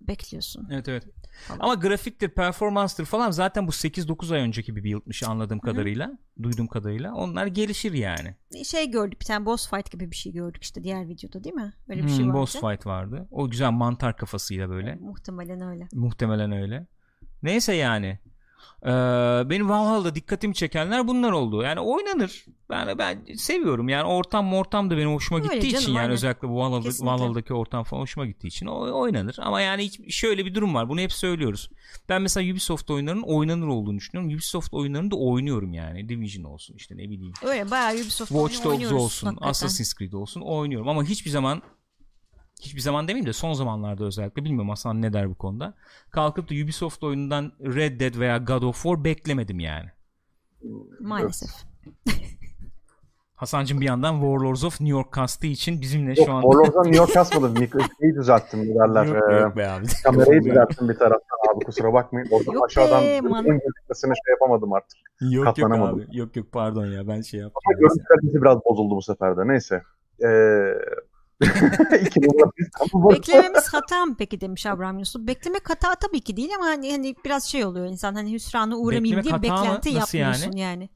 bekliyorsun. 0.00 0.68
Evet 0.70 0.88
evet. 0.88 1.04
Falan. 1.48 1.58
Ama 1.60 1.74
grafiktir, 1.74 2.28
performanstır 2.28 3.04
falan 3.04 3.30
zaten 3.30 3.66
bu 3.66 3.72
8-9 3.72 4.32
ay 4.32 4.40
önceki 4.40 4.76
bir 4.76 4.84
build'miş 4.84 5.22
anladığım 5.22 5.58
kadarıyla, 5.58 6.18
duyduğum 6.42 6.66
kadarıyla. 6.66 7.14
Onlar 7.14 7.46
gelişir 7.46 7.92
yani. 7.92 8.34
Şey 8.64 8.90
gördük 8.90 9.20
bir 9.20 9.26
tane 9.26 9.46
boss 9.46 9.70
fight 9.70 9.90
gibi 9.90 10.10
bir 10.10 10.16
şey 10.16 10.32
gördük 10.32 10.62
işte 10.62 10.84
diğer 10.84 11.08
videoda 11.08 11.44
değil 11.44 11.54
mi? 11.54 11.72
Öyle 11.88 12.00
bir 12.02 12.08
Hmm, 12.08 12.16
şey 12.16 12.26
vardı. 12.26 12.38
boss 12.38 12.60
fight 12.60 12.86
vardı. 12.86 13.28
O 13.30 13.50
güzel 13.50 13.70
mantar 13.70 14.16
kafasıyla 14.16 14.68
böyle. 14.68 14.94
Muhtemelen 14.94 15.60
öyle. 15.60 15.88
Muhtemelen 15.92 16.52
öyle. 16.52 16.86
Neyse 17.42 17.74
yani. 17.74 18.18
Ee, 18.82 18.88
benim 19.50 19.68
Valhalla'da 19.68 20.14
dikkatimi 20.14 20.54
çekenler 20.54 21.08
bunlar 21.08 21.32
oldu. 21.32 21.62
Yani 21.62 21.80
oynanır. 21.80 22.44
Ben 22.70 22.98
ben 22.98 23.24
seviyorum. 23.36 23.88
Yani 23.88 24.08
ortam 24.08 24.54
ortam 24.54 24.90
da 24.90 24.96
benim 24.96 25.14
hoşuma 25.14 25.40
Öyle 25.40 25.54
gittiği 25.54 25.70
canım, 25.70 25.82
için 25.82 25.92
yani 25.92 26.00
aynen. 26.00 26.12
özellikle 26.12 26.48
bu 26.48 26.56
Valhalla. 26.56 26.90
Valhalla'daki 27.00 27.54
ortam 27.54 27.84
falan 27.84 28.00
hoşuma 28.00 28.26
gittiği 28.26 28.46
için 28.46 28.66
o 28.66 29.00
oynanır. 29.00 29.36
Ama 29.38 29.60
yani 29.60 29.82
hiç, 29.84 30.14
şöyle 30.14 30.46
bir 30.46 30.54
durum 30.54 30.74
var. 30.74 30.88
Bunu 30.88 31.00
hep 31.00 31.12
söylüyoruz. 31.12 31.70
Ben 32.08 32.22
mesela 32.22 32.52
Ubisoft 32.52 32.90
oyunlarının 32.90 33.22
oynanır 33.22 33.66
olduğunu 33.66 33.96
düşünüyorum. 33.98 34.34
Ubisoft 34.34 34.74
oyunlarını 34.74 35.10
da 35.10 35.16
oynuyorum 35.16 35.72
yani. 35.72 36.08
Division 36.08 36.44
olsun 36.44 36.74
işte 36.76 36.96
ne 36.96 37.10
bileyim. 37.10 37.32
Öyle 37.42 37.70
bayağı 37.70 37.94
Ubisoft 37.94 38.32
Watch 38.32 38.64
Dogs 38.64 38.92
olsun, 38.92 39.26
hakikaten. 39.26 39.50
Assassin's 39.50 39.94
Creed 39.94 40.12
olsun 40.12 40.40
oynuyorum 40.40 40.88
ama 40.88 41.04
hiçbir 41.04 41.30
zaman 41.30 41.62
hiçbir 42.62 42.80
zaman 42.80 43.08
demeyeyim 43.08 43.26
de 43.26 43.32
son 43.32 43.52
zamanlarda 43.52 44.04
özellikle 44.04 44.44
bilmiyorum 44.44 44.68
Hasan 44.68 45.02
ne 45.02 45.12
der 45.12 45.30
bu 45.30 45.34
konuda. 45.34 45.74
Kalkıp 46.10 46.50
da 46.50 46.54
Ubisoft 46.54 47.02
oyunundan 47.04 47.52
Red 47.60 48.00
Dead 48.00 48.18
veya 48.18 48.38
God 48.38 48.62
of 48.62 48.82
War 48.82 49.04
beklemedim 49.04 49.60
yani. 49.60 49.88
Maalesef. 51.00 51.50
Hasan'cığım 53.36 53.80
bir 53.80 53.86
yandan 53.86 54.12
Warlords 54.14 54.64
of 54.64 54.80
New 54.80 54.98
York 54.98 55.12
kastığı 55.12 55.46
için 55.46 55.80
bizimle 55.80 56.14
Yok 56.20 56.26
şu 56.26 56.32
an 56.32 56.42
Warlords'dan 56.42 56.82
New 56.84 56.96
York 56.96 57.12
kasmadım. 57.14 57.56
Şeyi 58.00 58.14
düzelttim 58.14 58.60
ne 58.60 58.74
derler. 58.74 59.04
yok, 59.06 59.16
Ee, 59.30 59.34
yok 59.34 59.56
be 59.56 59.68
abi. 59.68 59.86
kamerayı 60.04 60.44
düzelttim 60.44 60.88
bir 60.88 60.94
taraftan 60.94 61.38
abi 61.56 61.64
kusura 61.64 61.92
bakmayın. 61.92 62.28
Oradan 62.30 62.52
Yok 62.52 62.66
aşağıdan 62.66 63.02
gözükmesine 63.02 64.12
şey 64.14 64.30
yapamadım 64.30 64.72
artık. 64.72 64.98
yok 65.20 65.32
yok 65.32 65.44
katlanamadım. 65.46 66.00
abi. 66.08 66.16
Yok 66.18 66.36
yok 66.36 66.46
pardon 66.52 66.86
ya 66.86 67.08
ben 67.08 67.20
şey 67.20 67.40
yaptım. 67.40 67.62
Ama 67.66 67.78
görüntü 67.80 68.04
kalitesi 68.04 68.42
biraz 68.42 68.58
bozuldu 68.64 68.96
bu 68.96 69.02
sefer 69.02 69.36
de. 69.36 69.48
Neyse. 69.48 69.82
Ee... 70.24 70.74
Beklememiz 73.10 73.68
hata 73.72 74.06
mı 74.06 74.16
peki 74.18 74.40
demiş 74.40 74.66
Abraham 74.66 74.98
Yusuf. 74.98 75.26
Beklemek 75.26 75.70
hata 75.70 75.94
tabii 75.94 76.20
ki 76.20 76.36
değil 76.36 76.50
ama 76.56 76.66
hani, 76.66 76.90
hani 76.90 77.14
biraz 77.24 77.44
şey 77.44 77.64
oluyor 77.64 77.86
insan 77.86 78.14
hani 78.14 78.32
hüsrana 78.32 78.76
uğramayayım 78.76 79.18
Beklemek 79.18 79.42
diye 79.42 79.52
beklenti 79.52 79.94
Nasıl 79.94 80.18
yapmıyorsun 80.18 80.56
yani? 80.56 80.88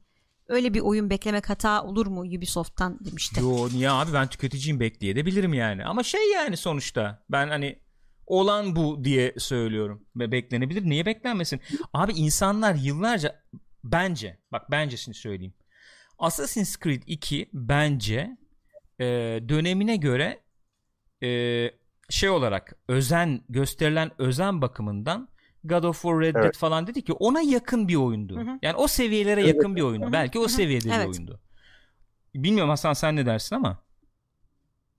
Öyle 0.47 0.73
bir 0.73 0.79
oyun 0.79 1.09
beklemek 1.09 1.49
hata 1.49 1.83
olur 1.83 2.07
mu 2.07 2.21
Ubisoft'tan 2.21 2.99
demişti. 3.05 3.41
Yo 3.41 3.69
niye 3.69 3.89
abi 3.89 4.13
ben 4.13 4.27
tüketiciyim 4.27 4.79
bekleyebilirim 4.79 5.53
yani. 5.53 5.85
Ama 5.85 6.03
şey 6.03 6.31
yani 6.31 6.57
sonuçta 6.57 7.23
ben 7.29 7.47
hani 7.47 7.79
olan 8.27 8.75
bu 8.75 9.03
diye 9.03 9.33
söylüyorum. 9.37 10.05
Ve 10.15 10.31
beklenebilir. 10.31 10.85
Niye 10.85 11.05
beklenmesin? 11.05 11.61
Abi 11.93 12.13
insanlar 12.13 12.75
yıllarca 12.75 13.43
bence 13.83 14.39
bak 14.51 14.71
bencesini 14.71 15.15
söyleyeyim. 15.15 15.53
Assassin's 16.19 16.77
Creed 16.79 17.03
2 17.07 17.49
bence 17.53 18.37
e, 18.99 19.05
dönemine 19.49 19.95
göre 19.95 20.39
e, 21.23 21.29
şey 22.09 22.29
olarak 22.29 22.75
özen 22.87 23.41
gösterilen 23.49 24.11
özen 24.17 24.61
bakımından 24.61 25.27
God 25.63 25.83
of 25.83 26.01
War 26.01 26.19
Red 26.19 26.35
Dead 26.35 26.43
Evet. 26.43 26.57
falan 26.57 26.87
dedik 26.87 27.05
ki 27.07 27.13
ona 27.13 27.41
yakın 27.41 27.87
bir 27.87 27.95
oyundu. 27.95 28.37
Hı 28.37 28.41
hı. 28.41 28.59
Yani 28.61 28.75
o 28.75 28.87
seviyelere 28.87 29.41
Evet. 29.41 29.55
yakın 29.55 29.75
bir 29.75 29.81
oyundu. 29.81 30.05
Hı 30.05 30.09
hı. 30.09 30.13
Belki 30.13 30.39
Hı 30.39 30.43
o 30.43 30.45
hı. 30.45 30.49
seviyede 30.49 30.85
bir 30.85 30.93
Evet. 30.93 31.07
oyundu. 31.07 31.39
Bilmiyorum 32.35 32.69
Hasan 32.69 32.93
sen 32.93 33.15
ne 33.15 33.25
dersin 33.25 33.55
ama. 33.55 33.83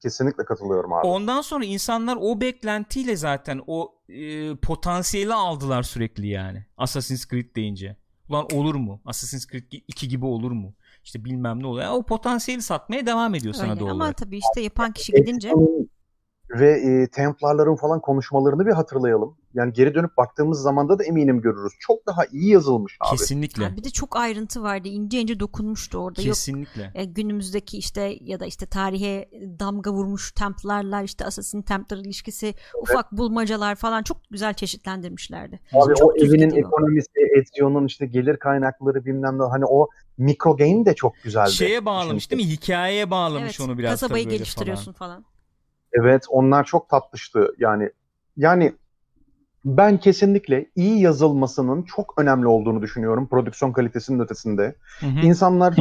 Kesinlikle 0.01 0.45
katılıyorum 0.45 0.93
abi. 0.93 1.07
Ondan 1.07 1.41
sonra 1.41 1.65
insanlar 1.65 2.19
o 2.21 2.41
beklentiyle 2.41 3.17
zaten 3.17 3.61
o 3.67 3.95
e, 4.09 4.57
potansiyeli 4.57 5.35
aldılar 5.35 5.83
sürekli 5.83 6.29
yani. 6.29 6.67
Assassin's 6.77 7.29
Creed 7.29 7.57
deyince. 7.57 7.97
Ulan 8.29 8.47
olur 8.53 8.75
mu? 8.75 9.03
Assassin's 9.05 9.47
Creed 9.47 9.73
2 9.89 10.09
gibi 10.09 10.25
olur 10.25 10.51
mu? 10.51 10.75
İşte 11.05 11.25
bilmem 11.25 11.63
ne 11.63 11.67
oluyor. 11.67 11.85
Yani 11.85 11.97
o 11.97 12.03
potansiyeli 12.03 12.63
satmaya 12.63 13.07
devam 13.07 13.35
ediyor 13.35 13.55
sana 13.55 13.71
Öyle. 13.71 13.81
doğal 13.81 13.91
Ama 13.91 14.05
olarak. 14.05 14.17
tabii 14.17 14.39
işte 14.39 14.61
yapan 14.61 14.93
kişi 14.93 15.13
gidince 15.13 15.53
ve 16.51 16.71
e, 16.73 17.07
Templarların 17.11 17.77
falan 17.77 18.01
konuşmalarını 18.01 18.67
bir 18.67 18.73
hatırlayalım. 18.73 19.37
Yani 19.55 19.73
geri 19.73 19.95
dönüp 19.95 20.17
baktığımız 20.17 20.63
zamanda 20.63 20.99
da 20.99 21.05
eminim 21.05 21.41
görürüz. 21.41 21.73
Çok 21.81 22.07
daha 22.07 22.25
iyi 22.25 22.51
yazılmış 22.51 22.97
abi. 23.01 23.17
Kesinlikle. 23.17 23.65
Ha, 23.65 23.77
bir 23.77 23.85
de 23.85 23.91
çok 23.91 24.17
ayrıntı 24.17 24.63
vardı. 24.63 24.89
İnce 24.89 25.21
ince 25.21 25.41
dokunmuştu 25.41 25.99
orada. 25.99 26.23
Yok 26.23 26.29
Kesinlikle. 26.29 26.91
e, 26.95 27.05
günümüzdeki 27.05 27.79
işte 27.79 28.17
ya 28.21 28.41
da 28.41 28.47
işte 28.47 28.67
tarihe 28.67 29.31
damga 29.61 29.93
vurmuş 29.93 30.33
Templarlar 30.33 31.05
işte 31.05 31.25
Assassin 31.25 31.63
Templar 31.63 31.99
ilişkisi 31.99 32.55
ufak 32.83 33.13
bulmacalar 33.13 33.75
falan 33.75 34.03
çok 34.03 34.17
güzel 34.31 34.55
çeşitlendirmişlerdi. 34.55 35.61
Abi 35.73 35.95
Çok 35.95 36.15
o 36.15 36.17
evinin 36.17 36.51
ekonomisi, 36.51 37.11
Ezio'nun 37.37 37.87
işte 37.87 38.07
gelir 38.07 38.37
kaynakları 38.37 39.05
bilmem 39.05 39.39
ne. 39.39 39.43
Hani 39.43 39.65
o 39.67 39.89
mikro 40.19 40.57
game 40.57 40.87
de 40.87 40.95
çok 40.95 41.15
güzeldi. 41.25 41.53
Şeye 41.53 41.85
bağlamış 41.85 42.25
Şimdi- 42.25 42.39
değil 42.39 42.51
mi? 42.51 42.57
Hikayeye 42.57 43.11
bağlamış 43.11 43.61
Evet, 43.61 43.71
onu 43.71 43.79
biraz 43.79 43.91
kasabayı 43.91 44.29
geliştiriyorsun 44.29 44.93
falan. 44.93 45.11
falan. 45.11 45.25
Evet 45.93 46.25
onlar 46.29 46.65
çok 46.65 46.89
tatlıştı 46.89 47.55
yani. 47.59 47.91
Yani 48.37 48.73
ben 49.65 49.99
kesinlikle 49.99 50.71
iyi 50.77 51.01
yazılmasının 51.01 51.83
çok 51.83 52.15
önemli 52.19 52.47
olduğunu 52.47 52.83
düşünüyorum 52.83 53.29
prodüksiyon 53.29 53.73
kalitesinin 53.73 54.21
ötesinde. 54.21 54.75
Hı 55.01 55.07
hı. 55.07 55.27
İnsanlar 55.27 55.75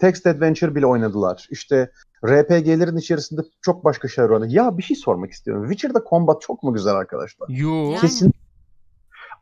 text 0.00 0.26
adventure 0.26 0.74
bile 0.74 0.86
oynadılar. 0.86 1.46
İşte 1.50 1.90
RPG'lerin 2.26 2.96
içerisinde 2.96 3.40
çok 3.62 3.84
başka 3.84 4.08
şeyler 4.08 4.30
oynadı. 4.30 4.48
Ya 4.50 4.78
bir 4.78 4.82
şey 4.82 4.96
sormak 4.96 5.30
istiyorum. 5.30 5.70
Witcher'da 5.70 6.04
combat 6.10 6.42
çok 6.42 6.62
mu 6.62 6.72
güzel 6.72 6.94
arkadaşlar? 6.94 7.48
Yo. 7.48 7.94
Kesin. 8.00 8.32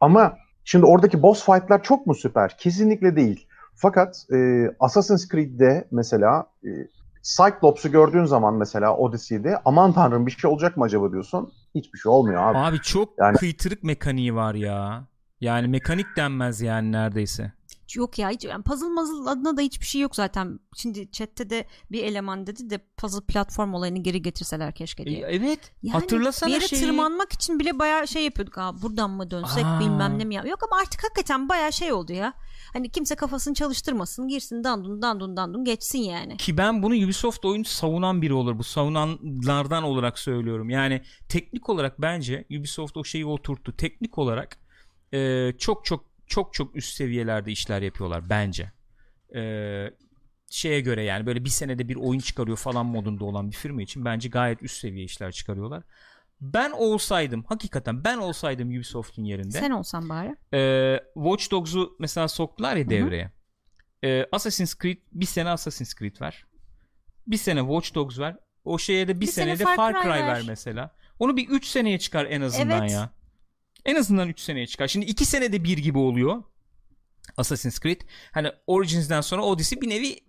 Ama 0.01 0.37
şimdi 0.65 0.87
oradaki 0.87 1.23
boss 1.23 1.45
fight'lar 1.47 1.83
çok 1.83 2.07
mu 2.07 2.15
süper? 2.15 2.57
Kesinlikle 2.59 3.17
değil. 3.17 3.47
Fakat 3.75 4.27
e, 4.33 4.71
Assassin's 4.81 5.29
Creed'de 5.29 5.89
mesela 5.91 6.47
e, 6.65 6.69
Cyclops'u 7.27 7.91
gördüğün 7.93 8.25
zaman 8.25 8.55
mesela 8.55 8.97
Odyssey'de 8.97 9.59
aman 9.65 9.93
tanrım 9.93 10.27
bir 10.27 10.31
şey 10.31 10.51
olacak 10.51 10.77
mı 10.77 10.85
acaba 10.85 11.13
diyorsun. 11.13 11.53
Hiçbir 11.75 11.99
şey 11.99 12.13
olmuyor 12.13 12.43
abi. 12.43 12.59
Abi 12.59 12.81
çok 12.81 13.09
Yani- 13.19 13.37
kıytırık 13.37 13.83
mekaniği 13.83 14.35
var 14.35 14.55
ya. 14.55 15.05
Yani 15.41 15.69
mekanik 15.69 16.07
denmez 16.17 16.61
yani 16.61 16.93
neredeyse. 16.93 17.53
Yok 17.97 18.19
ya 18.19 18.31
hiç 18.31 18.45
yani 18.45 18.63
puzzle 18.63 18.87
muzzle 18.89 19.31
adına 19.31 19.57
da 19.57 19.61
hiçbir 19.61 19.87
şey 19.87 20.01
yok 20.01 20.17
zaten. 20.17 20.59
Şimdi 20.77 21.11
chatte 21.11 21.51
de 21.51 21.67
bir 21.93 22.03
eleman 22.05 22.47
dedi 22.47 22.71
de 22.71 22.79
puzzle 22.97 23.25
platform 23.29 23.75
olayını 23.75 23.99
geri 24.03 24.23
getirseler 24.23 24.75
keşke 24.75 25.03
E, 25.03 25.07
diye. 25.07 25.27
evet. 25.31 25.73
Yani 25.83 25.93
Hatırlasana 25.93 26.49
bir 26.51 26.55
yere 26.55 26.69
şeyi. 26.69 26.83
tırmanmak 26.83 27.33
için 27.33 27.59
bile 27.59 27.79
bayağı 27.79 28.09
şey 28.09 28.25
yapıyorduk. 28.25 28.59
Aa, 28.59 28.83
buradan 28.83 29.11
mı 29.11 29.31
dönsek 29.31 29.65
Aa. 29.65 29.81
bilmem 29.81 30.19
ne 30.19 30.25
mi 30.25 30.35
ya. 30.35 30.43
Yok 30.43 30.59
ama 30.73 30.81
artık 30.83 31.05
hakikaten 31.05 31.49
bayağı 31.49 31.73
şey 31.73 31.93
oldu 31.93 32.13
ya. 32.13 32.33
Hani 32.73 32.89
kimse 32.91 33.15
kafasını 33.15 33.55
çalıştırmasın. 33.55 34.29
Girsin 34.29 34.65
dandun 34.65 35.03
dandun 35.03 35.37
dandun 35.37 35.65
geçsin 35.65 35.99
yani. 35.99 36.37
Ki 36.37 36.57
ben 36.59 36.83
bunu 36.83 36.95
Ubisoft 36.95 37.45
oyun 37.45 37.63
savunan 37.63 38.23
biri 38.23 38.33
olur. 38.35 38.59
Bu 38.59 38.65
savunanlardan 38.65 39.83
olarak 39.83 40.19
söylüyorum. 40.19 40.71
Yani 40.71 41.03
teknik 41.29 41.69
olarak 41.69 42.01
bence 42.03 42.45
Ubisoft 42.59 42.97
o 42.97 43.05
şeyi 43.05 43.27
oturttu. 43.27 43.77
Teknik 43.77 44.19
olarak 44.19 44.59
e, 45.15 45.53
çok 45.59 45.85
çok 45.85 46.05
çok 46.27 46.55
çok 46.55 46.77
üst 46.77 46.95
seviyelerde 46.97 47.53
işler 47.53 47.83
yapıyorlar 47.83 48.31
bence. 48.31 48.73
E, 49.35 49.43
şeye 50.51 50.81
göre 50.81 51.03
yani 51.03 51.27
böyle 51.27 51.45
bir 51.45 51.51
senede 51.51 51.89
bir 51.89 51.97
oyun 51.97 52.21
çıkarıyor 52.21 52.57
falan 52.57 52.87
modunda 52.87 53.25
olan 53.25 53.51
bir 53.51 53.57
firma 53.57 53.83
için 53.83 54.05
bence 54.05 54.29
gayet 54.29 54.63
üst 54.63 54.77
seviye 54.77 55.05
işler 55.05 55.33
çıkarıyorlar. 55.33 55.83
Ben 56.41 56.71
olsaydım 56.71 57.45
hakikaten 57.49 58.05
ben 58.05 58.19
olsaydım 58.19 58.69
Ubisoft'un 58.69 59.25
yerinde 59.25 59.59
Sen 59.59 59.71
olsan 59.71 60.09
bari. 60.09 60.37
ee, 60.55 61.01
Watch 61.15 61.51
Dogs'u 61.51 61.97
mesela 61.99 62.29
soktular 62.29 62.77
ya 62.77 62.85
hı. 62.85 62.91
devreye. 62.91 63.31
Ee, 64.05 64.27
Assassin's 64.33 64.79
Creed 64.79 64.99
bir 65.13 65.27
sene 65.27 65.49
Assassin's 65.51 65.95
Creed 65.95 66.21
ver. 66.21 66.45
Bir 67.27 67.37
sene 67.37 67.61
Watch 67.61 67.95
Dogs 67.95 68.19
ver. 68.19 68.37
O 68.65 68.79
şeye 68.79 69.09
de 69.09 69.17
bir, 69.17 69.21
Bir 69.21 69.27
sene 69.27 69.57
senede 69.57 69.65
Far 69.65 69.77
Far 69.77 69.93
Cry 69.93 70.03
Cry 70.03 70.09
ver. 70.11 70.27
ver. 70.27 70.43
mesela. 70.47 70.95
Onu 71.19 71.37
bir 71.37 71.49
3 71.49 71.67
seneye 71.67 71.99
çıkar 71.99 72.25
en 72.25 72.41
azından 72.41 72.81
Evet. 72.81 72.91
ya. 72.93 73.11
En 73.87 73.97
azından 73.97 74.29
3 74.29 74.41
seneye 74.41 74.67
çıkar. 74.67 74.89
Şimdi 74.89 75.07
2 75.07 75.25
senede 75.25 75.65
bir 75.65 75.79
gibi 75.79 75.99
oluyor. 75.99 76.43
Assassin's 77.37 77.81
Creed. 77.81 78.01
Hani 78.33 78.49
Origins'den 78.67 79.21
sonra 79.21 79.43
Odyssey 79.43 79.81
bir 79.81 79.89
nevi 79.89 80.21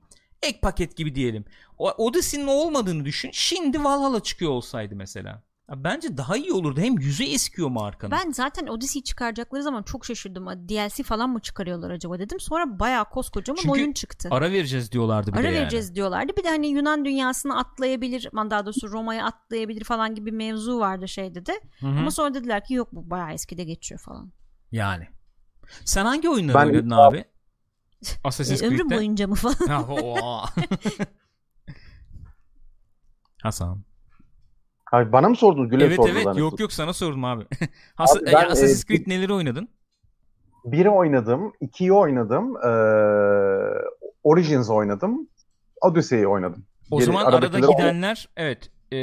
ek 0.43 0.59
paket 0.61 0.97
gibi 0.97 1.15
diyelim. 1.15 1.45
O 1.77 1.91
Odyssey'nin 1.91 2.47
olmadığını 2.47 3.05
düşün. 3.05 3.29
Şimdi 3.34 3.84
Valhalla 3.84 4.23
çıkıyor 4.23 4.51
olsaydı 4.51 4.95
mesela. 4.95 5.43
Bence 5.76 6.18
daha 6.18 6.38
iyi 6.38 6.53
olurdu. 6.53 6.80
Hem 6.81 6.99
yüzü 6.99 7.23
eskiyor 7.23 7.69
markanın. 7.69 8.11
Ben 8.11 8.31
zaten 8.31 8.68
Odyssey 8.68 9.03
çıkaracakları 9.03 9.64
zaman 9.64 9.84
çok 9.84 10.06
şaşırdım. 10.06 10.45
DLC 10.69 11.03
falan 11.03 11.30
mı 11.30 11.39
çıkarıyorlar 11.39 11.91
acaba 11.91 12.19
dedim. 12.19 12.39
Sonra 12.39 12.80
bayağı 12.80 13.10
koskocaman 13.10 13.61
Çünkü 13.61 13.72
oyun 13.72 13.94
çıktı. 13.94 14.30
Ara 14.31 14.52
vereceğiz 14.52 14.91
diyorlardı 14.91 15.31
bir 15.34 15.38
Ara 15.38 15.44
de 15.44 15.48
yani. 15.48 15.57
vereceğiz 15.60 15.95
diyorlardı. 15.95 16.34
Bir 16.38 16.44
de 16.44 16.49
hani 16.49 16.68
Yunan 16.68 17.06
dünyasını 17.06 17.57
atlayabilir, 17.60 18.30
daha 18.34 18.65
doğrusu 18.65 18.91
Roma'ya 18.91 19.26
atlayabilir 19.26 19.84
falan 19.84 20.15
gibi 20.15 20.31
mevzu 20.31 20.80
vardı 20.80 21.07
şeyde 21.07 21.45
de. 21.45 21.61
Hı 21.80 21.88
hı. 21.88 21.99
Ama 21.99 22.11
sonra 22.11 22.34
dediler 22.34 22.65
ki 22.65 22.73
yok 22.73 22.89
bu 22.91 23.10
bayağı 23.10 23.34
eskide 23.34 23.64
geçiyor 23.64 23.99
falan. 24.02 24.31
Yani. 24.72 25.07
Sen 25.85 26.06
hangi 26.06 26.30
oyunları 26.30 26.57
Ben- 26.57 26.65
oynadın 26.68 26.89
abi? 26.89 27.26
Assassin's 28.23 28.64
E, 28.64 28.68
ömrüm 28.68 28.77
Creed'de. 28.80 28.95
boyunca 28.95 29.27
mı 29.27 29.35
falan. 29.35 29.68
Ha, 29.68 29.85
o- 29.89 30.45
Hasan. 33.44 33.86
Abi 34.91 35.11
bana 35.11 35.30
mı 35.30 35.35
sordun? 35.35 35.69
Güle 35.69 35.85
evet 35.85 35.99
evet 35.99 36.23
zannettim. 36.23 36.43
yok 36.43 36.59
yok 36.59 36.73
sana 36.73 36.93
sordum 36.93 37.23
abi. 37.26 37.45
Has- 37.95 38.18
Abi 38.18 38.26
ben, 38.26 38.45
Assassin's 38.45 38.84
e, 38.84 38.88
Creed 38.88 39.07
neleri 39.07 39.34
oynadın? 39.34 39.69
Biri 40.65 40.89
oynadım, 40.89 41.53
ikiyi 41.61 41.93
oynadım, 41.93 42.55
ee, 42.57 42.69
Origins 44.23 44.69
oynadım, 44.69 45.30
Odyssey'i 45.81 46.27
oynadım. 46.27 46.65
O 46.91 46.97
Geri- 46.99 47.05
zaman 47.05 47.26
arada 47.26 47.59
gidenler 47.59 48.30
evet. 48.38 48.69
e, 48.91 48.97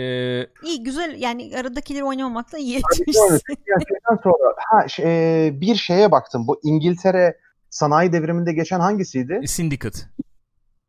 İyi 0.67 0.83
güzel 0.85 1.17
yani 1.19 1.53
aradakileri 1.61 2.05
oynamamakla 2.05 2.59
iyi 2.59 2.77
etmişsin. 2.77 3.41
şeyden 3.67 4.23
sonra 4.23 4.55
ha, 4.57 4.89
şey, 4.89 5.47
e, 5.47 5.61
bir 5.61 5.75
şeye 5.75 6.13
baktım. 6.13 6.47
Bu 6.49 6.61
İngiltere 6.63 7.39
sanayi 7.71 8.13
devriminde 8.13 8.53
geçen 8.53 8.81
hangisiydi? 8.81 9.41
Syndicate. 9.47 9.99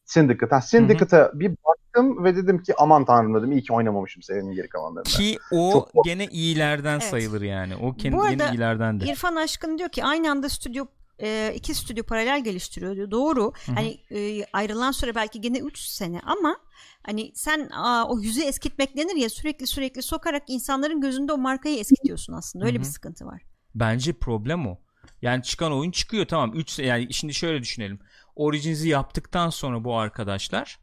Syndicate. 0.06 0.56
Ha, 0.56 0.62
Syndicate'a 0.62 1.32
bir 1.40 1.52
baktım 1.66 2.24
ve 2.24 2.36
dedim 2.36 2.64
ki 2.64 2.74
aman 2.78 3.06
tanrım 3.06 3.36
dedim 3.36 3.52
iyi 3.52 3.64
ki 3.64 3.74
oynamamışım 3.74 4.24
serinin 4.24 4.52
geri 4.52 4.70
kalanlarında. 4.70 5.10
Ki 5.10 5.38
o 5.52 5.72
Çok- 5.72 6.06
gene 6.06 6.26
iyilerden 6.28 6.92
Evet. 7.00 7.04
sayılır 7.04 7.42
yani. 7.42 7.76
O 7.76 7.94
kendi 7.94 8.18
Bu 8.18 8.28
gene 8.28 8.44
arada 8.44 8.54
iyilerden 8.56 9.00
de. 9.00 9.06
İrfan 9.06 9.36
Aşkın 9.36 9.78
diyor 9.78 9.90
ki 9.90 10.04
aynı 10.04 10.32
anda 10.32 10.50
stüdyo 10.50 10.86
e, 11.22 11.52
iki 11.56 11.74
stüdyo 11.74 12.04
paralel 12.04 12.44
geliştiriyor 12.44 12.96
diyor. 12.96 13.12
Doğru. 13.12 13.54
hı. 13.66 13.72
Hani 13.76 13.98
e, 14.12 14.46
ayrılan 14.54 14.92
süre 14.92 15.16
belki 15.16 15.42
gene 15.42 15.60
3 15.60 15.80
sene 15.80 16.20
ama 16.24 16.56
hani 17.04 17.32
sen 17.36 17.70
aa, 17.70 18.06
o 18.10 18.20
yüzü 18.20 18.42
eskitmek 18.42 18.98
denir 18.98 19.16
ya 19.16 19.30
sürekli 19.30 19.68
sürekli 19.68 20.02
sokarak 20.02 20.44
insanların 20.48 21.02
gözünde 21.02 21.34
o 21.34 21.38
markayı 21.38 21.80
eskitiyorsun 21.80 22.34
aslında. 22.34 22.66
Öyle 22.66 22.76
Hı 22.78 22.80
bir 22.82 22.86
sıkıntı 22.88 23.26
var. 23.26 23.42
Bence 23.76 24.14
problem 24.14 24.68
o. 24.68 24.80
Yani 25.22 25.44
çıkan 25.44 25.72
oyun 25.74 25.92
çıkıyor 25.92 26.26
tamam. 26.26 26.54
3 26.56 26.80
yani 26.80 27.14
şimdi 27.14 27.34
şöyle 27.34 27.62
düşünelim. 27.62 28.00
Origins'i 28.36 28.90
yaptıktan 28.90 29.50
sonra 29.50 29.84
bu 29.84 29.98
arkadaşlar 29.98 30.80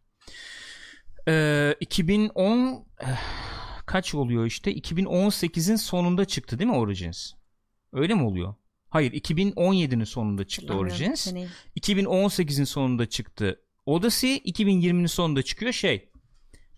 e, 1.29 1.75
2010 1.81 2.87
eh, 3.01 3.07
kaç 3.87 4.15
oluyor 4.15 4.47
işte 4.47 4.73
2018'in 4.75 5.77
sonunda 5.77 6.25
çıktı 6.25 6.59
değil 6.59 6.71
mi 6.71 6.77
Origins? 6.77 7.33
Öyle 7.93 8.15
mi 8.15 8.23
oluyor? 8.23 8.55
Hayır 8.89 9.13
2017'nin 9.13 10.05
sonunda 10.05 10.47
çıktı 10.47 10.75
Origins. 10.75 11.21
seneyi. 11.21 11.49
2018'in 11.81 12.65
sonunda 12.65 13.09
çıktı 13.09 13.61
Odyssey. 13.87 14.37
2020'nin 14.37 15.07
sonunda 15.07 15.43
çıkıyor 15.43 15.73
şey 15.73 16.09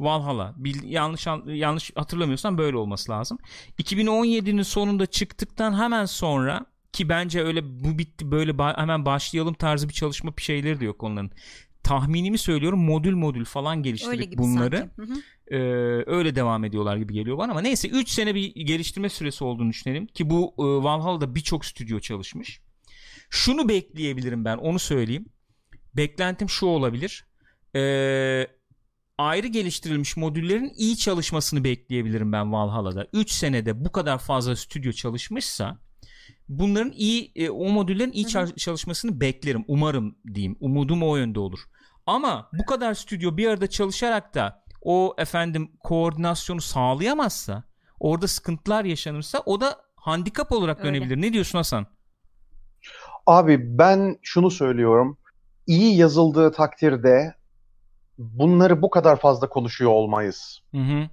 Valhalla. 0.01 0.55
Bil, 0.57 0.83
yanlış 0.85 1.27
an- 1.27 1.47
yanlış 1.47 1.93
hatırlamıyorsam 1.97 2.59
böyle 2.59 2.77
olması 2.77 3.13
lazım. 3.13 3.39
2017'nin 3.79 4.63
sonunda 4.63 5.07
çıktıktan 5.07 5.79
hemen 5.79 6.05
sonra 6.05 6.67
ki 6.95 7.09
bence 7.09 7.43
öyle 7.43 7.85
bu 7.85 7.99
bitti 7.99 8.31
böyle 8.31 8.51
ba- 8.51 8.79
hemen 8.79 9.05
başlayalım 9.05 9.55
tarzı 9.55 9.89
bir 9.89 9.95
çalışma 9.95 10.37
bir 10.37 10.43
şeyleri 10.43 10.81
de 10.81 10.85
yok 10.85 11.03
onların. 11.03 11.31
Tahminimi 11.83 12.39
söylüyorum 12.39 12.85
modül 12.85 13.15
modül 13.15 13.45
falan 13.45 13.83
geliştirip 13.83 14.13
bunları 14.39 14.91
ee, 15.51 15.57
öyle 16.07 16.35
devam 16.35 16.65
ediyorlar 16.65 16.97
gibi 16.97 17.13
geliyor 17.15 17.39
bana 17.39 17.51
ama 17.51 17.61
neyse 17.61 17.89
3 17.89 18.09
sene 18.09 18.35
bir 18.35 18.55
geliştirme 18.55 19.09
süresi 19.09 19.45
olduğunu 19.45 19.71
düşünelim 19.71 20.07
ki 20.07 20.31
bu 20.31 20.55
e, 20.59 20.63
Valhalla'da 20.63 21.35
birçok 21.35 21.65
stüdyo 21.65 22.01
çalışmış. 22.01 22.61
Şunu 23.31 23.69
bekleyebilirim 23.69 24.45
ben 24.45 24.57
onu 24.57 24.79
söyleyeyim. 24.79 25.27
Beklentim 25.97 26.49
şu 26.49 26.67
olabilir. 26.67 27.25
Ee, 27.77 28.47
ayrı 29.19 29.47
geliştirilmiş 29.47 30.17
modüllerin 30.17 30.73
iyi 30.77 30.97
çalışmasını 30.97 31.65
bekleyebilirim 31.65 32.33
ben 32.33 32.53
Valhalla'da. 32.53 33.07
3 33.13 33.31
senede 33.31 33.85
bu 33.85 33.93
kadar 33.93 34.19
fazla 34.19 34.57
stüdyo 34.57 34.93
çalışmışsa 34.93 35.84
bunların 36.49 36.93
iyi 36.93 37.33
e, 37.37 37.51
o 37.51 37.69
modüllerin 37.69 38.13
iyi 38.13 38.25
Hı 38.25 38.29
hı. 38.29 38.33
çal- 38.33 38.57
çalışmasını 38.57 39.21
beklerim. 39.21 39.65
Umarım 39.69 40.17
diyeyim. 40.35 40.57
Umudum 40.61 41.03
o 41.03 41.17
yönde 41.17 41.41
olur. 41.41 41.59
Ama 42.07 42.51
bu 42.59 42.65
kadar 42.67 42.95
stüdyo 42.95 43.37
bir 43.37 43.49
arada 43.49 43.67
çalışarak 43.67 44.35
da 44.35 44.65
o 44.83 45.15
efendim 45.19 45.71
koordinasyonu 45.81 46.61
sağlayamazsa, 46.61 47.65
orada 48.01 48.29
sıkıntılar 48.29 48.85
yaşanırsa 48.85 49.43
o 49.47 49.61
da 49.61 49.77
handikap 49.97 50.53
olarak 50.53 50.79
Öyle. 50.85 50.89
dönebilir. 50.89 51.21
Ne 51.23 51.33
diyorsun 51.33 51.59
Hasan? 51.59 51.87
Abi 53.27 53.79
ben 53.79 54.19
şunu 54.23 54.51
söylüyorum. 54.51 55.19
İyi 55.67 55.97
yazıldığı 55.97 56.53
takdirde 56.53 57.35
bunları 58.19 58.83
bu 58.83 58.91
kadar 58.91 59.21
fazla 59.21 59.49
konuşuyor 59.49 59.91
olmayız. 59.91 60.61
Hı 60.71 60.79
hı. 60.81 61.09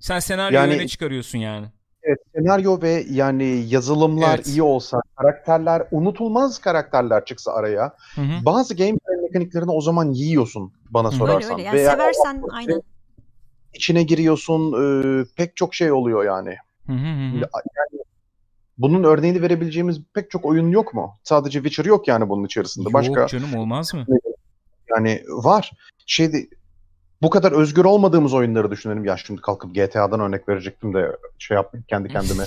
Sen 0.00 0.18
senaryoyu 0.18 0.66
Yani- 0.68 0.74
öne 0.80 0.88
çıkarıyorsun 0.88 1.38
yani. 1.38 1.66
Evet, 2.08 2.18
senaryo 2.34 2.82
ve 2.82 3.04
yani 3.10 3.64
yazılımlar 3.68 4.34
Evet. 4.34 4.46
iyi 4.46 4.62
olsa, 4.62 5.00
karakterler 5.16 5.82
unutulmaz 5.90 6.58
karakterler 6.58 7.24
çıksa 7.24 7.52
araya. 7.52 7.92
Hı 8.14 8.20
hı. 8.20 8.44
Bazı 8.44 8.76
gameplay 8.76 9.16
mekaniklerini 9.22 9.70
o 9.70 9.80
zaman 9.80 10.12
yiyorsun 10.12 10.72
bana 10.90 11.08
Hı. 11.08 11.12
Öyle 11.12 11.18
sorarsan. 11.18 11.52
öyle. 11.52 11.62
Yani 11.62 11.76
Ve 11.76 11.80
yani 11.80 11.90
seversen 11.90 12.42
aynen. 12.52 12.82
içine 13.74 14.02
giriyorsun, 14.02 14.72
e, 14.72 15.24
pek 15.36 15.56
çok 15.56 15.74
şey 15.74 15.92
oluyor 15.92 16.24
yani. 16.24 16.56
Hı 16.86 16.92
hı 16.92 16.96
hı 16.96 17.28
hı. 17.28 17.36
Yani 17.76 18.02
bunun 18.78 19.04
örneğini 19.04 19.42
verebileceğimiz 19.42 20.00
pek 20.14 20.30
çok 20.30 20.44
oyun 20.44 20.70
yok 20.70 20.94
mu? 20.94 21.18
Sadece 21.22 21.58
Witcher 21.62 21.84
yok 21.84 22.08
yani 22.08 22.28
bunun 22.28 22.44
içerisinde. 22.44 22.92
Başka 22.92 23.20
Yok 23.20 23.28
canım 23.28 23.54
olmaz 23.56 23.94
mı? 23.94 24.06
yani 24.96 25.22
var. 25.28 25.70
Şeyde 26.06 26.48
bu 27.22 27.30
kadar 27.30 27.52
özgür 27.52 27.84
olmadığımız 27.84 28.34
oyunları 28.34 28.70
düşünelim. 28.70 29.04
Ya 29.04 29.16
şimdi 29.16 29.40
kalkıp 29.40 29.74
GTA'dan 29.74 30.20
örnek 30.20 30.48
verecektim 30.48 30.94
de 30.94 31.16
şey 31.38 31.54
yapmayayım 31.54 31.86
kendi 31.88 32.08
kendime. 32.08 32.44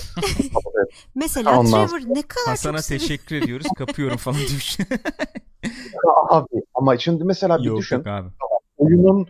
Mesela 1.16 1.60
Ondan 1.60 1.88
Trevor 1.88 2.00
ne 2.16 2.22
kadar 2.22 2.46
Hasan'a 2.48 2.78
çok 2.78 2.88
teşekkür 2.88 3.36
ediyoruz. 3.36 3.68
Kapıyorum 3.78 4.18
falan 4.18 4.38
demiş. 4.38 4.78
abi 6.30 6.48
ama 6.74 6.98
şimdi 6.98 7.24
mesela 7.24 7.58
bir 7.60 7.64
yok 7.64 7.78
düşün. 7.78 7.96
yok 7.98 8.08
abi. 8.08 8.30
oyunun 8.78 9.28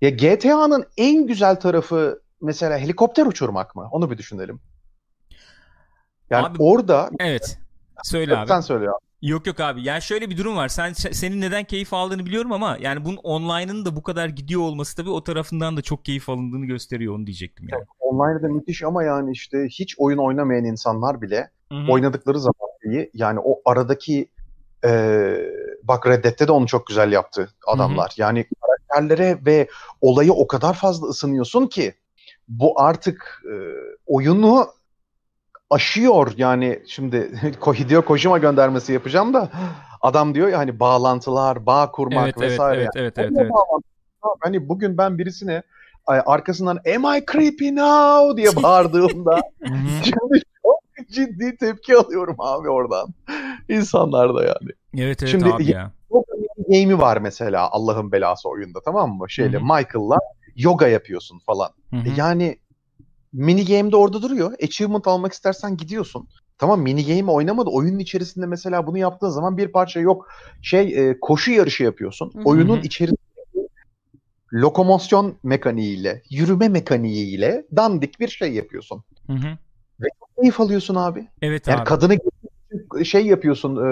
ya 0.00 0.10
GTA'nın 0.10 0.84
en 0.96 1.26
güzel 1.26 1.56
tarafı 1.60 2.20
mesela 2.40 2.78
helikopter 2.78 3.26
uçurmak 3.26 3.76
mı? 3.76 3.88
Onu 3.92 4.10
bir 4.10 4.18
düşünelim. 4.18 4.60
Yani 6.30 6.46
Abi- 6.46 6.62
orada 6.62 7.10
Evet. 7.20 7.58
Söyle 8.02 8.36
abi. 8.38 8.48
sen 8.48 8.60
söyle 8.60 8.84
ya. 8.84 8.92
Yok 9.26 9.46
yok 9.46 9.60
abi. 9.60 9.82
Yani 9.82 10.02
şöyle 10.02 10.30
bir 10.30 10.36
durum 10.38 10.56
var. 10.56 10.68
Sen 10.68 10.92
senin 10.92 11.40
neden 11.40 11.64
keyif 11.64 11.94
aldığını 11.94 12.26
biliyorum 12.26 12.52
ama 12.52 12.76
yani 12.80 13.04
bunun 13.04 13.16
online'ın 13.16 13.84
da 13.84 13.96
bu 13.96 14.02
kadar 14.02 14.28
gidiyor 14.28 14.60
olması 14.60 14.96
tabii 14.96 15.10
o 15.10 15.24
tarafından 15.24 15.76
da 15.76 15.82
çok 15.82 16.04
keyif 16.04 16.28
alındığını 16.28 16.66
gösteriyor 16.66 17.14
onu 17.14 17.26
diyecektim 17.26 17.68
yani. 17.68 17.84
Online'da 18.00 18.48
müthiş 18.48 18.82
ama 18.82 19.04
yani 19.04 19.32
işte 19.32 19.66
hiç 19.70 19.94
oyun 19.98 20.18
oynamayan 20.18 20.64
insanlar 20.64 21.22
bile 21.22 21.50
Hı 21.72 21.78
hı. 21.78 21.92
oynadıkları 21.92 22.40
zaman 22.40 22.70
iyi. 22.84 23.10
Yani 23.14 23.40
o 23.44 23.60
aradaki 23.64 24.28
eee 24.84 25.52
bak 25.82 26.06
Red 26.06 26.24
Dead'te 26.24 26.48
de 26.48 26.52
onu 26.52 26.66
çok 26.66 26.86
güzel 26.86 27.12
yaptı 27.12 27.48
adamlar. 27.66 28.12
Yani 28.16 28.46
karakterlere 28.66 29.38
ve 29.46 29.68
olayı 30.00 30.32
o 30.32 30.46
kadar 30.46 30.74
fazla 30.74 31.06
ısınıyorsun 31.06 31.66
ki 31.66 31.94
bu 32.48 32.80
artık 32.80 33.42
eee, 33.50 33.72
oyunu 34.06 34.66
aşıyor. 35.70 36.32
Yani 36.36 36.82
şimdi 36.86 37.30
Hideo 37.78 38.02
Kojima 38.02 38.38
göndermesi 38.38 38.92
yapacağım 38.92 39.34
da 39.34 39.50
adam 40.00 40.34
diyor 40.34 40.48
ya 40.48 40.58
hani 40.58 40.80
bağlantılar, 40.80 41.66
bağ 41.66 41.90
kurmak 41.90 42.24
Evet 42.24 42.34
evet 42.38 42.50
vesaire. 42.50 42.80
evet 42.80 42.90
evet 42.96 43.18
evet 43.18 43.32
evet. 43.38 43.50
bağlantı- 43.50 43.86
Hani 44.40 44.68
bugün 44.68 44.98
ben 44.98 45.18
birisine 45.18 45.62
arkasından 46.06 46.76
am 46.96 47.16
I 47.16 47.24
creepy 47.32 47.68
now 47.74 48.36
diye 48.36 48.48
bağırdığımda. 48.62 49.40
Şimdi 50.04 50.42
çok 50.62 51.08
ciddi 51.08 51.56
tepki 51.56 51.96
alıyorum 51.96 52.36
abi 52.38 52.68
oradan. 52.68 53.08
İnsanlar 53.68 54.34
da 54.34 54.44
yani. 54.44 54.70
Evet 54.98 55.22
evet 55.22 55.30
Şimdi- 55.30 55.52
abi 55.54 55.70
ya. 55.70 55.90
Game'i 56.68 56.98
var 56.98 57.16
mesela 57.16 57.68
Allah'ın 57.70 58.12
belası 58.12 58.48
oyunda 58.48 58.78
tamam 58.84 59.10
mı? 59.10 59.30
Şeyle. 59.30 59.58
Michael'la 59.58 60.16
yoga 60.56 60.88
yapıyorsun 60.88 61.38
falan. 61.38 61.70
Hı 61.90 61.96
hı. 61.96 62.08
E 62.08 62.12
yani 62.16 62.58
mini 63.36 63.64
game'de 63.64 63.96
orada 63.96 64.22
duruyor. 64.22 64.52
Achievement 64.62 65.06
almak 65.06 65.32
istersen 65.32 65.76
gidiyorsun. 65.76 66.28
Tamam 66.58 66.80
mini 66.80 67.06
game 67.06 67.30
oynamadı. 67.32 67.70
Oyunun 67.70 67.98
içerisinde 67.98 68.46
mesela 68.46 68.86
bunu 68.86 68.98
yaptığın 68.98 69.28
zaman 69.28 69.56
bir 69.56 69.68
parça 69.68 70.00
yok. 70.00 70.28
Şey 70.62 71.10
e, 71.10 71.20
koşu 71.20 71.52
yarışı 71.52 71.82
yapıyorsun. 71.82 72.32
Hı 72.34 72.38
hı. 72.38 72.42
Oyunun 72.44 72.82
içerisinde 72.82 73.18
lokomosyon 74.52 75.36
mekaniğiyle, 75.42 76.22
yürüme 76.30 76.68
mekaniğiyle 76.68 77.66
dandik 77.76 78.20
bir 78.20 78.28
şey 78.28 78.52
yapıyorsun. 78.52 79.04
Hı 79.26 79.32
hı. 79.32 79.58
Keyif 80.40 80.60
alıyorsun 80.60 80.94
abi. 80.94 81.28
Evet 81.42 81.66
Yani 81.66 81.80
abi. 81.80 81.84
kadını 81.84 82.16
şey 83.04 83.26
yapıyorsun. 83.26 83.76
E, 83.76 83.88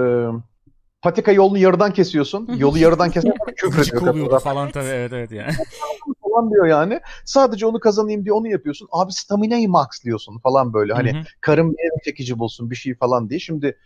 patika 1.03 1.33
yolunu 1.33 1.59
yarıdan 1.59 1.93
kesiyorsun. 1.93 2.49
Yolu 2.57 2.79
yarıdan 2.79 3.11
keserken 3.11 3.55
küfür 3.57 3.79
Gıcık 3.79 3.95
ediyor 3.95 4.13
oluyordu 4.13 4.39
falan 4.39 4.71
tabii 4.71 4.87
evet 4.87 5.13
evet 5.13 5.33
yani. 5.33 5.53
falan 6.35 6.51
diyor 6.51 6.67
yani. 6.67 7.01
Sadece 7.25 7.67
onu 7.67 7.81
kazanayım 7.81 8.25
diye 8.25 8.33
onu 8.33 8.49
yapıyorsun. 8.49 8.89
Abi 8.93 9.13
stamina'yı 9.13 9.69
maxlıyorsun 9.69 10.39
falan 10.39 10.73
böyle. 10.73 10.93
Hani 10.93 11.13
Hı 11.13 11.19
hı. 11.19 11.23
karım 11.41 11.73
bir 11.73 12.05
çekici 12.05 12.39
bulsun 12.39 12.71
bir 12.71 12.77
şey 12.77 12.95
falan 12.95 13.31
diye. 13.31 13.41
Şimdi 13.41 13.79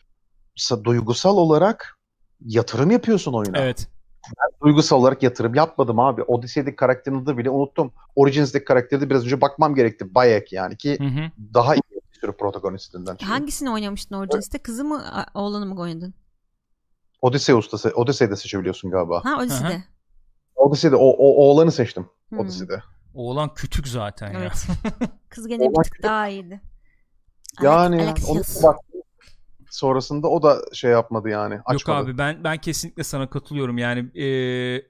sa- 0.59 0.85
duygusal 0.85 1.37
olarak 1.37 1.99
yatırım 2.45 2.91
yapıyorsun 2.91 3.33
oyuna. 3.33 3.59
Evet. 3.59 3.89
Duygusal 4.62 4.97
olarak 4.97 5.23
yatırım 5.23 5.55
yapmadım 5.55 5.99
abi. 5.99 6.23
Odyssey'deki 6.23 6.77
karakterin 6.77 7.23
adı 7.23 7.39
bile 7.39 7.51
unuttum. 7.51 7.93
Origins'deki 8.16 8.65
karakteri 8.65 9.01
de 9.01 9.11
biraz 9.11 9.25
önce 9.25 9.41
bakmam 9.41 9.75
gerekti. 9.75 10.15
Bayek 10.15 10.53
yani 10.53 10.77
ki 10.77 10.99
Hı 11.01 11.05
hı. 11.05 11.31
daha 11.55 11.75
iyi 11.75 11.83
bir 11.91 12.20
sürü 12.20 12.33
protagonistinden. 12.33 13.16
Hangisini 13.23 13.70
oynamıştın 13.70 14.15
Origins'te? 14.15 14.59
Kızı 14.59 14.85
mı 14.85 15.03
oğlanı 15.35 15.66
mı 15.66 15.81
oynadın? 15.81 16.15
Odyssey 17.23 17.55
ustası. 17.55 17.93
Odyssey'de 17.95 18.37
seçebiliyorsun 18.37 18.91
galiba. 18.91 19.25
Ha 19.25 19.39
Odyssey'de. 19.39 19.83
Odyssey'de 20.59 20.97
o, 20.97 21.06
o 21.06 21.44
oğlanı 21.44 21.72
seçtim. 21.72 22.06
Hmm. 22.28 22.39
Odyssey'de. 22.39 22.82
Oğlan 23.14 23.55
kütük 23.55 23.89
zaten 23.89 24.32
ya. 24.32 24.39
Evet. 24.40 24.66
Kız 25.28 25.48
gene 25.48 25.68
bir 25.70 25.82
tık 25.82 26.02
daha 26.02 26.28
iyiydi. 26.28 26.60
Yani 27.62 27.97
Alex- 27.97 28.30
onu 28.30 28.62
bak 28.62 28.76
sonrasında 29.70 30.28
o 30.28 30.43
da 30.43 30.62
şey 30.72 30.90
yapmadı 30.90 31.28
yani. 31.28 31.55
Yok 31.55 31.62
Açmadı. 31.66 31.98
abi 31.98 32.18
ben 32.18 32.44
ben 32.44 32.59
kesinlikle 32.59 33.05
sana 33.05 33.30
katılıyorum 33.30 33.78
yani 33.78 34.10
eee 34.14 34.86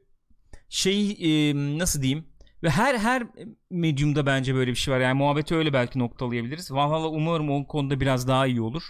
şey 0.68 1.10
eee, 1.12 1.78
nasıl 1.78 2.02
diyeyim 2.02 2.26
ve 2.62 2.70
her 2.70 2.94
her 2.94 3.26
medyumda 3.70 4.26
bence 4.26 4.54
böyle 4.54 4.70
bir 4.70 4.76
şey 4.76 4.94
var 4.94 5.00
yani 5.00 5.18
muhabbeti 5.18 5.54
öyle 5.54 5.72
belki 5.72 5.98
noktalayabiliriz. 5.98 6.72
Valhalla 6.72 7.08
umarım 7.08 7.50
o 7.50 7.66
konuda 7.66 8.00
biraz 8.00 8.28
daha 8.28 8.46
iyi 8.46 8.60
olur. 8.60 8.82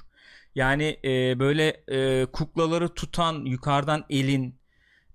Yani 0.55 0.99
eee, 1.03 1.37
böyle 1.39 1.85
eee, 1.89 2.27
kuklaları 2.33 2.95
tutan 2.95 3.45
yukarıdan 3.45 4.05
elin 4.11 4.58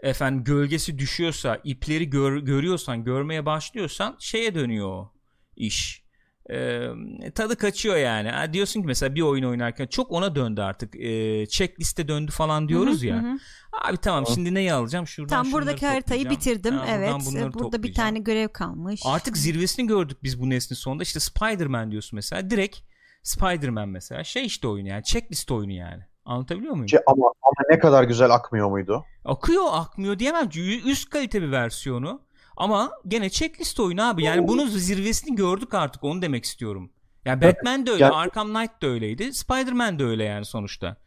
efendim 0.03 0.43
gölgesi 0.43 0.97
düşüyorsa 0.99 1.61
ipleri 1.63 2.09
gör- 2.09 2.37
görüyorsan 2.37 3.03
görmeye 3.03 3.45
başlıyorsan 3.45 4.15
şeye 4.19 4.55
dönüyor 4.55 4.87
o 4.87 5.13
iş. 5.55 6.03
Ee, 6.49 6.87
tadı 7.35 7.55
kaçıyor 7.55 7.95
yani. 7.95 8.29
Ha, 8.29 8.53
diyorsun 8.53 8.81
ki 8.81 8.87
mesela 8.87 9.15
bir 9.15 9.21
oyun 9.21 9.43
oynarken 9.43 9.87
çok 9.87 10.11
ona 10.11 10.35
döndü 10.35 10.61
artık. 10.61 10.95
Ee, 10.95 11.45
checkliste 11.47 12.07
döndü 12.07 12.31
falan 12.31 12.69
diyoruz 12.69 12.97
Hı 13.01 13.05
hı, 13.05 13.07
ya. 13.07 13.23
hı. 13.23 13.37
Abi 13.71 13.97
tamam 13.97 14.25
şimdi 14.33 14.53
neyi 14.53 14.73
alacağım? 14.73 15.07
Şuradan 15.07 15.43
Tam 15.43 15.51
buradaki 15.51 15.85
haritayı 15.85 16.29
bitirdim. 16.29 16.73
Ha, 16.77 16.85
buradan 16.85 17.21
evet. 17.35 17.53
Burada 17.53 17.83
bir 17.83 17.93
tane 17.93 18.19
görev 18.19 18.47
kalmış. 18.47 19.01
Artık 19.05 19.37
zirvesini 19.37 19.87
gördük 19.87 20.17
biz 20.23 20.41
bu 20.41 20.49
neslin 20.49 20.75
sonunda. 20.75 21.03
İşte 21.03 21.19
Spider-Man 21.19 21.91
diyorsun 21.91 22.17
mesela. 22.17 22.49
Direkt 22.49 22.77
Spider-Man 23.23 23.89
mesela. 23.89 24.23
Şey 24.23 24.45
işte 24.45 24.67
oyunu 24.67 24.87
yani. 24.87 25.03
Checklist 25.03 25.51
oyunu 25.51 25.71
yani. 25.73 26.03
Anlatabiliyor 26.25 26.73
muyum? 26.73 26.89
Şey, 26.89 26.99
ama, 27.07 27.25
ama 27.25 27.67
ne 27.69 27.79
kadar 27.79 28.03
güzel 28.03 28.29
akmıyor 28.29 28.69
muydu? 28.69 29.05
Akıyor 29.25 29.63
akmıyor 29.71 30.19
diyemem. 30.19 30.49
Üst 30.85 31.09
kalite 31.09 31.41
bir 31.41 31.51
versiyonu. 31.51 32.21
Ama 32.57 32.91
gene 33.07 33.29
checklist 33.29 33.79
oyunu 33.79 34.09
abi. 34.09 34.23
Yani 34.23 34.47
bunun 34.47 34.67
zirvesini 34.67 35.35
gördük 35.35 35.73
artık. 35.73 36.03
Onu 36.03 36.21
demek 36.21 36.45
istiyorum. 36.45 36.91
Yani 37.25 37.41
Batman 37.41 37.85
de 37.85 37.91
öyle. 37.91 38.03
Yani- 38.03 38.15
Arkham 38.15 38.53
Knight 38.53 38.81
de 38.81 38.87
öyleydi. 38.87 39.33
Spider-Man 39.33 39.99
de 39.99 40.03
öyle 40.03 40.23
yani 40.23 40.45
sonuçta. 40.45 40.97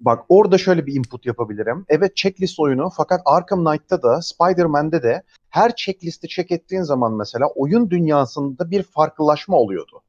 Bak 0.00 0.24
orada 0.28 0.58
şöyle 0.58 0.86
bir 0.86 0.94
input 0.94 1.26
yapabilirim. 1.26 1.84
Evet 1.88 2.16
checklist 2.16 2.60
oyunu 2.60 2.90
fakat 2.96 3.20
Arkham 3.24 3.64
Knight'ta 3.64 4.02
da 4.02 4.22
Spider-Man'de 4.22 5.02
de 5.02 5.22
her 5.50 5.76
checklisti 5.76 6.28
check 6.28 6.50
ettiğin 6.50 6.82
zaman 6.82 7.12
mesela 7.12 7.46
oyun 7.54 7.90
dünyasında 7.90 8.70
bir 8.70 8.82
farklılaşma 8.82 9.56
oluyordu. 9.56 10.02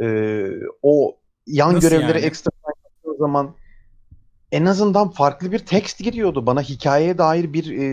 Ee, 0.00 0.46
o 0.82 1.16
yan 1.46 1.74
Nasıl 1.74 1.88
görevleri 1.88 2.16
yani? 2.18 2.26
ekstra 2.26 2.50
zaman 3.22 3.54
en 4.52 4.64
azından 4.64 5.10
farklı 5.10 5.52
bir 5.52 5.58
tekst 5.58 5.98
giriyordu. 5.98 6.46
Bana 6.46 6.62
hikayeye 6.62 7.18
dair 7.18 7.52
bir 7.52 7.78
e, 7.78 7.84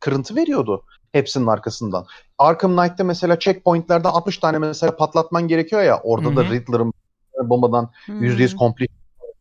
kırıntı 0.00 0.36
veriyordu 0.36 0.84
hepsinin 1.12 1.46
arkasından. 1.46 2.06
Arkham 2.38 2.76
Knight'ta 2.76 3.04
mesela 3.04 3.38
checkpoint'lerde 3.38 4.08
60 4.08 4.38
tane 4.38 4.58
mesela 4.58 4.96
patlatman 4.96 5.48
gerekiyor 5.48 5.82
ya. 5.82 6.00
Orada 6.00 6.30
Hı 6.30 6.36
da. 6.36 6.44
Riddler'ın 6.44 6.92
bombadan 7.44 7.90
Hmm. 8.06 8.22
%100 8.22 8.56
complete 8.58 8.92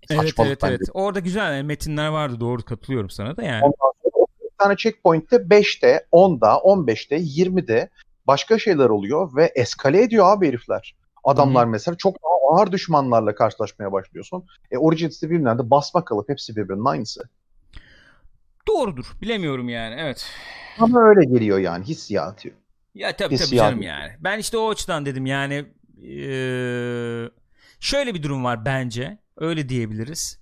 Evet 0.09 0.21
saçmalık 0.21 0.49
evet 0.49 0.59
bence. 0.63 0.75
evet. 0.75 0.89
Orada 0.93 1.19
güzel 1.19 1.53
yani 1.55 1.63
metinler 1.63 2.07
vardı. 2.07 2.39
Doğru 2.39 2.65
katılıyorum 2.65 3.09
sana 3.09 3.37
da 3.37 3.43
yani. 3.43 3.63
Ondan 3.63 3.93
sonra 4.03 4.25
40 4.41 4.57
tane 4.57 4.75
checkpoint'te 4.75 5.35
5'te, 5.35 6.05
10'da, 6.11 6.53
15'te, 6.53 7.17
20'de 7.17 7.89
başka 8.27 8.59
şeyler 8.59 8.89
oluyor 8.89 9.35
ve 9.35 9.51
eskale 9.55 10.01
ediyor 10.01 10.25
abi 10.25 10.47
herifler. 10.47 10.95
Adamlar 11.23 11.65
mesela 11.65 11.95
çok 11.97 12.15
daha 12.23 12.31
ağır 12.61 12.71
düşmanlarla 12.71 13.35
karşılaşmaya 13.35 13.91
başlıyorsun. 13.91 14.43
E 14.71 14.77
Origins'te 14.77 15.29
birbirinden 15.29 15.59
de 15.59 15.69
basma 15.69 16.05
kalıp 16.05 16.29
hepsi 16.29 16.55
birbirinin 16.55 16.85
aynısı. 16.85 17.23
Doğrudur. 18.67 19.05
Bilemiyorum 19.21 19.69
yani. 19.69 19.95
Evet. 19.99 20.25
Ama 20.79 21.01
öyle 21.09 21.25
geliyor 21.25 21.59
yani 21.59 21.85
hissiyatı. 21.85 22.49
Ya 22.95 23.15
tabii 23.15 23.17
tabii 23.29 23.33
Hissiyat. 23.43 23.65
canım 23.69 23.81
yani. 23.81 24.11
Ben 24.19 24.39
işte 24.39 24.57
o 24.57 24.69
açıdan 24.69 25.05
dedim 25.05 25.25
yani 25.25 25.65
eee, 26.01 27.29
şöyle 27.79 28.13
bir 28.13 28.23
durum 28.23 28.43
var 28.43 28.65
bence. 28.65 29.17
Öyle 29.37 29.69
diyebiliriz. 29.69 30.39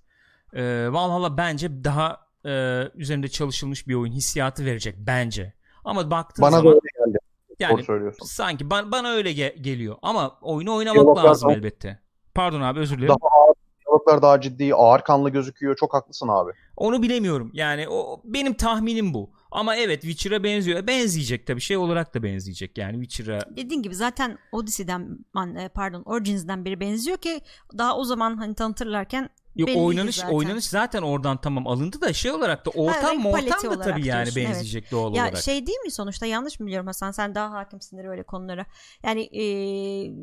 Eee 0.54 0.92
Valhalla 0.94 1.38
bence 1.38 1.84
daha 1.84 2.28
eee, 2.46 2.92
üzerinde 2.96 3.28
çalışılmış 3.28 3.88
bir 3.88 3.94
oyun 3.96 4.12
hissiyatı 4.14 4.66
verecek 4.66 4.96
bence. 5.00 5.54
Ama 5.86 6.12
baktığın 6.12 6.42
Bana 6.44 6.52
zaman. 6.58 6.80
Yani 7.60 7.84
söylüyorsun. 7.84 8.26
sanki 8.26 8.66
ba- 8.66 8.92
bana 8.92 9.10
öyle 9.12 9.32
ge- 9.32 9.58
geliyor. 9.62 9.96
Ama 10.02 10.38
oyunu 10.42 10.76
oynamak 10.76 10.96
Diyaloglar 11.04 11.24
lazım 11.24 11.50
daha- 11.50 11.58
elbette. 11.58 12.00
Pardon 12.36 12.62
abi 12.62 12.80
özür 12.80 12.98
dilerim. 12.98 13.10
Daha 13.22 13.30
ağır, 13.42 13.56
diyaloglar 13.86 14.22
daha 14.22 14.42
ciddi, 14.42 14.76
ağır 14.76 15.02
kanlı 15.02 15.30
gözüküyor. 15.30 15.76
Çok 15.76 15.94
haklısın 15.94 16.28
abi. 16.28 16.52
Onu 16.78 17.02
bilemiyorum. 17.04 17.52
Yani 17.54 17.90
o 17.90 18.22
benim 18.24 18.54
tahminim 18.54 19.14
bu. 19.14 19.30
Ama 19.52 19.76
evet 19.76 20.02
Witcher'a 20.02 20.44
benziyor. 20.44 20.88
Benzeyecek 20.88 21.48
tabii. 21.48 21.62
Şey 21.62 21.78
olarak 21.78 22.14
da 22.14 22.24
benzeyecek. 22.24 22.78
Yani 22.78 23.04
Witcher'a 23.08 23.42
Dediğin 23.58 23.82
gibi 23.82 23.96
zaten 23.96 24.38
Odyssey'den 24.52 25.18
e, 25.60 25.70
pardon 25.70 26.02
Origins'den 26.06 26.66
biri 26.66 26.80
benziyor 26.80 27.18
ki 27.18 27.42
daha 27.78 27.98
o 27.98 28.04
zaman 28.04 28.38
hani 28.38 28.56
tanıtırlarken 28.56 29.30
Yok 29.58 29.68
Belliydi 29.68 29.84
oynanış 29.84 30.16
zaten. 30.16 30.34
oynanış 30.34 30.66
zaten 30.66 31.02
oradan 31.02 31.38
tamam 31.42 31.68
alındı 31.68 32.02
da 32.02 32.14
şey 32.14 32.32
olarak 32.32 32.66
da 32.66 32.70
ortam 32.70 33.24
paleti 33.24 33.54
ortam 33.54 33.64
da 33.72 33.76
olarak 33.76 33.84
tabii 33.84 34.08
yani 34.08 34.26
diyorsun, 34.26 34.40
evet. 34.42 34.50
benzeyecek 34.50 34.92
doğal 34.92 35.16
ya 35.16 35.24
olarak. 35.24 35.38
şey 35.44 35.68
değil 35.68 35.78
mi 35.80 35.92
sonuçta 35.92 36.26
yanlış 36.26 36.60
mı 36.60 36.66
biliyorum 36.66 36.88
Hasan 36.88 37.12
sen 37.12 37.36
daha 37.36 37.52
hakimsindir 37.52 38.06
öyle 38.06 38.24
konulara. 38.24 38.66
Yani 39.04 39.22
e, 39.22 39.44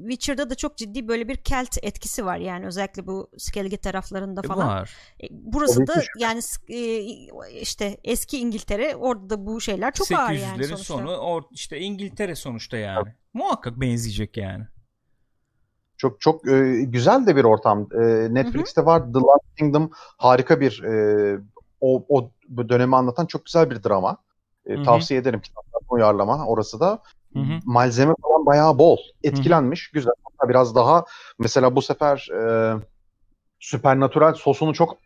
Witcher'da 0.08 0.50
da 0.50 0.54
çok 0.54 0.76
ciddi 0.76 1.08
böyle 1.08 1.28
bir 1.28 1.36
Kelt 1.36 1.76
etkisi 1.82 2.24
var 2.26 2.36
yani 2.38 2.66
özellikle 2.66 3.06
bu 3.06 3.30
Skellige 3.38 3.76
taraflarında 3.76 4.40
E, 4.44 4.48
falan. 4.48 4.68
var. 4.68 4.90
E, 5.22 5.26
burası 5.30 5.86
da 5.86 6.02
yani 6.18 6.40
e, 6.68 6.98
işte 7.60 8.00
eski 8.04 8.38
İngiltere 8.38 8.96
orada 8.96 9.30
da 9.30 9.46
bu 9.46 9.60
şeyler 9.60 9.92
çok 9.92 10.12
ağır 10.12 10.30
yani 10.32 10.44
800'lerin 10.62 10.66
sonuçta. 10.66 10.84
sonu 10.84 11.16
or, 11.16 11.42
işte 11.50 11.78
İngiltere 11.80 12.34
sonuçta 12.34 12.76
yani. 12.76 13.08
Muhakkak 13.32 13.80
benzeyecek 13.80 14.36
yani. 14.36 14.64
Çok 16.04 16.20
çok 16.20 16.48
e, 16.48 16.82
güzel 16.82 17.26
de 17.26 17.36
bir 17.36 17.44
ortam. 17.44 17.88
E, 17.94 18.34
Netflix'te 18.34 18.84
var 18.86 19.00
The 19.00 19.18
Last 19.18 19.56
Kingdom 19.58 19.90
harika 19.96 20.60
bir 20.60 20.82
e, 20.82 21.38
o, 21.80 22.04
o 22.08 22.30
bu 22.48 22.68
dönemi 22.68 22.96
anlatan 22.96 23.26
çok 23.26 23.44
güzel 23.44 23.70
bir 23.70 23.82
drama. 23.82 24.16
E, 24.66 24.74
Hı 24.74 24.78
hı. 24.78 24.82
tavsiye 24.82 25.20
ederim 25.20 25.40
kitaplardan 25.40 25.86
uyarlama 25.88 26.46
orası 26.46 26.80
da. 26.80 27.02
Hı 27.32 27.38
hı. 27.38 27.60
Malzeme 27.64 28.14
falan 28.22 28.46
bayağı 28.46 28.78
bol. 28.78 28.98
Etkilenmiş. 29.22 29.90
Güzel. 29.90 30.12
Hatta 30.24 30.48
biraz 30.48 30.74
daha 30.74 31.04
mesela 31.38 31.76
bu 31.76 31.82
sefer 31.82 32.28
e, 32.32 32.74
Supernatural 33.60 34.34
sosunu 34.34 34.74
çok 34.74 34.96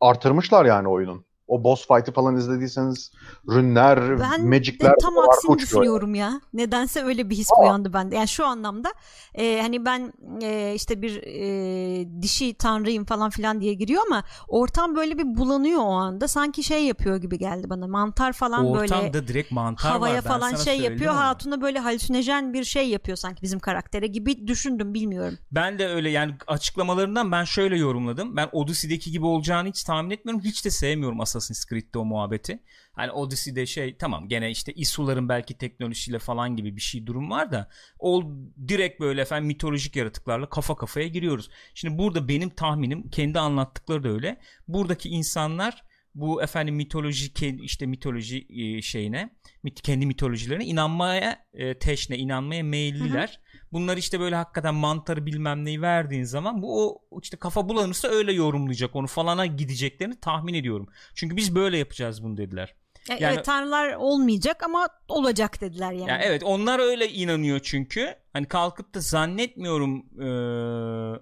artırmışlar 0.00 0.64
yani 0.64 0.88
oyunun. 0.88 1.24
O 1.46 1.64
boss 1.64 1.86
fight'ı 1.88 2.12
falan 2.12 2.36
izlediyseniz 2.36 3.12
rünler, 3.48 4.20
Ben 4.20 4.48
magicler 4.48 4.90
de 4.90 4.94
tam 5.02 5.16
var, 5.16 5.28
aksini 5.28 5.58
düşünüyorum 5.58 6.14
ya. 6.14 6.40
Nedense 6.52 7.02
öyle 7.04 7.30
bir 7.30 7.36
his 7.36 7.48
uyandı 7.60 7.92
bende. 7.92 8.16
Yani 8.16 8.28
şu 8.28 8.46
anlamda 8.46 8.92
e, 9.34 9.60
hani 9.62 9.84
ben 9.84 10.12
e, 10.42 10.72
işte 10.74 11.02
bir 11.02 11.22
e, 11.22 12.22
dişi 12.22 12.54
tanrıyım 12.54 13.04
falan 13.04 13.30
filan 13.30 13.60
diye 13.60 13.74
giriyor 13.74 14.02
ama 14.06 14.24
ortam 14.48 14.96
böyle 14.96 15.18
bir 15.18 15.36
bulanıyor 15.36 15.80
o 15.80 15.92
anda. 15.92 16.28
Sanki 16.28 16.62
şey 16.62 16.84
yapıyor 16.84 17.16
gibi 17.16 17.38
geldi 17.38 17.70
bana. 17.70 17.86
Mantar 17.86 18.32
falan 18.32 18.74
böyle 18.74 18.94
Ortamda 18.94 19.28
direkt 19.28 19.52
mantar 19.52 19.92
havaya 19.92 20.14
var. 20.14 20.24
Ben 20.24 20.30
falan 20.30 20.54
şey 20.54 20.80
yapıyor. 20.80 21.12
ama. 21.12 21.24
Hatuna 21.26 21.60
böyle 21.60 21.78
halüsinojen 21.78 22.52
bir 22.52 22.64
şey 22.64 22.88
yapıyor 22.88 23.16
sanki 23.16 23.42
bizim 23.42 23.58
karaktere 23.58 24.06
gibi 24.06 24.46
düşündüm 24.46 24.94
bilmiyorum. 24.94 25.38
Ben 25.52 25.78
de 25.78 25.88
öyle 25.88 26.10
yani 26.10 26.34
açıklamalarından 26.46 27.32
ben 27.32 27.44
şöyle 27.44 27.78
yorumladım. 27.78 28.36
Ben 28.36 28.48
Odyssey'deki 28.52 29.10
gibi 29.10 29.26
olacağını 29.26 29.68
hiç 29.68 29.84
tahmin 29.84 30.10
etmiyorum. 30.10 30.44
Hiç 30.44 30.64
de 30.64 30.70
sevmiyorum 30.70 31.20
Assassin's 31.36 31.66
Creed'de 31.68 31.98
o 31.98 32.04
muhabbeti. 32.04 32.58
Hani 32.92 33.10
Odyssey'de 33.12 33.66
şey 33.66 33.96
tamam 33.96 34.28
gene 34.28 34.50
işte 34.50 34.72
Isuların 34.72 35.28
belki 35.28 35.58
teknolojisiyle 35.58 36.18
falan 36.18 36.56
gibi 36.56 36.76
bir 36.76 36.80
şey 36.80 37.06
durum 37.06 37.30
var 37.30 37.52
da 37.52 37.68
o 37.98 38.22
direkt 38.68 39.00
böyle 39.00 39.20
efendim 39.20 39.46
mitolojik 39.46 39.96
yaratıklarla 39.96 40.48
kafa 40.48 40.76
kafaya 40.76 41.08
giriyoruz. 41.08 41.50
Şimdi 41.74 41.98
burada 41.98 42.28
benim 42.28 42.50
tahminim 42.50 43.10
kendi 43.10 43.38
anlattıkları 43.40 44.04
da 44.04 44.08
öyle. 44.08 44.40
Buradaki 44.68 45.08
insanlar 45.08 45.82
bu 46.14 46.42
efendim 46.42 46.74
mitoloji 46.74 47.32
işte 47.60 47.86
mitoloji 47.86 48.46
e, 48.48 48.82
şeyine 48.82 49.30
mit- 49.64 49.82
kendi 49.82 50.06
mitolojilerine 50.06 50.64
inanmaya 50.64 51.44
e, 51.52 51.78
teşne 51.78 52.16
inanmaya 52.18 52.62
meyilliler. 52.64 53.40
Bunlar 53.72 53.96
işte 53.96 54.20
böyle 54.20 54.36
hakikaten 54.36 54.74
mantarı 54.74 55.26
bilmem 55.26 55.64
neyi 55.64 55.82
verdiğin 55.82 56.24
zaman 56.24 56.62
bu 56.62 56.98
o 57.10 57.20
işte 57.22 57.36
kafa 57.36 57.68
bulanırsa 57.68 58.08
öyle 58.08 58.32
yorumlayacak 58.32 58.96
onu 58.96 59.06
falana 59.06 59.46
gideceklerini 59.46 60.20
tahmin 60.20 60.54
ediyorum. 60.54 60.86
Çünkü 61.14 61.36
biz 61.36 61.54
böyle 61.54 61.78
yapacağız 61.78 62.22
bunu 62.22 62.36
dediler. 62.36 62.74
E, 63.10 63.14
Yani- 63.14 63.34
evet, 63.34 63.44
tanrılar 63.44 63.94
olmayacak 63.94 64.62
ama 64.62 64.88
olacak 65.08 65.60
dediler 65.60 65.92
yani. 65.92 66.10
Ya 66.10 66.18
evet 66.22 66.42
onlar 66.44 66.78
öyle 66.78 67.08
inanıyor 67.08 67.60
çünkü. 67.62 68.14
Hani 68.32 68.46
kalkıp 68.46 68.94
da 68.94 69.00
zannetmiyorum 69.00 69.96
eee, 70.20 71.20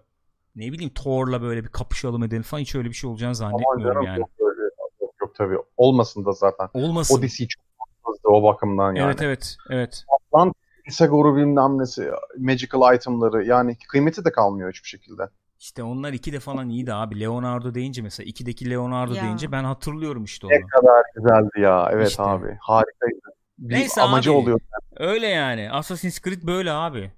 ne 0.57 0.73
bileyim 0.73 0.93
Thor'la 0.95 1.43
böyle 1.43 1.65
bir 1.65 1.69
kapışalım 1.69 2.23
edelim 2.23 2.43
falan 2.43 2.61
hiç 2.61 2.75
öyle 2.75 2.89
bir 2.89 2.95
şey 2.95 3.11
olacağını 3.11 3.37
Aman 3.41 3.51
zannetmiyorum 3.51 3.93
canım, 3.95 4.07
yani. 4.07 4.19
Yok, 4.19 4.31
öyle. 4.39 4.62
Yok, 5.33 5.51
tabii. 5.51 5.57
Olmasın 5.77 6.25
da 6.25 6.33
zaten. 6.33 6.69
Olmasın. 6.75 7.19
Odyssey 7.19 7.47
çok 7.49 7.63
fazla 8.05 8.29
o 8.29 8.43
bakımdan 8.43 8.95
yani. 8.95 9.07
Evet 9.07 9.23
evet 9.23 9.57
evet. 9.71 10.05
Pisagor'u 10.85 11.37
bilmem 11.37 11.79
nesi, 11.79 12.11
magical 12.39 12.95
itemları 12.97 13.45
yani 13.45 13.77
kıymeti 13.89 14.25
de 14.25 14.33
kalmıyor 14.33 14.71
hiçbir 14.73 14.89
şekilde. 14.89 15.23
İşte 15.61 15.83
onlar 15.83 16.13
iki 16.13 16.33
de 16.33 16.41
falan 16.41 16.69
iyiydi 16.69 16.95
abi. 16.95 17.21
Leonardo 17.21 17.75
deyince 17.75 18.03
mesela 18.03 18.27
ikideki 18.27 18.71
Leonardo 18.71 19.15
Ya. 19.15 19.23
deyince 19.23 19.53
ben 19.53 19.65
hatırlıyorum 19.65 20.25
işte 20.25 20.49
Ne 20.49 20.57
onu. 20.57 20.67
kadar 20.67 21.03
güzeldi 21.15 21.61
ya. 21.61 21.89
Evet 21.93 22.09
İşte. 22.11 22.23
abi. 22.23 22.57
Harikaydı. 22.61 23.21
Bir 23.59 23.75
Neyse 23.75 24.03
amacı 24.03 24.31
abi. 24.31 24.37
oluyor. 24.39 24.61
Öyle 24.97 25.27
yani. 25.27 25.71
Assassin's 25.73 26.21
Creed 26.21 26.43
böyle 26.43 26.73
abi. 26.73 27.13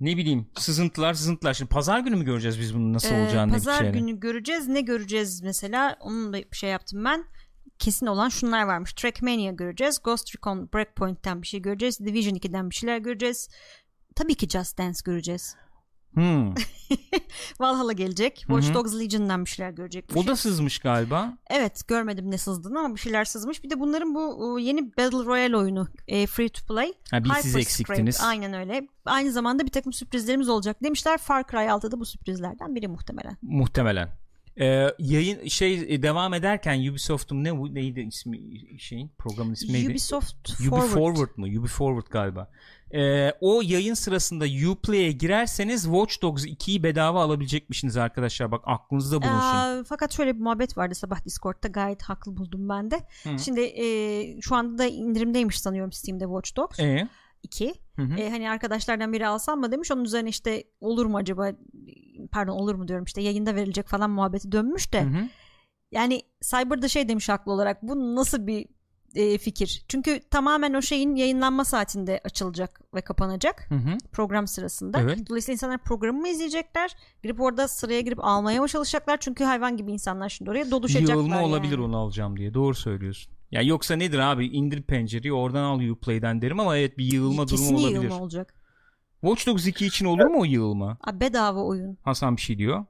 Ne 0.00 0.16
bileyim 0.16 0.46
sızıntılar 0.58 1.14
sızıntılar. 1.14 1.54
Şimdi 1.54 1.68
pazar 1.68 2.00
günü 2.00 2.16
mü 2.16 2.24
göreceğiz 2.24 2.60
biz 2.60 2.74
bunun 2.74 2.92
nasıl 2.92 3.14
Ee, 3.14 3.22
olacağını? 3.22 3.52
Pazar 3.52 3.84
günü 3.84 4.20
göreceğiz. 4.20 4.68
Ne 4.68 4.80
göreceğiz 4.80 5.42
mesela? 5.42 5.96
Onun 6.00 6.32
da 6.32 6.36
bir 6.36 6.56
şey 6.56 6.70
yaptım 6.70 7.04
ben. 7.04 7.24
Kesin 7.78 8.06
olan 8.06 8.28
şunlar 8.28 8.62
varmış. 8.62 8.92
Trackmania 8.92 9.52
göreceğiz. 9.52 10.00
Ghost 10.04 10.36
Recon 10.36 10.68
Breakpoint'ten 10.74 11.42
bir 11.42 11.46
şey 11.46 11.62
göreceğiz. 11.62 12.00
Division 12.00 12.34
2'den 12.34 12.70
bir 12.70 12.74
şeyler 12.74 12.98
göreceğiz. 12.98 13.48
Tabii 14.16 14.34
ki 14.34 14.48
Just 14.48 14.78
Dance 14.78 14.98
göreceğiz. 15.04 15.56
Hmm. 16.14 16.54
Valhalla 17.60 17.92
gelecek. 17.92 18.36
Watch 18.36 18.74
Dogs 18.74 18.94
Legion'dan 18.94 19.44
bir 19.44 19.50
şeyler 19.50 19.70
görecekmiş. 19.70 20.24
O 20.24 20.26
da 20.26 20.36
sızmış 20.36 20.78
galiba. 20.78 21.38
Evet 21.50 21.88
görmedim 21.88 22.30
ne 22.30 22.38
sızdığını 22.38 22.78
ama 22.78 22.94
bir 22.94 23.00
şeyler 23.00 23.24
sızmış. 23.24 23.64
Bir 23.64 23.70
de 23.70 23.80
bunların 23.80 24.14
bu 24.14 24.58
e, 24.60 24.62
yeni 24.62 24.96
Battle 24.96 25.24
Royale 25.24 25.56
oyunu 25.56 25.88
e, 26.08 26.26
free 26.26 26.48
to 26.48 26.66
play. 26.66 26.92
Ha, 27.10 27.24
bir 27.24 27.30
siz 27.30 27.56
eksiktiniz. 27.56 28.20
Aynen 28.20 28.52
öyle. 28.52 28.88
Aynı 29.04 29.32
zamanda 29.32 29.64
bir 29.66 29.70
takım 29.70 29.92
sürprizlerimiz 29.92 30.48
olacak 30.48 30.82
demişler. 30.82 31.18
Far 31.18 31.44
Cry 31.50 31.56
6'da 31.56 32.00
bu 32.00 32.04
sürprizlerden 32.04 32.74
biri 32.74 32.88
muhtemelen. 32.88 33.36
Muhtemelen. 33.42 34.08
Ee, 34.60 34.94
yayın 34.98 35.48
şey 35.48 35.94
e, 35.94 36.02
devam 36.02 36.34
ederken 36.34 36.90
Ubisoft'un 36.90 37.44
ne 37.44 37.58
bu 37.58 37.74
neydi 37.74 38.00
ismi 38.00 38.40
şeyin 38.78 39.10
programın 39.18 39.52
ismi 39.52 39.72
neydi? 39.72 39.90
Ubisoft 39.90 40.50
Ubi 40.60 40.68
Forward. 40.68 40.88
Forward 40.88 41.30
mı? 41.36 41.46
Ubi 41.46 41.68
Forward 41.68 42.06
galiba. 42.12 42.50
Ee, 42.94 43.32
o 43.40 43.62
yayın 43.64 43.94
sırasında 43.94 44.70
Uplay'e 44.70 45.12
girerseniz 45.12 45.82
Watch 45.82 46.22
Dogs 46.22 46.44
2'yi 46.44 46.82
bedava 46.82 47.22
alabilecekmişsiniz 47.22 47.96
arkadaşlar. 47.96 48.52
Bak 48.52 48.62
aklınızda 48.66 49.22
bulunsun. 49.22 49.38
Aa, 49.38 49.84
fakat 49.86 50.12
şöyle 50.12 50.34
bir 50.36 50.40
muhabbet 50.40 50.78
vardı 50.78 50.94
sabah 50.94 51.24
Discord'da 51.24 51.68
gayet 51.68 52.02
haklı 52.02 52.36
buldum 52.36 52.68
ben 52.68 52.90
de. 52.90 53.00
Hı. 53.22 53.38
Şimdi 53.38 53.60
e, 53.60 54.40
şu 54.40 54.56
anda 54.56 54.78
da 54.78 54.86
indirimdeymiş 54.86 55.60
sanıyorum 55.60 55.92
Steam'de 55.92 56.24
Watch 56.24 56.56
Dogs 56.56 56.80
Ee? 56.80 57.08
2. 57.42 57.74
Hı 57.96 58.02
hı. 58.02 58.14
E, 58.14 58.30
hani 58.30 58.50
arkadaşlardan 58.50 59.12
biri 59.12 59.26
alsam 59.26 59.60
mı 59.60 59.72
demiş. 59.72 59.90
Onun 59.90 60.04
üzerine 60.04 60.28
işte 60.28 60.64
olur 60.80 61.06
mu 61.06 61.16
acaba 61.16 61.52
pardon 62.32 62.52
olur 62.52 62.74
mu 62.74 62.88
diyorum 62.88 63.04
işte 63.04 63.22
yayında 63.22 63.54
verilecek 63.54 63.88
falan 63.88 64.10
muhabbeti 64.10 64.52
dönmüş 64.52 64.92
de. 64.92 65.02
Hı 65.02 65.08
hı. 65.08 65.28
Yani 65.92 66.22
Cyber 66.42 66.82
da 66.82 66.88
şey 66.88 67.08
demiş 67.08 67.28
haklı 67.28 67.52
olarak 67.52 67.82
bu 67.82 68.14
nasıl 68.16 68.46
bir 68.46 68.66
e, 69.14 69.38
fikir? 69.38 69.84
Çünkü 69.88 70.20
tamamen 70.30 70.74
o 70.74 70.82
şeyin 70.82 71.14
yayınlanma 71.14 71.64
saatinde 71.64 72.20
açılacak 72.24 72.80
ve 72.94 73.00
kapanacak 73.00 73.70
Hı 73.70 73.74
hı. 73.74 73.98
program 74.12 74.46
sırasında. 74.46 75.00
Evet. 75.00 75.28
Dolayısıyla 75.28 75.52
insanlar 75.52 75.78
programı 75.78 76.20
mı 76.20 76.28
izleyecekler? 76.28 76.96
Girip 77.22 77.40
orada 77.40 77.68
sıraya 77.68 78.00
girip 78.00 78.24
almaya 78.24 78.60
mı 78.60 78.68
çalışacaklar? 78.68 79.16
Çünkü 79.20 79.44
hayvan 79.44 79.76
gibi 79.76 79.92
insanlar 79.92 80.28
şimdi 80.28 80.50
oraya 80.50 80.70
doluşacaklar. 80.70 81.14
Yığılma 81.14 81.42
olabilir 81.42 81.72
yani. 81.72 81.84
onu 81.84 81.96
alacağım 81.96 82.36
diye. 82.36 82.54
Doğru 82.54 82.74
söylüyorsun. 82.74 83.32
Ya 83.50 83.62
yoksa 83.62 83.96
nedir 83.96 84.18
abi? 84.18 84.46
İndir 84.46 84.82
pencereyi 84.82 85.32
oradan 85.32 85.62
al 85.62 85.80
Uplay'den 85.80 86.42
derim 86.42 86.60
ama 86.60 86.76
evet 86.76 86.98
bir 86.98 87.12
yığılma 87.12 87.46
Kesin 87.46 87.64
durumu 87.64 87.86
olabilir. 87.86 88.02
yığılma 88.02 88.22
olacak. 88.22 88.54
Watch 89.20 89.46
Dogs 89.46 89.66
2 89.66 89.86
için 89.86 90.06
olur 90.06 90.24
mu 90.24 90.40
o 90.40 90.44
yığılma? 90.44 90.98
Aa, 91.04 91.20
bedava 91.20 91.60
oyun. 91.60 91.98
Hasan 92.02 92.36
bir 92.36 92.40
şey 92.42 92.58
diyor. 92.58 92.84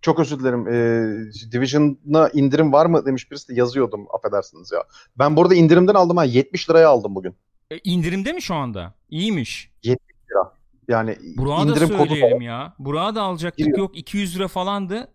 Çok 0.00 0.20
özür 0.20 0.38
dilerim. 0.38 0.68
Ee, 0.68 1.52
Division'a 1.52 2.28
indirim 2.28 2.72
var 2.72 2.86
mı 2.86 3.06
demiş 3.06 3.30
birisi 3.30 3.48
de 3.48 3.54
yazıyordum 3.54 4.06
affedersiniz 4.14 4.72
ya. 4.72 4.84
Ben 5.18 5.36
burada 5.36 5.54
indirimden 5.54 5.94
aldım 5.94 6.16
ha 6.16 6.24
70 6.24 6.70
liraya 6.70 6.88
aldım 6.88 7.14
bugün. 7.14 7.34
E, 7.70 7.78
indirimde 7.84 8.32
mi 8.32 8.42
şu 8.42 8.54
anda? 8.54 8.94
İyiymiş. 9.10 9.70
70 9.82 10.16
lira. 10.30 10.52
Yani 10.88 11.16
Burak'a 11.36 11.62
indirim 11.62 11.88
kodu 11.88 11.98
da 11.98 12.06
söyleyelim 12.06 12.40
ya. 12.40 12.74
Burak'a 12.78 13.14
da 13.14 13.22
alacaktık 13.22 13.58
Giriyor. 13.58 13.78
yok 13.78 13.96
200 13.96 14.36
lira 14.36 14.48
falandı. 14.48 15.08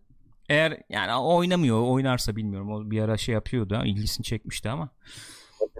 Eğer 0.49 0.84
yani 0.89 1.13
o 1.13 1.35
oynamıyor 1.35 1.81
oynarsa 1.81 2.35
bilmiyorum. 2.35 2.71
O 2.71 2.91
bir 2.91 3.01
ara 3.01 3.17
şey 3.17 3.34
yapıyordu 3.34 3.76
ha, 3.76 3.85
ilgisini 3.85 4.23
çekmişti 4.23 4.69
ama. 4.69 4.89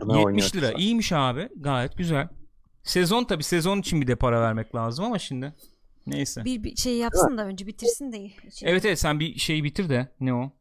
ne 0.06 0.18
70 0.18 0.26
oynuyor 0.26 0.52
lira 0.56 0.68
kısa. 0.68 0.80
iyiymiş 0.80 1.12
abi 1.12 1.50
gayet 1.56 1.98
güzel. 1.98 2.28
Sezon 2.84 3.24
tabi 3.24 3.44
sezon 3.44 3.80
için 3.80 4.02
bir 4.02 4.08
de 4.08 4.16
para 4.16 4.42
vermek 4.42 4.76
lazım 4.76 5.06
ama 5.06 5.20
şimdi. 5.20 5.54
Neyse. 6.08 6.46
Bir, 6.46 6.64
bir 6.64 6.76
şey 6.76 6.98
yapsın 6.98 7.38
da 7.38 7.46
önce 7.46 7.68
bitirsin 7.68 8.12
de. 8.12 8.26
içini. 8.26 8.70
Evet 8.70 8.86
evet 8.86 9.00
sen 9.00 9.20
bir 9.20 9.40
şeyi 9.40 9.64
bitir 9.64 9.90
de 9.90 10.08
ne 10.20 10.34
o? 10.34 10.52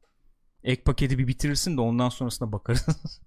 Ek 0.64 0.82
paketi 0.82 1.18
bir 1.18 1.26
bitirirsin 1.26 1.76
de 1.76 1.80
ondan 1.80 2.08
sonrasına 2.08 2.52
bakarız. 2.52 2.86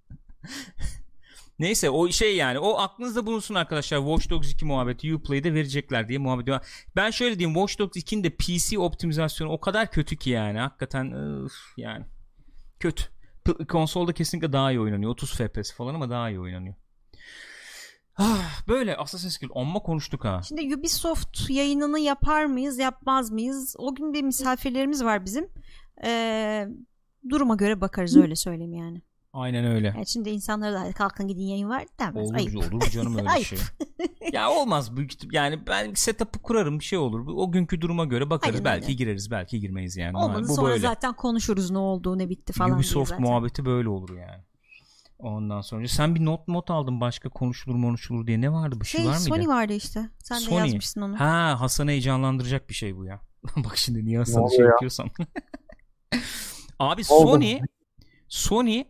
Neyse 1.58 1.90
o 1.90 2.08
şey 2.08 2.36
yani 2.36 2.58
o 2.58 2.78
aklınızda 2.78 3.26
bulunsun 3.26 3.54
arkadaşlar 3.54 3.98
Watch 3.98 4.30
Dogs 4.30 4.52
2 4.52 4.64
muhabbeti 4.64 5.14
Uplay'de 5.14 5.54
verecekler 5.54 6.08
diye 6.08 6.18
muhabbet 6.18 6.42
ediyor. 6.42 6.60
Ben 6.96 7.10
şöyle 7.10 7.38
diyeyim 7.38 7.58
Watch 7.58 7.78
Dogs 7.78 7.96
2'nin 7.96 8.24
de 8.24 8.30
PC 8.30 8.78
optimizasyonu 8.78 9.52
o 9.52 9.60
kadar 9.60 9.90
kötü 9.90 10.16
ki 10.16 10.30
yani 10.30 10.58
hakikaten 10.58 11.10
ıf, 11.12 11.52
yani 11.76 12.04
kötü. 12.80 13.04
P- 13.44 13.64
konsolda 13.66 14.12
kesinlikle 14.12 14.52
daha 14.52 14.72
iyi 14.72 14.80
oynanıyor 14.80 15.10
30 15.10 15.32
FPS 15.34 15.72
falan 15.72 15.94
ama 15.94 16.10
daha 16.10 16.30
iyi 16.30 16.40
oynanıyor. 16.40 16.74
Ah, 18.16 18.68
böyle 18.68 18.96
Assassin's 18.96 19.38
Creed 19.38 19.50
amma 19.54 19.80
konuştuk 19.80 20.24
ha. 20.24 20.40
Şimdi 20.48 20.76
Ubisoft 20.76 21.50
yayınını 21.50 21.98
yapar 21.98 22.44
mıyız 22.44 22.78
yapmaz 22.78 23.30
mıyız? 23.30 23.74
O 23.78 23.94
gün 23.94 24.12
bir 24.12 24.22
misafirlerimiz 24.22 25.04
var 25.04 25.24
bizim. 25.24 25.48
Ee, 26.04 26.68
duruma 27.28 27.54
göre 27.54 27.80
bakarız 27.80 28.16
öyle 28.16 28.36
söyleyeyim 28.36 28.74
yani. 28.74 29.02
Aynen 29.32 29.64
öyle. 29.64 29.86
yani 29.96 30.06
şimdi 30.06 30.30
insanlara 30.30 30.72
da 30.74 30.80
"Hadi 30.80 30.92
kalkın 30.92 31.28
gidin 31.28 31.42
yayın 31.42 31.68
var 31.68 31.84
denmez. 32.00 32.30
Olur, 32.30 32.34
Ayıp. 32.38 32.56
olur 32.74 32.80
canım 32.90 33.18
öyle 33.18 33.44
şey. 33.44 33.58
ya 34.32 34.50
olmaz 34.50 34.96
büyük 34.96 35.34
yani 35.34 35.66
ben 35.66 35.94
setup'ı 35.94 36.38
kurarım 36.38 36.78
bir 36.78 36.84
şey 36.84 36.98
olur. 36.98 37.26
O 37.36 37.52
günkü 37.52 37.80
duruma 37.80 38.04
göre 38.04 38.30
bakarız. 38.30 38.54
Aynen 38.54 38.64
belki 38.64 38.84
öyle. 38.84 38.94
gireriz, 38.94 39.30
belki 39.30 39.60
girmeyiz 39.60 39.96
yani. 39.96 40.16
Olmadı 40.16 40.48
Bu 40.48 40.54
sonra 40.54 40.68
böyle. 40.68 40.80
zaten 40.80 41.12
konuşuruz 41.12 41.70
ne 41.70 41.78
oldu 41.78 42.18
ne 42.18 42.28
bitti 42.28 42.52
falan 42.52 42.70
Ubisoft 42.76 43.18
muhabbeti 43.18 43.64
böyle 43.64 43.88
olur 43.88 44.16
yani. 44.16 44.42
Ondan 45.18 45.60
sonra 45.60 45.88
sen 45.88 46.14
bir 46.14 46.24
not 46.24 46.48
not 46.48 46.70
aldın 46.70 47.00
başka 47.00 47.28
konuşulur 47.28 47.82
konuşulur 47.82 48.26
diye 48.26 48.40
ne 48.40 48.52
vardı 48.52 48.80
bir 48.80 48.86
şey, 48.86 49.00
Şey 49.00 49.10
var 49.10 49.14
mıydı? 49.18 49.28
Sony 49.28 49.46
vardı 49.48 49.72
işte. 49.72 50.10
Sen 50.18 50.38
Sony. 50.38 50.56
de 50.56 50.60
yazmışsın 50.60 51.00
onu. 51.00 51.20
Ha 51.20 51.60
Hasan'ı 51.60 51.90
heyecanlandıracak 51.90 52.68
bir 52.68 52.74
şey 52.74 52.96
bu 52.96 53.04
ya. 53.04 53.20
Bak 53.56 53.76
şimdi 53.76 54.04
niye 54.04 54.18
Hasan'ı 54.18 54.50
şey 54.50 54.58
ya? 54.60 54.66
yapıyorsam. 54.66 55.08
Abi. 56.78 57.04
Sony 57.04 57.60
Sony 58.28 58.84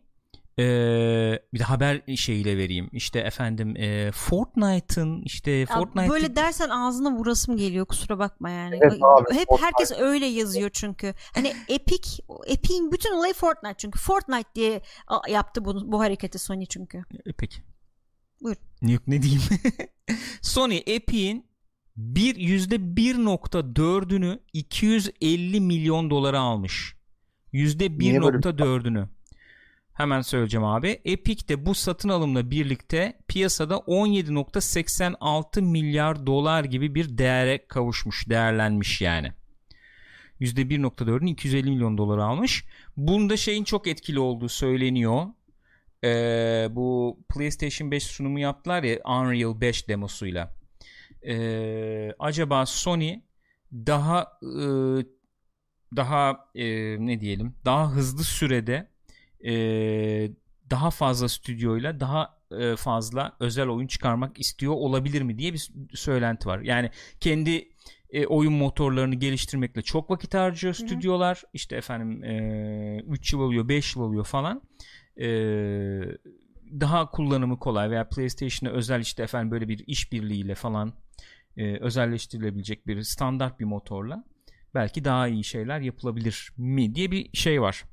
eee, 0.58 1.42
bir 1.54 1.58
de 1.58 1.64
haber 1.64 2.02
şeyiyle 2.16 2.56
vereyim. 2.56 2.88
İşte 2.92 3.18
efendim 3.20 3.76
eee, 3.76 4.12
Fortnite'ın 4.12 5.22
işte 5.22 5.50
Ya 5.50 5.66
Fortnite 5.66 6.08
böyle 6.08 6.36
dersen 6.36 6.68
ağzına 6.68 7.12
vurasım 7.12 7.56
geliyor 7.56 7.86
kusura 7.86 8.18
bakma 8.18 8.50
yani. 8.50 8.78
Evet 8.82 8.92
abi, 9.02 9.34
Hep 9.34 9.48
Fortnite. 9.48 9.64
herkes 9.66 9.92
öyle 9.98 10.26
yazıyor 10.26 10.70
çünkü. 10.72 11.14
Hani 11.34 11.52
Epic, 11.68 12.10
Epic'in 12.46 12.92
bütün 12.92 13.12
olayı 13.14 13.34
Fortnite 13.34 13.74
çünkü. 13.78 13.98
Fortnite 13.98 14.48
diye 14.54 14.80
yaptı 15.28 15.64
bu, 15.64 15.92
bu 15.92 16.00
hareketi 16.00 16.38
Sony 16.38 16.66
çünkü. 16.66 16.98
E, 17.26 17.32
Peki. 17.38 17.56
Buyur. 18.42 18.56
Yok 18.82 19.02
ne 19.06 19.22
diyeyim. 19.22 19.42
Sony 20.42 20.82
Epic'in 20.86 21.46
bir 21.96 22.36
yüzde 22.36 22.76
1.4'ünü 22.76 24.38
250 24.52 25.60
milyon 25.60 26.10
dolara 26.10 26.40
almış. 26.40 26.96
Yüzde 27.52 27.98
Niye 27.98 28.22
böyle 28.22 28.38
bir- 28.38 28.42
1.4'ünü. 28.42 29.08
Hemen 29.94 30.20
söyleyeceğim 30.20 30.64
abi. 30.64 31.00
Epic 31.04 31.48
de 31.48 31.66
bu 31.66 31.74
satın 31.74 32.08
alımla 32.08 32.50
birlikte 32.50 33.18
piyasada 33.28 33.74
17.86 33.74 35.60
milyar 35.60 36.26
dolar 36.26 36.64
gibi 36.64 36.94
bir 36.94 37.18
değere 37.18 37.66
kavuşmuş, 37.66 38.28
değerlenmiş 38.28 39.00
yani. 39.00 39.32
%1.4'ünü 40.40 41.30
250 41.30 41.70
milyon 41.70 41.98
dolara 41.98 42.24
almış. 42.24 42.64
Bunda 42.96 43.36
şeyin 43.36 43.64
çok 43.64 43.86
etkili 43.86 44.18
olduğu 44.18 44.48
söyleniyor. 44.48 45.26
Ee, 46.04 46.68
bu 46.70 47.18
PlayStation 47.34 47.90
5 47.90 48.02
sunumu 48.02 48.38
yaptılar 48.38 48.82
ya 48.82 48.98
Unreal 49.04 49.60
5 49.60 49.88
demosuyla. 49.88 50.54
Ee, 51.26 52.12
acaba 52.18 52.66
Sony 52.66 53.20
daha 53.72 54.38
e, 54.42 54.64
daha 55.96 56.48
e, 56.54 56.66
ne 57.06 57.20
diyelim 57.20 57.54
daha 57.64 57.90
hızlı 57.90 58.24
sürede 58.24 58.91
e, 59.46 59.52
daha 60.70 60.90
fazla 60.90 61.28
stüdyoyla 61.28 62.00
daha 62.00 62.38
e, 62.60 62.76
fazla 62.76 63.36
özel 63.40 63.68
oyun 63.68 63.86
çıkarmak 63.86 64.40
istiyor 64.40 64.72
olabilir 64.72 65.22
mi 65.22 65.38
diye 65.38 65.52
bir 65.52 65.68
söylenti 65.94 66.48
var. 66.48 66.60
Yani 66.60 66.90
kendi 67.20 67.68
e, 68.10 68.26
oyun 68.26 68.52
motorlarını 68.52 69.14
geliştirmekle 69.14 69.82
çok 69.82 70.10
vakit 70.10 70.34
harcıyor 70.34 70.74
hı. 70.74 70.78
stüdyolar. 70.78 71.42
İşte 71.52 71.76
efendim 71.76 72.22
3 73.12 73.32
yıl 73.32 73.40
oluyor 73.40 73.68
5 73.68 73.96
yıl 73.96 74.02
oluyor 74.02 74.24
falan. 74.24 74.62
E, 75.20 75.26
daha 76.80 77.10
kullanımı 77.10 77.58
kolay 77.58 77.90
veya 77.90 78.08
PlayStation'a 78.08 78.72
özel 78.72 79.00
işte 79.00 79.22
efendim 79.22 79.50
böyle 79.50 79.68
bir 79.68 79.84
işbirliğiyle 79.86 80.54
falan 80.54 80.92
e, 81.56 81.78
özelleştirilebilecek 81.78 82.86
bir 82.86 83.02
standart 83.02 83.60
bir 83.60 83.64
motorla 83.64 84.24
belki 84.74 85.04
daha 85.04 85.28
iyi 85.28 85.44
şeyler 85.44 85.80
yapılabilir 85.80 86.52
mi 86.56 86.94
diye 86.94 87.10
bir 87.10 87.30
şey 87.32 87.62
var. 87.62 87.84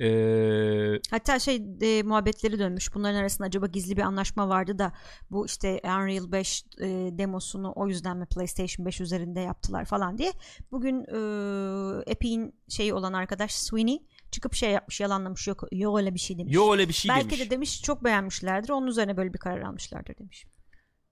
Ee, 0.00 1.00
Hatta 1.10 1.38
şey 1.38 1.62
e, 1.80 2.02
muhabbetleri 2.02 2.58
dönmüş. 2.58 2.94
Bunların 2.94 3.18
arasında 3.18 3.46
acaba 3.46 3.66
gizli 3.66 3.96
bir 3.96 4.02
anlaşma 4.02 4.48
vardı 4.48 4.78
da 4.78 4.92
bu 5.30 5.46
işte 5.46 5.80
Unreal 5.84 6.32
5 6.32 6.64
e, 6.80 6.86
demosunu 7.18 7.72
o 7.76 7.88
yüzden 7.88 8.16
mi 8.16 8.26
PlayStation 8.26 8.86
5 8.86 9.00
üzerinde 9.00 9.40
yaptılar 9.40 9.84
falan 9.84 10.18
diye. 10.18 10.32
Bugün 10.72 11.00
e, 11.00 12.10
Epic'in 12.10 12.54
şeyi 12.68 12.94
olan 12.94 13.12
arkadaş 13.12 13.54
Sweeney 13.54 13.98
çıkıp 14.30 14.54
şey 14.54 14.70
yapmış 14.70 15.00
yalanlamış 15.00 15.48
yok 15.48 15.62
yok 15.72 15.98
öyle 15.98 16.14
bir 16.14 16.20
şey 16.20 16.38
demiş. 16.38 16.54
yo 16.54 16.72
öyle 16.72 16.88
bir 16.88 16.92
şey 16.92 17.08
Belki 17.08 17.30
demiş. 17.30 17.40
de 17.46 17.50
demiş 17.50 17.82
çok 17.82 18.04
beğenmişlerdir. 18.04 18.68
Onun 18.70 18.86
üzerine 18.86 19.16
böyle 19.16 19.32
bir 19.32 19.38
karar 19.38 19.62
almışlardır 19.62 20.18
demiş. 20.18 20.46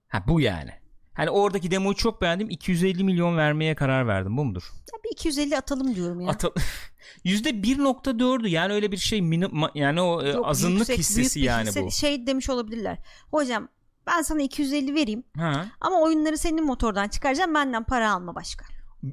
Ha 0.07 0.23
bu 0.27 0.41
yani. 0.41 0.71
Hani 1.19 1.29
oradaki 1.29 1.71
demoyu 1.71 1.95
çok 1.95 2.21
beğendim. 2.21 2.49
250 2.49 3.03
milyon 3.03 3.37
vermeye 3.37 3.75
karar 3.75 4.07
verdim. 4.07 4.37
Bu 4.37 4.45
mudur? 4.45 4.63
Ya 4.93 4.99
bir 5.03 5.09
250 5.11 5.57
atalım 5.57 5.95
diyorum 5.95 6.21
ya. 6.21 6.29
Ata- 6.29 6.51
%1.4'ü 7.25 8.47
yani 8.49 8.73
öyle 8.73 8.91
bir 8.91 8.97
şey 8.97 9.19
mini- 9.19 9.45
ma- 9.45 9.71
yani 9.75 10.01
o 10.01 10.23
e, 10.23 10.29
Yok, 10.29 10.47
azınlık 10.47 10.79
yüksek, 10.79 10.95
büyük 10.97 10.99
hissesi 11.09 11.39
bir 11.39 11.45
yani 11.45 11.67
hisse- 11.69 11.85
bu. 11.85 11.91
Şey 11.91 12.27
demiş 12.27 12.49
olabilirler. 12.49 12.97
Hocam 13.31 13.67
ben 14.07 14.21
sana 14.21 14.41
250 14.41 14.95
vereyim 14.95 15.23
Ha. 15.37 15.65
ama 15.81 16.01
oyunları 16.01 16.37
senin 16.37 16.65
motordan 16.65 17.07
çıkaracağım 17.07 17.53
benden 17.55 17.83
para 17.83 18.11
alma 18.13 18.35
başka. 18.35 18.65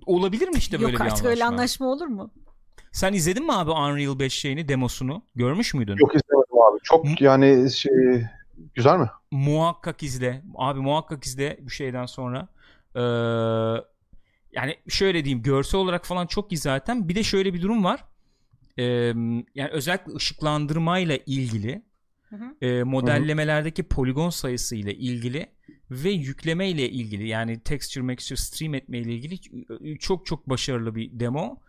Olabilir 0.06 0.48
mi 0.48 0.58
işte 0.58 0.80
böyle 0.80 0.92
Yok 0.92 1.00
bir 1.00 1.04
artık 1.04 1.12
anlaşma? 1.12 1.30
öyle 1.30 1.44
anlaşma 1.44 1.86
olur 1.86 2.06
mu? 2.06 2.30
Sen 2.92 3.12
izledin 3.12 3.44
mi 3.46 3.52
abi 3.52 3.70
Unreal 3.70 4.18
5 4.18 4.32
şeyini 4.32 4.68
demosunu? 4.68 5.22
Görmüş 5.34 5.74
müydün? 5.74 5.96
Yok 5.96 6.14
izlemedim 6.14 6.58
abi. 6.70 6.78
Çok 6.82 7.20
yani 7.20 7.70
şey, 7.70 7.92
güzel 8.74 8.98
mi? 8.98 9.10
Muhakkak 9.30 10.02
izle. 10.02 10.42
Abi 10.54 10.80
muhakkak 10.80 11.24
izle 11.26 11.58
bu 11.60 11.70
şeyden 11.70 12.06
sonra. 12.06 12.48
Ee, 12.94 13.00
yani 14.52 14.76
şöyle 14.88 15.24
diyeyim 15.24 15.42
görsel 15.42 15.80
olarak 15.80 16.06
falan 16.06 16.26
çok 16.26 16.52
iyi 16.52 16.58
zaten. 16.58 17.08
Bir 17.08 17.14
de 17.14 17.22
şöyle 17.22 17.54
bir 17.54 17.62
durum 17.62 17.84
var. 17.84 18.04
Ee, 18.78 18.84
yani 19.54 19.70
özellikle 19.70 20.14
ışıklandırmayla 20.14 21.18
ilgili 21.26 21.82
Hı 22.30 22.36
hı. 22.36 22.66
e, 22.66 22.82
modellemelerdeki 22.82 23.82
poligon 23.82 24.30
sayısı 24.30 24.76
ile 24.76 24.94
ilgili 24.94 25.46
ve 25.90 26.10
yükleme 26.10 26.70
ile 26.70 26.90
ilgili 26.90 27.28
yani 27.28 27.60
texture 27.60 28.04
mixture 28.04 28.36
stream 28.36 28.74
etme 28.74 28.98
ile 28.98 29.12
ilgili 29.12 29.38
çok 29.98 30.26
çok 30.26 30.48
başarılı 30.48 30.94
bir 30.94 31.20
demo. 31.20 31.60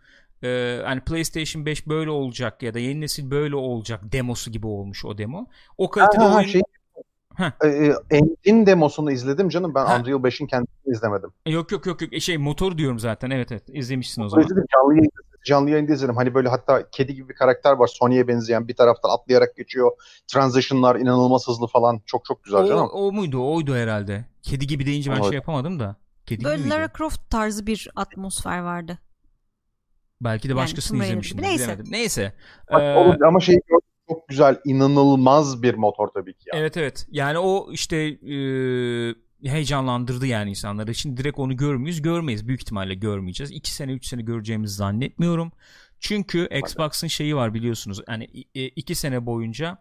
Ee, 0.44 0.80
hani 0.84 1.00
PlayStation 1.00 1.66
5 1.66 1.86
böyle 1.86 2.10
olacak 2.10 2.62
ya 2.62 2.74
da 2.74 2.78
yeni 2.78 3.00
nesil 3.00 3.30
böyle 3.30 3.56
olacak 3.56 4.12
demosu 4.12 4.52
gibi 4.52 4.66
olmuş 4.66 5.04
o 5.04 5.18
demo. 5.18 5.46
O 5.78 5.90
kalitede 5.90 6.24
Ha, 6.24 6.30
ha, 6.30 6.36
oyun 6.36 6.46
şey. 6.46 6.62
E, 7.64 7.68
e, 7.68 7.94
Engine 8.10 8.66
demosunu 8.66 9.12
izledim 9.12 9.48
canım. 9.48 9.74
Ben 9.74 9.84
Ha. 9.86 9.98
Unreal 10.00 10.18
5'in 10.24 10.46
kendisini 10.46 10.92
izlemedim. 10.92 11.30
Yok 11.46 11.72
yok 11.72 11.86
yok 11.86 12.02
yok 12.02 12.12
E, 12.12 12.20
şey 12.20 12.38
motor 12.38 12.78
diyorum 12.78 12.98
zaten 12.98 13.30
evet 13.30 13.52
evet 13.52 13.62
izlemişsin 13.68 14.22
o 14.22 14.28
zaman. 14.28 14.44
İzledim, 14.44 14.64
canlı, 14.74 14.92
yayında, 14.94 15.10
canlı 15.44 15.70
yayında 15.70 15.92
izledim. 15.92 16.16
Hani 16.16 16.34
böyle 16.34 16.48
hatta 16.48 16.90
kedi 16.90 17.14
gibi 17.14 17.28
bir 17.28 17.34
karakter 17.34 17.72
var. 17.72 17.86
Sony'ye 17.86 18.28
benzeyen 18.28 18.68
bir 18.68 18.74
taraftan 18.76 19.10
atlayarak 19.10 19.56
geçiyor. 19.56 19.90
Transition'lar 20.26 20.96
inanılmaz 20.96 21.48
hızlı 21.48 21.66
falan. 21.66 22.00
Çok 22.06 22.24
çok 22.24 22.44
güzel 22.44 22.60
O, 22.60 22.66
canım. 22.68 22.88
o 22.92 23.12
muydu 23.12 23.54
oydu 23.54 23.74
herhalde. 23.74 24.24
Kedi 24.42 24.66
gibi 24.66 24.86
deyince 24.86 25.10
ben 25.10 25.16
Evet. 25.16 25.24
şey 25.26 25.34
yapamadım 25.34 25.80
da. 25.80 25.96
Kedi 26.26 26.38
gibi 26.38 26.48
Böyle 26.48 26.62
miydi? 26.62 26.70
Lara 26.70 26.88
Croft 26.98 27.30
tarzı 27.30 27.66
bir 27.66 27.88
atmosfer 27.96 28.58
vardı. 28.58 28.98
Belki 30.20 30.48
de 30.48 30.52
Yani 30.52 30.58
başkasını 30.58 31.04
izlemişim. 31.04 31.36
gibi. 31.38 31.46
Neyse. 31.46 31.64
Bilemedim. 31.64 31.86
Neyse. 31.92 32.32
Bak, 32.72 32.82
Ee, 32.82 33.24
ama 33.26 33.40
şey 33.40 33.54
gördüm, 33.54 33.87
çok 34.08 34.28
güzel, 34.28 34.56
inanılmaz 34.64 35.62
bir 35.62 35.74
motor 35.74 36.08
tabii 36.08 36.34
ki. 36.34 36.44
Yani. 36.52 36.60
Evet 36.60 36.76
evet. 36.76 37.06
Yani 37.10 37.38
o 37.38 37.72
işte 37.72 37.96
e, 37.96 38.38
heyecanlandırdı 39.44 40.26
yani 40.26 40.50
insanları. 40.50 40.94
Şimdi 40.94 41.16
direkt 41.16 41.38
onu 41.38 41.56
görmüyoruz. 41.56 42.02
Görmeyiz. 42.02 42.48
Büyük 42.48 42.62
ihtimalle 42.62 42.94
görmeyeceğiz. 42.94 43.50
2 43.52 43.72
sene 43.74 43.92
3 43.92 44.06
sene 44.06 44.22
göreceğimizi 44.22 44.74
zannetmiyorum. 44.74 45.52
Çünkü 46.00 46.48
Xbox'ın 46.64 47.06
şeyi 47.06 47.36
var 47.36 47.54
biliyorsunuz. 47.54 48.00
Yani 48.08 48.24
2 48.54 48.94
sene 48.94 49.26
boyunca 49.26 49.78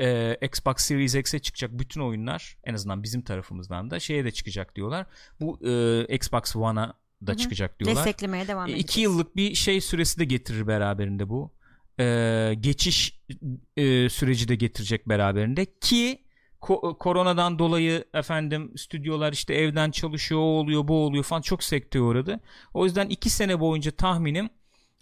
e, 0.00 0.36
Xbox 0.42 0.76
Series 0.76 1.14
X'e 1.14 1.38
çıkacak 1.38 1.70
bütün 1.72 2.00
oyunlar 2.00 2.56
en 2.64 2.74
azından 2.74 3.02
bizim 3.02 3.22
tarafımızdan 3.22 3.90
da 3.90 4.00
şeye 4.00 4.24
de 4.24 4.30
çıkacak 4.30 4.76
diyorlar. 4.76 5.06
Bu 5.40 5.58
e, 5.68 6.14
Xbox 6.14 6.56
One'a 6.56 6.94
da 7.26 7.30
Hı 7.30 7.34
hı. 7.34 7.36
çıkacak 7.36 7.80
diyorlar. 7.80 7.96
Desteklemeye 8.06 8.48
devam 8.48 8.68
E, 8.68 8.70
edeceğiz. 8.70 8.84
İki 8.84 9.00
yıllık 9.00 9.36
bir 9.36 9.54
şey 9.54 9.80
süresi 9.80 10.18
de 10.20 10.24
getirir 10.24 10.66
beraberinde 10.66 11.28
bu. 11.28 11.52
Ee, 12.00 12.54
geçiş 12.60 13.20
e, 13.76 14.08
süreci 14.08 14.48
de 14.48 14.54
getirecek 14.54 15.08
beraberinde 15.08 15.66
ki 15.80 16.18
ko- 16.60 16.98
koronadan 16.98 17.58
dolayı 17.58 18.04
efendim 18.14 18.72
stüdyolar 18.76 19.32
işte 19.32 19.54
evden 19.54 19.90
çalışıyor 19.90 20.40
o 20.40 20.44
oluyor 20.44 20.88
bu 20.88 21.04
oluyor 21.04 21.24
falan 21.24 21.40
çok 21.40 21.62
sekteye 21.62 22.02
uğradı. 22.04 22.40
O 22.74 22.84
yüzden 22.84 23.08
iki 23.08 23.30
sene 23.30 23.60
boyunca 23.60 23.90
tahminim 23.90 24.48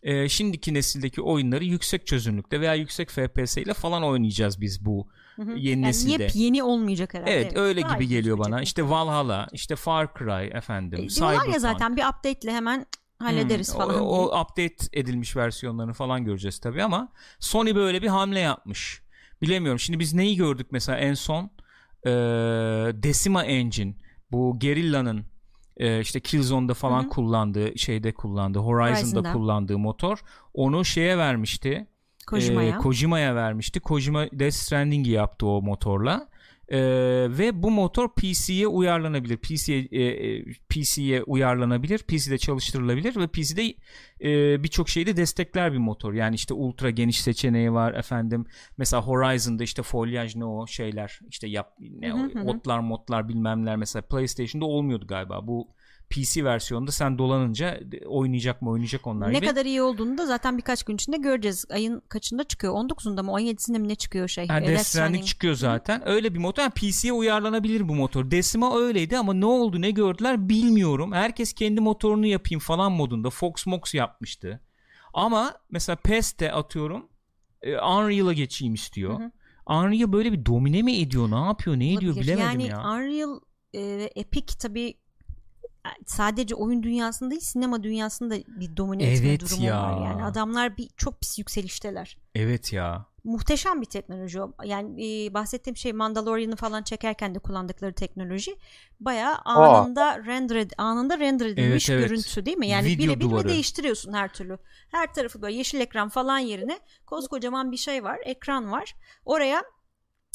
e, 0.03 0.29
şimdiki 0.29 0.75
nesildeki 0.75 1.21
oyunları 1.23 1.65
yüksek 1.65 2.07
çözünürlükte 2.07 2.61
veya 2.61 2.75
yüksek 2.75 3.11
FPS 3.11 3.57
ile 3.57 3.75
falan 3.75 4.03
oynayacağız 4.05 4.61
biz 4.61 4.85
bu 4.85 5.09
Hı 5.37 5.43
hı. 5.43 5.51
yeni 5.51 5.69
yani 5.69 5.83
nesilde. 5.83 6.29
yeni 6.35 6.63
olmayacak 6.63 7.15
herhalde. 7.15 7.31
Evet 7.33 7.57
öyle 7.57 7.83
Daha 7.83 7.95
gibi 7.95 8.09
geliyor 8.09 8.39
bana. 8.39 8.59
bu. 8.59 8.63
İşte 8.63 8.89
Valhalla, 8.91 9.49
işte 9.53 9.77
Far 9.77 10.09
Cry 10.19 10.57
efendim, 10.57 10.99
E, 11.05 11.09
diyorlar 11.09 11.33
ya 11.35 11.39
Cyberpunk. 11.41 11.61
zaten 11.61 11.97
bir 11.97 12.03
update'le 12.03 12.51
hemen 12.53 12.87
hallederiz 13.19 13.75
Hmm, 13.75 13.79
falan. 13.81 14.01
O, 14.01 14.07
o 14.07 14.41
update 14.41 14.75
edilmiş 14.93 15.37
versiyonlarını 15.37 15.93
falan 15.93 16.25
göreceğiz 16.25 16.59
tabii 16.59 16.83
ama 16.83 17.09
Sony 17.39 17.75
böyle 17.75 18.03
bir 18.03 18.09
hamle 18.09 18.41
yapmış. 18.41 19.03
Bilemiyorum. 19.43 19.79
Şimdi 19.79 19.99
biz 19.99 20.15
neyi 20.15 20.37
gördük 20.37 20.67
mesela 20.71 20.99
en 20.99 21.15
son? 21.15 21.51
Ee, 22.07 22.11
Decima 23.03 23.45
Engine. 23.45 23.95
Bu 24.33 24.59
Guerrilla'nın 24.61 25.25
e, 25.77 26.01
işte 26.01 26.21
Killzone'da 26.21 26.75
falan 26.75 27.05
hı. 27.05 27.09
kullandığı 27.09 27.79
şeyde 27.79 28.15
kullandığı 28.15 28.59
Horizon'da, 28.59 28.99
Horizon'da. 29.01 29.33
kullandığı 29.33 29.79
motor 29.79 30.19
onu 30.55 30.85
şeye 30.85 31.19
vermişti. 31.19 31.87
Kojima'ya. 32.27 32.77
e, 32.77 32.79
Kojima'ya 32.79 33.35
vermişti. 33.35 33.81
Kojima 33.81 34.27
Death 34.33 34.55
Stranding'i 34.55 35.11
yaptı 35.11 35.47
o 35.47 35.63
motorla. 35.63 36.29
E, 36.69 36.79
ve 37.39 37.63
bu 37.63 37.71
motor 37.71 38.09
PC'ye 38.15 38.67
uyarlanabilir. 38.67 39.37
PC'ye 39.37 39.89
e, 39.91 40.03
e, 40.03 40.45
PC'ye 40.69 41.23
uyarlanabilir. 41.23 41.99
PC'de 41.99 42.39
çalıştırılabilir 42.39 43.17
ve 43.17 43.27
PC'de 43.27 43.75
e, 44.21 44.63
birçok 44.63 44.89
şeyi 44.89 45.07
de 45.07 45.17
destekler 45.17 45.73
bir 45.73 45.79
motor. 45.79 46.13
Yani 46.15 46.35
işte 46.35 46.55
ultra 46.55 46.91
geniş 46.91 47.21
seçeneği 47.21 47.73
var 47.73 47.95
efendim. 47.95 48.47
Mesela 48.77 49.03
Horizon'da 49.03 49.65
işte 49.65 49.83
folyaj 49.83 50.37
ne 50.37 50.45
o 50.45 50.67
şeyler 50.67 51.21
işte 51.31 51.49
yap 51.49 51.77
ne 51.81 52.11
Hı 52.11 52.17
hı 52.17 52.39
o, 52.39 52.41
hı. 52.41 52.49
otlar 52.49 52.79
modlar 52.79 53.29
bilmemler 53.29 53.77
mesela 53.77 54.03
PlayStation'da 54.03 54.65
olmuyordu 54.65 55.07
galiba. 55.07 55.47
Bu 55.47 55.69
PC 56.11 56.45
versiyonda 56.45 56.93
sen 56.93 57.19
dolanınca 57.19 57.81
oynayacak 58.07 58.63
mı 58.63 58.71
oynayacak 58.71 59.07
onlar 59.07 59.33
ne 59.33 59.39
gibi. 59.39 59.47
kadar 59.47 59.67
iyi 59.67 59.83
olduğunu 59.83 60.19
da 60.19 60.27
zaten 60.27 60.59
birkaç 60.59 60.83
gün 60.83 60.95
içinde 60.95 61.17
göreceğiz. 61.17 61.65
Ayın 61.71 62.03
kaçında 62.09 62.45
çıkıyor? 62.45 62.75
19'unda 62.75 63.23
mı 63.23 63.31
17'sinde 63.31 63.79
mi 63.79 63.89
ne 63.89 63.95
çıkıyor 63.95 64.29
şey? 64.29 64.47
Yani 64.49 64.67
Death 64.67 64.83
Stranding 64.83 65.25
çıkıyor 65.25 65.55
zaten. 65.55 66.09
Öyle 66.09 66.35
bir 66.35 66.39
motor. 66.39 66.63
Yani 66.63 66.73
PC'ye 66.73 67.13
uyarlanabilir 67.13 67.89
bu 67.89 67.95
motor. 67.95 68.31
Decima 68.31 68.79
öyleydi 68.79 69.19
ama 69.19 69.35
ne 69.35 69.47
oldu 69.47 69.81
ne 69.81 69.91
gördüler 69.91 70.49
bilmiyorum. 70.49 71.13
Herkes 71.13 71.53
kendi 71.53 71.81
motorunu 71.81 72.27
yapayım 72.27 72.61
falan 72.61 72.93
modunda. 72.93 73.31
Fox 73.31 73.67
Mox 73.67 73.95
yapmıştı. 73.95 74.61
Ama 75.15 75.55
mesela 75.71 75.97
PES'te 75.97 76.53
atıyorum 76.53 77.09
e, 77.63 77.77
Unreal'a 77.77 78.33
geçeyim 78.33 78.75
istiyor. 78.75 79.21
Hı 79.21 79.25
hı. 79.25 79.31
Unreal 79.67 80.13
böyle 80.13 80.33
bir 80.33 80.47
domine 80.47 80.83
mi 80.83 80.97
ediyor? 80.97 81.31
Ne 81.31 81.47
yapıyor? 81.47 81.77
Ne 81.79 81.93
ediyor 81.93 82.15
Olabilir. 82.15 82.37
bilemedim 82.37 82.61
yani 82.61 82.67
ya. 82.67 82.81
Unreal 82.81 83.41
e, 83.75 84.11
Epic 84.17 84.55
tabii 84.59 84.95
sadece 86.07 86.55
oyun 86.55 86.83
dünyasında 86.83 87.31
değil 87.31 87.41
sinema 87.43 87.83
dünyasında 87.83 88.35
bir 88.47 88.77
domine 88.77 89.05
etme 89.13 89.29
Evet 89.29 89.41
durumu 89.41 89.65
ya. 89.65 89.83
var 89.83 90.05
yani 90.05 90.25
adamlar 90.25 90.77
bir 90.77 90.89
çok 90.97 91.21
pis 91.21 91.39
yükselişteler 91.39 92.19
Evet 92.35 92.73
ya. 92.73 93.07
muhteşem 93.25 93.81
bir 93.81 93.87
teknoloji 93.87 94.43
o 94.43 94.53
yani 94.65 95.07
e, 95.27 95.35
bahsettiğim 95.35 95.77
şey 95.77 95.93
Mandalorian'ı 95.93 96.57
falan 96.57 96.83
çekerken 96.83 97.35
de 97.35 97.39
kullandıkları 97.39 97.93
teknoloji 97.95 98.57
bayağı 99.01 99.35
anında 99.45 100.25
render 100.25 100.57
ed- 100.57 100.75
anında 100.79 101.19
render 101.19 101.47
edilmiş 101.47 101.91
Evet, 101.91 102.01
evet. 102.01 102.09
görüntü 102.11 102.47
değil 102.47 102.57
mi 102.57 102.69
yani 102.69 102.87
Video 102.87 103.21
duvarı. 103.21 103.45
ve 103.45 103.49
değiştiriyorsun 103.49 104.13
her 104.13 104.33
türlü 104.33 104.59
her 104.91 105.15
tarafı 105.15 105.43
böyle 105.43 105.57
yeşil 105.57 105.81
ekran 105.81 106.09
falan 106.09 106.39
yerine 106.39 106.79
koskocaman 107.07 107.73
bir 107.73 107.77
şey 107.77 108.05
var 108.05 108.19
ekran 108.25 108.73
var 108.73 108.95
oraya 109.25 109.63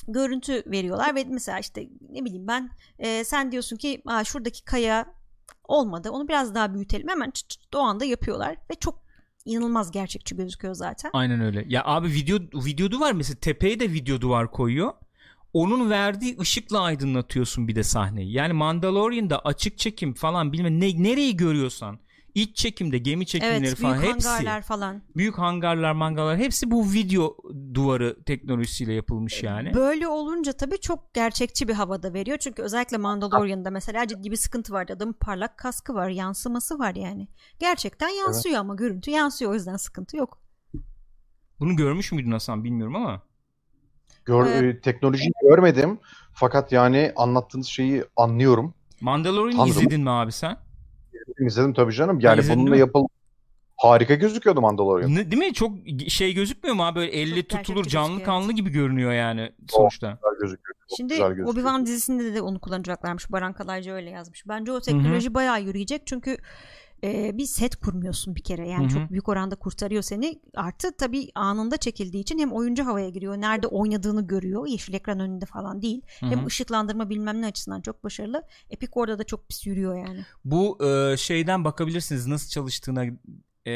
görüntü 0.07 0.63
veriyorlar 0.67 1.15
ve 1.15 1.23
mesela 1.23 1.59
işte 1.59 1.89
ne 2.09 2.26
bileyim 2.26 2.47
ben 2.47 2.69
e, 2.99 3.23
sen 3.23 3.51
diyorsun 3.51 3.77
ki 3.77 4.01
Aa, 4.05 4.23
şuradaki 4.23 4.65
kaya 4.65 5.05
olmadı 5.63 6.09
onu 6.11 6.27
biraz 6.27 6.55
daha 6.55 6.73
büyütelim 6.73 7.07
hemen 7.07 7.31
çıt 7.31 7.49
çıt 7.49 7.76
o 7.76 7.80
anda 7.80 8.05
yapıyorlar 8.05 8.55
ve 8.71 8.76
çok 8.76 9.01
inanılmaz 9.45 9.91
gerçekçi 9.91 10.35
gözüküyor 10.35 10.73
zaten. 10.73 11.11
Aynen 11.13 11.41
öyle. 11.41 11.65
Ya 11.67 11.84
abi 11.85 12.07
video 12.07 12.39
video 12.65 12.91
duvar 12.91 13.13
mesela 13.13 13.39
tepeye 13.39 13.80
de 13.80 13.91
video 13.93 14.21
duvar 14.21 14.51
koyuyor. 14.51 14.93
Onun 15.53 15.89
verdiği 15.89 16.39
ışıkla 16.39 16.81
aydınlatıyorsun 16.81 17.67
bir 17.67 17.76
de 17.76 17.84
sahneyi. 17.84 18.34
Yani 18.34 18.53
Mandalorian'da 18.53 19.39
açık 19.39 19.77
çekim 19.77 20.13
falan 20.13 20.53
bilmem 20.53 20.80
ne 20.80 21.03
nereyi 21.03 21.38
görüyorsan 21.38 21.99
iç 22.35 22.56
çekimde 22.57 22.97
gemi 22.97 23.26
çekimleri 23.26 23.53
Evet 23.57 23.64
büyük 23.65 23.77
falan 23.77 24.01
hepsi 24.01 24.27
hangarlar 24.30 24.61
falan. 24.61 25.01
büyük 25.15 25.38
hangarlar 25.38 25.91
mangalar 25.91 26.38
hepsi 26.38 26.72
bu 26.72 26.91
video 26.91 27.38
duvarı 27.73 28.23
teknolojisiyle 28.23 28.93
yapılmış 28.93 29.43
yani. 29.43 29.73
Böyle 29.73 30.07
olunca 30.07 30.53
tabii 30.53 30.80
çok 30.80 31.14
gerçekçi 31.14 31.68
bir 31.68 31.73
havada 31.73 32.14
veriyor. 32.14 32.38
Çünkü 32.38 32.61
özellikle 32.61 32.97
Mandalorian'da 32.97 33.69
mesela 33.72 34.07
ciddi 34.07 34.31
bir 34.31 34.35
sıkıntı 34.35 34.73
var. 34.73 34.89
Adamın 34.89 35.14
parlak 35.14 35.57
kaskı 35.57 35.93
var, 35.93 36.10
yansıması 36.10 36.80
var 36.80 36.95
yani. 36.95 37.27
Gerçekten 37.60 38.10
yansıyor 38.10 38.60
ama 38.60 38.76
görüntü 38.76 39.11
yansıyor. 39.11 39.51
O 39.51 39.53
yüzden 39.53 39.77
sıkıntı 39.77 40.18
yok. 40.18 40.41
Bunu 41.60 41.76
görmüş 41.76 42.11
müydün 42.11 42.31
Hasan 42.31 42.64
bilmiyorum 42.64 42.95
ama. 42.95 43.22
Gör, 44.26 44.45
Evet. 44.45 44.76
e, 44.76 44.81
teknolojiyi 44.81 45.31
görmedim. 45.41 45.99
Fakat 46.34 46.72
yani 46.72 47.14
anlattığınız 47.15 47.68
şeyi 47.68 48.03
anlıyorum. 48.15 48.73
Mandalorian 49.01 49.57
Tanrım. 49.57 49.72
izledin 49.72 50.01
mi 50.01 50.10
abi 50.10 50.31
sen? 50.31 50.57
İzledim 51.39 51.73
tabii 51.73 51.93
canım. 51.93 52.19
Yani 52.19 52.39
İzledin 52.39 52.60
bununla 52.60 52.72
mi? 52.72 52.80
yapıl 52.80 53.07
harika 53.77 54.15
gözüküyordu 54.15 54.61
Mandalorian. 54.61 55.15
Ne, 55.15 55.31
değil 55.31 55.43
mi? 55.43 55.53
Çok 55.53 55.72
şey 56.07 56.34
gözükmüyor 56.34 56.76
mu 56.76 56.84
abi? 56.84 56.99
Böyle 56.99 57.11
elle 57.11 57.41
Çok 57.43 57.49
tutulur 57.49 57.76
gerçekçi 57.76 57.93
canlı 57.93 58.07
gözüküyor, 58.07 58.26
kanlı 58.26 58.51
gibi 58.53 58.69
görünüyor 58.69 59.11
yani 59.11 59.51
sonuçta. 59.69 60.07
Güzel 60.07 60.39
gözüküyor. 60.41 60.76
Çok 60.89 60.97
Şimdi 60.97 61.14
güzel 61.14 61.34
gözüküyor. 61.34 61.56
Obi-Wan 61.56 61.85
dizisinde 61.85 62.34
de 62.34 62.41
onu 62.41 62.60
kullanacaklarmış. 62.60 63.31
Baran 63.31 63.53
Kalaycı 63.53 63.91
öyle 63.91 64.10
yazmış. 64.10 64.47
Bence 64.47 64.72
o 64.72 64.81
teknoloji 64.81 65.34
bayağı 65.34 65.61
yürüyecek. 65.61 66.01
Çünkü 66.06 66.38
e, 67.03 67.38
bir 67.38 67.45
set 67.45 67.76
kurmuyorsun 67.76 68.35
bir 68.35 68.43
kere. 68.43 68.69
Yani 68.69 68.84
Hı 68.84 68.85
hı. 68.85 68.89
çok 68.89 69.11
büyük 69.11 69.30
oranda 69.30 69.55
kurtarıyor 69.55 70.01
seni. 70.01 70.41
Artı 70.55 70.97
tabii 70.97 71.27
anında 71.35 71.77
çekildiği 71.77 72.23
için 72.23 72.39
hem 72.39 72.51
oyuncu 72.51 72.85
havaya 72.85 73.09
giriyor. 73.09 73.38
Nerede 73.38 73.67
oynadığını 73.67 74.27
görüyor. 74.27 74.67
Yeşil 74.67 74.93
ekran 74.93 75.19
önünde 75.19 75.45
falan 75.45 75.81
değil. 75.81 76.01
Hı 76.19 76.26
Hem 76.26 76.45
ışıklandırma 76.45 77.09
bilmem 77.09 77.41
ne 77.41 77.45
açısından 77.45 77.81
çok 77.81 78.03
başarılı. 78.03 78.43
Epic 78.69 78.91
orada 78.95 79.19
da 79.19 79.23
çok 79.23 79.49
pis 79.49 79.67
yürüyor 79.67 80.07
yani. 80.07 80.26
Bu 80.45 80.85
e, 80.85 81.17
şeyden 81.17 81.63
bakabilirsiniz 81.65 82.27
nasıl 82.27 82.49
çalıştığına 82.49 83.05
e, 83.65 83.71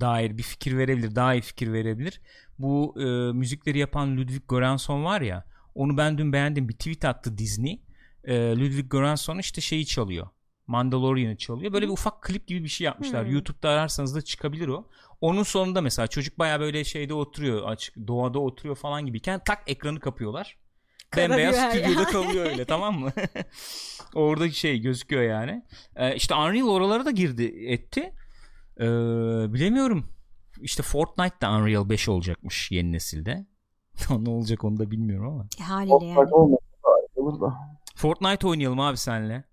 dair 0.00 0.38
bir 0.38 0.42
fikir 0.42 0.78
verebilir. 0.78 1.14
Daha 1.14 1.34
iyi 1.34 1.42
fikir 1.42 1.72
verebilir. 1.72 2.20
Bu 2.58 2.94
e, 3.00 3.32
müzikleri 3.32 3.78
yapan 3.78 4.16
Ludwig 4.16 4.42
Göransson 4.48 5.04
var 5.04 5.20
ya 5.20 5.44
onu 5.74 5.96
ben 5.96 6.18
dün 6.18 6.32
beğendim. 6.32 6.68
Bir 6.68 6.74
tweet 6.74 7.04
attı 7.04 7.38
Disney. 7.38 7.82
E, 8.24 8.34
Ludwig 8.34 8.90
Göransson 8.90 9.38
işte 9.38 9.60
şeyi 9.60 9.86
çalıyor. 9.86 10.28
Mandalorian'ı 10.70 11.36
çalıyor. 11.36 11.72
Böyle 11.72 11.86
bir 11.86 11.92
ufak 11.92 12.22
klip 12.22 12.46
gibi 12.46 12.64
bir 12.64 12.68
şey 12.68 12.84
yapmışlar. 12.84 13.24
Hmm. 13.24 13.32
YouTube'da 13.32 13.68
ararsanız 13.68 14.14
da 14.14 14.22
çıkabilir 14.22 14.68
o. 14.68 14.88
Onun 15.20 15.42
sonunda 15.42 15.80
mesela 15.80 16.06
çocuk 16.06 16.38
baya 16.38 16.60
böyle 16.60 16.84
şeyde 16.84 17.14
oturuyor 17.14 17.68
açık 17.68 17.96
doğada 18.06 18.38
oturuyor 18.38 18.76
falan 18.76 19.06
gibiyken 19.06 19.40
tak 19.44 19.62
ekranı 19.66 20.00
kapıyorlar. 20.00 20.58
Bembeyaz 21.16 21.56
Kararıyor 21.56 21.72
her 21.72 21.94
stüdyoda 21.94 22.04
kalıyor 22.10 22.46
öyle 22.46 22.64
tamam 22.64 22.98
mı? 22.98 23.12
Orada 24.14 24.50
şey 24.50 24.80
gözüküyor 24.80 25.22
yani. 25.22 25.64
Ee, 25.96 26.14
işte 26.14 26.34
Unreal 26.34 26.68
oralara 26.68 27.04
da 27.04 27.10
girdi 27.10 27.44
etti. 27.66 28.14
Ee, 28.80 28.84
bilemiyorum. 29.54 30.12
İşte 30.60 30.82
Fortnite 30.82 31.40
da 31.40 31.50
Unreal 31.50 31.88
5 31.88 32.08
olacakmış 32.08 32.70
yeni 32.70 32.92
nesilde. 32.92 33.46
ne 34.18 34.30
olacak 34.30 34.64
onu 34.64 34.78
da 34.78 34.90
bilmiyorum 34.90 35.28
ama. 35.28 35.46
E, 35.60 35.62
haliyle 35.62 36.04
yani. 36.04 36.56
Fortnite 37.96 38.46
oynayalım 38.46 38.80
abi 38.80 38.96
senle. 38.96 39.49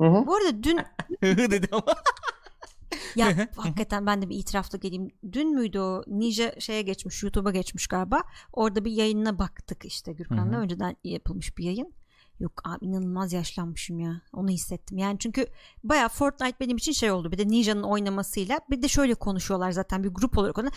Hı 0.00 0.06
hı. 0.08 0.26
Bu 0.26 0.34
arada 0.34 0.62
dün 0.62 0.78
dedi 1.22 1.68
ama. 1.72 1.84
ya 3.16 3.48
hakikaten 3.56 4.06
ben 4.06 4.22
de 4.22 4.28
bir 4.28 4.36
itirafla 4.36 4.78
geleyim. 4.78 5.10
Dün 5.32 5.54
müydü 5.54 5.78
o 5.78 6.02
Ninja 6.06 6.60
şeye 6.60 6.82
geçmiş 6.82 7.22
YouTube'a 7.22 7.50
geçmiş 7.50 7.86
galiba. 7.86 8.22
Orada 8.52 8.84
bir 8.84 8.92
yayınına 8.92 9.38
baktık 9.38 9.84
işte 9.84 10.12
Gürkan'la 10.12 10.52
Hı 10.52 10.56
hı. 10.56 10.60
önceden 10.60 10.96
yapılmış 11.04 11.58
bir 11.58 11.64
yayın. 11.64 11.92
Yok 12.40 12.52
abi 12.64 12.84
inanılmaz 12.84 13.32
yaşlanmışım 13.32 13.98
ya. 14.00 14.20
Onu 14.32 14.48
hissettim. 14.48 14.98
Yani 14.98 15.18
çünkü 15.18 15.46
baya 15.84 16.08
Fortnite 16.08 16.60
benim 16.60 16.76
için 16.76 16.92
şey 16.92 17.10
oldu. 17.10 17.32
Bir 17.32 17.38
de 17.38 17.48
Ninja'nın 17.48 17.82
oynamasıyla 17.82 18.60
bir 18.70 18.82
de 18.82 18.88
şöyle 18.88 19.14
konuşuyorlar 19.14 19.70
zaten 19.70 20.04
bir 20.04 20.08
grup 20.08 20.38
olarak 20.38 20.58
ona. 20.58 20.70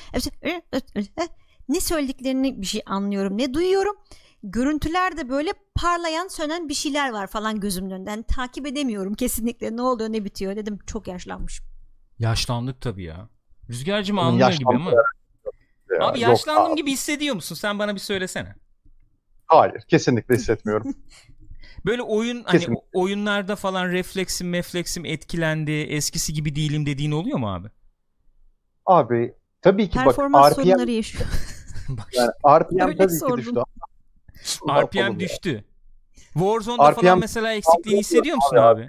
Ne 1.70 1.80
söylediklerini 1.80 2.62
bir 2.62 2.66
şey 2.66 2.82
anlıyorum 2.86 3.38
ne 3.38 3.54
duyuyorum. 3.54 3.96
Görüntülerde 4.50 5.30
böyle 5.30 5.54
parlayan 5.76 6.28
sönen 6.28 6.70
bir 6.70 6.74
şeyler 6.74 7.10
var 7.10 7.28
falan 7.28 7.60
gözümün 7.60 7.92
önünde. 7.92 8.10
Yani 8.10 8.24
takip 8.24 8.68
edemiyorum 8.68 9.14
kesinlikle 9.14 9.76
ne 9.76 9.82
oluyor 9.82 10.10
ne 10.10 10.26
bitiyor 10.26 10.56
dedim 10.56 10.80
çok 10.88 11.08
yaşlanmışım. 11.08 11.66
Yaşlandık 12.20 12.82
tabii 12.82 13.04
ya. 13.04 13.30
Rüzgarcı 13.70 14.14
mı 14.14 14.22
Onun 14.22 14.30
anlıyor 14.30 14.52
gibi 14.52 14.76
ama. 14.76 14.92
ya. 14.92 16.08
Abi 16.08 16.20
yaşlandım 16.20 16.76
gibi 16.76 16.92
hissediyor 16.92 17.36
musun? 17.36 17.56
Sen 17.56 17.80
bana 17.80 17.96
bir 17.96 18.00
söylesene. 18.00 18.56
Hayır 19.46 19.82
kesinlikle 19.88 20.36
hissetmiyorum. 20.36 20.96
Böyle 21.86 22.02
oyun 22.02 22.44
hani 22.44 22.60
Kesinlikle. 22.60 22.84
oyunlarda 22.94 23.56
falan 23.56 23.92
refleksim 23.92 24.50
mefleksim 24.50 25.06
etkilendi. 25.06 25.72
Eskisi 25.72 26.34
gibi 26.34 26.56
değilim 26.56 26.86
dediğin 26.86 27.12
oluyor 27.12 27.38
mu 27.38 27.54
abi? 27.54 27.68
Abi 28.86 29.34
tabii 29.62 29.90
ki 29.90 29.96
bak 29.98 30.06
Performans 30.06 30.54
RPM, 30.54 30.62
sorunları 30.64 30.92
yaşıyor. 30.92 31.26
Bak 31.90 32.08
yani 32.14 32.32
RPM 32.64 32.98
tabii 32.98 33.14
sordum. 33.14 33.36
ki 33.38 33.42
düştü. 33.46 33.60
RPM 34.64 34.80
yapalım 34.80 35.14
ya? 35.14 35.20
düştü. 35.20 35.64
Warzone'da 36.34 36.92
RPM 36.92 37.02
falan 37.02 37.20
mesela 37.20 37.54
eksikliğini 37.54 38.00
hissediyor 38.00 38.36
musun 38.36 38.58
Abi, 38.58 38.82
abi? 38.82 38.88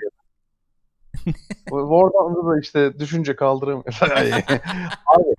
Warzone'da 1.64 2.51
da 2.51 2.60
işte 2.60 2.98
düşünce 2.98 3.36
kaldıramıyor. 3.36 3.85
abi 5.06 5.35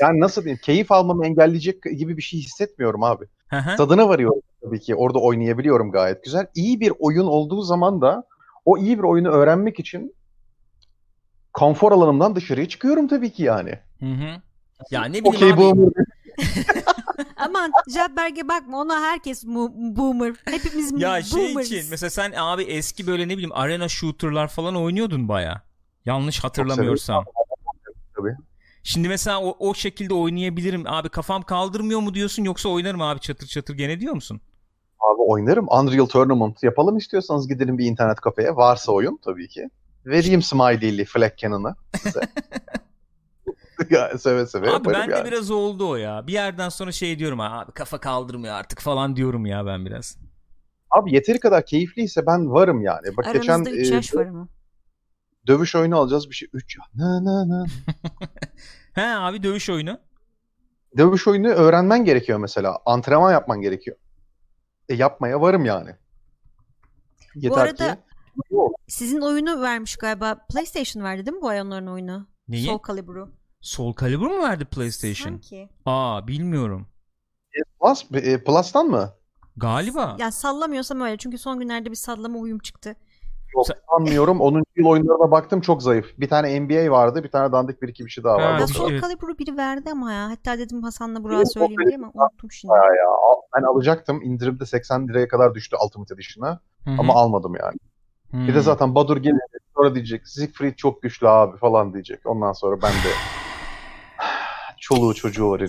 yani 0.00 0.20
nasıl 0.20 0.44
diyeyim 0.44 0.60
keyif 0.62 0.92
almamı 0.92 1.26
engelleyecek 1.26 1.82
gibi 1.82 2.16
bir 2.16 2.22
şey 2.22 2.40
hissetmiyorum 2.40 3.02
abi. 3.02 3.24
Tadına 3.50 4.08
varıyorum 4.08 4.42
tabii 4.62 4.80
ki. 4.80 4.94
Orada 4.94 5.18
oynayabiliyorum 5.18 5.92
gayet 5.92 6.24
güzel. 6.24 6.46
İyi 6.54 6.80
bir 6.80 6.92
oyun 6.98 7.26
olduğu 7.26 7.62
zaman 7.62 8.00
da 8.00 8.24
o 8.64 8.78
iyi 8.78 8.98
bir 8.98 9.02
oyunu 9.02 9.28
öğrenmek 9.28 9.80
için 9.80 10.14
konfor 11.52 11.92
alanımdan 11.92 12.36
dışarıya 12.36 12.68
çıkıyorum 12.68 13.08
tabii 13.08 13.32
ki 13.32 13.42
yani. 13.42 13.78
Hı 14.00 14.06
hı. 14.06 14.42
Ya 14.90 15.04
ne 15.04 15.10
bileyim 15.10 15.26
Okey 15.26 15.52
abi. 15.52 15.60
boomer. 15.60 15.92
Aman 17.36 17.72
Jabberg'e 17.94 18.48
bakma 18.48 18.78
ona 18.80 19.00
herkes 19.00 19.44
mu- 19.44 19.72
boomer. 19.74 20.34
Hepimiz 20.44 20.92
Ya 21.00 21.22
şey 21.22 21.52
için 21.52 21.84
mesela 21.90 22.10
sen 22.10 22.32
abi 22.36 22.62
eski 22.62 23.06
böyle 23.06 23.28
ne 23.28 23.32
bileyim 23.32 23.52
arena 23.52 23.88
shooter'lar 23.88 24.48
falan 24.48 24.76
oynuyordun 24.76 25.28
baya. 25.28 25.62
Yanlış 26.04 26.44
hatırlamıyorsam. 26.44 27.24
Tabii. 28.16 28.36
Şimdi 28.82 29.08
mesela 29.08 29.40
o, 29.42 29.56
o 29.58 29.74
şekilde 29.74 30.14
oynayabilirim. 30.14 30.84
Abi 30.86 31.08
kafam 31.08 31.42
kaldırmıyor 31.42 32.00
mu 32.00 32.14
diyorsun 32.14 32.44
yoksa 32.44 32.68
oynarım 32.68 33.02
abi 33.02 33.20
çatır 33.20 33.46
çatır 33.46 33.74
gene 33.74 34.00
diyor 34.00 34.14
musun? 34.14 34.40
Abi 35.00 35.22
oynarım. 35.22 35.66
Unreal 35.68 36.06
Tournament 36.06 36.62
yapalım 36.62 36.96
istiyorsanız 36.96 37.48
gidelim 37.48 37.78
bir 37.78 37.86
internet 37.86 38.20
kafeye. 38.20 38.56
Varsa 38.56 38.92
oyun 38.92 39.18
tabii 39.24 39.48
ki. 39.48 39.68
Vereyim 40.06 40.42
Smiley'li 40.42 41.04
Flag 41.04 41.36
Cannon'ı 41.36 41.74
size. 42.02 42.20
ya, 43.90 44.18
seve 44.18 44.46
seve 44.46 44.66
Abi 44.66 44.72
yaparım 44.72 45.00
ben 45.00 45.10
de 45.10 45.14
yani. 45.14 45.28
biraz 45.28 45.50
oldu 45.50 45.88
o 45.88 45.96
ya. 45.96 46.26
Bir 46.26 46.32
yerden 46.32 46.68
sonra 46.68 46.92
şey 46.92 47.18
diyorum 47.18 47.40
abi 47.40 47.72
kafa 47.72 48.00
kaldırmıyor 48.00 48.54
artık 48.54 48.80
falan 48.80 49.16
diyorum 49.16 49.46
ya 49.46 49.66
ben 49.66 49.86
biraz. 49.86 50.18
Abi 50.90 51.14
yeteri 51.14 51.40
kadar 51.40 51.66
keyifliyse 51.66 52.26
ben 52.26 52.50
varım 52.50 52.82
yani. 52.82 53.16
Bak 53.16 53.32
geçen 53.32 53.52
Aranızda 53.52 53.70
3 53.70 53.90
e, 53.90 53.94
yaş 53.94 54.14
var 54.14 54.26
ama. 54.26 54.48
dövüş 55.46 55.74
oyunu 55.74 55.96
alacağız 55.96 56.30
bir 56.30 56.34
şey. 56.34 56.48
3 56.52 56.76
ya. 56.76 56.84
Na, 56.94 57.24
na, 57.24 57.48
na. 57.48 57.66
He 58.94 59.06
abi 59.06 59.42
dövüş 59.42 59.70
oyunu. 59.70 60.00
Dövüş 60.96 61.28
oyunu 61.28 61.48
öğrenmen 61.48 62.04
gerekiyor 62.04 62.38
mesela. 62.38 62.78
Antrenman 62.86 63.32
yapman 63.32 63.60
gerekiyor. 63.60 63.96
E 64.88 64.94
yapmaya 64.94 65.40
varım 65.40 65.64
yani. 65.64 65.90
Yeter 67.34 67.58
arada- 67.60 67.94
ki. 67.94 68.00
Sizin 68.88 69.20
oyunu 69.20 69.62
vermiş 69.62 69.96
galiba. 69.96 70.46
PlayStation 70.52 71.04
verdi 71.04 71.26
değil 71.26 71.36
mi 71.36 71.42
bu 71.42 71.48
ay 71.48 71.60
onların 71.60 71.88
oyunu? 71.88 72.26
Neyi? 72.48 72.66
Soul 72.66 72.78
Calibur'u. 72.86 73.37
Soul 73.68 73.94
Calibur 74.00 74.26
mu 74.26 74.42
verdi 74.42 74.64
PlayStation? 74.64 75.30
Sanki. 75.32 75.68
Aa 75.86 76.26
bilmiyorum. 76.26 76.86
Plus, 77.80 78.04
e, 78.14 78.44
Plus'tan 78.44 78.86
mı? 78.86 79.10
Galiba. 79.56 80.16
Ya 80.18 80.30
sallamıyorsam 80.30 81.00
öyle 81.00 81.16
çünkü 81.16 81.38
son 81.38 81.58
günlerde 81.58 81.90
bir 81.90 81.94
sallama 81.96 82.38
uyum 82.38 82.58
çıktı. 82.58 82.96
Yok 83.54 83.66
sanmıyorum. 83.90 84.40
10. 84.40 84.62
yıl 84.76 84.86
oyunlarına 84.86 85.30
baktım 85.30 85.60
çok 85.60 85.82
zayıf. 85.82 86.18
Bir 86.18 86.28
tane 86.28 86.60
NBA 86.60 86.90
vardı. 86.90 87.24
Bir 87.24 87.30
tane 87.30 87.52
dandik 87.52 87.82
bir 87.82 87.88
iki 87.88 88.04
bir 88.04 88.10
şey 88.10 88.24
daha 88.24 88.34
Ha, 88.34 88.38
vardı. 88.38 88.52
Ya 88.52 88.58
Evet. 88.58 88.68
Soul 88.70 88.90
Evet. 88.90 89.02
Calibur'u 89.02 89.38
biri 89.38 89.56
verdi 89.56 89.90
ama 89.92 90.12
ya. 90.12 90.30
Hatta 90.30 90.58
dedim 90.58 90.82
Hasan'la 90.82 91.24
Burak'a 91.24 91.38
Evet, 91.38 91.52
söyleyeyim 91.52 91.80
diye 91.86 91.96
ama 91.96 92.06
unuttum 92.14 92.50
şimdi. 92.52 92.72
Ya. 92.74 93.08
Al- 93.22 93.40
Ben 93.56 93.62
alacaktım. 93.62 94.22
İndirimde 94.22 94.66
80 94.66 95.08
liraya 95.08 95.28
kadar 95.28 95.54
düştü 95.54 95.76
Ultimate 95.86 96.14
Edition'a. 96.14 96.60
Ama 96.98 97.14
almadım 97.14 97.54
yani. 97.62 97.78
Bir 98.48 98.54
de 98.54 98.60
zaten 98.60 98.94
Badur 98.94 99.16
gelecek. 99.16 99.62
Sonra 99.76 99.94
diyecek 99.94 100.28
Siegfried 100.28 100.74
çok 100.74 101.02
güçlü 101.02 101.28
abi 101.28 101.56
falan 101.58 101.92
diyecek. 101.92 102.26
Ondan 102.26 102.52
sonra 102.52 102.82
ben 102.82 102.92
de 102.92 103.08
çoluğu 104.88 105.14
çocuğu 105.14 105.50
var 105.50 105.62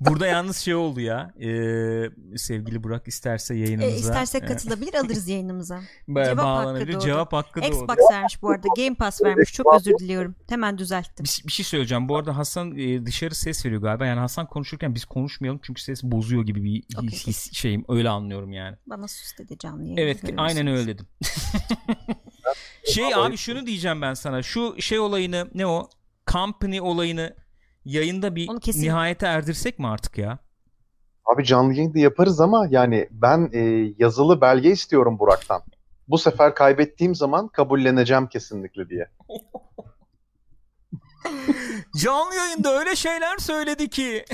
Burada 0.00 0.26
yalnız 0.26 0.56
şey 0.56 0.74
oldu 0.74 1.00
ya. 1.00 1.34
Ee, 1.40 2.10
sevgili 2.36 2.82
Burak 2.82 3.08
isterse 3.08 3.54
E, 3.54 3.58
yayınımıza 3.58 3.96
istersek 3.96 4.42
e, 4.42 4.46
katılabilir 4.46 4.94
alırız 4.94 5.28
yayınımıza. 5.28 5.80
ba- 6.08 6.24
cevap 6.24 6.38
hakkı 6.38 6.46
bağlanabilir. 6.46 6.92
doğdu. 6.94 7.04
Cevap 7.04 7.32
hakkı 7.32 7.62
doğdu. 7.62 7.68
Xbox 7.68 7.96
vermiş 8.12 8.42
bu 8.42 8.50
arada. 8.50 8.68
Game 8.76 8.94
Pass 8.94 9.22
vermiş. 9.22 9.52
Çok 9.52 9.74
özür 9.74 9.98
diliyorum. 9.98 10.34
Hemen 10.48 10.78
düzelttim. 10.78 11.24
Bir, 11.24 11.42
bir 11.46 11.52
şey 11.52 11.64
söyleyeceğim. 11.64 12.08
Bu 12.08 12.16
arada 12.16 12.36
Hasan 12.36 12.78
e, 12.78 13.06
dışarı 13.06 13.34
ses 13.34 13.66
veriyor 13.66 13.82
galiba. 13.82 14.06
Yani 14.06 14.20
Hasan 14.20 14.46
konuşurken 14.46 14.94
biz 14.94 15.04
konuşmayalım 15.04 15.60
çünkü 15.62 15.82
ses 15.82 16.02
bozuyor 16.02 16.42
gibi 16.42 16.64
bir 16.64 16.84
Okey, 16.98 17.08
his, 17.10 17.26
his- 17.26 17.52
şeyim. 17.52 17.84
Öyle 17.88 18.08
anlıyorum 18.08 18.52
yani. 18.52 18.76
Bana 18.86 19.08
sus 19.08 19.38
dedi 19.38 19.58
canlı 19.58 19.82
yayında. 19.82 20.00
Evet 20.00 20.20
aynen 20.36 20.66
öyle 20.66 20.86
dedim. 20.86 21.06
şey 22.94 23.14
abi 23.14 23.36
şunu 23.36 23.66
diyeceğim 23.66 24.02
ben 24.02 24.14
sana. 24.14 24.42
Şu 24.42 24.76
şey 24.78 24.98
olayını 24.98 25.50
ne 25.54 25.66
o? 25.66 25.88
Company 26.26 26.80
olayını 26.80 27.34
yayında 27.84 28.36
bir 28.36 28.48
nihayete 28.82 29.26
erdirsek 29.26 29.78
mi 29.78 29.86
artık 29.88 30.18
ya? 30.18 30.38
Abi 31.24 31.44
canlı 31.44 31.74
yayında 31.74 31.98
yaparız 31.98 32.40
ama 32.40 32.66
yani 32.70 33.08
ben 33.10 33.50
e, 33.52 33.58
yazılı 33.98 34.40
belge 34.40 34.70
istiyorum 34.70 35.18
Burak'tan. 35.18 35.62
Bu 36.08 36.18
sefer 36.18 36.54
kaybettiğim 36.54 37.14
zaman 37.14 37.48
kabulleneceğim 37.48 38.26
kesinlikle 38.28 38.88
diye. 38.88 39.10
Canlı 41.96 42.34
yayında 42.34 42.78
öyle 42.78 42.96
şeyler 42.96 43.38
söyledi 43.38 43.88
ki. 43.90 44.24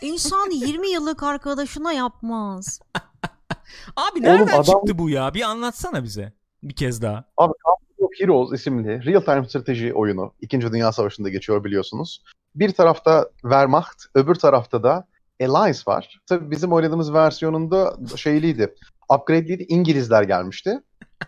İnsan 0.00 0.50
20 0.50 0.88
yıllık 0.90 1.22
arkadaşına 1.22 1.92
yapmaz. 1.92 2.80
Abi 3.96 4.22
nereden 4.22 4.38
Oğlum 4.42 4.48
adam- 4.48 4.64
çıktı 4.64 4.98
bu 4.98 5.10
ya? 5.10 5.34
Bir 5.34 5.42
anlatsana 5.42 6.02
bize. 6.04 6.32
Bir 6.62 6.76
kez 6.76 7.02
daha. 7.02 7.24
Abi 7.36 7.52
of 7.98 8.10
Heroes 8.20 8.52
isimli 8.52 9.04
real 9.06 9.20
time 9.20 9.48
strateji 9.48 9.94
oyunu. 9.94 10.32
İkinci 10.40 10.72
Dünya 10.72 10.92
Savaşı'nda 10.92 11.28
geçiyor 11.28 11.64
biliyorsunuz. 11.64 12.22
Bir 12.54 12.72
tarafta 12.72 13.30
Wehrmacht, 13.42 14.04
öbür 14.14 14.34
tarafta 14.34 14.82
da 14.82 15.06
Alliance 15.40 15.78
var. 15.86 16.20
Tabii 16.26 16.50
bizim 16.50 16.72
oynadığımız 16.72 17.14
versiyonunda 17.14 17.96
şeyliydi. 18.16 18.74
Upgrade'liydi. 19.14 19.62
İngilizler 19.68 20.22
gelmişti. 20.22 20.80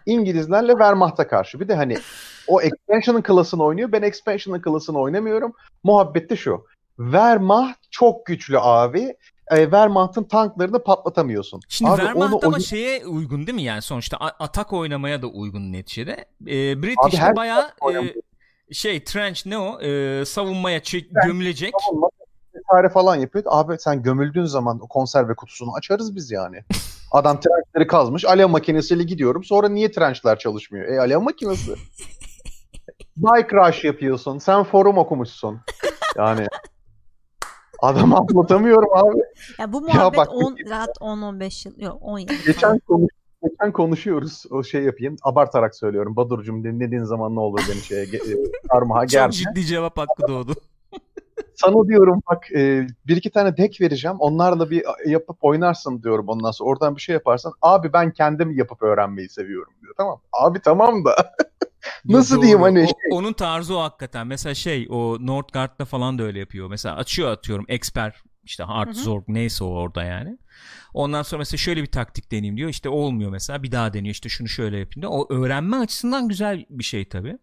İngilizlerle 0.06 0.72
Wehrmacht'a 0.72 1.28
karşı. 1.28 1.60
Bir 1.60 1.68
de 1.68 1.74
hani 1.74 1.96
o 2.46 2.60
expansion'ın 2.60 3.22
klasını 3.22 3.64
oynuyor. 3.64 3.92
Ben 3.92 4.02
expansion'ın 4.02 4.62
klasını 4.62 4.98
oynamıyorum. 4.98 5.52
Muhabbet 5.84 6.30
de 6.30 6.36
şu. 6.36 6.64
Wehrmacht 6.96 7.78
çok 7.90 8.26
güçlü 8.26 8.58
abi. 8.58 9.16
E, 9.50 9.62
Wehrmacht'ın 9.62 10.24
tanklarını 10.24 10.82
patlatamıyorsun. 10.84 11.60
Şimdi 11.68 11.90
abi 11.90 11.96
Wehrmacht 12.00 12.32
onu 12.34 12.40
ama 12.44 12.48
oyun- 12.56 12.58
şeye 12.64 13.06
uygun 13.06 13.46
değil 13.46 13.56
mi 13.56 13.62
yani 13.62 13.82
sonuçta 13.82 14.16
atak 14.16 14.72
oynamaya 14.72 15.22
da 15.22 15.26
uygun 15.26 15.72
neticede. 15.72 16.24
Ee, 16.46 16.72
Abi 16.72 16.82
British'te 16.82 17.18
her 17.18 17.36
bayağı 17.36 17.70
e, 17.94 18.14
şey 18.74 19.04
trench 19.04 19.46
ne 19.46 19.58
o 19.58 19.80
Ee, 19.80 20.24
savunmaya 20.24 20.82
çek, 20.82 21.10
gömülecek. 21.24 21.72
savunma 21.86 22.08
vesaire 22.54 22.88
falan 22.88 23.16
yapıyor. 23.16 23.44
Abi 23.48 23.76
sen 23.78 24.02
gömüldüğün 24.02 24.44
zaman 24.44 24.80
o 24.82 24.88
konserve 24.88 25.34
kutusunu 25.34 25.74
açarız 25.74 26.16
biz 26.16 26.30
yani. 26.30 26.64
Adam 27.12 27.40
trençleri 27.40 27.86
kazmış. 27.86 28.24
Alev 28.24 28.46
makinesiyle 28.48 29.02
gidiyorum. 29.02 29.44
Sonra 29.44 29.68
niye 29.68 29.90
trençler 29.90 30.38
çalışmıyor? 30.38 30.88
E 30.88 31.00
alev 31.00 31.18
makinesi. 31.20 31.74
Bike 33.16 33.56
rush 33.56 33.84
yapıyorsun. 33.84 34.38
Sen 34.38 34.64
forum 34.64 34.98
okumuşsun. 34.98 35.60
Yani 36.16 36.46
adam 37.78 38.14
anlatamıyorum 38.14 38.88
abi. 38.94 39.18
Ya 39.58 39.72
bu 39.72 39.80
muhabbet 39.80 40.18
bak- 40.18 40.34
10 40.34 40.56
rahat 40.70 40.96
10-15 41.00 41.68
yıl 41.68 41.80
yok 41.80 41.98
10 42.00 42.18
yıl. 42.18 42.28
Geçen 42.46 42.78
konuş 42.78 43.10
geçen 43.42 43.72
konuşuyoruz. 43.72 44.44
O 44.50 44.62
şey 44.62 44.82
yapayım. 44.82 45.16
Abartarak 45.22 45.76
söylüyorum. 45.76 46.16
Badurcum 46.16 46.64
dinlediğin 46.64 47.04
zaman 47.04 47.34
ne 47.34 47.40
olur 47.40 47.60
beni 47.70 47.80
şeye 47.80 48.02
e, 48.04 48.18
karmaha 48.68 49.00
Çok 49.00 49.10
germe. 49.10 49.32
ciddi 49.32 49.64
cevap 49.66 49.98
hakkı 49.98 50.28
doğdu. 50.28 50.54
Sana 51.54 51.88
diyorum 51.88 52.22
bak 52.30 52.52
e, 52.52 52.86
bir 53.06 53.16
iki 53.16 53.30
tane 53.30 53.56
deck 53.56 53.80
vereceğim. 53.80 54.16
Onlarla 54.20 54.70
bir 54.70 54.84
yapıp 55.06 55.36
oynarsın 55.40 56.02
diyorum 56.02 56.28
ondan 56.28 56.50
sonra. 56.50 56.70
Oradan 56.70 56.96
bir 56.96 57.00
şey 57.00 57.12
yaparsan. 57.12 57.52
Abi 57.62 57.92
ben 57.92 58.10
kendim 58.10 58.50
yapıp 58.50 58.82
öğrenmeyi 58.82 59.28
seviyorum 59.28 59.72
diyor. 59.82 59.94
Tamam. 59.96 60.20
Abi 60.32 60.60
tamam 60.60 61.04
da. 61.04 61.14
Nasıl 62.04 62.34
Doğru. 62.34 62.42
diyeyim 62.42 62.62
hani 62.62 62.80
O- 62.80 62.86
şey- 62.86 62.94
onun 63.10 63.32
tarzı 63.32 63.76
o 63.76 63.80
hakikaten. 63.82 64.26
Mesela 64.26 64.54
şey 64.54 64.86
o 64.90 65.16
Northgard'da 65.20 65.84
falan 65.84 66.18
da 66.18 66.22
öyle 66.22 66.38
yapıyor. 66.38 66.68
Mesela 66.68 66.96
açıyor 66.96 67.30
atıyorum 67.32 67.64
expert 67.68 68.14
işte 68.44 68.64
Art. 68.64 68.96
Zorg 68.96 69.24
neyse 69.28 69.64
o 69.64 69.68
orada 69.68 70.04
yani. 70.04 70.38
Ondan 70.94 71.22
sonra 71.22 71.38
mesela 71.38 71.58
şöyle 71.58 71.82
bir 71.82 71.86
taktik 71.86 72.30
deneyeyim 72.32 72.56
diyor. 72.56 72.70
İşte 72.70 72.88
olmuyor 72.88 73.30
mesela 73.30 73.62
bir 73.62 73.72
daha 73.72 73.92
deniyor. 73.92 74.12
İşte 74.12 74.28
şunu 74.28 74.48
şöyle 74.48 74.78
yapayım 74.78 75.02
diyor. 75.02 75.12
O 75.14 75.26
öğrenme 75.34 75.76
açısından 75.76 76.28
güzel 76.28 76.64
bir 76.70 76.84
şey 76.84 77.04
tabii. 77.08 77.38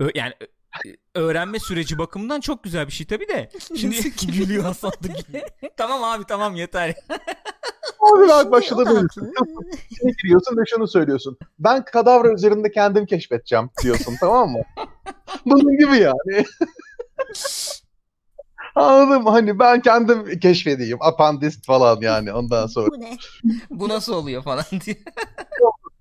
Ö- 0.00 0.10
yani 0.14 0.32
öğrenme 1.14 1.58
süreci 1.58 1.98
bakımından 1.98 2.40
çok 2.40 2.62
güzel 2.64 2.86
bir 2.86 2.92
şey 2.92 3.06
tabii 3.06 3.28
de. 3.28 3.48
Şimdi 3.76 3.96
gülüyor 4.26 4.64
Hasan 4.64 4.90
da 4.90 5.08
gülüyor. 5.26 5.48
tamam 5.76 6.04
abi 6.04 6.24
tamam 6.28 6.54
yeter. 6.54 6.94
Abi 8.00 8.28
bak 8.28 8.50
başladı 8.50 8.84
böyle. 8.86 9.06
İçine 9.90 10.12
giriyorsun 10.22 10.56
ve 10.56 10.62
şunu 10.74 10.88
söylüyorsun. 10.88 11.38
Ben 11.58 11.84
kadavra 11.84 12.32
üzerinde 12.32 12.70
kendim 12.70 13.06
keşfedeceğim 13.06 13.70
diyorsun 13.82 14.14
tamam 14.20 14.50
mı? 14.50 14.62
Bunun 15.46 15.78
gibi 15.78 15.96
yani. 15.96 16.44
Anladın 18.74 19.22
mı? 19.22 19.30
Hani 19.30 19.58
ben 19.58 19.80
kendim 19.82 20.40
keşfedeyim. 20.40 20.98
Apandist 21.02 21.66
falan 21.66 22.00
yani 22.00 22.32
ondan 22.32 22.66
sonra. 22.66 22.88
Bu 22.90 23.00
ne? 23.00 23.16
Bu 23.70 23.88
nasıl 23.88 24.12
oluyor 24.14 24.42
falan 24.42 24.64
diye. 24.86 24.96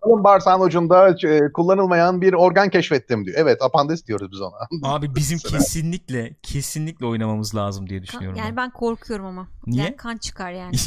Kalın 0.06 0.24
bağırsağın 0.24 0.60
ucunda 0.62 1.10
e, 1.10 1.52
kullanılmayan 1.54 2.22
bir 2.22 2.34
organ 2.34 2.70
keşfettim 2.70 3.26
diyor. 3.26 3.38
Evet 3.40 3.62
apandist 3.62 4.08
diyoruz 4.08 4.32
biz 4.32 4.42
ona. 4.42 4.56
Abi 4.94 5.16
bizim 5.16 5.38
kesinlikle 5.38 6.36
kesinlikle 6.44 7.06
oynamamız 7.06 7.56
lazım 7.56 7.90
diye 7.90 8.04
düşünüyorum. 8.04 8.38
yani 8.38 8.50
ben. 8.50 8.58
ben 8.58 8.72
korkuyorum 8.72 9.26
ama. 9.26 9.48
Niye? 9.68 9.84
Yani 9.84 9.96
kan 9.96 10.18
çıkar 10.18 10.52
yani. 10.52 10.76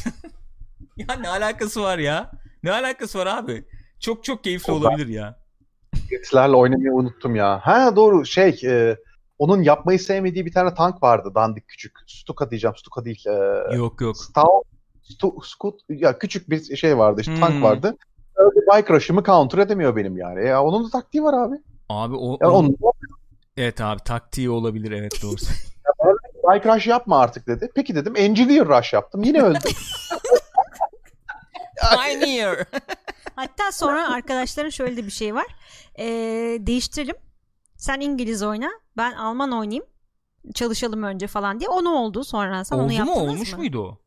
Ya 0.97 1.15
ne 1.21 1.29
alakası 1.29 1.83
var 1.83 1.99
ya? 1.99 2.31
Ne 2.63 2.73
alakası 2.73 3.19
var 3.19 3.27
abi? 3.27 3.65
Çok 4.01 4.25
çok 4.25 4.45
keyifli 4.45 4.73
O 4.73 4.77
olabilir 4.77 5.07
ya. 5.07 5.39
Jetlerle 6.11 6.57
oynamayı 6.57 6.93
unuttum 6.93 7.37
ya. 7.37 7.61
Ha 7.63 7.97
doğru 7.97 8.27
şey 8.27 8.61
e, 8.65 8.97
onun 9.39 9.63
yapmayı 9.63 9.99
sevmediği 9.99 10.47
bir 10.47 10.53
tane 10.53 10.75
tank 10.75 11.03
vardı 11.03 11.33
dandik 11.35 11.69
küçük. 11.69 11.93
Stuka 12.07 12.51
diyeceğim 12.51 12.77
Stuka 12.77 13.05
değil. 13.05 13.25
E, 13.27 13.77
Yok 13.77 14.01
yok. 14.01 14.17
Stout, 14.17 14.65
Stu, 15.03 15.33
Scoot, 15.43 15.75
ya 15.89 16.19
küçük 16.19 16.51
bir 16.51 16.77
şey 16.77 16.99
vardı 16.99 17.21
işte 17.21 17.33
Hmm. 17.33 17.41
tank 17.41 17.63
vardı. 17.63 17.97
Öyle 18.39 18.61
bike 18.61 18.95
rush'ımı 18.95 19.25
counter 19.25 19.59
edemiyor 19.59 19.97
benim 19.97 20.17
yani. 20.17 20.45
Ya 20.47 20.63
onun 20.65 20.85
da 20.87 20.91
taktiği 20.91 21.23
var 21.23 21.35
abi. 21.47 21.55
Abi 21.89 22.15
o, 22.17 22.39
Ya 22.41 22.51
o- 22.51 22.53
onun 22.59 22.77
evet 23.57 23.81
abi 23.81 24.01
taktiği 24.05 24.51
olabilir 24.51 24.93
evet 24.93 25.13
doğru. 25.23 25.37
bike 26.55 26.75
rush 26.75 26.87
yapma 26.87 27.19
artık 27.21 27.47
dedi. 27.47 27.71
Peki 27.75 27.95
dedim 27.95 28.13
engineer 28.17 28.69
rush 28.69 28.93
yaptım. 28.93 29.23
Yine 29.23 29.43
öldü. 29.43 29.59
Pioneer. 31.93 32.65
Hatta 33.37 33.73
sonra 33.73 34.09
arkadaşların 34.13 34.71
şöyle 34.71 34.97
de 34.97 35.07
bir 35.07 35.11
şey 35.11 35.35
var. 35.35 35.47
Ee, 35.99 36.05
değiştirelim. 36.61 37.17
Sen 37.77 38.01
İngiliz 38.01 38.43
oyna. 38.43 38.71
Ben 38.97 39.13
Alman 39.13 39.53
oynayayım. 39.53 39.85
Çalışalım 40.55 41.03
önce 41.03 41.27
falan 41.27 41.61
diye. 41.61 41.69
O 41.71 41.85
ne 41.85 41.89
oldu 41.89 42.25
sonra? 42.25 42.65
Sen 42.65 42.77
onu 42.77 42.83
Oldu 42.85 42.93
mu 42.93 42.99
yaptınız 42.99 43.19
olmuş 43.29 43.53
mı? 43.53 43.59
muydu 43.59 43.83
o? 43.83 43.99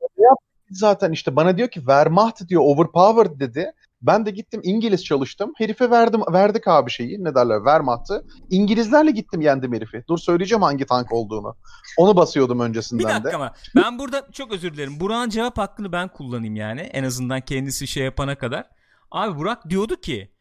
Zaten 0.71 1.11
işte 1.11 1.35
bana 1.35 1.57
diyor 1.57 1.67
ki 1.67 1.79
Wehrmacht 1.79 2.47
diyor 2.47 2.61
overpowered 2.65 3.39
dedi. 3.39 3.71
Ben 4.01 4.25
de 4.25 4.31
gittim 4.31 4.61
İngiliz 4.63 5.03
çalıştım. 5.03 5.53
Herife 5.57 5.89
verdim 5.89 6.21
verdik 6.33 6.67
abi 6.67 6.91
şeyi 6.91 7.23
ne 7.23 7.35
derler 7.35 7.57
Wehrmacht'ı. 7.57 8.25
İngilizlerle 8.49 9.11
gittim 9.11 9.41
yendim 9.41 9.73
herifi. 9.73 10.03
Dur 10.09 10.17
söyleyeceğim 10.17 10.61
hangi 10.61 10.85
tank 10.85 11.11
olduğunu. 11.11 11.55
Onu 11.97 12.15
basıyordum 12.15 12.59
Bir 12.59 12.63
öncesinden 12.63 13.09
dakika 13.09 13.29
de. 13.31 13.35
ama 13.35 13.53
ben 13.75 13.99
burada 13.99 14.27
çok 14.31 14.51
özür 14.51 14.73
dilerim. 14.73 14.99
Burak'ın 14.99 15.29
cevap 15.29 15.57
hakkını 15.57 15.91
ben 15.91 16.07
kullanayım 16.07 16.55
yani. 16.55 16.81
En 16.81 17.03
azından 17.03 17.41
kendisi 17.41 17.87
şey 17.87 18.03
yapana 18.03 18.37
kadar. 18.37 18.69
Abi 19.11 19.37
Burak 19.37 19.69
diyordu 19.69 19.95
ki 19.95 20.31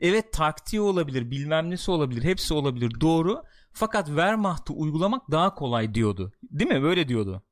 evet 0.00 0.32
taktiği 0.32 0.80
olabilir 0.80 1.30
bilmem 1.30 1.70
nesi 1.70 1.90
olabilir 1.90 2.24
hepsi 2.24 2.54
olabilir 2.54 2.92
doğru. 3.00 3.42
Fakat 3.72 4.06
Wehrmacht'ı 4.06 4.72
uygulamak 4.72 5.30
daha 5.30 5.54
kolay 5.54 5.94
diyordu. 5.94 6.32
Değil 6.42 6.70
mi? 6.70 6.82
Böyle 6.82 7.08
diyordu. 7.08 7.42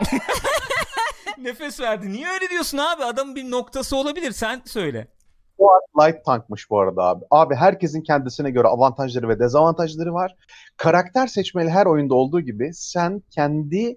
Nefes 1.38 1.80
verdi. 1.80 2.12
Niye 2.12 2.28
öyle 2.28 2.50
diyorsun 2.50 2.78
abi? 2.78 3.04
Adamın 3.04 3.36
bir 3.36 3.50
noktası 3.50 3.96
olabilir. 3.96 4.32
Sen 4.32 4.62
söyle. 4.64 5.08
Light 6.00 6.24
tankmış 6.24 6.70
bu 6.70 6.80
arada 6.80 7.02
abi. 7.02 7.24
Abi 7.30 7.54
herkesin 7.54 8.02
kendisine 8.02 8.50
göre 8.50 8.68
avantajları 8.68 9.28
ve 9.28 9.38
dezavantajları 9.38 10.14
var. 10.14 10.36
Karakter 10.76 11.26
seçmeli 11.26 11.70
her 11.70 11.86
oyunda 11.86 12.14
olduğu 12.14 12.40
gibi 12.40 12.70
sen 12.74 13.22
kendi 13.30 13.96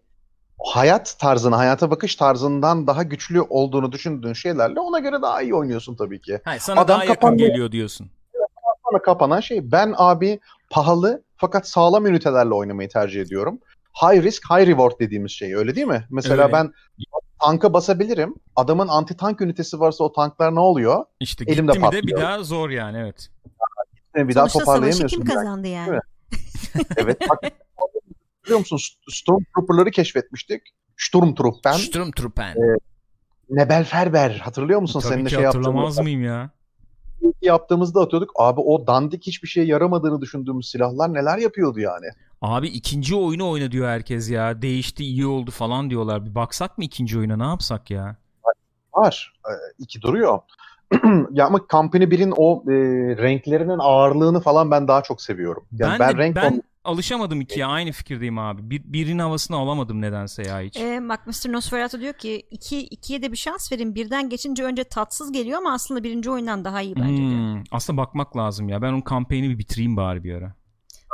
hayat 0.65 1.15
tarzını, 1.19 1.55
hayata 1.55 1.91
bakış 1.91 2.15
tarzından 2.15 2.87
daha 2.87 3.03
güçlü 3.03 3.41
olduğunu 3.41 3.91
düşündüğün 3.91 4.33
şeylerle 4.33 4.79
ona 4.79 4.99
göre 4.99 5.21
daha 5.21 5.41
iyi 5.41 5.55
oynuyorsun 5.55 5.95
tabii 5.95 6.21
ki. 6.21 6.41
Hayır, 6.43 6.59
sana 6.61 6.81
Adam 6.81 6.87
daha 6.95 7.03
yakın 7.03 7.13
kapandı. 7.13 7.37
geliyor 7.37 7.71
diyorsun. 7.71 8.11
Sonra 8.85 9.01
kapanan 9.01 9.39
şey 9.39 9.71
ben 9.71 9.93
abi 9.97 10.39
pahalı 10.69 11.23
fakat 11.37 11.67
sağlam 11.67 12.05
ünitelerle 12.05 12.53
oynamayı 12.53 12.89
tercih 12.89 13.21
ediyorum. 13.21 13.59
High 14.01 14.23
risk, 14.23 14.43
high 14.51 14.67
reward 14.67 14.99
dediğimiz 14.99 15.31
şey 15.31 15.55
öyle 15.55 15.75
değil 15.75 15.87
mi? 15.87 16.05
Mesela 16.09 16.43
Öyle. 16.43 16.53
ben 16.53 16.71
tanka 17.45 17.73
basabilirim. 17.73 18.35
Adamın 18.55 18.87
anti 18.87 19.17
tank 19.17 19.41
ünitesi 19.41 19.79
varsa 19.79 20.03
o 20.03 20.11
tanklar 20.13 20.55
ne 20.55 20.59
oluyor? 20.59 21.05
İşte 21.19 21.45
Elimde 21.47 21.71
gitti 21.71 21.85
mi 21.85 21.91
de 21.91 21.97
bir 21.97 22.01
patlıyor. 22.11 22.21
daha 22.21 22.43
zor 22.43 22.69
yani 22.69 22.97
evet. 22.97 23.29
Bir 24.15 24.35
daha 24.35 24.49
Sonuçta 24.49 24.59
savaşı 24.59 24.65
toparlayamıyorsun. 24.65 25.17
kim 25.17 25.27
yani. 25.29 25.35
kazandı 25.37 25.67
yani? 25.67 25.99
Evet. 26.97 27.17
Bak, 27.29 27.39
biliyor 28.45 28.59
musun? 28.59 28.79
Stormtrooper'ları 29.09 29.91
keşfetmiştik. 29.91 30.61
Sturmtruppen, 30.97 31.73
Sturmtruppen. 31.73 32.55
Nebelferber. 33.49 34.31
Hatırlıyor 34.31 34.79
musun? 34.81 34.99
Tabii 34.99 35.13
Seninle 35.13 35.29
ki 35.29 35.35
şey 35.35 35.43
hatırlamaz 35.45 35.99
mıyım 35.99 36.23
ya? 36.23 36.49
yaptığımızda 37.41 38.01
atıyorduk. 38.01 38.31
Abi 38.35 38.61
o 38.61 38.87
dandik 38.87 39.27
hiçbir 39.27 39.47
şeye 39.47 39.65
yaramadığını 39.65 40.21
düşündüğümüz 40.21 40.69
silahlar 40.69 41.13
neler 41.13 41.37
yapıyordu 41.37 41.79
yani. 41.79 42.05
Abi 42.41 42.67
ikinci 42.67 43.15
oyunu 43.15 43.49
oyna 43.49 43.71
diyor 43.71 43.87
herkes 43.87 44.29
ya. 44.29 44.61
Değişti 44.61 45.03
iyi 45.03 45.25
oldu 45.25 45.51
falan 45.51 45.89
diyorlar. 45.89 46.25
Bir 46.25 46.35
baksak 46.35 46.77
mı 46.77 46.83
ikinci 46.83 47.19
oyuna 47.19 47.37
ne 47.37 47.43
yapsak 47.43 47.91
ya? 47.91 48.15
Var. 48.93 49.33
Ee, 49.47 49.51
iki 49.79 50.01
duruyor. 50.01 50.39
ya 51.31 51.45
ama 51.45 51.61
Company 51.69 52.03
1'in 52.03 52.33
o 52.37 52.63
e, 52.67 52.73
renklerinin 53.23 53.79
ağırlığını 53.79 54.39
falan 54.41 54.71
ben 54.71 54.87
daha 54.87 55.03
çok 55.03 55.21
seviyorum. 55.21 55.65
Yani 55.71 55.99
ben 55.99 56.07
ben, 56.09 56.17
de- 56.17 56.21
renk 56.23 56.35
ben 56.35 56.63
alışamadım 56.83 57.41
ikiye 57.41 57.65
aynı 57.65 57.91
fikirdeyim 57.91 58.39
abi. 58.39 58.69
Bir, 58.69 58.83
birinin 58.85 59.19
havasını 59.19 59.57
alamadım 59.57 60.01
nedense 60.01 60.43
ya 60.43 60.61
hiç. 60.61 60.77
Ee, 60.77 61.09
bak 61.09 61.27
Mr. 61.27 61.51
Nosferatu 61.51 61.99
diyor 61.99 62.13
ki 62.13 62.47
iki, 62.51 62.79
ikiye 62.79 63.21
de 63.21 63.31
bir 63.31 63.37
şans 63.37 63.71
verin. 63.71 63.95
Birden 63.95 64.29
geçince 64.29 64.63
önce 64.63 64.83
tatsız 64.83 65.31
geliyor 65.31 65.57
ama 65.57 65.73
aslında 65.73 66.03
birinci 66.03 66.31
oyundan 66.31 66.65
daha 66.65 66.81
iyi 66.81 66.95
bence 66.95 67.17
diyor. 67.17 67.29
Hmm, 67.29 67.63
aslında 67.71 67.97
bakmak 67.97 68.37
lazım 68.37 68.69
ya. 68.69 68.81
Ben 68.81 68.89
onun 68.89 69.01
kampanyonu 69.01 69.49
bir 69.49 69.57
bitireyim 69.59 69.97
bari 69.97 70.23
bir 70.23 70.35
ara. 70.35 70.53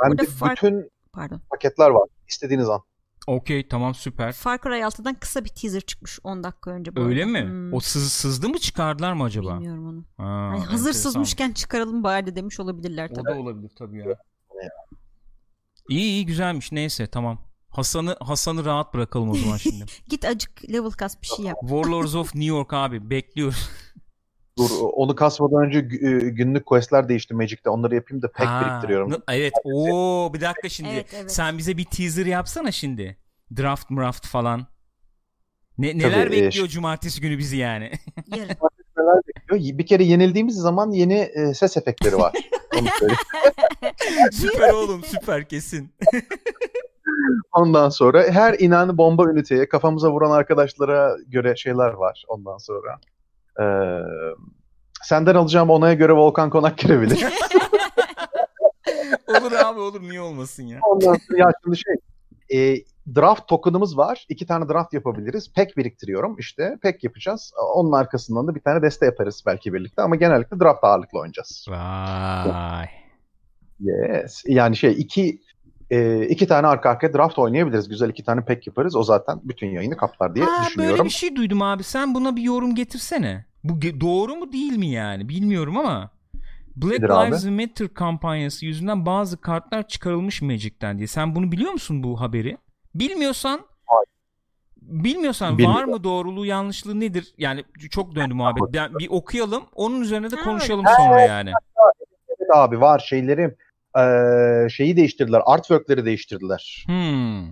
Burada 0.08 0.24
fark- 0.24 0.56
bütün 0.56 0.90
Pardon. 1.12 1.40
paketler 1.50 1.90
var. 1.90 2.08
İstediğiniz 2.28 2.68
an. 2.68 2.80
Okey 3.26 3.68
tamam 3.68 3.94
süper. 3.94 4.32
Far 4.32 4.58
Cry 4.62 4.68
6'dan 4.82 5.14
kısa 5.14 5.44
bir 5.44 5.48
teaser 5.48 5.80
çıkmış 5.80 6.18
10 6.24 6.44
dakika 6.44 6.70
önce 6.70 6.96
bu 6.96 7.00
Öyle 7.00 7.22
arada. 7.24 7.32
mi? 7.32 7.42
Hmm, 7.50 7.74
O 7.74 7.80
sız, 7.80 8.12
sızdı 8.12 8.48
mı 8.48 8.58
çıkardılar 8.58 9.12
mı 9.12 9.24
acaba? 9.24 9.54
Bilmiyorum 9.54 9.86
onu. 9.88 10.04
Ha, 10.16 10.24
Hani 10.50 10.58
hazır 10.60 10.68
enteresan. 10.88 10.92
sızmışken 11.10 11.52
çıkaralım 11.52 12.02
bari 12.04 12.26
de 12.26 12.36
demiş 12.36 12.60
olabilirler 12.60 13.10
O 13.10 13.14
tabii. 13.14 13.24
da 13.26 13.34
olabilir 13.40 13.70
tabii 13.78 13.98
ya. 13.98 14.06
İyi 15.88 16.00
iyi 16.10 16.26
güzelmiş 16.26 16.72
neyse 16.72 17.06
tamam. 17.06 17.38
Hasan'ı 17.70 18.16
Hasan'ı 18.20 18.64
rahat 18.64 18.94
bırakalım 18.94 19.30
o 19.30 19.34
zaman 19.34 19.56
şimdi. 19.56 19.84
Git 20.08 20.24
acık 20.24 20.70
level 20.72 20.90
kas 20.90 21.22
bir 21.22 21.26
şey 21.26 21.44
yap. 21.44 21.56
Warlords 21.60 22.14
of 22.14 22.34
New 22.34 22.44
York 22.56 22.72
abi 22.72 23.10
bekliyoruz. 23.10 23.70
Dur 24.58 24.70
onu 24.92 25.14
kasmadan 25.14 25.64
önce 25.66 25.78
e, 25.78 26.10
günlük 26.30 26.66
questler 26.66 27.08
değişti 27.08 27.34
Magic'te. 27.34 27.70
Onları 27.70 27.94
yapayım 27.94 28.22
da 28.22 28.32
pek 28.32 28.46
Ha, 28.46 28.60
biriktiriyorum. 28.60 29.22
Evet. 29.28 29.52
Oo 29.64 30.34
bir 30.34 30.40
dakika 30.40 30.68
şimdi. 30.68 30.90
Evet, 30.92 31.14
evet. 31.16 31.32
Sen 31.32 31.58
bize 31.58 31.76
bir 31.76 31.84
teaser 31.84 32.26
yapsana 32.26 32.72
şimdi. 32.72 33.16
Draft 33.56 33.90
mraft 33.90 34.26
falan. 34.26 34.66
Ne, 35.78 35.98
neler 35.98 36.24
Tabii, 36.24 36.36
e, 36.36 36.42
bekliyor 36.42 36.68
cumartesi 36.68 37.20
günü 37.20 37.38
bizi 37.38 37.56
yani? 37.56 37.90
Yarın. 38.36 38.56
Neler 38.98 39.20
bekliyor? 39.28 39.78
Bir 39.78 39.86
kere 39.86 40.04
yenildiğimiz 40.04 40.56
zaman 40.56 40.90
yeni 40.90 41.18
e, 41.18 41.54
ses 41.54 41.76
efektleri 41.76 42.16
var. 42.16 42.32
Süper 44.32 44.72
oğlum 44.72 45.04
süper 45.04 45.48
kesin. 45.48 45.94
Ondan 47.52 47.88
sonra 47.88 48.22
her 48.22 48.56
inanı 48.58 48.98
bomba 48.98 49.30
üniteye 49.30 49.68
kafamıza 49.68 50.12
vuran 50.12 50.30
arkadaşlara 50.30 51.16
göre 51.26 51.56
şeyler 51.56 51.92
var 51.92 52.24
ondan 52.28 52.58
sonra. 52.58 53.00
Ee, 53.60 53.64
senden 55.02 55.34
alacağım 55.34 55.70
onaya 55.70 55.94
göre 55.94 56.12
Volkan 56.12 56.50
Konak 56.50 56.78
girebilir. 56.78 57.24
olur 59.28 59.52
abi 59.52 59.80
olur 59.80 60.02
niye 60.02 60.20
olmasın 60.20 60.62
ya. 60.62 60.78
Ondan 60.82 61.14
sonra 61.14 61.38
ya 61.38 61.52
şimdi 61.64 61.76
şey 61.76 61.94
e, 62.52 62.84
draft 63.14 63.48
token'ımız 63.48 63.98
var. 63.98 64.26
İki 64.28 64.46
tane 64.46 64.68
draft 64.68 64.94
yapabiliriz. 64.94 65.52
Pek 65.52 65.76
biriktiriyorum 65.76 66.38
işte. 66.38 66.78
Pek 66.82 67.04
yapacağız. 67.04 67.52
Onun 67.74 67.92
arkasından 67.92 68.46
da 68.46 68.54
bir 68.54 68.60
tane 68.60 68.82
deste 68.82 69.06
yaparız 69.06 69.42
belki 69.46 69.72
birlikte 69.72 70.02
ama 70.02 70.16
genellikle 70.16 70.60
draft 70.60 70.84
ağırlıklı 70.84 71.18
oynayacağız. 71.18 71.66
Vay. 71.68 72.88
Yes. 73.80 74.42
Yani 74.46 74.76
şey 74.76 74.92
iki 74.92 75.40
e, 75.92 76.26
iki 76.26 76.46
tane 76.46 76.66
arka 76.66 76.90
arkaya 76.90 77.14
draft 77.14 77.38
oynayabiliriz. 77.38 77.88
Güzel 77.88 78.10
iki 78.10 78.24
tane 78.24 78.44
pek 78.44 78.66
yaparız. 78.66 78.96
O 78.96 79.02
zaten 79.02 79.40
bütün 79.44 79.66
yayını 79.66 79.96
kaplar 79.96 80.34
diye 80.34 80.44
Ha, 80.44 80.64
düşünüyorum. 80.66 80.96
böyle 80.96 81.04
bir 81.04 81.14
şey 81.14 81.36
duydum 81.36 81.62
abi. 81.62 81.82
Sen 81.82 82.14
buna 82.14 82.36
bir 82.36 82.42
yorum 82.42 82.74
getirsene. 82.74 83.44
Bu 83.64 83.82
doğru 84.00 84.36
mu 84.36 84.52
değil 84.52 84.76
mi 84.76 84.88
yani? 84.88 85.28
Bilmiyorum 85.28 85.76
ama. 85.76 86.10
Black 86.76 86.98
Nedir 86.98 87.10
abi? 87.10 87.26
Lives 87.30 87.44
Matter 87.44 87.94
kampanyası 87.94 88.66
yüzünden 88.66 89.06
bazı 89.06 89.40
kartlar 89.40 89.88
çıkarılmış 89.88 90.42
Magic'ten 90.42 90.98
diye. 90.98 91.06
Sen 91.06 91.34
bunu 91.34 91.52
biliyor 91.52 91.72
musun 91.72 92.02
bu 92.02 92.20
haberi? 92.20 92.56
Bilmiyorsan 92.94 93.60
Bilmiyorsan 94.82 95.52
var 95.52 95.58
Bilmiyorum. 95.58 95.90
mı 95.90 96.04
doğruluğu 96.04 96.46
yanlışlığı 96.46 97.00
nedir? 97.00 97.34
Yani 97.38 97.64
çok 97.90 98.14
döndü 98.14 98.34
muhabbet. 98.34 98.62
Bir 98.98 99.08
okuyalım. 99.10 99.62
Onun 99.74 100.00
üzerine 100.00 100.30
de 100.30 100.36
Ha, 100.36 100.42
konuşalım 100.44 100.86
öyle. 100.86 100.96
sonra 100.96 101.20
yani. 101.20 101.50
Evet 102.28 102.50
abi 102.54 102.80
var 102.80 102.98
şeylerim. 102.98 103.54
Ee, 103.98 104.68
şeyi 104.70 104.96
değiştirdiler. 104.96 105.42
Artwork'leri 105.46 106.04
değiştirdiler. 106.04 106.84
Hmm. 106.86 107.48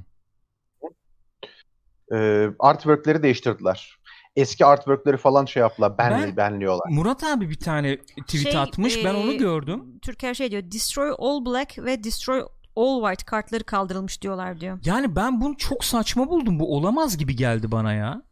Ee, 2.12 2.48
artwork'leri 2.58 3.22
değiştirdiler. 3.22 4.00
Eski 4.36 4.66
artwork'leri 4.66 5.16
falan 5.16 5.44
şey 5.44 5.60
yaptılar. 5.60 5.98
Ben, 5.98 6.10
Ben- 6.12 6.36
benliyorlar. 6.36 6.90
Murat 6.90 7.24
abi 7.24 7.50
bir 7.50 7.58
tane 7.58 7.96
tweet 7.98 8.42
Şey, 8.42 8.56
atmış. 8.56 9.04
Ben 9.04 9.14
onu 9.14 9.32
e, 9.32 9.36
gördüm. 9.36 9.98
Türker 10.02 10.34
şey 10.34 10.50
diyor. 10.50 10.62
Destroy 10.62 11.14
all 11.18 11.44
black 11.46 11.78
ve 11.78 12.04
destroy 12.04 12.42
all 12.76 13.02
white 13.02 13.24
kartları 13.24 13.64
kaldırılmış 13.64 14.22
diyorlar 14.22 14.60
diyor. 14.60 14.78
Yani 14.84 15.16
ben 15.16 15.40
bunu 15.40 15.56
çok 15.56 15.84
saçma 15.84 16.28
buldum. 16.28 16.58
Bu 16.58 16.76
olamaz 16.76 17.18
gibi 17.18 17.36
geldi 17.36 17.72
bana 17.72 17.92
ya. 17.92 18.22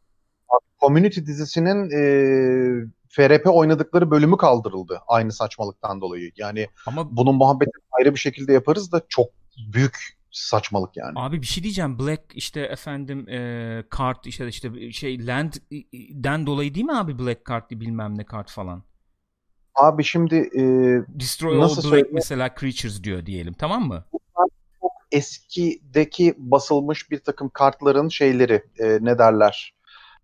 Community 0.80 1.20
dizisinin 1.20 1.90
e, 1.90 2.02
FRP 3.09 3.47
oynadıkları 3.47 4.10
bölümü 4.10 4.36
kaldırıldı 4.36 5.01
aynı 5.06 5.32
saçmalıktan 5.32 6.01
dolayı. 6.01 6.32
Yani 6.36 6.68
Ama 6.86 7.16
bunun 7.16 7.35
muhabbetini 7.35 7.82
ayrı 7.90 8.14
bir 8.14 8.18
şekilde 8.18 8.52
yaparız 8.52 8.93
da 8.93 9.02
çok 9.09 9.26
büyük 9.72 10.18
saçmalık 10.30 10.97
yani. 10.97 11.12
Abi 11.16 11.43
bir 11.43 11.47
şey 11.47 11.62
diyeceğim. 11.62 11.98
Black 11.98 12.22
işte 12.35 12.60
efendim 12.60 13.28
e, 13.28 13.85
kart 13.90 14.26
işte 14.26 14.48
işte 14.48 14.93
şey 14.93 15.26
land'den 15.26 16.47
dolayı 16.47 16.74
değil 16.74 16.86
mi 16.86 16.97
abi 16.97 17.18
Black 17.18 17.44
kart 17.44 17.70
bilmem 17.70 18.18
ne 18.18 18.24
kart 18.24 18.51
falan. 18.51 18.82
Abi 19.74 20.05
şimdi 20.05 20.35
e, 20.35 20.62
Destroy 21.20 21.59
Nasıl 21.59 21.76
all 21.76 21.76
Black 21.76 21.90
söyleyeyim? 21.90 22.09
mesela 22.12 22.55
creatures 22.60 23.02
diyor 23.02 23.26
diyelim 23.26 23.52
tamam 23.52 23.89
mı? 23.89 24.05
eskideki 25.12 26.35
basılmış 26.39 27.10
bir 27.10 27.18
takım 27.18 27.48
kartların 27.48 28.09
şeyleri 28.09 28.62
e, 28.78 28.98
ne 29.01 29.18
derler 29.18 29.74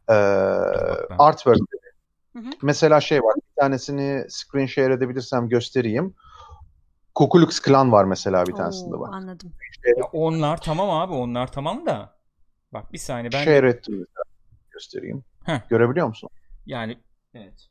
e, 0.08 0.12
bak 0.12 1.06
ben- 1.10 1.16
artwork. 1.18 1.58
Hı 2.36 2.38
hı. 2.38 2.50
Mesela 2.62 3.00
şey 3.00 3.22
var 3.22 3.34
bir 3.36 3.60
tanesini 3.60 4.26
screen 4.28 4.66
share 4.66 4.92
edebilirsem 4.94 5.48
göstereyim. 5.48 6.14
Ku 7.14 7.28
Klux 7.28 7.60
Klan 7.60 7.92
var 7.92 8.04
mesela 8.04 8.46
bir 8.46 8.52
tanesinde 8.52 8.94
Oo, 8.94 9.00
var. 9.00 9.10
Anladım. 9.12 9.52
Ya 9.96 10.04
onlar 10.12 10.60
tamam 10.60 10.90
abi 10.90 11.12
onlar 11.12 11.52
tamam 11.52 11.86
da. 11.86 12.18
Bak 12.72 12.92
bir 12.92 12.98
saniye 12.98 13.32
ben 13.32 13.44
Share 13.44 13.68
ettim 13.68 13.94
mesela. 13.94 14.22
göstereyim. 14.70 15.24
Heh. 15.44 15.68
Görebiliyor 15.68 16.06
musun? 16.06 16.30
yani 16.66 16.98
evet. 17.34 17.68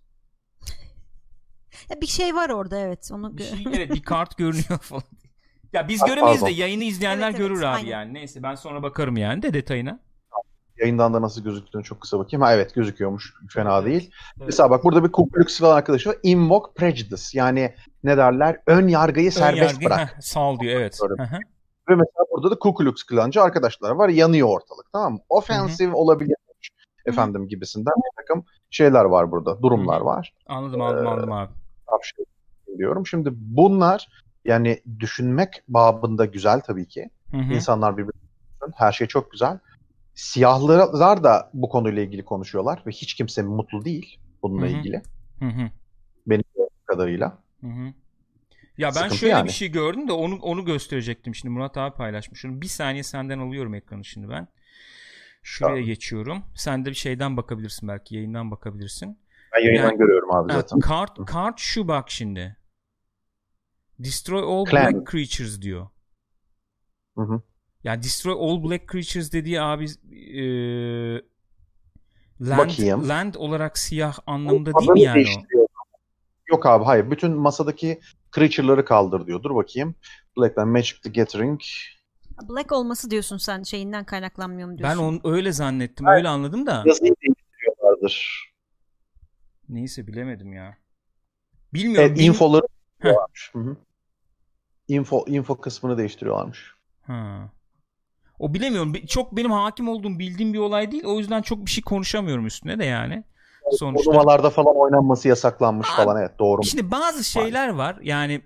Ya 1.90 2.02
bir 2.02 2.08
şey 2.08 2.36
var 2.36 2.50
orada 2.50 2.80
evet. 2.80 3.10
Onu 3.14 3.38
Bir 3.38 3.44
şey, 3.44 3.64
evet 3.74 3.94
bir 3.94 4.04
kart 4.04 4.38
görünüyor 4.38 4.80
falan. 4.80 5.04
Ya 5.74 5.88
biz 5.88 6.04
göremeyiz 6.04 6.46
de 6.46 6.52
yayını 6.52 6.84
izleyenler 6.84 7.30
Evet, 7.30 7.40
evet, 7.40 7.50
görür 7.50 7.62
abi 7.62 7.76
aynen. 7.76 7.90
yani. 7.90 8.14
Neyse 8.14 8.44
ben 8.44 8.56
sonra 8.56 8.84
bakarım 8.84 9.18
yani 9.18 9.42
de 9.42 9.54
detayına. 9.54 10.00
Yayından 10.80 11.14
da 11.14 11.22
nasıl 11.22 11.44
gözüktüğünü 11.44 11.84
çok 11.84 12.02
kısa 12.02 12.20
bakayım. 12.20 12.42
Ha 12.42 12.54
evet 12.54 12.76
gözüküyormuş. 12.76 13.34
Fena 13.50 13.78
Evet, 13.78 13.86
değil. 13.86 14.12
Evet. 14.38 14.46
Mesela 14.46 14.70
bak 14.70 14.84
burada 14.84 15.04
bir 15.04 15.12
Ku 15.12 15.30
Klux 15.30 15.60
Klan 15.60 15.76
arkadaşı 15.76 16.10
var. 16.10 16.18
Invoke 16.24 16.74
Prejudice. 16.74 17.24
Yani 17.40 17.74
ne 18.04 18.18
derler? 18.18 18.60
Ön 18.68 18.88
yargıyı 18.88 19.26
Ön 19.26 19.30
serbest 19.32 19.74
yargı- 19.82 19.86
bırak. 19.86 20.00
heh, 20.00 20.22
sal 20.22 20.60
diyor 20.60 20.76
evet. 20.82 21.00
Ve 21.90 21.96
mesela 21.96 22.26
burada 22.32 22.52
da 22.52 22.60
Ku 22.60 22.74
Klux 22.76 23.04
Klancı 23.04 23.42
arkadaşlar 23.42 23.92
var. 23.92 24.10
Yanıyor 24.10 24.48
ortalık 24.48 24.86
tamam 24.94 25.14
mı? 25.14 25.20
Offensive 25.30 25.94
olabilir 25.96 26.36
efendim 27.06 27.48
gibisinden 27.48 27.94
bir 27.98 28.22
takım 28.24 28.46
şeyler 28.70 29.06
var 29.06 29.32
burada. 29.32 29.62
Durumlar 29.62 30.02
var. 30.02 30.34
Anladım 30.48 30.82
aldım 30.82 31.08
aldım 31.08 31.32
abi. 31.32 31.52
Diyorum. 32.78 33.08
Şimdi 33.08 33.30
bunlar 33.34 34.08
yani 34.46 34.82
düşünmek 35.00 35.64
babında 35.68 36.26
güzel 36.26 36.62
tabii 36.62 36.88
ki. 36.88 37.10
Hı 37.32 37.38
hı. 37.38 37.54
İnsanlar 37.54 37.98
düşünsün. 37.98 38.74
Her 38.76 38.92
şey 38.92 39.08
çok 39.08 39.32
güzel. 39.32 39.60
Siyahlılar 40.16 41.24
da 41.24 41.50
bu 41.54 41.70
konuyla 41.70 42.02
ilgili 42.04 42.26
konuşuyorlar 42.26 42.84
ve 42.88 42.92
hiç 42.92 43.14
kimse 43.14 43.42
mutlu 43.44 43.86
değil 43.86 44.20
bununla 44.44 44.62
Hı 44.66 44.70
hı. 44.70 44.78
ilgili. 44.78 45.02
Hı 45.40 45.46
hı. 45.46 45.70
Benim 46.28 46.44
kadarıyla. 46.86 47.38
Hı 47.62 47.68
hı. 47.68 47.94
Ya 48.78 48.88
ben 48.88 48.92
Sıkıntı 48.94 49.16
şöyle 49.18 49.34
yani. 49.34 49.46
bir 49.48 49.52
şey 49.52 49.72
gördüm 49.72 50.08
de 50.08 50.12
onu 50.12 50.36
onu 50.36 50.66
gösterecektim 50.66 51.36
şimdi 51.36 51.52
Murat 51.54 51.78
abi 51.78 51.96
paylaşmış. 51.96 52.46
onu. 52.46 52.62
Bir 52.62 52.68
saniye 52.68 53.04
senden 53.04 53.40
alıyorum 53.40 53.74
ekranı 53.76 54.06
şimdi 54.06 54.30
ben. 54.30 54.48
Şuraya 55.44 55.74
Tamam. 55.74 55.86
geçiyorum. 55.86 56.44
Sen 56.56 56.86
de 56.86 56.90
bir 56.90 56.96
şeyden 56.96 57.38
bakabilirsin 57.38 57.88
belki 57.90 58.16
yayından 58.16 58.52
bakabilirsin. 58.52 59.20
Ben 59.56 59.62
yayından 59.66 59.84
Yani- 59.84 59.98
görüyorum 59.98 60.32
abi 60.36 60.54
zaten. 60.54 60.80
kart 60.80 61.26
kart 61.26 61.60
şu 61.60 61.88
bak 61.88 62.12
şimdi. 62.12 62.58
Destroy 64.00 64.44
all 64.44 64.66
Clan. 64.66 64.94
black 64.94 65.12
creatures 65.12 65.62
diyor. 65.62 65.88
Hı 67.18 67.22
hı. 67.22 67.42
Ya 67.84 68.04
destroy 68.04 68.34
all 68.34 68.64
black 68.64 68.92
creatures 68.92 69.32
dediği 69.34 69.62
abi 69.62 69.86
e, 70.12 70.44
land, 72.42 72.70
Bakayım. 72.70 73.10
land 73.10 73.34
olarak 73.36 73.78
siyah 73.78 74.18
anlamında 74.26 74.66
değil 74.66 74.76
Adını 74.92 74.94
mi 74.94 75.02
yani 75.02 75.26
o? 75.58 75.68
Yok 76.48 76.66
abi 76.66 76.84
hayır. 76.86 77.12
Bütün 77.12 77.32
masadaki 77.32 78.00
creature'ları 78.36 78.86
kaldır 78.86 79.28
diyor. 79.28 79.44
Dur 79.44 79.56
bakayım. 79.56 79.96
Blackman 80.38 80.68
Magic 80.68 80.96
the 81.04 81.10
Gathering. 81.10 81.62
Black 82.50 82.72
olması 82.72 83.12
diyorsun 83.12 83.38
sen 83.38 83.64
şeyinden 83.64 84.06
kaynaklanmıyor 84.06 84.68
mu 84.68 84.74
Ben 84.74 84.78
diyorsun? 84.78 85.04
onu 85.04 85.20
öyle 85.36 85.52
zannettim. 85.52 86.08
Öyle 86.08 86.28
anladım 86.28 86.66
da. 86.66 86.84
Yazıyı 86.86 87.16
değiştiriyorlardır. 87.22 88.44
Neyse 89.70 90.08
bilemedim 90.08 90.54
ya. 90.54 90.78
Bilmiyorum. 91.74 92.10
Evet, 92.10 92.22
infoları. 92.22 92.68
Hı 93.02 93.60
hı. 93.60 93.78
Info, 94.88 95.26
info 95.28 95.62
kısmını 95.62 95.98
değiştiriyorlarmış. 95.98 96.74
Ha. 97.02 97.52
O 98.40 98.54
bilemiyorum. 98.54 98.94
Çok 99.08 99.36
benim 99.38 99.52
hakim 99.52 99.90
olduğum 99.90 100.20
bildiğim 100.20 100.54
bir 100.54 100.60
olay 100.60 100.92
değil. 100.92 101.04
O 101.06 101.20
yüzden 101.20 101.42
çok 101.42 101.66
bir 101.66 101.72
şey 101.72 101.84
konuşamıyorum 101.84 102.46
üstüne 102.46 102.80
de 102.80 102.86
yani. 102.86 103.24
Sonuçta. 103.72 104.12
Turnuvalarda 104.12 104.50
falan 104.50 104.76
oynanması 104.76 105.28
yasaklanmış 105.28 105.88
Abi, 105.90 105.96
falan 105.96 106.22
evet 106.22 106.40
doğru. 106.40 106.64
Şimdi 106.64 106.92
bazı 106.92 107.24
şeyler 107.24 107.70
var. 107.70 108.00
Yani 108.04 108.42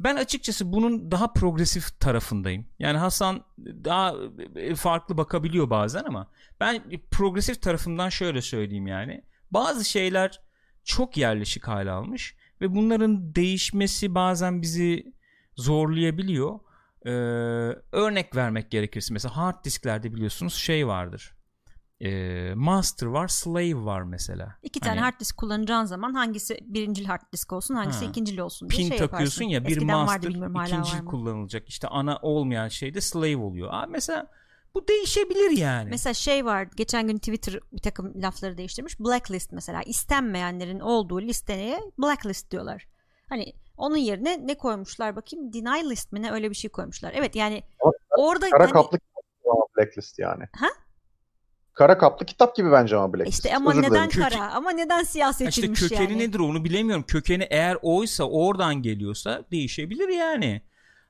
ben 0.00 0.16
açıkçası 0.16 0.72
bunun 0.72 1.10
daha 1.10 1.32
progresif 1.32 2.00
tarafındayım. 2.00 2.66
Yani 2.78 2.98
Hasan 2.98 3.44
daha 3.58 4.14
e, 4.56 4.74
farklı 4.74 5.16
bakabiliyor 5.16 5.70
bazen 5.70 6.04
ama 6.04 6.26
ben 6.60 6.82
progresif 7.10 7.62
tarafından 7.62 8.08
şöyle 8.08 8.42
söyleyeyim 8.42 8.86
yani. 8.86 9.22
Bazı 9.50 9.84
şeyler 9.84 10.40
çok 10.84 11.16
yerleşik 11.16 11.68
hale 11.68 11.90
almış 11.90 12.36
ve 12.60 12.74
bunların 12.74 13.34
değişmesi 13.34 14.14
bazen 14.14 14.62
bizi 14.62 15.12
zorlayabiliyor. 15.56 16.60
Ee, 17.06 17.10
örnek 17.92 18.36
vermek 18.36 18.70
gerekirse 18.70 19.14
mesela 19.14 19.36
hard 19.36 19.64
disklerde 19.64 20.14
biliyorsunuz 20.14 20.54
şey 20.54 20.86
vardır. 20.86 21.32
Ee, 22.00 22.52
master 22.54 23.06
var, 23.06 23.28
slave 23.28 23.84
var 23.84 24.02
mesela. 24.02 24.56
İki 24.62 24.80
tane 24.80 24.90
Hani- 24.90 25.00
hard 25.00 25.20
disk 25.20 25.36
kullanacağın 25.36 25.84
zaman 25.84 26.14
hangisi 26.14 26.58
birincil 26.62 27.04
hard 27.04 27.20
disk 27.32 27.52
olsun 27.52 27.74
hangisi 27.74 28.04
Ha. 28.04 28.10
ikincil 28.10 28.38
olsun 28.38 28.70
diye 28.70 28.78
pin 28.78 28.88
şey 28.88 28.98
takıyorsun 28.98 29.44
yaparsın. 29.44 29.64
ya 29.64 29.64
bir 29.64 29.76
Eskiden 29.76 29.88
vardı, 29.96 30.04
master 30.06 30.30
bilmiyorum 30.30 30.54
hala 30.54 30.66
ikinci 30.68 30.92
var 30.96 31.00
mı? 31.00 31.10
kullanılacak. 31.10 31.68
İşte 31.68 31.88
ana 31.88 32.18
olmayan 32.22 32.68
şey 32.68 32.94
de 32.94 33.00
slave 33.00 33.36
oluyor. 33.36 33.68
Abi 33.72 33.90
mesela 33.92 34.26
bu 34.74 34.88
değişebilir 34.88 35.50
yani. 35.58 35.90
Mesela 35.90 36.14
şey 36.14 36.44
var 36.44 36.68
geçen 36.76 37.06
gün 37.08 37.18
Twitter 37.18 37.60
bir 37.72 37.78
takım 37.82 38.22
lafları 38.22 38.58
değiştirmiş. 38.58 39.00
Blacklist 39.00 39.52
mesela 39.52 39.82
istenmeyenlerin 39.82 40.80
olduğu 40.80 41.20
listeye 41.20 41.80
blacklist 41.98 42.50
diyorlar. 42.50 42.86
Hani 43.28 43.52
onun 43.76 43.96
yerine 43.96 44.46
ne 44.46 44.54
koymuşlar 44.54 45.16
bakayım 45.16 45.52
deny 45.52 45.90
list 45.90 46.12
mi 46.12 46.22
ne 46.22 46.32
öyle 46.32 46.50
bir 46.50 46.54
şey 46.54 46.70
koymuşlar. 46.70 47.12
Evet 47.16 47.36
yani 47.36 47.62
Ama 47.82 47.92
orada 48.18 48.50
Kara 48.50 48.64
hani- 48.64 48.72
kaplı 48.72 48.98
kitap 48.98 49.22
gibi 49.24 49.50
ama 49.52 49.64
Blacklist 49.78 50.18
yani. 50.18 50.44
Ha? 50.58 50.66
Kara 51.74 51.98
kaplı 51.98 52.26
kitap 52.26 52.56
gibi 52.56 52.72
bence 52.72 52.96
ama 52.96 53.12
Blacklist. 53.14 53.38
işte 53.46 53.56
ama 53.56 53.70
Özür 53.70 53.82
neden 53.82 54.10
dilerim. 54.10 54.28
kara 54.30 54.52
ama 54.52 54.70
neden 54.70 55.02
siyah 55.02 55.26
Ha 55.26 55.30
işte 55.30 55.44
seçilmiş 55.44 55.80
kökeni 55.80 56.02
yani. 56.12 56.18
nedir 56.18 56.38
onu 56.38 56.64
bilemiyorum. 56.64 57.04
Kökeni 57.08 57.46
eğer 57.50 57.78
oysa 57.82 58.24
oradan 58.24 58.74
geliyorsa 58.82 59.44
değişebilir 59.50 60.08
yani. 60.08 60.62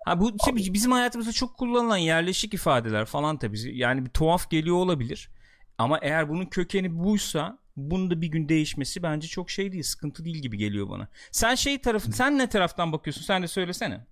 Ha 0.05 0.21
bu 0.21 0.37
tabii 0.37 0.73
bizim 0.75 0.93
hayatımızda 0.93 1.33
çok 1.33 1.57
kullanılan 1.59 1.97
yerleşik 1.97 2.55
ifadeler 2.55 3.05
falan 3.05 3.39
tabii. 3.39 3.79
Yani 3.79 4.05
bir 4.05 4.11
tuhaf 4.11 4.51
geliyor 4.51 4.77
olabilir. 4.77 5.31
Ama 5.79 5.99
eğer 6.03 6.29
bunun 6.29 6.47
kökeni 6.47 6.99
buysa 7.05 7.59
bunun 7.77 8.11
da 8.11 8.21
bir 8.21 8.29
gün 8.29 8.49
değişmesi 8.49 9.03
bence 9.03 9.29
çok 9.29 9.51
şey 9.51 9.73
değil, 9.73 9.83
sıkıntı 9.83 10.25
değil 10.25 10.37
gibi 10.37 10.59
geliyor 10.59 10.91
bana. 10.91 11.09
Sen 11.31 11.55
şey 11.55 11.81
tarafı, 11.81 12.13
sen 12.13 12.39
ne 12.39 12.49
taraftan 12.49 12.93
bakıyorsun? 12.93 13.23
Sen 13.23 13.43
de 13.43 13.49
söylesene. 13.49 14.07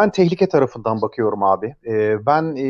Ben 0.00 0.10
tehlike 0.10 0.48
tarafından 0.48 1.02
bakıyorum 1.02 1.42
abi. 1.42 1.76
Ee, 1.86 2.26
ben 2.26 2.56
e, 2.56 2.66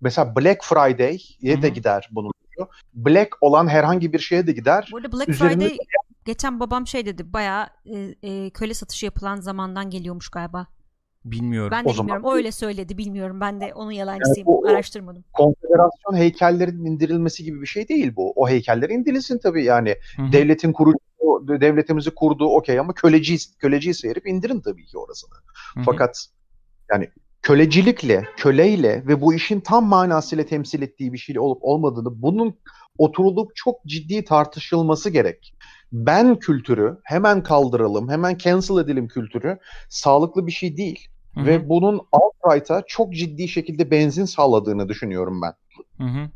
mesela 0.00 0.36
Black 0.36 0.64
Friday'ye 0.64 1.62
de 1.62 1.68
gider 1.68 2.08
bunun. 2.10 2.32
Black 2.94 3.36
olan 3.40 3.68
herhangi 3.68 4.12
bir 4.12 4.18
şeye 4.18 4.46
de 4.46 4.52
gider. 4.52 4.88
Bu 4.92 4.96
arada 4.96 5.12
Black 5.12 5.28
Üzerinde- 5.28 5.68
Friday 5.68 5.78
geçen 6.24 6.60
babam 6.60 6.86
şey 6.86 7.06
dedi 7.06 7.32
bayağı 7.32 7.68
e, 7.84 8.14
e, 8.22 8.50
köle 8.50 8.74
satışı 8.74 9.06
yapılan 9.06 9.36
zamandan 9.40 9.90
geliyormuş 9.90 10.28
galiba. 10.28 10.66
Bilmiyorum. 11.30 11.70
Ben 11.72 11.84
de 11.84 11.88
O 11.88 11.92
zaman- 11.92 12.06
bilmiyorum. 12.06 12.24
O 12.26 12.34
öyle 12.36 12.52
söyledi. 12.52 12.98
Bilmiyorum. 12.98 13.40
Ben 13.40 13.60
de 13.60 13.74
onun 13.74 13.90
yalancısıyım. 13.90 14.48
Yani 14.48 14.56
bu- 14.62 14.68
Araştırmadım. 14.68 15.24
Konfederasyon 15.32 16.16
heykellerin 16.16 16.84
indirilmesi 16.84 17.44
gibi 17.44 17.60
bir 17.62 17.66
şey 17.66 17.88
değil 17.88 18.16
bu. 18.16 18.32
O 18.36 18.48
heykeller 18.48 18.90
indirilsin 18.90 19.38
tabii 19.38 19.64
yani. 19.64 19.96
Hı 20.16 20.22
hı. 20.22 20.32
Devletin 20.32 20.72
kurucu, 20.72 20.98
devletimizi 21.60 22.10
kurduğu 22.10 22.48
okey 22.48 22.78
ama 22.78 22.92
köleci, 22.92 23.36
köleciyi 23.58 23.94
seyirip 23.94 24.26
indirin 24.26 24.60
tabii 24.60 24.84
ki 24.86 24.98
orasını. 24.98 25.34
Hı 25.74 25.80
hı. 25.80 25.84
Fakat 25.84 26.26
yani 26.92 27.10
kölecilikle, 27.42 28.24
köleyle 28.36 29.04
ve 29.06 29.20
bu 29.20 29.34
işin 29.34 29.60
tam 29.60 29.84
manasıyla 29.86 30.46
temsil 30.46 30.82
ettiği 30.82 31.12
bir 31.12 31.18
şey 31.18 31.38
olup 31.38 31.58
olmadığını 31.60 32.22
bunun 32.22 32.54
oturulup 32.98 33.50
çok 33.54 33.84
ciddi 33.86 34.24
tartışılması 34.24 35.10
gerek. 35.10 35.54
Ben 35.92 36.38
kültürü 36.38 36.98
hemen 37.04 37.42
kaldıralım, 37.42 38.08
hemen 38.08 38.36
cancel 38.38 38.78
edelim 38.84 39.08
kültürü 39.08 39.58
sağlıklı 39.88 40.46
bir 40.46 40.52
şey 40.52 40.76
değil. 40.76 41.08
Ve 41.36 41.68
bunun 41.68 42.00
alt-right'a 42.12 42.82
çok 42.86 43.12
ciddi 43.14 43.48
şekilde 43.48 43.90
benzin 43.90 44.24
sağladığını 44.24 44.88
düşünüyorum 44.88 45.40
ben. 45.42 45.54
Hı 46.04 46.10
hı. 46.10 46.30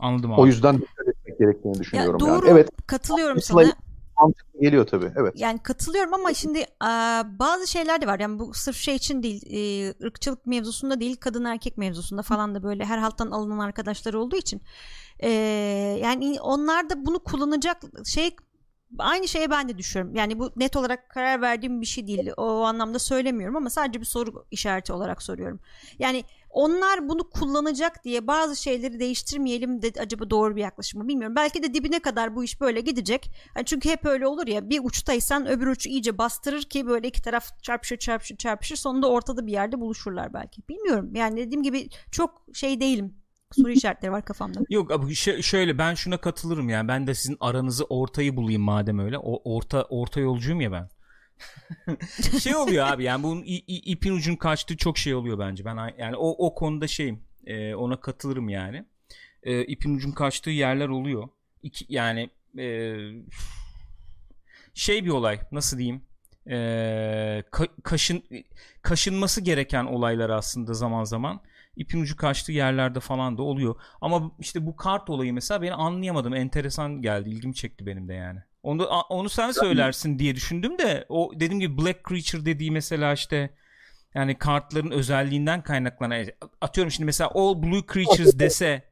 Anladım 0.00 0.32
abi. 0.32 0.40
O 0.40 0.46
yüzden 0.46 0.78
dikkat 0.78 1.08
etmek 1.08 1.38
gerektiğini 1.38 1.74
Ya 1.76 1.80
düşünüyorum. 1.80 2.20
doğru. 2.20 2.46
yani. 2.46 2.50
Evet 2.50 2.68
Katılıyorum 2.86 3.40
sana. 3.40 3.72
mantıklı 4.20 4.60
geliyor 4.60 4.86
tabii. 4.86 5.12
Evet. 5.16 5.34
Yani 5.36 5.58
katılıyorum 5.58 6.14
ama 6.14 6.34
şimdi 6.34 6.64
bazı 7.38 7.66
şeyler 7.66 8.00
de 8.00 8.06
var. 8.06 8.20
Yani 8.20 8.38
bu 8.38 8.54
sırf 8.54 8.76
şey 8.76 8.94
için 8.94 9.22
değil, 9.22 9.42
e, 9.50 9.94
ırkçılık 10.06 10.46
mevzusunda 10.46 11.00
değil, 11.00 11.16
kadın 11.16 11.44
erkek 11.44 11.78
mevzusunda 11.78 12.22
falan 12.22 12.54
da 12.54 12.62
böyle 12.62 12.84
her 12.84 12.98
halttan 12.98 13.30
alınan 13.30 13.58
arkadaşlar 13.58 14.14
olduğu 14.14 14.36
için. 14.36 14.62
E, 15.18 15.30
yani 16.02 16.40
onlar 16.40 16.90
da 16.90 17.06
bunu 17.06 17.18
kullanacak 17.18 17.76
şey 18.06 18.36
aynı 18.98 19.28
şeye 19.28 19.50
ben 19.50 19.68
de 19.68 19.78
düşüyorum. 19.78 20.14
Yani 20.14 20.38
bu 20.38 20.52
net 20.56 20.76
olarak 20.76 21.08
karar 21.10 21.40
verdiğim 21.40 21.80
bir 21.80 21.86
şey 21.86 22.06
değil. 22.06 22.30
O 22.36 22.60
anlamda 22.62 22.98
söylemiyorum 22.98 23.56
ama 23.56 23.70
sadece 23.70 24.00
bir 24.00 24.06
soru 24.06 24.46
işareti 24.50 24.92
olarak 24.92 25.22
soruyorum. 25.22 25.60
Yani 25.98 26.24
onlar 26.50 27.08
bunu 27.08 27.30
kullanacak 27.30 28.04
diye 28.04 28.26
bazı 28.26 28.62
şeyleri 28.62 29.00
değiştirmeyelim 29.00 29.82
de 29.82 29.92
acaba 30.00 30.30
doğru 30.30 30.56
bir 30.56 30.60
yaklaşım 30.60 31.02
mı 31.02 31.08
bilmiyorum. 31.08 31.36
Belki 31.36 31.62
de 31.62 31.74
dibine 31.74 32.00
kadar 32.00 32.36
bu 32.36 32.44
iş 32.44 32.60
böyle 32.60 32.80
gidecek. 32.80 33.30
Yani 33.56 33.66
çünkü 33.66 33.88
hep 33.88 34.06
öyle 34.06 34.26
olur 34.26 34.46
ya 34.46 34.70
bir 34.70 34.80
uçtaysan 34.84 35.46
öbür 35.48 35.66
uç 35.66 35.86
iyice 35.86 36.18
bastırır 36.18 36.62
ki 36.62 36.86
böyle 36.86 37.08
iki 37.08 37.22
taraf 37.22 37.62
çarpışır 37.62 37.96
çarpışır 37.96 38.36
çarpışır 38.36 38.76
sonunda 38.76 39.10
ortada 39.10 39.46
bir 39.46 39.52
yerde 39.52 39.80
buluşurlar 39.80 40.34
belki. 40.34 40.62
Bilmiyorum 40.68 41.14
yani 41.14 41.36
dediğim 41.36 41.62
gibi 41.62 41.88
çok 42.10 42.42
şey 42.54 42.80
değilim 42.80 43.19
soru 43.52 43.70
işaretleri 43.70 44.12
var 44.12 44.24
kafamda. 44.24 44.60
Yok 44.70 44.90
abi 44.90 45.14
şöyle 45.42 45.78
ben 45.78 45.94
şuna 45.94 46.16
katılırım 46.16 46.68
yani 46.68 46.88
ben 46.88 47.06
de 47.06 47.14
sizin 47.14 47.36
aranızı 47.40 47.84
ortayı 47.84 48.36
bulayım 48.36 48.62
madem 48.62 48.98
öyle. 48.98 49.18
O 49.18 49.54
orta 49.56 49.82
orta 49.82 50.20
yolcuyum 50.20 50.60
ya 50.60 50.72
ben. 50.72 50.88
şey 52.38 52.56
oluyor 52.56 52.86
abi 52.86 53.04
yani 53.04 53.22
bunun 53.22 53.42
ipin 53.66 54.12
ucun 54.16 54.36
kaçtığı 54.36 54.76
çok 54.76 54.98
şey 54.98 55.14
oluyor 55.14 55.38
bence. 55.38 55.64
Ben 55.64 55.94
yani 55.98 56.16
o 56.16 56.46
o 56.46 56.54
konuda 56.54 56.86
şeyim. 56.86 57.24
e, 57.46 57.74
ona 57.74 58.00
katılırım 58.00 58.48
yani. 58.48 58.84
E, 59.42 59.64
ipin 59.64 59.96
ucun 59.96 60.12
kaçtığı 60.12 60.50
yerler 60.50 60.88
oluyor. 60.88 61.28
İki, 61.62 61.86
yani 61.88 62.30
e, 62.58 62.96
şey 64.74 65.04
bir 65.04 65.10
olay 65.10 65.40
nasıl 65.52 65.78
diyeyim? 65.78 66.02
E, 66.46 66.54
ka- 67.52 67.82
kaşın 67.82 68.22
kaşınması 68.82 69.40
gereken 69.40 69.84
olaylar 69.84 70.30
aslında 70.30 70.74
zaman 70.74 71.04
zaman 71.04 71.40
ipin 71.80 72.00
ucu 72.00 72.16
kaçtığı 72.16 72.52
yerlerde 72.52 73.00
falan 73.00 73.38
da 73.38 73.42
oluyor. 73.42 73.74
Ama 74.00 74.32
işte 74.38 74.66
bu 74.66 74.76
kart 74.76 75.10
olayı 75.10 75.34
mesela 75.34 75.62
beni 75.62 75.74
anlayamadım. 75.74 76.34
Enteresan 76.34 77.02
geldi. 77.02 77.30
ilgimi 77.30 77.54
çekti 77.54 77.86
benim 77.86 78.08
de 78.08 78.14
yani. 78.14 78.40
Onu 78.62 78.84
onu 78.86 79.28
sen 79.28 79.50
söylersin 79.50 80.18
diye 80.18 80.34
düşündüm 80.34 80.78
de 80.78 81.06
o 81.08 81.30
dediğim 81.34 81.60
gibi 81.60 81.78
Black 81.78 82.08
Creature 82.08 82.44
dediği 82.44 82.70
mesela 82.70 83.12
işte 83.12 83.50
yani 84.14 84.38
kartların 84.38 84.90
özelliğinden 84.90 85.62
kaynaklanan 85.62 86.26
atıyorum 86.60 86.90
şimdi 86.90 87.06
mesela 87.06 87.30
All 87.34 87.62
Blue 87.62 87.82
Creatures 87.92 88.38
dese 88.38 88.82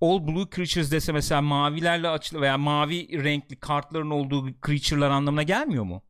All 0.00 0.26
Blue 0.26 0.46
Creatures 0.54 0.92
dese 0.92 1.12
mesela 1.12 1.42
mavilerle 1.42 2.08
açılı 2.08 2.40
veya 2.40 2.58
mavi 2.58 3.24
renkli 3.24 3.56
kartların 3.56 4.10
olduğu 4.10 4.46
creature'lar 4.66 5.10
anlamına 5.10 5.42
gelmiyor 5.42 5.84
mu? 5.84 6.02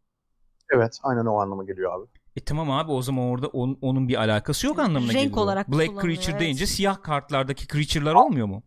Evet 0.70 0.98
aynen 1.03 1.27
o 1.27 1.40
anlama 1.40 1.65
geliyor 1.65 2.01
abi. 2.01 2.15
E 2.37 2.41
tamam 2.41 2.71
abi 2.71 2.93
o 2.93 3.03
zaman 3.03 3.25
orada 3.25 3.47
on, 3.47 3.79
onun 3.81 4.09
bir 4.09 4.17
alakası 4.17 4.67
yok 4.67 4.79
anlamına 4.79 5.13
Renk 5.13 5.23
geliyor. 5.23 5.37
olarak 5.37 5.73
Black 5.73 6.03
Creature 6.03 6.31
evet. 6.31 6.41
deyince 6.41 6.67
siyah 6.67 7.03
kartlardaki 7.03 7.67
creature'lar 7.67 8.15
olmuyor 8.15 8.47
mu? 8.47 8.63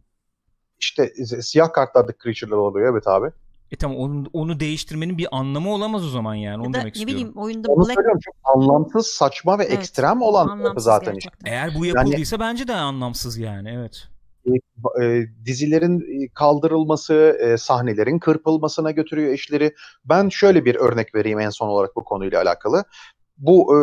İşte 0.80 1.14
e, 1.18 1.26
siyah 1.42 1.74
kartlardaki 1.74 2.18
creature'lar 2.24 2.58
oluyor 2.58 2.92
evet 2.92 3.08
abi. 3.08 3.32
E 3.72 3.76
tamam 3.76 3.98
onu, 3.98 4.26
onu 4.34 4.60
değiştirmenin 4.60 5.18
bir 5.18 5.28
anlamı 5.32 5.74
olamaz 5.74 6.06
o 6.06 6.10
zaman 6.10 6.36
yani. 6.36 6.58
Onu 6.58 6.68
Ya 6.68 6.74
da 6.74 6.74
demek 6.74 6.86
ne 6.86 7.00
istiyorum. 7.00 7.14
bileyim 7.14 7.38
oyunda 7.38 7.72
Onu 7.72 7.80
Black 7.80 7.94
söylüyorum 7.94 8.20
çünkü 8.26 8.38
anlamsız, 8.44 9.08
saçma 9.08 9.60
ve 9.60 9.64
Evet, 9.64 9.80
ekstrem 9.80 10.22
olan 10.22 10.64
tarafı 10.64 10.80
zaten 10.80 11.14
gerçekten. 11.14 11.52
Eğer 11.52 11.76
bu 11.76 11.86
yapıldıysa 11.86 12.40
bence 12.40 12.68
de 12.68 12.76
anlamsız 12.76 13.38
yani 13.38 13.70
evet. 13.70 14.08
e, 15.02 15.26
dizilerin 15.46 16.00
e, 16.00 16.28
kaldırılması, 16.34 17.38
e, 17.42 17.58
sahnelerin 17.58 18.20
kırpılmasına 18.20 18.92
götürüyor 18.92 19.34
işleri. 19.34 19.76
Ben 20.06 20.30
şöyle 20.30 20.66
bir 20.66 20.76
örnek 20.76 21.16
vereyim 21.16 21.40
en 21.40 21.50
son 21.50 21.68
olarak 21.68 21.96
bu 21.96 22.04
konuyla 22.04 22.42
alakalı. 22.42 22.84
Bu 23.40 23.78
e, 23.78 23.80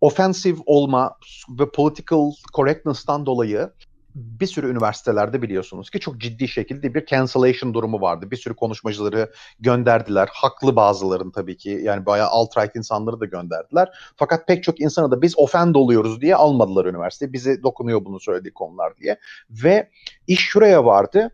offensive 0.00 0.58
olma 0.66 1.16
ve 1.60 1.70
political 1.70 2.32
correctness'tan 2.54 3.26
dolayı 3.26 3.70
bir 4.16 4.46
sürü 4.46 4.70
üniversitelerde 4.70 5.42
biliyorsunuz 5.42 5.90
ki 5.90 6.00
çok 6.00 6.18
ciddi 6.20 6.48
şekilde 6.48 6.94
bir 6.94 7.06
cancellation 7.06 7.74
durumu 7.74 8.00
vardı. 8.00 8.30
Bir 8.30 8.36
sürü 8.36 8.54
konuşmacıları 8.54 9.32
gönderdiler. 9.60 10.28
Haklı 10.32 10.76
bazıların 10.76 11.30
tabii 11.30 11.56
ki. 11.56 11.80
Yani 11.82 12.06
bayağı 12.06 12.28
alt-right 12.28 12.78
insanları 12.78 13.20
da 13.20 13.24
gönderdiler. 13.24 13.88
Fakat 14.16 14.46
pek 14.46 14.62
çok 14.62 14.80
insana 14.80 15.10
da 15.10 15.22
biz 15.22 15.38
offend 15.38 15.74
oluyoruz 15.74 16.20
diye 16.20 16.36
almadılar 16.36 16.84
üniversite. 16.84 17.32
Bize 17.32 17.62
dokunuyor 17.62 18.04
bunu 18.04 18.20
söylediği 18.20 18.52
konular 18.52 18.96
diye. 18.96 19.18
Ve 19.50 19.90
iş 20.26 20.40
şuraya 20.40 20.84
vardı. 20.84 21.30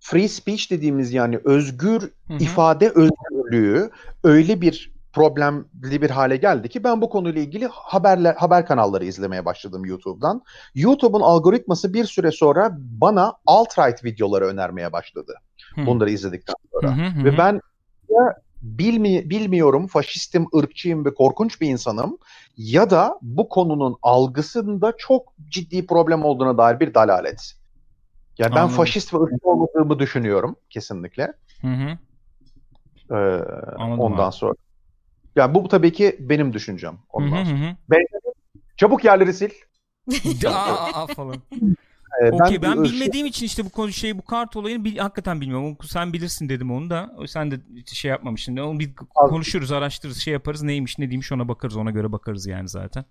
Free 0.00 0.28
speech 0.28 0.70
dediğimiz 0.70 1.12
yani 1.12 1.40
özgür 1.44 2.00
Hı 2.00 2.34
hı. 2.34 2.38
ifade 2.40 2.88
özgürlüğü 2.88 3.90
öyle 4.24 4.60
bir 4.60 4.95
problemli 5.16 6.02
bir 6.02 6.10
hale 6.10 6.36
geldi 6.36 6.68
ki 6.68 6.84
ben 6.84 7.00
bu 7.00 7.10
konuyla 7.10 7.40
ilgili 7.40 7.68
haberler 7.72 8.34
haber 8.34 8.66
kanalları 8.66 9.04
izlemeye 9.04 9.44
başladım 9.44 9.84
YouTube'dan. 9.84 10.42
YouTube'un 10.74 11.20
algoritması 11.20 11.94
bir 11.94 12.04
süre 12.04 12.32
sonra 12.32 12.70
bana 12.78 13.32
alt-right 13.46 14.04
videoları 14.04 14.46
önermeye 14.46 14.92
başladı. 14.92 15.34
Hı. 15.74 15.86
Bunları 15.86 16.10
izledikten 16.10 16.54
sonra. 16.72 16.96
hı 16.96 17.02
hı 17.02 17.24
Ve 17.24 17.38
ben 17.38 17.60
ya 18.08 18.34
bilmi 18.62 19.30
bilmiyorum 19.30 19.86
faşistim, 19.86 20.46
ırkçıyım 20.56 21.04
ve 21.04 21.14
korkunç 21.14 21.60
bir 21.60 21.68
insanım 21.68 22.18
ya 22.56 22.90
da 22.90 23.18
bu 23.22 23.48
konunun 23.48 23.96
algısında 24.02 24.92
çok 24.98 25.34
ciddi 25.48 25.86
problem 25.86 26.24
olduğuna 26.24 26.58
dair 26.58 26.80
bir 26.80 26.94
dalalet. 26.94 27.52
Yani 28.38 28.50
ben 28.54 28.60
Anladım. 28.60 28.76
faşist 28.76 29.14
ve 29.14 29.18
ırkçı 29.18 29.48
olmadığımı 29.48 29.98
düşünüyorum 29.98 30.56
kesinlikle. 30.70 31.32
Hı 31.60 31.68
hı. 31.68 31.98
Ee, 33.10 33.14
Anladım 33.78 34.00
ondan 34.00 34.26
abi. 34.26 34.34
sonra. 34.34 34.65
Yani 35.36 35.54
bu 35.54 35.68
tabii 35.68 35.92
ki 35.92 36.16
benim 36.20 36.52
düşüncem. 36.52 36.92
Hı 36.92 36.98
Ondan 37.08 37.44
hı 37.44 37.46
sonra. 37.46 37.60
hı 37.60 37.70
hı. 37.70 37.76
Çabuk 38.76 39.04
yerleri 39.04 39.34
sil. 39.38 39.52
aa, 40.46 41.02
aa, 41.02 41.06
falan. 41.06 41.36
Ee, 42.22 42.30
Okey 42.30 42.62
ben 42.62 42.76
e, 42.76 42.82
bilmediğim 42.82 43.26
için 43.26 43.46
işte 43.46 43.64
bu 43.64 43.70
konu 43.70 43.92
şey 43.92 44.18
bu 44.18 44.24
kart 44.24 44.56
olayını 44.56 44.84
bil, 44.84 44.96
hakikaten 44.98 45.40
bilmiyorum. 45.40 45.78
Sen 45.86 46.12
bilirsin 46.12 46.48
dedim 46.48 46.70
onu 46.70 46.90
da. 46.90 47.12
Sen 47.26 47.50
de 47.50 47.60
şey 47.86 48.10
yapmamışsın. 48.10 48.56
Onu 48.56 48.78
bir 48.80 48.94
konuşuruz, 49.14 49.72
araştırırız, 49.72 50.18
şey 50.18 50.32
yaparız. 50.32 50.62
Neymiş, 50.62 50.98
ne 50.98 51.08
değilmiş 51.10 51.32
ona 51.32 51.48
bakarız. 51.48 51.76
Ona 51.76 51.90
göre 51.90 52.12
bakarız 52.12 52.46
yani 52.46 52.68
zaten. 52.68 53.04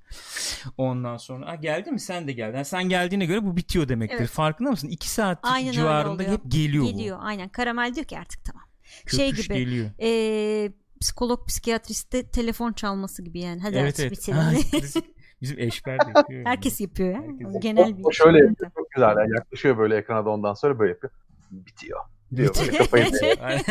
Ondan 0.78 1.18
sonra 1.18 1.46
Aa, 1.46 1.56
geldi 1.56 1.92
mi? 1.92 2.00
Sen 2.00 2.28
de 2.28 2.32
geldin. 2.32 2.56
Yani 2.56 2.66
sen 2.66 2.84
geldiğine 2.90 3.26
göre 3.26 3.46
bu 3.46 3.58
bitiyor 3.58 3.90
demektir. 3.90 4.18
Evet. 4.20 4.30
Farkında 4.30 4.72
mısın? 4.72 4.88
2 4.88 5.10
saat 5.10 5.40
Aynen 5.44 5.72
civarında 5.72 6.24
hep 6.24 6.42
geliyor, 6.48 6.86
geliyor. 6.86 7.18
Aynen. 7.22 7.50
Karamel 7.50 7.96
diyor 7.96 8.06
ki 8.06 8.20
artık 8.20 8.46
tamam. 8.46 8.64
bu. 9.06 9.16
şey 9.16 9.30
Köpüş 9.30 9.48
gibi. 9.48 9.58
geliyor. 9.60 9.90
Ee, 10.02 10.72
psikolog 11.06 11.48
psikiyatriste 11.48 12.28
telefon 12.28 12.74
çalması 12.74 13.24
gibi 13.24 13.40
yani. 13.40 13.62
Hadi 13.62 13.78
Evet 13.78 14.00
evet. 14.00 14.12
bitirelim. 14.12 14.62
Bizim 15.42 15.60
eşber 15.60 16.00
de 16.00 16.12
yapıyor. 16.16 16.46
Herkes 16.46 16.82
yapıyor 16.82 17.10
ya. 17.10 17.22
Herkes 17.22 17.62
Genel 17.62 17.98
bir 17.98 18.04
O 18.04 18.12
şöyle 18.12 18.38
şey. 18.38 18.48
yapıyor. 18.48 18.72
Çok 18.78 18.92
güzel. 18.92 19.08
Yani 19.18 19.32
yaklaşıyor 19.38 19.78
böyle 19.78 19.98
ekrana 19.98 20.26
da 20.26 20.30
ondan 20.30 20.54
sonra 20.54 20.80
böyle 20.80 20.92
yapıyor. 20.92 21.14
Bitiyor. 21.52 22.00
Diyor 22.36 22.56
böyle 22.60 22.78
kafayı. 22.78 23.06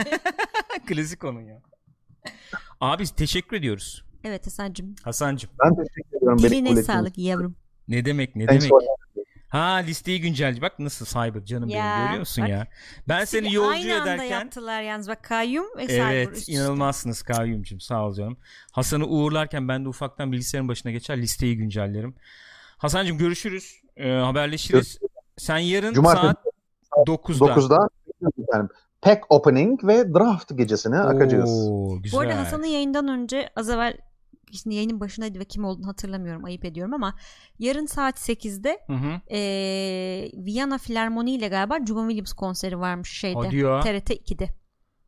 Klasik 0.87 1.25
onun 1.25 1.41
ya. 1.41 1.63
Abi 2.81 3.05
teşekkür 3.17 3.57
ediyoruz. 3.57 4.05
Evet 4.25 4.47
Hasan'cığım. 4.47 4.95
Hasancım. 5.03 5.51
Ben 5.65 5.77
teşekkür 5.77 6.17
ediyorum. 6.17 6.39
Diline 6.39 6.83
sağlık 6.83 7.19
yavrum. 7.19 7.57
Ne 7.89 8.05
demek 8.05 8.37
ne 8.37 8.49
demek. 8.49 8.63
for- 8.63 8.85
Ha 9.55 9.75
listeyi 9.75 10.21
güncel. 10.21 10.61
Bak 10.61 10.79
nasıl 10.79 11.07
Cyber 11.07 11.45
canım 11.45 11.69
Ya, 11.69 11.85
benim 11.85 12.05
görüyor 12.05 12.21
musun 12.21 12.43
bak. 12.43 12.51
ya? 12.51 12.67
Ben 13.09 13.25
seni 13.25 13.55
yolcu 13.55 13.71
Aynı 13.71 14.01
anda 14.01 14.15
ederken 14.15 14.41
yaptılar 14.41 14.83
yalnız 14.83 15.09
bak 15.09 15.23
kayyum 15.23 15.67
ve 15.77 15.87
cyber 15.87 16.15
Evet 16.15 16.37
üst 16.37 16.49
inanılmazsınız 16.49 17.23
Kayyumcum 17.23 17.81
sağ 17.81 18.07
ol 18.07 18.15
canım. 18.15 18.37
Hasan'ı 18.73 19.07
uğurlarken 19.07 19.69
ben 19.69 19.85
de 19.85 19.89
ufaktan 19.89 20.33
bilgisayarın 20.33 20.69
başına 20.69 20.93
geçer 20.93 21.19
listeyi 21.19 21.57
güncellerim. 21.57 22.15
Hasan'cım 22.79 23.19
görüşürüz. 23.19 23.83
Ee, 23.97 24.11
haberleşiriz. 24.11 24.99
Sen 25.37 25.59
yarın 25.59 25.93
Cumartesi 25.93 26.27
saat 26.27 27.09
9'da. 27.09 27.45
9'da 27.45 27.89
efendim, 28.43 28.69
pack 29.03 29.25
opening 29.29 29.85
ve 29.85 30.15
draft 30.15 30.53
akacağız. 30.99 31.69
Oo, 31.71 32.03
güzel. 32.03 32.19
Bu 32.19 32.21
arada 32.21 32.39
Hasan'ın 32.39 32.67
yayından 32.67 33.09
önce 33.09 33.51
az 33.57 33.71
evvel 33.71 33.97
şimdi 34.59 34.77
yayının 34.77 35.01
başındaydı 35.01 35.39
ve 35.39 35.45
kim 35.45 35.65
olduğunu 35.65 35.87
hatırlamıyorum 35.87 36.45
ayıp 36.45 36.65
ediyorum 36.65 36.95
ama 36.95 37.15
yarın 37.59 37.87
saat 37.87 38.19
8'de 38.19 38.79
Hı 38.87 38.93
hı. 38.93 39.21
eee 39.31 40.33
Viyana 40.45 40.79
Filarmoni 40.79 41.35
ile 41.35 41.49
galiba 41.49 41.79
John 41.87 42.09
Williams 42.09 42.33
konseri 42.33 42.81
varmış 42.81 43.11
şeyde. 43.19 43.39
Hadi 43.39 43.57
ya. 43.57 43.81
TRT 43.81 44.11
2'de. 44.11 44.49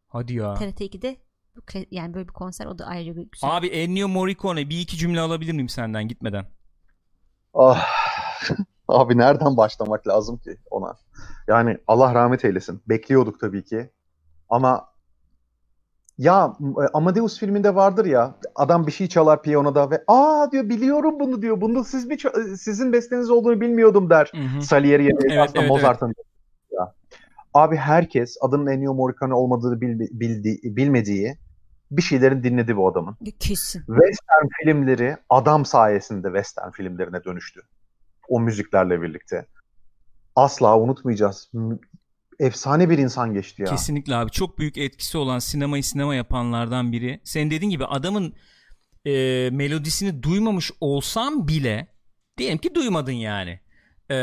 Hadi 0.08 0.34
ya. 0.34 0.54
TRT 0.54 0.80
2'de 0.80 1.16
Bu 1.56 1.60
kre- 1.60 1.86
yani 1.90 2.14
böyle 2.14 2.28
bir 2.28 2.32
konser 2.32 2.66
o 2.66 2.78
da 2.78 2.86
ayrıca 2.86 3.16
bir 3.16 3.28
güzel. 3.32 3.56
Abi 3.56 3.66
Ennio 3.66 4.08
Morricone 4.08 4.68
bir 4.70 4.80
iki 4.80 4.96
cümle 4.96 5.20
alabilir 5.20 5.52
miyim 5.52 5.68
senden 5.68 6.08
gitmeden? 6.08 6.46
Ah, 7.54 7.86
abi 8.88 9.18
nereden 9.18 9.56
başlamak 9.56 10.06
lazım 10.08 10.38
ki 10.38 10.56
ona? 10.70 10.96
Yani 11.48 11.78
Allah 11.86 12.14
rahmet 12.14 12.44
eylesin. 12.44 12.82
Bekliyorduk 12.88 13.40
tabii 13.40 13.64
ki. 13.64 13.90
Ama 14.48 14.88
ya 16.18 16.56
Amadeus 16.94 17.38
filminde 17.38 17.74
vardır 17.74 18.04
ya 18.04 18.34
adam 18.54 18.86
bir 18.86 18.92
şey 18.92 19.06
çalar 19.08 19.42
piyanoda 19.42 19.90
ve 19.90 20.04
aa 20.06 20.52
diyor 20.52 20.68
biliyorum 20.68 21.20
bunu 21.20 21.42
diyor. 21.42 21.60
Bunu 21.60 21.84
siz 21.84 22.06
mi 22.06 22.14
ça- 22.14 22.56
sizin 22.56 22.92
besteniz 22.92 23.30
olduğunu 23.30 23.60
bilmiyordum 23.60 24.10
der. 24.10 24.32
Hı 24.34 24.42
hı. 24.58 24.62
Salieri 24.62 25.04
ya 25.04 25.10
da 25.10 25.20
Evet, 25.22 25.38
aslında 25.40 25.60
evet, 25.60 25.70
Mozart'ın. 25.70 26.14
Ya. 26.70 26.94
Abi 27.54 27.76
herkes 27.76 28.36
adının 28.40 28.66
Ennio 28.66 28.94
Morricone 28.94 29.34
olmadığını 29.34 29.80
bil- 29.80 30.00
bildi- 30.00 30.76
bilmediği 30.76 31.38
bir 31.90 32.02
şeylerin 32.02 32.42
dinledi 32.42 32.76
bu 32.76 32.88
adamın. 32.88 33.16
Kesin. 33.38 33.78
Western 33.86 34.46
filmleri 34.62 35.16
adam 35.30 35.64
sayesinde 35.64 36.26
Western 36.26 36.70
filmlerine 36.70 37.24
dönüştü. 37.24 37.60
O 38.28 38.40
müziklerle 38.40 39.02
birlikte. 39.02 39.46
Asla 40.36 40.78
unutmayacağız. 40.78 41.50
Efsane 42.38 42.90
bir 42.90 42.98
insan 42.98 43.34
geçti 43.34 43.62
ya. 43.62 43.68
Kesinlikle 43.68 44.16
abi. 44.16 44.30
Çok 44.30 44.58
büyük 44.58 44.78
etkisi 44.78 45.18
olan 45.18 45.38
sinemayı 45.38 45.84
sinema 45.84 46.14
yapanlardan 46.14 46.92
biri. 46.92 47.20
Senin 47.24 47.50
dediğin 47.50 47.70
gibi 47.70 47.84
adamın 47.84 48.34
e, 49.06 49.10
melodisini 49.52 50.22
duymamış 50.22 50.70
olsam 50.80 51.48
bile 51.48 51.86
diyelim 52.38 52.58
ki 52.58 52.74
duymadın 52.74 53.12
yani. 53.12 53.60
E, 54.10 54.16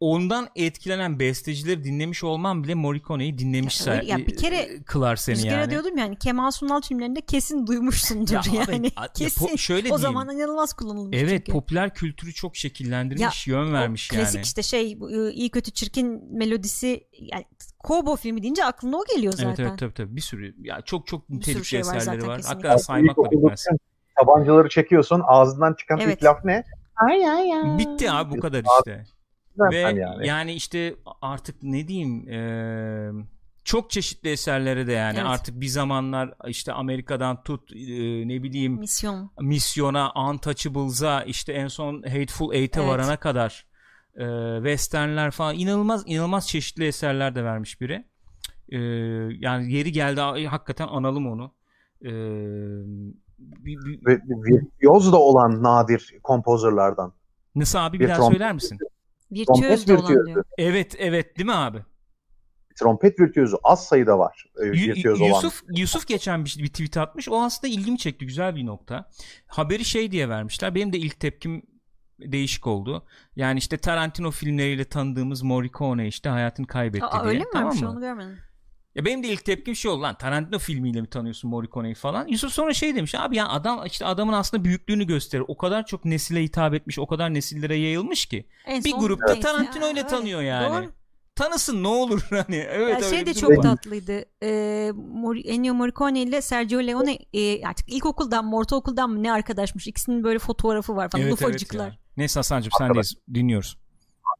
ondan 0.00 0.48
etkilenen 0.56 1.18
bestecileri 1.18 1.84
dinlemiş 1.84 2.24
olman 2.24 2.64
bile 2.64 2.74
Morricone'yi 2.74 3.38
dinlemiş 3.38 3.86
Ya 3.86 4.02
ya 4.02 4.16
bir 4.18 4.36
kere 4.36 4.56
e, 4.56 4.82
kılar 4.82 5.16
seni 5.16 5.42
kere 5.42 5.52
yani. 5.52 5.70
diyordum 5.70 5.98
yani 5.98 6.16
Kemal 6.18 6.50
Sunal 6.50 6.80
filmlerinde 6.80 7.20
kesin 7.20 7.66
duymuşsundur 7.66 8.32
Ya 8.34 8.40
abi, 8.40 8.72
yani. 8.72 8.90
a- 8.96 9.02
ya 9.02 9.08
kesin. 9.14 9.46
po- 9.46 9.58
şöyle 9.58 9.80
o 9.80 9.84
diyeyim. 9.84 10.00
zaman 10.00 10.28
inanılmaz 10.36 10.72
kullanılmış 10.72 11.18
Evet 11.18 11.30
çünkü. 11.46 11.52
popüler 11.52 11.94
kültürü 11.94 12.32
çok 12.32 12.56
şekillendirmiş, 12.56 13.46
yön 13.46 13.72
vermiş 13.72 14.10
o 14.12 14.16
klasik 14.16 14.34
yani. 14.34 14.44
işte 14.44 14.62
şey 14.62 15.00
bu, 15.00 15.06
ıı, 15.08 15.30
iyi 15.32 15.50
kötü 15.50 15.70
çirkin 15.70 16.36
melodisi 16.38 17.04
yani 17.20 17.44
Kobo 17.78 18.16
filmi 18.16 18.42
deyince 18.42 18.64
aklına 18.64 18.96
o 18.96 19.04
geliyor 19.14 19.32
zaten. 19.32 19.48
Evet 19.48 19.60
evet 19.60 19.78
tabii 19.78 19.94
tabii 19.94 20.16
bir 20.16 20.20
sürü 20.20 20.54
ya 20.62 20.80
çok 20.80 21.06
çok 21.06 21.28
nitelikli 21.30 21.64
şey 21.64 21.80
var 21.80 21.96
eserleri 21.96 22.26
var. 22.26 22.36
kesinlikle. 22.36 22.48
Hakikaten 22.68 22.76
saymakla 22.76 23.30
bitmez. 23.30 23.66
Tabancaları 24.20 24.68
çekiyorsun 24.68 25.22
ağzından 25.26 25.74
çıkan 25.74 25.98
Evet. 25.98 26.16
ilk 26.16 26.24
laf 26.24 26.44
ne? 26.44 26.64
Ay 26.96 27.28
ay 27.30 27.54
ay. 27.54 27.78
Bitti 27.78 28.10
abi 28.10 28.36
bu 28.36 28.40
kadar 28.40 28.64
işte. 28.78 29.04
Ve 29.58 29.76
yani. 29.76 30.26
yani. 30.26 30.52
işte 30.52 30.94
artık 31.22 31.62
ne 31.62 31.88
diyeyim 31.88 32.28
eee, 32.28 33.10
çok 33.64 33.90
çeşitli 33.90 34.30
eserlere 34.30 34.86
de 34.86 34.92
yani 34.92 35.18
Evet. 35.18 35.28
artık 35.28 35.60
bir 35.60 35.66
zamanlar 35.66 36.34
işte 36.46 36.72
Amerika'dan 36.72 37.42
tut 37.42 37.72
eee, 37.72 38.28
ne 38.28 38.42
bileyim 38.42 38.72
Misyon. 38.72 39.30
Misyona, 39.40 40.12
Untouchables'a 40.14 41.22
işte 41.22 41.52
en 41.52 41.68
son 41.68 42.02
Hateful 42.02 42.52
Eight'e 42.54 42.80
Evet. 42.80 42.90
varana 42.90 43.16
kadar 43.16 43.66
eee 44.18 44.54
westernler 44.56 45.30
falan 45.30 45.54
inanılmaz 45.58 46.02
inanılmaz 46.06 46.48
çeşitli 46.48 46.86
eserler 46.86 47.34
de 47.34 47.44
vermiş 47.44 47.80
biri. 47.80 48.04
Eee, 48.70 48.78
yani 49.40 49.72
yeri 49.72 49.92
geldi 49.92 50.46
hakikaten 50.46 50.88
analım 50.88 51.26
onu. 51.32 51.52
Eee, 52.02 52.10
bir- 53.38 53.76
bir- 53.84 54.06
Ve 54.06 54.18
virtüoz 54.28 55.12
da 55.12 55.16
olan 55.20 55.62
nadir 55.62 56.14
kompozörlerden. 56.22 57.12
Nasıl 57.54 57.78
abi 57.78 58.00
bir, 58.00 58.04
Bir 58.04 58.08
daha 58.08 58.22
söyler 58.30 58.52
misin? 58.52 58.78
Virtüöz 59.32 59.86
de 59.86 59.96
olan 59.96 60.02
virtüözü. 60.08 60.26
diyor. 60.26 60.44
Evet 60.58 60.94
evet 60.98 61.38
değil 61.38 61.46
mi 61.46 61.54
abi? 61.54 61.78
Trompet 62.80 63.20
virtüözü 63.20 63.56
az 63.64 63.86
sayıda 63.86 64.18
var. 64.18 64.44
e, 64.62 64.66
Yu- 64.66 64.72
virtüöz 64.72 65.20
olan. 65.20 65.28
Yusuf 65.28 65.62
Yusuf 65.76 66.06
geçen 66.06 66.44
bir, 66.44 66.56
bir 66.58 66.68
tweet 66.68 66.96
atmış. 66.96 67.28
O 67.28 67.42
aslında 67.42 67.72
ilgimi 67.74 67.98
çekti. 67.98 68.26
Güzel 68.26 68.56
bir 68.56 68.66
nokta. 68.66 69.10
Haberi 69.46 69.84
şey 69.84 70.10
diye 70.10 70.28
vermişler. 70.28 70.74
Benim 70.74 70.92
de 70.92 70.98
ilk 70.98 71.20
tepkim 71.20 71.62
değişik 72.20 72.66
oldu. 72.66 73.06
Yani 73.36 73.58
işte 73.58 73.76
Tarantino 73.78 74.30
filmleriyle 74.30 74.84
tanıdığımız 74.84 75.42
Morricone 75.42 76.06
işte 76.08 76.28
hayatını 76.28 76.66
kaybetti 76.66 77.04
Aa, 77.04 77.20
diye. 77.24 77.28
öyle 77.30 77.38
mi 77.44 77.50
tamam 77.52 77.76
mı? 77.76 77.90
onu 77.90 78.00
görmedim. 78.00 78.38
Ya 78.98 79.04
benim 79.04 79.22
de 79.22 79.28
ilk 79.28 79.44
tepkim 79.44 79.76
şey 79.76 79.90
oldu 79.90 80.02
lan 80.02 80.14
Tarantino 80.18 80.58
filmiyle 80.58 81.00
mi 81.00 81.06
tanıyorsun 81.06 81.50
Morricone'yi 81.50 81.94
falan. 81.94 82.26
Yusuf 82.28 82.52
sonra 82.52 82.72
şey 82.74 82.96
demiş 82.96 83.14
abi 83.14 83.36
ya 83.36 83.48
adam 83.48 83.86
işte 83.86 84.06
adamın 84.06 84.32
aslında 84.32 84.64
büyüklüğünü 84.64 85.06
gösterir. 85.06 85.44
O 85.48 85.56
kadar 85.56 85.86
çok 85.86 86.04
nesile 86.04 86.42
hitap 86.42 86.74
etmiş, 86.74 86.98
o 86.98 87.06
kadar 87.06 87.34
nesillere 87.34 87.76
yayılmış 87.76 88.26
ki. 88.26 88.46
En 88.66 88.84
Bir 88.84 88.92
grupta 88.92 89.40
Tarantino 89.40 89.84
ile 89.84 89.88
öyle. 89.88 90.06
tanıyor 90.06 90.42
yani. 90.42 90.84
Doğru. 90.84 90.92
Tanısın 91.34 91.82
ne 91.82 91.88
olur 91.88 92.26
hani. 92.30 92.56
Evet 92.56 93.02
Ya 93.02 93.08
şey 93.10 93.26
de 93.26 93.34
çok 93.34 93.50
var. 93.50 93.62
tatlıydı. 93.62 94.24
Ee, 94.42 94.90
Mor- 94.94 95.46
Ennio 95.46 95.74
Morricone 95.74 96.22
ile 96.22 96.40
Sergio 96.40 96.80
Leone 96.86 97.18
e, 97.32 97.66
artık 97.66 97.92
ilkokuldan 97.92 98.44
mı 98.44 98.56
ortaokuldan 98.56 99.10
mı 99.10 99.22
ne 99.22 99.32
arkadaşmış. 99.32 99.86
İkisinin 99.86 100.24
böyle 100.24 100.38
fotoğrafı 100.38 100.96
var 100.96 101.08
falan. 101.08 101.24
Evet, 101.24 101.34
evet 101.42 101.48
ufacıklar. 101.48 101.86
ya. 101.86 101.96
Neyse 102.16 102.38
Hasan'cığım 102.38 102.72
sendeyiz. 102.78 103.14
Dinliyoruz. 103.34 103.78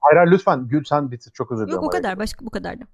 Hayır 0.01 0.17
hayır, 0.17 0.31
lütfen 0.33 0.69
Gül 0.69 0.85
sen 0.85 1.11
bitir 1.11 1.31
çok 1.33 1.53
özür 1.53 1.63
dilerim. 1.67 1.75
Yok 1.77 1.85
o 1.85 1.89
kadar. 1.91 2.19
Başka 2.19 2.47
bu 2.47 2.51
kadardı. 2.51 2.85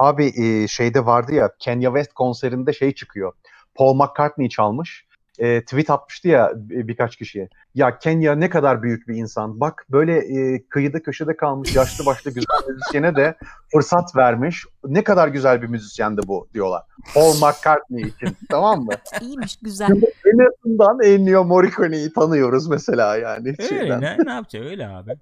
Abi 0.00 0.32
e, 0.36 0.68
şeyde 0.68 1.06
vardı 1.06 1.34
ya 1.34 1.50
Kanye 1.64 1.86
West 1.88 2.12
konserinde 2.12 2.72
şey 2.72 2.94
çıkıyor. 2.94 3.32
Paul 3.74 3.94
McCartney 3.94 4.48
çalmış. 4.48 5.06
E, 5.38 5.60
tweet 5.64 5.90
atmıştı 5.90 6.28
ya 6.28 6.52
bir- 6.56 6.88
birkaç 6.88 7.16
kişiye. 7.16 7.48
Ya 7.74 7.98
Kenya 7.98 8.34
ne 8.34 8.50
kadar 8.50 8.82
büyük 8.82 9.08
bir 9.08 9.14
insan. 9.16 9.60
Bak 9.60 9.86
böyle 9.90 10.18
e, 10.18 10.62
kıyıda 10.68 11.02
köşede 11.02 11.36
kalmış 11.36 11.76
yaşlı 11.76 12.06
başlı 12.06 12.30
güzel 12.30 12.68
müzisyene 12.68 13.16
de 13.16 13.34
fırsat 13.72 14.16
vermiş. 14.16 14.64
Ne 14.84 15.04
kadar 15.04 15.28
güzel 15.28 15.62
bir 15.62 15.66
müzisyendi 15.66 16.20
bu 16.26 16.48
diyorlar. 16.54 16.82
Paul 17.14 17.34
McCartney 17.34 18.02
için 18.02 18.36
tamam 18.50 18.84
mı? 18.84 18.92
İyiymiş 19.20 19.56
güzel. 19.62 19.88
en 20.26 20.38
azından 20.48 21.02
Ennio 21.04 21.44
Morricone'yi 21.44 22.12
tanıyoruz 22.12 22.68
mesela 22.68 23.16
yani. 23.16 23.48
Öyle 23.48 23.68
şeyden. 23.68 24.00
ne, 24.00 24.16
ne 24.24 24.32
yapacak 24.32 24.64
öyle 24.64 24.88
abi. 24.88 25.10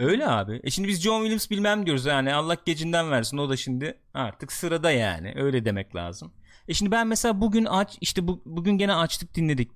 Öyle 0.00 0.28
abi. 0.28 0.60
E 0.64 0.70
şimdi 0.70 0.88
biz 0.88 1.00
John 1.00 1.20
Williams 1.20 1.50
bilmem 1.50 1.86
diyoruz 1.86 2.06
yani 2.06 2.34
Allah 2.34 2.56
gecinden 2.64 3.10
versin 3.10 3.38
o 3.38 3.48
da 3.48 3.56
şimdi 3.56 3.98
artık 4.14 4.52
sırada 4.52 4.90
yani 4.90 5.32
öyle 5.36 5.64
demek 5.64 5.96
lazım. 5.96 6.32
E 6.68 6.74
şimdi 6.74 6.90
ben 6.90 7.06
mesela 7.06 7.40
bugün 7.40 7.64
aç 7.64 7.98
işte 8.00 8.28
bu, 8.28 8.42
bugün 8.44 8.78
gene 8.78 8.94
açtık 8.94 9.34
dinledik. 9.34 9.70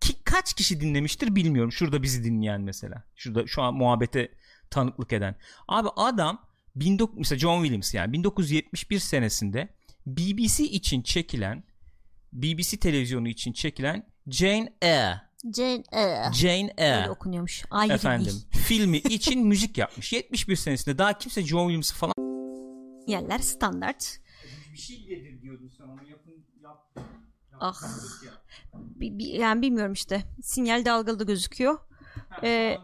Ki 0.00 0.14
kaç 0.24 0.54
kişi 0.54 0.80
dinlemiştir 0.80 1.34
bilmiyorum. 1.34 1.72
Şurada 1.72 2.02
bizi 2.02 2.24
dinleyen 2.24 2.60
mesela. 2.60 3.04
Şurada 3.16 3.46
şu 3.46 3.62
an 3.62 3.74
muhabbete 3.74 4.28
tanıklık 4.70 5.12
eden. 5.12 5.34
Abi 5.68 5.88
adam 5.96 6.46
19 6.86 7.18
mesela 7.18 7.38
John 7.38 7.62
Williams 7.62 7.94
yani 7.94 8.12
1971 8.12 8.98
senesinde 8.98 9.68
BBC 10.06 10.64
için 10.64 11.02
çekilen 11.02 11.64
BBC 12.32 12.76
televizyonu 12.76 13.28
için 13.28 13.52
çekilen 13.52 14.06
Jane 14.26 14.72
Eyre 14.82 15.29
Jane 15.44 15.82
Eyre. 15.92 16.32
Jane 16.32 16.72
Eyre 16.78 16.96
Öyle 17.00 17.10
okunuyormuş. 17.10 17.64
Ayrı 17.70 17.92
efendim 17.92 18.26
değil. 18.26 18.46
filmi 18.66 18.96
için 18.96 19.46
müzik 19.46 19.78
yapmış. 19.78 20.12
71 20.12 20.56
senesinde 20.56 20.98
daha 20.98 21.18
kimse 21.18 21.42
John 21.42 21.60
Williams'ı 21.60 21.94
falan 21.94 22.14
Yerler 23.06 23.38
standart. 23.38 24.18
bir 24.72 24.78
şey 24.78 25.00
yedir 25.00 25.42
diyordun 25.42 25.68
sen 25.78 25.84
onu 25.84 26.08
yapın 26.10 26.32
yap. 26.62 26.88
Ah. 27.60 27.82
Bi- 28.74 29.18
bi- 29.18 29.24
yani 29.24 29.62
bilmiyorum 29.62 29.92
işte. 29.92 30.22
Sinyal 30.42 30.84
dalgalı 30.84 31.18
da 31.18 31.24
gözüküyor. 31.24 31.78
Ee, 32.42 32.76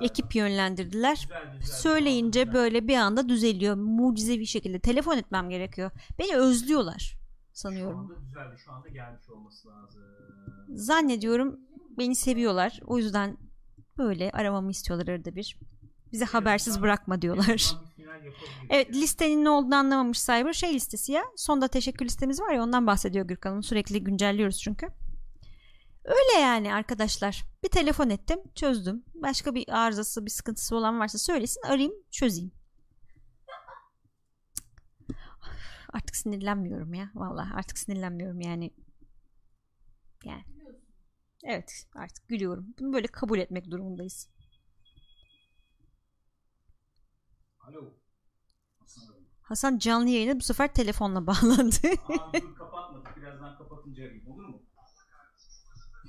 ekip 0.00 0.34
yönlendirdiler. 0.34 1.28
Söyleyince 1.62 2.52
böyle 2.52 2.88
bir 2.88 2.96
anda 2.96 3.28
düzeliyor. 3.28 3.74
Mucizevi 3.74 4.46
şekilde. 4.46 4.78
Telefon 4.80 5.16
etmem 5.18 5.50
gerekiyor. 5.50 5.90
Beni 6.18 6.36
özlüyorlar 6.36 7.14
sanıyorum. 7.52 8.16
düzeldi 8.26 8.56
şu 8.64 8.72
anda 8.72 8.88
gelmiş 8.88 9.28
olması 9.30 9.68
lazım. 9.68 10.00
Zannediyorum 10.68 11.60
beni 11.98 12.14
seviyorlar. 12.16 12.80
O 12.86 12.98
yüzden 12.98 13.36
böyle 13.98 14.30
aramamı 14.30 14.70
istiyorlar 14.70 15.08
arada 15.08 15.36
bir. 15.36 15.58
Bizi 16.12 16.24
habersiz 16.24 16.82
bırakma 16.82 17.22
diyorlar. 17.22 17.76
Evet 18.70 18.94
listenin 18.94 19.44
ne 19.44 19.50
olduğunu 19.50 19.74
anlamamış 19.74 20.26
Cyber. 20.26 20.52
Şey 20.52 20.74
listesi 20.74 21.12
ya. 21.12 21.22
Sonda 21.36 21.68
teşekkür 21.68 22.04
listemiz 22.06 22.40
var 22.40 22.52
ya 22.52 22.62
ondan 22.62 22.86
bahsediyor 22.86 23.26
Gürkan'ın. 23.26 23.60
Sürekli 23.60 24.04
güncelliyoruz 24.04 24.60
çünkü. 24.60 24.88
Öyle 26.04 26.40
yani 26.40 26.74
arkadaşlar. 26.74 27.44
Bir 27.62 27.68
telefon 27.68 28.10
ettim 28.10 28.38
çözdüm. 28.54 29.04
Başka 29.14 29.54
bir 29.54 29.64
arızası 29.68 30.26
bir 30.26 30.30
sıkıntısı 30.30 30.76
olan 30.76 31.00
varsa 31.00 31.18
söylesin 31.18 31.62
arayayım 31.62 31.94
çözeyim. 32.10 32.52
Artık 35.92 36.16
sinirlenmiyorum 36.16 36.94
ya. 36.94 37.10
Vallahi 37.14 37.54
artık 37.54 37.78
sinirlenmiyorum 37.78 38.40
yani. 38.40 38.70
Yani. 40.24 40.57
Evet 41.44 41.86
artık 41.94 42.28
gülüyorum. 42.28 42.66
Bunu 42.78 42.92
böyle 42.92 43.06
kabul 43.06 43.38
etmek 43.38 43.70
durumundayız. 43.70 44.28
Alo. 47.60 47.92
Hasan 49.42 49.78
canlı 49.78 50.08
yayına 50.08 50.36
bu 50.36 50.42
sefer 50.42 50.74
telefonla 50.74 51.26
bağlandı. 51.26 51.76
Abi 52.08 52.42
dur 52.42 52.54
kapatmadık. 52.58 53.16
Birazdan 53.16 53.58
kapatınca 53.58 54.02
arayayım 54.02 54.28
olur 54.28 54.44
mu? 54.44 54.62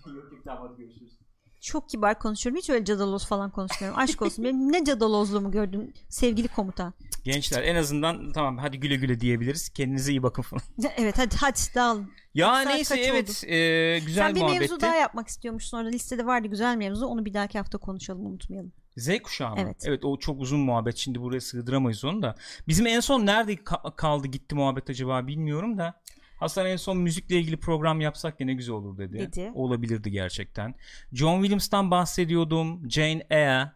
yok 0.15 0.31
yok 0.31 0.41
tamam 0.45 0.67
hadi 0.67 0.81
görüşürüz. 0.81 1.19
Çok 1.61 1.89
kibar 1.89 2.19
konuşuyorum. 2.19 2.57
Hiç 2.57 2.69
öyle 2.69 2.85
cadaloz 2.85 3.27
falan 3.27 3.51
konuşmuyorum. 3.51 3.99
Aşk 3.99 4.21
olsun. 4.21 4.45
Benim 4.45 4.71
ne 4.71 4.85
cadalozluğumu 4.85 5.51
gördün 5.51 5.93
sevgili 6.09 6.47
komutan. 6.47 6.93
Gençler 7.23 7.63
en 7.63 7.75
azından 7.75 8.31
tamam 8.31 8.57
hadi 8.57 8.79
güle 8.79 8.95
güle 8.95 9.19
diyebiliriz. 9.19 9.69
Kendinize 9.69 10.11
iyi 10.11 10.23
bakın 10.23 10.41
falan. 10.41 10.61
Evet 10.97 11.17
hadi 11.17 11.35
hadi 11.35 11.59
dağılın. 11.75 12.11
Ya 12.33 12.53
Saat 12.53 12.67
neyse 12.67 12.95
evet 12.99 13.43
e, 13.47 13.99
güzel 14.05 14.23
Sen 14.27 14.35
bir 14.35 14.39
muhabbetti. 14.41 14.59
mevzu 14.59 14.81
daha 14.81 14.95
yapmak 14.95 15.27
istiyormuşsun 15.27 15.77
orada 15.77 15.89
listede 15.89 16.25
vardı 16.25 16.47
güzel 16.47 16.77
mevzu. 16.77 17.05
Onu 17.05 17.25
bir 17.25 17.33
dahaki 17.33 17.57
hafta 17.57 17.77
konuşalım 17.77 18.25
unutmayalım. 18.25 18.71
Z 18.97 19.09
kuşağı 19.23 19.49
mı? 19.49 19.55
Evet. 19.59 19.83
Evet 19.85 20.05
o 20.05 20.19
çok 20.19 20.41
uzun 20.41 20.59
muhabbet. 20.59 20.97
Şimdi 20.97 21.21
buraya 21.21 21.41
sığdıramayız 21.41 22.05
onu 22.05 22.21
da. 22.21 22.35
Bizim 22.67 22.87
en 22.87 22.99
son 22.99 23.25
nerede 23.25 23.53
ka- 23.53 23.95
kaldı 23.95 24.27
gitti 24.27 24.55
muhabbet 24.55 24.89
acaba 24.89 25.27
bilmiyorum 25.27 25.77
da. 25.77 26.01
Hasan 26.39 26.65
en 26.65 26.75
son 26.77 26.97
müzikle 26.97 27.35
ilgili 27.39 27.57
program 27.59 28.01
yapsak 28.01 28.39
ya 28.39 28.45
ne 28.45 28.53
güzel 28.53 28.75
olur 28.75 28.97
dedi. 28.97 29.19
Dedi. 29.19 29.51
Olabilirdi 29.53 30.11
gerçekten. 30.11 30.75
John 31.13 31.39
Williams'tan 31.41 31.91
bahsediyordum. 31.91 32.89
Jane 32.89 33.27
Eyre. 33.29 33.71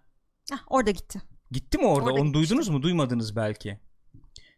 Hah, 0.51 0.59
orada 0.67 0.91
gitti. 0.91 1.21
Gitti 1.53 1.77
mi 1.77 1.85
orada? 1.85 2.09
Orada 2.09 2.21
Onu 2.21 2.33
duydunuz 2.33 2.69
mu? 2.69 2.81
Duymadınız 2.81 3.35
belki. 3.35 3.77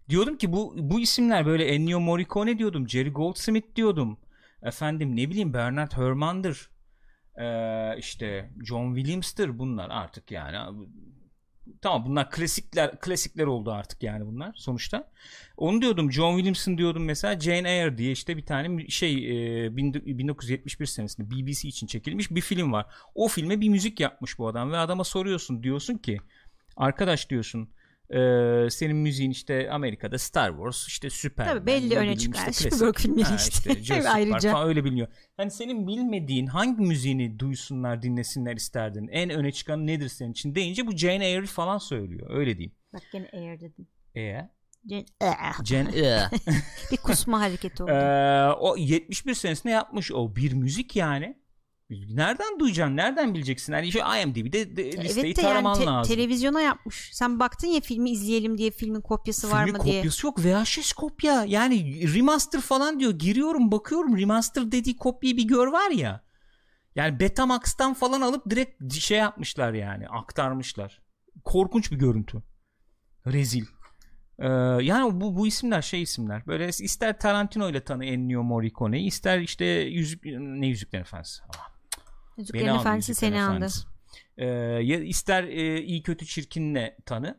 Diyordum 0.10 0.38
ki 0.38 0.54
bu 0.54 0.76
bu 0.78 1.00
isimler 1.00 1.46
böyle 1.46 1.66
Ennio 1.66 2.00
Morricone 2.00 2.58
diyordum. 2.58 2.90
Jerry 2.90 3.10
Goldsmith 3.10 3.76
diyordum. 3.76 4.18
Efendim 4.64 5.16
ne 5.16 5.30
bileyim 5.30 5.54
Bernard 5.54 5.92
Herrmann'dır. 5.92 6.70
Ee, 7.38 7.98
işte 7.98 8.50
John 8.64 8.96
Williams'tır 8.96 9.60
bunlar 9.60 9.90
artık 9.90 10.32
yani. 10.32 10.88
Tamam 11.82 12.06
bunlar 12.06 12.32
klasikler 12.32 13.00
klasikler 13.00 13.46
oldu 13.46 13.72
artık 13.72 14.04
yani 14.04 14.26
bunlar 14.26 14.52
sonuçta. 14.56 15.12
Onu 15.58 15.82
diyordum 15.82 16.12
John 16.12 16.36
Williams'ın 16.36 16.78
diyordum 16.78 17.06
mesela 17.06 17.40
Jane 17.40 17.70
Eyre 17.70 17.98
diye 17.98 18.12
işte 18.12 18.38
bir 18.38 18.46
tane 18.46 18.88
şey 18.88 19.66
e, 19.66 19.78
1971 19.78 20.86
senesinde 20.86 21.32
BBC 21.32 21.68
için 21.68 21.88
çekilmiş 21.88 22.32
bir 22.32 22.42
film 22.42 22.72
var. 22.72 22.86
O 23.16 23.28
filme 23.28 23.62
bir 23.62 23.70
müzik 23.70 24.00
yapmış 24.00 24.40
bu 24.40 24.48
adam 24.48 24.72
ve 24.72 24.78
adama 24.78 25.04
soruyorsun 25.04 25.64
diyorsun 25.64 25.98
ki 25.98 26.20
arkadaş 26.76 27.30
diyorsun 27.30 27.70
ee, 28.10 28.68
senin 28.70 28.96
müziğin 28.96 29.32
işte 29.32 29.72
Amerika'da 29.72 30.18
Star 30.18 30.50
Wars 30.50 30.88
işte 30.88 31.10
Süper 31.10 31.46
Tabii 31.46 31.66
belli 31.66 31.96
öne 31.96 32.18
çıkan 32.18 32.50
işte 32.50 32.70
Spielberg 32.70 32.96
filmleri 33.00 33.36
işte, 33.36 33.80
işte 33.80 34.10
ayrıca 34.10 34.52
falan 34.52 34.68
öyle 34.68 34.84
biliniyor. 34.84 35.08
Hani 35.38 35.52
senin 35.52 35.88
bilmediğin 35.88 36.48
hangi 36.48 36.82
müziğini 36.82 37.40
duysunlar 37.40 38.02
dinlesinler 38.02 38.56
isterdin 38.56 39.08
en 39.08 39.30
öne 39.30 39.52
çıkan 39.52 39.88
nedir 39.88 40.10
senin 40.10 40.32
için 40.32 40.56
deyince 40.56 40.88
bu 40.88 40.98
Jane 40.98 41.28
Eyre 41.28 41.46
falan 41.46 41.78
söylüyor 41.78 42.28
öyle 42.30 42.58
diyeyim. 42.58 42.76
Bak 42.94 43.04
gene 43.12 43.30
Eyre 43.34 43.60
dedin. 43.60 43.88
Eee? 44.16 44.50
Jane, 44.90 45.06
Jane 45.64 45.90
Eyre. 45.96 46.30
bir 46.92 46.98
kusma 46.98 47.40
hareketi 47.40 47.84
oldu. 47.84 47.92
Ee, 47.92 48.54
o 48.60 48.78
71 48.78 49.34
senesinde 49.34 49.74
yapmış 49.74 50.12
o 50.12 50.36
bir 50.36 50.54
müzik 50.54 50.96
yani. 50.96 51.45
Nereden 51.90 52.60
duyacaksın? 52.60 52.98
Nereden 52.98 53.34
bileceksin? 53.34 53.74
Hani 53.74 53.92
şu 53.92 54.00
IMDb'de 54.00 54.78
de, 54.78 55.04
listeyi 55.04 55.26
evet 55.26 55.38
de 55.38 55.42
taraman 55.42 55.74
yani 55.76 55.80
te- 55.80 55.92
lazım. 55.92 56.16
televizyona 56.16 56.62
yapmış. 56.62 57.10
Sen 57.14 57.40
baktın 57.40 57.68
ya 57.68 57.82
filmi 57.82 58.10
izleyelim 58.12 58.58
diye 58.58 58.72
filmin 58.72 59.02
kopyası 59.02 59.42
Filmin 59.48 59.56
var 59.56 59.66
mı 59.70 59.84
diye. 59.84 59.96
kopyası 59.98 60.26
yok. 60.28 60.40
VHS 60.46 60.94
kopya. 60.94 61.46
Yani 61.48 62.14
remaster 62.16 62.62
falan 62.62 63.00
diyor. 63.00 63.12
Giriyorum 63.12 63.72
bakıyorum 63.72 64.18
remaster 64.18 64.72
dediği 64.72 64.96
kopyayı 64.98 65.38
bir 65.38 65.48
gör 65.48 65.68
var 65.68 65.90
ya. 65.92 66.26
Yani 66.96 67.20
Betamax'tan 67.20 67.94
falan 67.94 68.22
alıp 68.22 68.50
direkt 68.50 68.94
şey 68.94 69.18
yapmışlar 69.18 69.74
yani. 69.74 70.08
Aktarmışlar. 70.08 71.02
Korkunç 71.44 71.92
bir 71.92 71.98
görüntü. 71.98 72.44
Rezil. 73.28 73.66
Ee, 74.40 74.48
yani 74.82 75.22
bu 75.22 75.36
bu 75.38 75.48
isimler 75.48 75.82
şey 75.82 76.02
isimler. 76.02 76.48
Böyle 76.48 76.68
ister 76.68 77.20
Tarantino 77.20 77.70
ile 77.70 77.84
tanı 77.84 78.06
Ennio 78.06 78.44
Morricone'yi 78.44 79.08
ister 79.08 79.40
işte 79.40 79.66
yüzük 79.66 80.22
ne 80.40 80.68
yüzükler 80.68 81.00
efendisi. 81.00 81.42
Ah, 81.58 81.75
Yüzüklerin 82.38 82.76
Efendisi 82.76 83.16
seni 83.16 83.42
andı. 83.42 83.68
Ee, 84.38 85.04
ister 85.04 85.44
e, 85.44 85.82
iyi 85.82 86.04
kötü 86.04 86.26
çirkinle 86.26 86.98
tanı. 87.06 87.38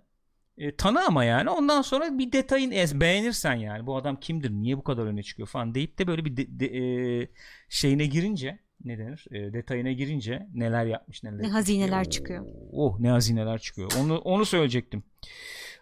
E, 0.59 0.77
tanı 0.77 1.07
ama 1.07 1.25
yani 1.25 1.51
ondan 1.51 1.83
sonra 1.83 2.19
bir 2.19 2.33
detayın 2.33 2.71
ez 2.71 3.01
beğenirsen 3.01 3.55
yani 3.55 3.87
bu 3.87 3.97
adam 3.97 4.17
kimdir 4.21 4.51
niye 4.51 4.77
bu 4.77 4.85
kadar 4.85 5.07
öne 5.07 5.23
çıkıyor 5.23 5.49
falan 5.49 5.75
deyip 5.75 5.99
de 5.99 6.07
böyle 6.07 6.25
bir 6.25 6.37
de, 6.37 6.61
de, 6.61 6.67
e, 6.67 7.29
şeyine 7.69 8.07
girince 8.07 8.59
ne 8.85 8.99
denir 8.99 9.27
e, 9.31 9.53
detayına 9.53 9.93
girince 9.93 10.47
neler 10.55 10.87
yapmış 10.87 11.23
neler 11.23 11.43
ne 11.43 11.49
hazineler 11.49 12.05
oh, 12.07 12.11
çıkıyor. 12.11 12.47
Oh 12.73 13.01
ne 13.01 13.11
hazineler 13.11 13.59
çıkıyor. 13.59 13.93
Onu 14.01 14.19
onu 14.19 14.47
söyleyecektim. 14.47 15.03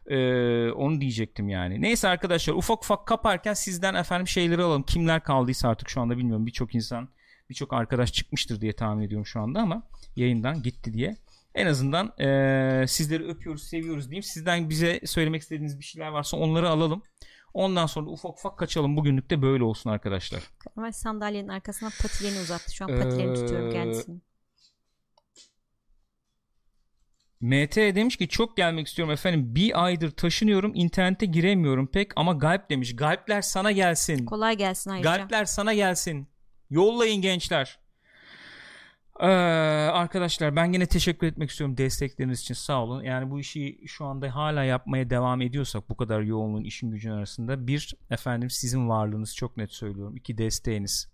Ee, 0.07 0.70
onu 0.70 1.01
diyecektim 1.01 1.49
yani. 1.49 1.82
Neyse 1.82 2.09
arkadaşlar 2.09 2.55
ufak 2.55 2.85
ufak 2.85 3.07
kaparken 3.07 3.55
sizden 3.55 3.95
efendim 3.95 4.28
şeyleri 4.28 4.62
alalım. 4.62 4.82
Kimler 4.82 5.23
kaldıysa 5.23 5.69
artık 5.69 5.89
şu 5.89 6.01
anda 6.01 6.19
bilmiyorum. 6.19 6.47
Birçok 6.47 6.74
insan 6.74 7.09
birçok 7.51 7.73
arkadaş 7.73 8.12
çıkmıştır 8.12 8.61
diye 8.61 8.73
tahmin 8.73 9.05
ediyorum 9.05 9.27
şu 9.27 9.41
anda 9.41 9.61
ama 9.61 9.83
yayından 10.16 10.62
gitti 10.62 10.95
diye. 10.95 11.16
En 11.55 11.66
azından 11.66 12.21
e, 12.21 12.85
sizleri 12.89 13.25
öpüyoruz, 13.25 13.62
seviyoruz 13.62 14.11
diyeyim. 14.11 14.23
Sizden 14.23 14.71
bize 14.71 15.01
söylemek 15.05 15.43
istediğiniz 15.43 15.79
bir 15.79 15.85
şeyler 15.85 16.09
varsa 16.09 16.37
onları 16.37 16.69
alalım. 16.69 17.03
Ondan 17.55 17.87
sonra 17.87 18.11
ufak 18.11 18.39
ufak 18.39 18.59
kaçalım. 18.59 18.97
Bugünlük 18.97 19.31
de 19.31 19.43
böyle 19.43 19.65
olsun 19.65 19.91
arkadaşlar. 19.91 20.43
Ama 20.77 20.93
sandalyenin 20.93 21.49
arkasına 21.49 21.91
patilerini 22.03 22.41
uzattı. 22.41 22.75
Şu 22.75 22.85
an 22.85 22.91
patilerini 22.91 23.33
ee, 23.33 23.35
tutuyorum 23.35 23.73
kendisini. 23.73 24.21
MT 27.41 27.77
demiş 27.77 28.16
ki 28.16 28.29
çok 28.29 28.57
gelmek 28.57 28.87
istiyorum 28.87 29.12
efendim. 29.12 29.55
Bir 29.55 29.85
aydır 29.85 30.11
taşınıyorum. 30.11 30.73
internete 30.75 31.27
giremiyorum 31.27 31.87
pek 31.87 32.12
ama 32.16 32.33
Galp 32.33 32.71
demiş. 32.71 32.97
Galpler 32.97 33.43
sana 33.43 33.73
gelsin. 33.73 34.25
Kolay 34.25 34.57
gelsin 34.57 34.91
ayrıca. 34.91 35.16
Galpler 35.16 35.45
sana 35.45 35.75
gelsin. 35.75 36.29
Yollayın 36.75 37.23
gençler. 37.23 37.79
Ee, 39.21 39.27
arkadaşlar 39.27 40.57
ben 40.57 40.73
yine 40.73 40.87
teşekkür 40.87 41.27
etmek 41.27 41.51
istiyorum 41.51 41.77
destekleriniz 41.77 42.41
için 42.41 42.55
sağ 42.55 42.83
olun. 42.83 43.03
Yani 43.03 43.31
bu 43.31 43.41
işi 43.41 43.79
şu 43.87 44.05
anda 44.05 44.35
hala 44.35 44.65
yapmaya 44.65 45.11
devam 45.11 45.41
ediyorsak 45.41 45.91
bu 45.91 45.97
kadar 45.97 46.21
yoğunluğun 46.21 46.65
işin 46.65 46.91
gücün 46.91 47.11
arasında 47.11 47.67
bir 47.67 47.95
efendim 48.11 48.51
sizin 48.51 48.89
varlığınız 48.89 49.37
çok 49.37 49.57
net 49.57 49.73
söylüyorum. 49.73 50.17
İki 50.17 50.39
desteğiniz. 50.39 51.09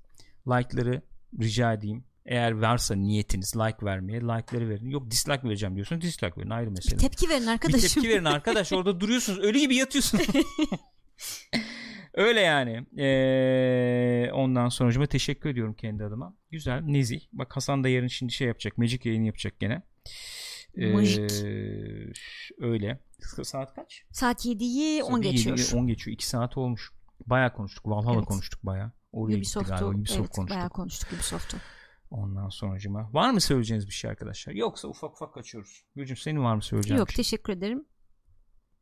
Like'ları 0.48 1.02
rica 1.40 1.72
edeyim. 1.72 2.04
Eğer 2.26 2.52
varsa 2.52 2.94
niyetiniz 2.94 3.56
like 3.56 3.86
vermeye 3.86 4.20
like'ları 4.20 4.68
verin. 4.68 4.90
Yok 4.90 5.10
dislike 5.10 5.42
vereceğim 5.44 5.74
diyorsunuz 5.74 6.02
dislike 6.02 6.40
verin 6.40 6.50
ayrı 6.50 6.70
mesele. 6.70 6.94
Bir 6.94 7.00
tepki 7.00 7.28
verin 7.28 7.46
arkadaşım. 7.46 7.82
Bir 7.82 7.88
tepki 7.88 8.08
verin 8.08 8.24
arkadaş 8.24 8.72
orada 8.72 9.00
duruyorsunuz 9.00 9.38
ölü 9.38 9.58
gibi 9.58 9.76
yatıyorsunuz. 9.76 10.26
Öyle 12.14 12.40
yani. 12.40 12.86
Ee, 12.98 14.30
ondan 14.32 14.68
sonucuma 14.68 15.06
teşekkür 15.06 15.50
ediyorum 15.50 15.74
kendi 15.74 16.04
adıma. 16.04 16.36
Güzel, 16.50 16.80
nezih. 16.80 17.20
Bak 17.32 17.56
Hasan 17.56 17.84
da 17.84 17.88
yarın 17.88 18.06
şimdi 18.06 18.32
şey 18.32 18.48
yapacak. 18.48 18.78
Magic 18.78 19.08
yayını 19.08 19.26
yapacak 19.26 19.60
gene. 19.60 19.82
Ee, 20.76 20.92
Magic. 20.92 21.44
Öyle. 22.58 23.00
Saat 23.42 23.74
kaç? 23.74 24.04
Saat 24.10 24.46
7'yi 24.46 25.04
10 25.04 25.22
geçiyor. 25.22 25.56
7'yi 25.56 25.80
10 25.80 25.86
geçiyor. 25.86 26.14
2 26.14 26.26
saat 26.26 26.56
olmuş. 26.56 26.92
Bayağı 27.26 27.52
konuştuk. 27.52 27.86
Valhalla 27.88 28.16
evet. 28.16 28.24
konuştuk 28.24 28.66
bayağı. 28.66 28.92
Oraya 29.12 29.36
Ubisoft'u, 29.36 29.60
gittik 29.60 29.78
galiba. 29.78 29.98
Ubisoft 29.98 30.20
evet, 30.20 30.30
konuştuk. 30.30 30.56
Bayağı 30.56 30.70
konuştuk 30.70 31.12
Ubisoft'u. 31.12 31.56
Ondan 32.10 32.48
sonucuma. 32.48 33.12
Var 33.12 33.30
mı 33.30 33.40
söyleyeceğiniz 33.40 33.86
bir 33.86 33.92
şey 33.92 34.10
arkadaşlar? 34.10 34.52
Yoksa 34.52 34.88
ufak 34.88 35.12
ufak 35.12 35.34
kaçıyoruz. 35.34 35.84
Gülcüm 35.96 36.16
senin 36.16 36.44
var 36.44 36.54
mı 36.54 36.62
söyleyeceğin 36.62 36.98
Yok 36.98 37.10
şey? 37.10 37.16
teşekkür 37.16 37.52
ederim. 37.52 37.84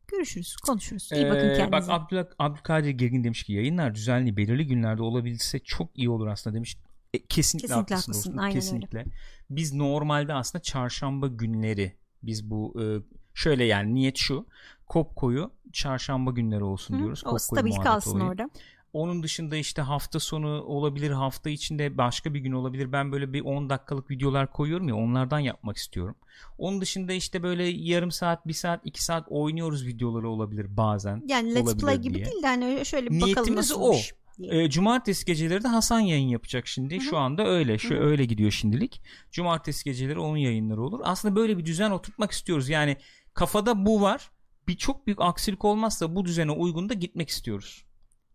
Görüşürüz, 0.09 0.57
konuşuruz. 0.57 1.13
İyi 1.13 1.25
ee, 1.25 1.31
bakın 1.31 1.41
kendinize. 1.41 1.73
Bak 1.73 1.85
Abdül, 1.89 2.25
Abdülkadir 2.39 2.91
Gergin 2.91 3.25
demiş 3.25 3.43
ki 3.43 3.53
yayınlar 3.53 3.95
düzenli 3.95 4.37
belirli 4.37 4.67
günlerde 4.67 5.03
olabilse 5.03 5.59
çok 5.59 5.99
iyi 5.99 6.11
olur 6.11 6.27
aslında 6.27 6.57
demiş. 6.57 6.77
E, 7.15 7.19
kesinlikle, 7.19 7.29
kesinlikle 7.29 7.75
haklısın, 7.75 8.13
haklısın. 8.13 8.31
dostum. 8.31 8.39
Aynen 8.39 8.55
kesinlikle. 8.55 8.99
Öyle. 8.99 9.11
Biz 9.51 9.75
normalde 9.75 10.35
aslında 10.35 10.63
çarşamba 10.63 11.27
günleri 11.27 11.97
biz 12.23 12.51
bu 12.51 12.83
e, 12.83 12.85
şöyle 13.35 13.65
yani 13.65 13.95
niyet 13.95 14.17
şu. 14.17 14.47
Kopko'yu 14.87 15.53
çarşamba 15.73 16.31
günleri 16.31 16.65
olsun 16.65 16.95
Hı, 16.95 16.99
diyoruz. 16.99 17.23
O 17.27 17.39
stabil 17.39 17.77
kalsın 17.77 18.11
olayı. 18.11 18.31
orada. 18.31 18.51
Onun 18.93 19.23
dışında 19.23 19.57
işte 19.57 19.83
hafta 19.83 20.21
sonu 20.21 20.63
olabilir, 20.63 21.11
hafta 21.11 21.51
içinde 21.51 21.99
başka 21.99 22.35
bir 22.35 22.41
gün 22.41 22.53
olabilir. 22.53 22.93
Ben 22.93 23.13
böyle 23.13 23.33
bir 23.33 23.41
10 23.41 23.71
dakikalık 23.71 24.11
videolar 24.11 24.53
koyuyorum 24.53 24.89
ya 24.89 24.97
onlardan 24.97 25.39
yapmak 25.39 25.77
istiyorum. 25.77 26.17
Onun 26.59 26.81
dışında 26.81 27.13
işte 27.13 27.43
böyle 27.43 27.65
yarım 27.65 28.11
saat, 28.11 28.47
bir 28.47 28.53
saat, 28.53 28.81
iki 28.85 29.05
saat 29.05 29.27
oynuyoruz 29.29 29.87
videoları 29.87 30.29
olabilir 30.29 30.77
bazen. 30.77 31.23
Yani 31.27 31.55
let's 31.55 31.77
play 31.77 31.99
gibi 31.99 32.15
diye. 32.15 32.27
değil 32.27 32.43
de 32.43 32.47
hani 32.47 32.87
şöyle 32.87 33.11
bir 33.11 33.21
bakalım 33.21 33.35
Niyetimiz 33.35 33.73
o. 33.73 33.95
E, 34.43 34.71
cumartesi 34.71 35.25
geceleri 35.25 35.65
de 35.65 35.69
Hasan 35.69 36.01
yayın 36.01 36.29
yapacak 36.29 36.67
şimdi. 36.67 36.95
Hı-hı. 36.95 37.05
Şu 37.05 37.17
anda 37.17 37.47
öyle. 37.47 37.79
Şu 37.79 37.95
Hı-hı. 37.95 38.05
öyle 38.05 38.25
gidiyor 38.25 38.51
şimdilik. 38.51 39.03
Cumartesi 39.33 39.85
geceleri 39.85 40.19
onun 40.19 40.37
yayınları 40.37 40.83
olur. 40.83 41.01
Aslında 41.05 41.37
böyle 41.37 41.59
bir 41.59 41.65
düzen 41.65 41.91
oturtmak 41.91 42.31
istiyoruz. 42.31 42.69
Yani 42.69 42.97
kafada 43.35 43.87
bu 43.87 44.03
var. 44.03 44.31
Bir 44.69 44.77
çok 44.77 45.07
büyük 45.07 45.21
aksilik 45.21 45.65
olmazsa 45.65 46.15
bu 46.15 46.25
düzene 46.25 46.51
uygun 46.51 46.89
da 46.89 46.95
gitmek 46.95 47.29
istiyoruz. 47.29 47.85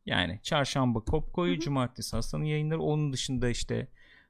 Yani 0.05 0.39
çarşamba 0.43 0.99
Kopko'yu, 0.99 1.59
cumartesi 1.59 2.15
Hasan'ın 2.15 2.43
yayınları. 2.43 2.81
Onun 2.81 3.13
dışında 3.13 3.49
işte 3.49 3.87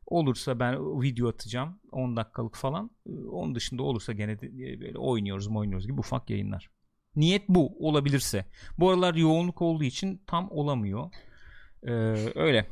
olursa 0.08 0.60
ben 0.60 1.02
video 1.02 1.30
atacağım 1.30 1.80
10 1.92 2.16
dakikalık 2.16 2.56
falan. 2.56 2.92
Onun 3.32 3.56
dışında 3.56 3.84
olursa 3.84 4.14
gene 4.14 4.40
de 4.40 4.80
böyle 4.82 4.98
oynuyoruz 4.98 5.48
mu 5.48 5.60
oynuyoruz 5.60 5.88
gibi 5.88 6.00
ufak 6.00 6.30
yayınlar. 6.30 6.70
Niyet 7.16 7.50
bu 7.50 7.88
olabilirse. 7.88 8.46
Bu 8.78 8.90
aralar 8.90 9.16
yoğunluk 9.16 9.62
olduğu 9.62 9.84
için 9.84 10.22
tam 10.28 10.52
olamıyor. 10.52 11.12
Ee, 11.84 11.92
öyle. 12.36 12.68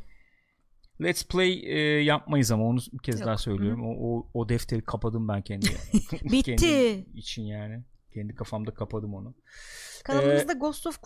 Let's 1.02 1.28
Play 1.28 1.61
e, 1.65 1.80
yapmayız 2.03 2.52
ama 2.52 2.64
onu 2.64 2.80
bir 2.94 2.99
kez 2.99 3.19
Yok. 3.19 3.28
daha 3.28 3.38
söylüyorum. 3.38 3.86
O, 3.86 4.18
o, 4.18 4.30
o 4.34 4.49
defteri 4.49 4.82
kapadım 4.82 5.28
ben 5.28 5.41
kendi. 5.41 5.65
Bitti. 6.23 6.56
kendi 6.56 7.06
için 7.14 7.44
yani. 7.44 7.84
Kendi 8.14 8.36
kafamda 8.36 8.74
kapadım 8.74 9.14
onu. 9.14 9.34
Kanalımızda 10.04 10.54
ee, 10.54 10.58
Ghost 10.58 10.88
of 10.88 11.02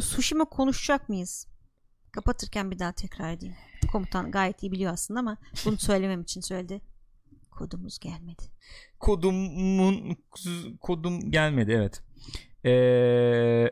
Tsushima 0.00 0.44
konuşacak 0.44 1.08
mıyız? 1.08 1.46
Kapatırken 2.12 2.70
bir 2.70 2.78
daha 2.78 2.92
tekrar 2.92 3.32
edeyim. 3.32 3.54
Komutan 3.92 4.30
gayet 4.30 4.62
iyi 4.62 4.72
biliyor 4.72 4.92
aslında 4.92 5.20
ama 5.20 5.36
bunu 5.64 5.76
söylemem 5.78 6.20
için 6.22 6.40
söyledi. 6.40 6.80
Kodumuz 7.50 7.98
gelmedi. 7.98 8.42
Kodumun 9.00 10.16
kodum 10.80 11.30
gelmedi 11.30 11.72
evet. 11.72 12.02
Ee, 12.64 13.70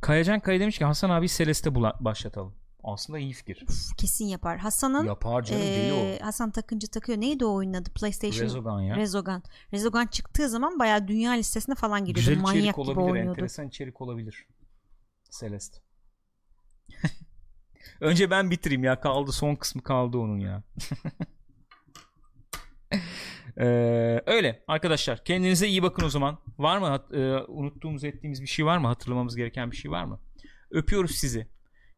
Kayacan 0.00 0.40
Kaya 0.40 0.60
demiş 0.60 0.78
ki 0.78 0.84
Hasan 0.84 1.10
abi 1.10 1.28
Celeste 1.28 1.74
başlatalım. 1.74 2.54
Aslında 2.84 3.18
iyi 3.18 3.32
fikir. 3.32 3.64
Uf, 3.68 3.96
kesin 3.96 4.24
yapar. 4.24 4.58
Hasan'ın 4.58 5.06
yapar 5.06 5.42
canım 5.42 5.62
e, 5.62 6.18
o. 6.20 6.26
Hasan 6.26 6.50
takınca 6.50 6.88
takıyor. 6.88 7.20
Neydi 7.20 7.44
o 7.44 7.54
oyunun 7.54 7.74
adı? 7.74 7.90
PlayStation. 7.90 8.44
Rezogan 8.44 8.80
ya. 8.80 8.96
Rezogan. 8.96 9.42
Rezogan 9.72 10.06
çıktığı 10.06 10.48
zaman 10.48 10.78
bayağı 10.78 11.08
dünya 11.08 11.32
listesine 11.32 11.74
falan 11.74 12.04
giriyordu. 12.04 12.30
Güzel 12.30 12.42
Manyak 12.42 12.58
içerik 12.58 12.74
gibi 12.76 12.80
olabilir, 12.80 13.10
oynuyordu. 13.10 13.30
enteresan 13.30 13.68
içerik 13.68 14.00
olabilir. 14.00 14.46
Celeste. 15.30 15.78
Önce 18.00 18.30
ben 18.30 18.50
bitireyim 18.50 18.84
ya 18.84 19.00
kaldı 19.00 19.32
son 19.32 19.54
kısmı 19.54 19.82
kaldı 19.82 20.18
onun 20.18 20.38
ya. 20.38 20.62
Ee, 23.56 24.22
öyle 24.26 24.64
arkadaşlar 24.68 25.24
kendinize 25.24 25.68
iyi 25.68 25.82
bakın 25.82 26.04
o 26.04 26.08
zaman. 26.08 26.38
Var 26.58 26.78
mı 26.78 27.16
e, 27.18 27.36
unuttuğumuz 27.48 28.04
ettiğimiz 28.04 28.42
bir 28.42 28.46
şey 28.46 28.66
var 28.66 28.78
mı? 28.78 28.86
Hatırlamamız 28.86 29.36
gereken 29.36 29.70
bir 29.70 29.76
şey 29.76 29.90
var 29.90 30.04
mı? 30.04 30.20
Öpüyoruz 30.70 31.10
sizi. 31.10 31.46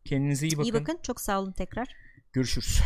Kendinize 0.04 0.46
iyi 0.46 0.58
bakın. 0.58 0.64
İyi 0.64 0.74
bakın. 0.74 0.98
Çok 1.02 1.20
sağ 1.20 1.40
olun 1.40 1.52
tekrar. 1.52 1.88
Görüşürüz. 2.32 2.80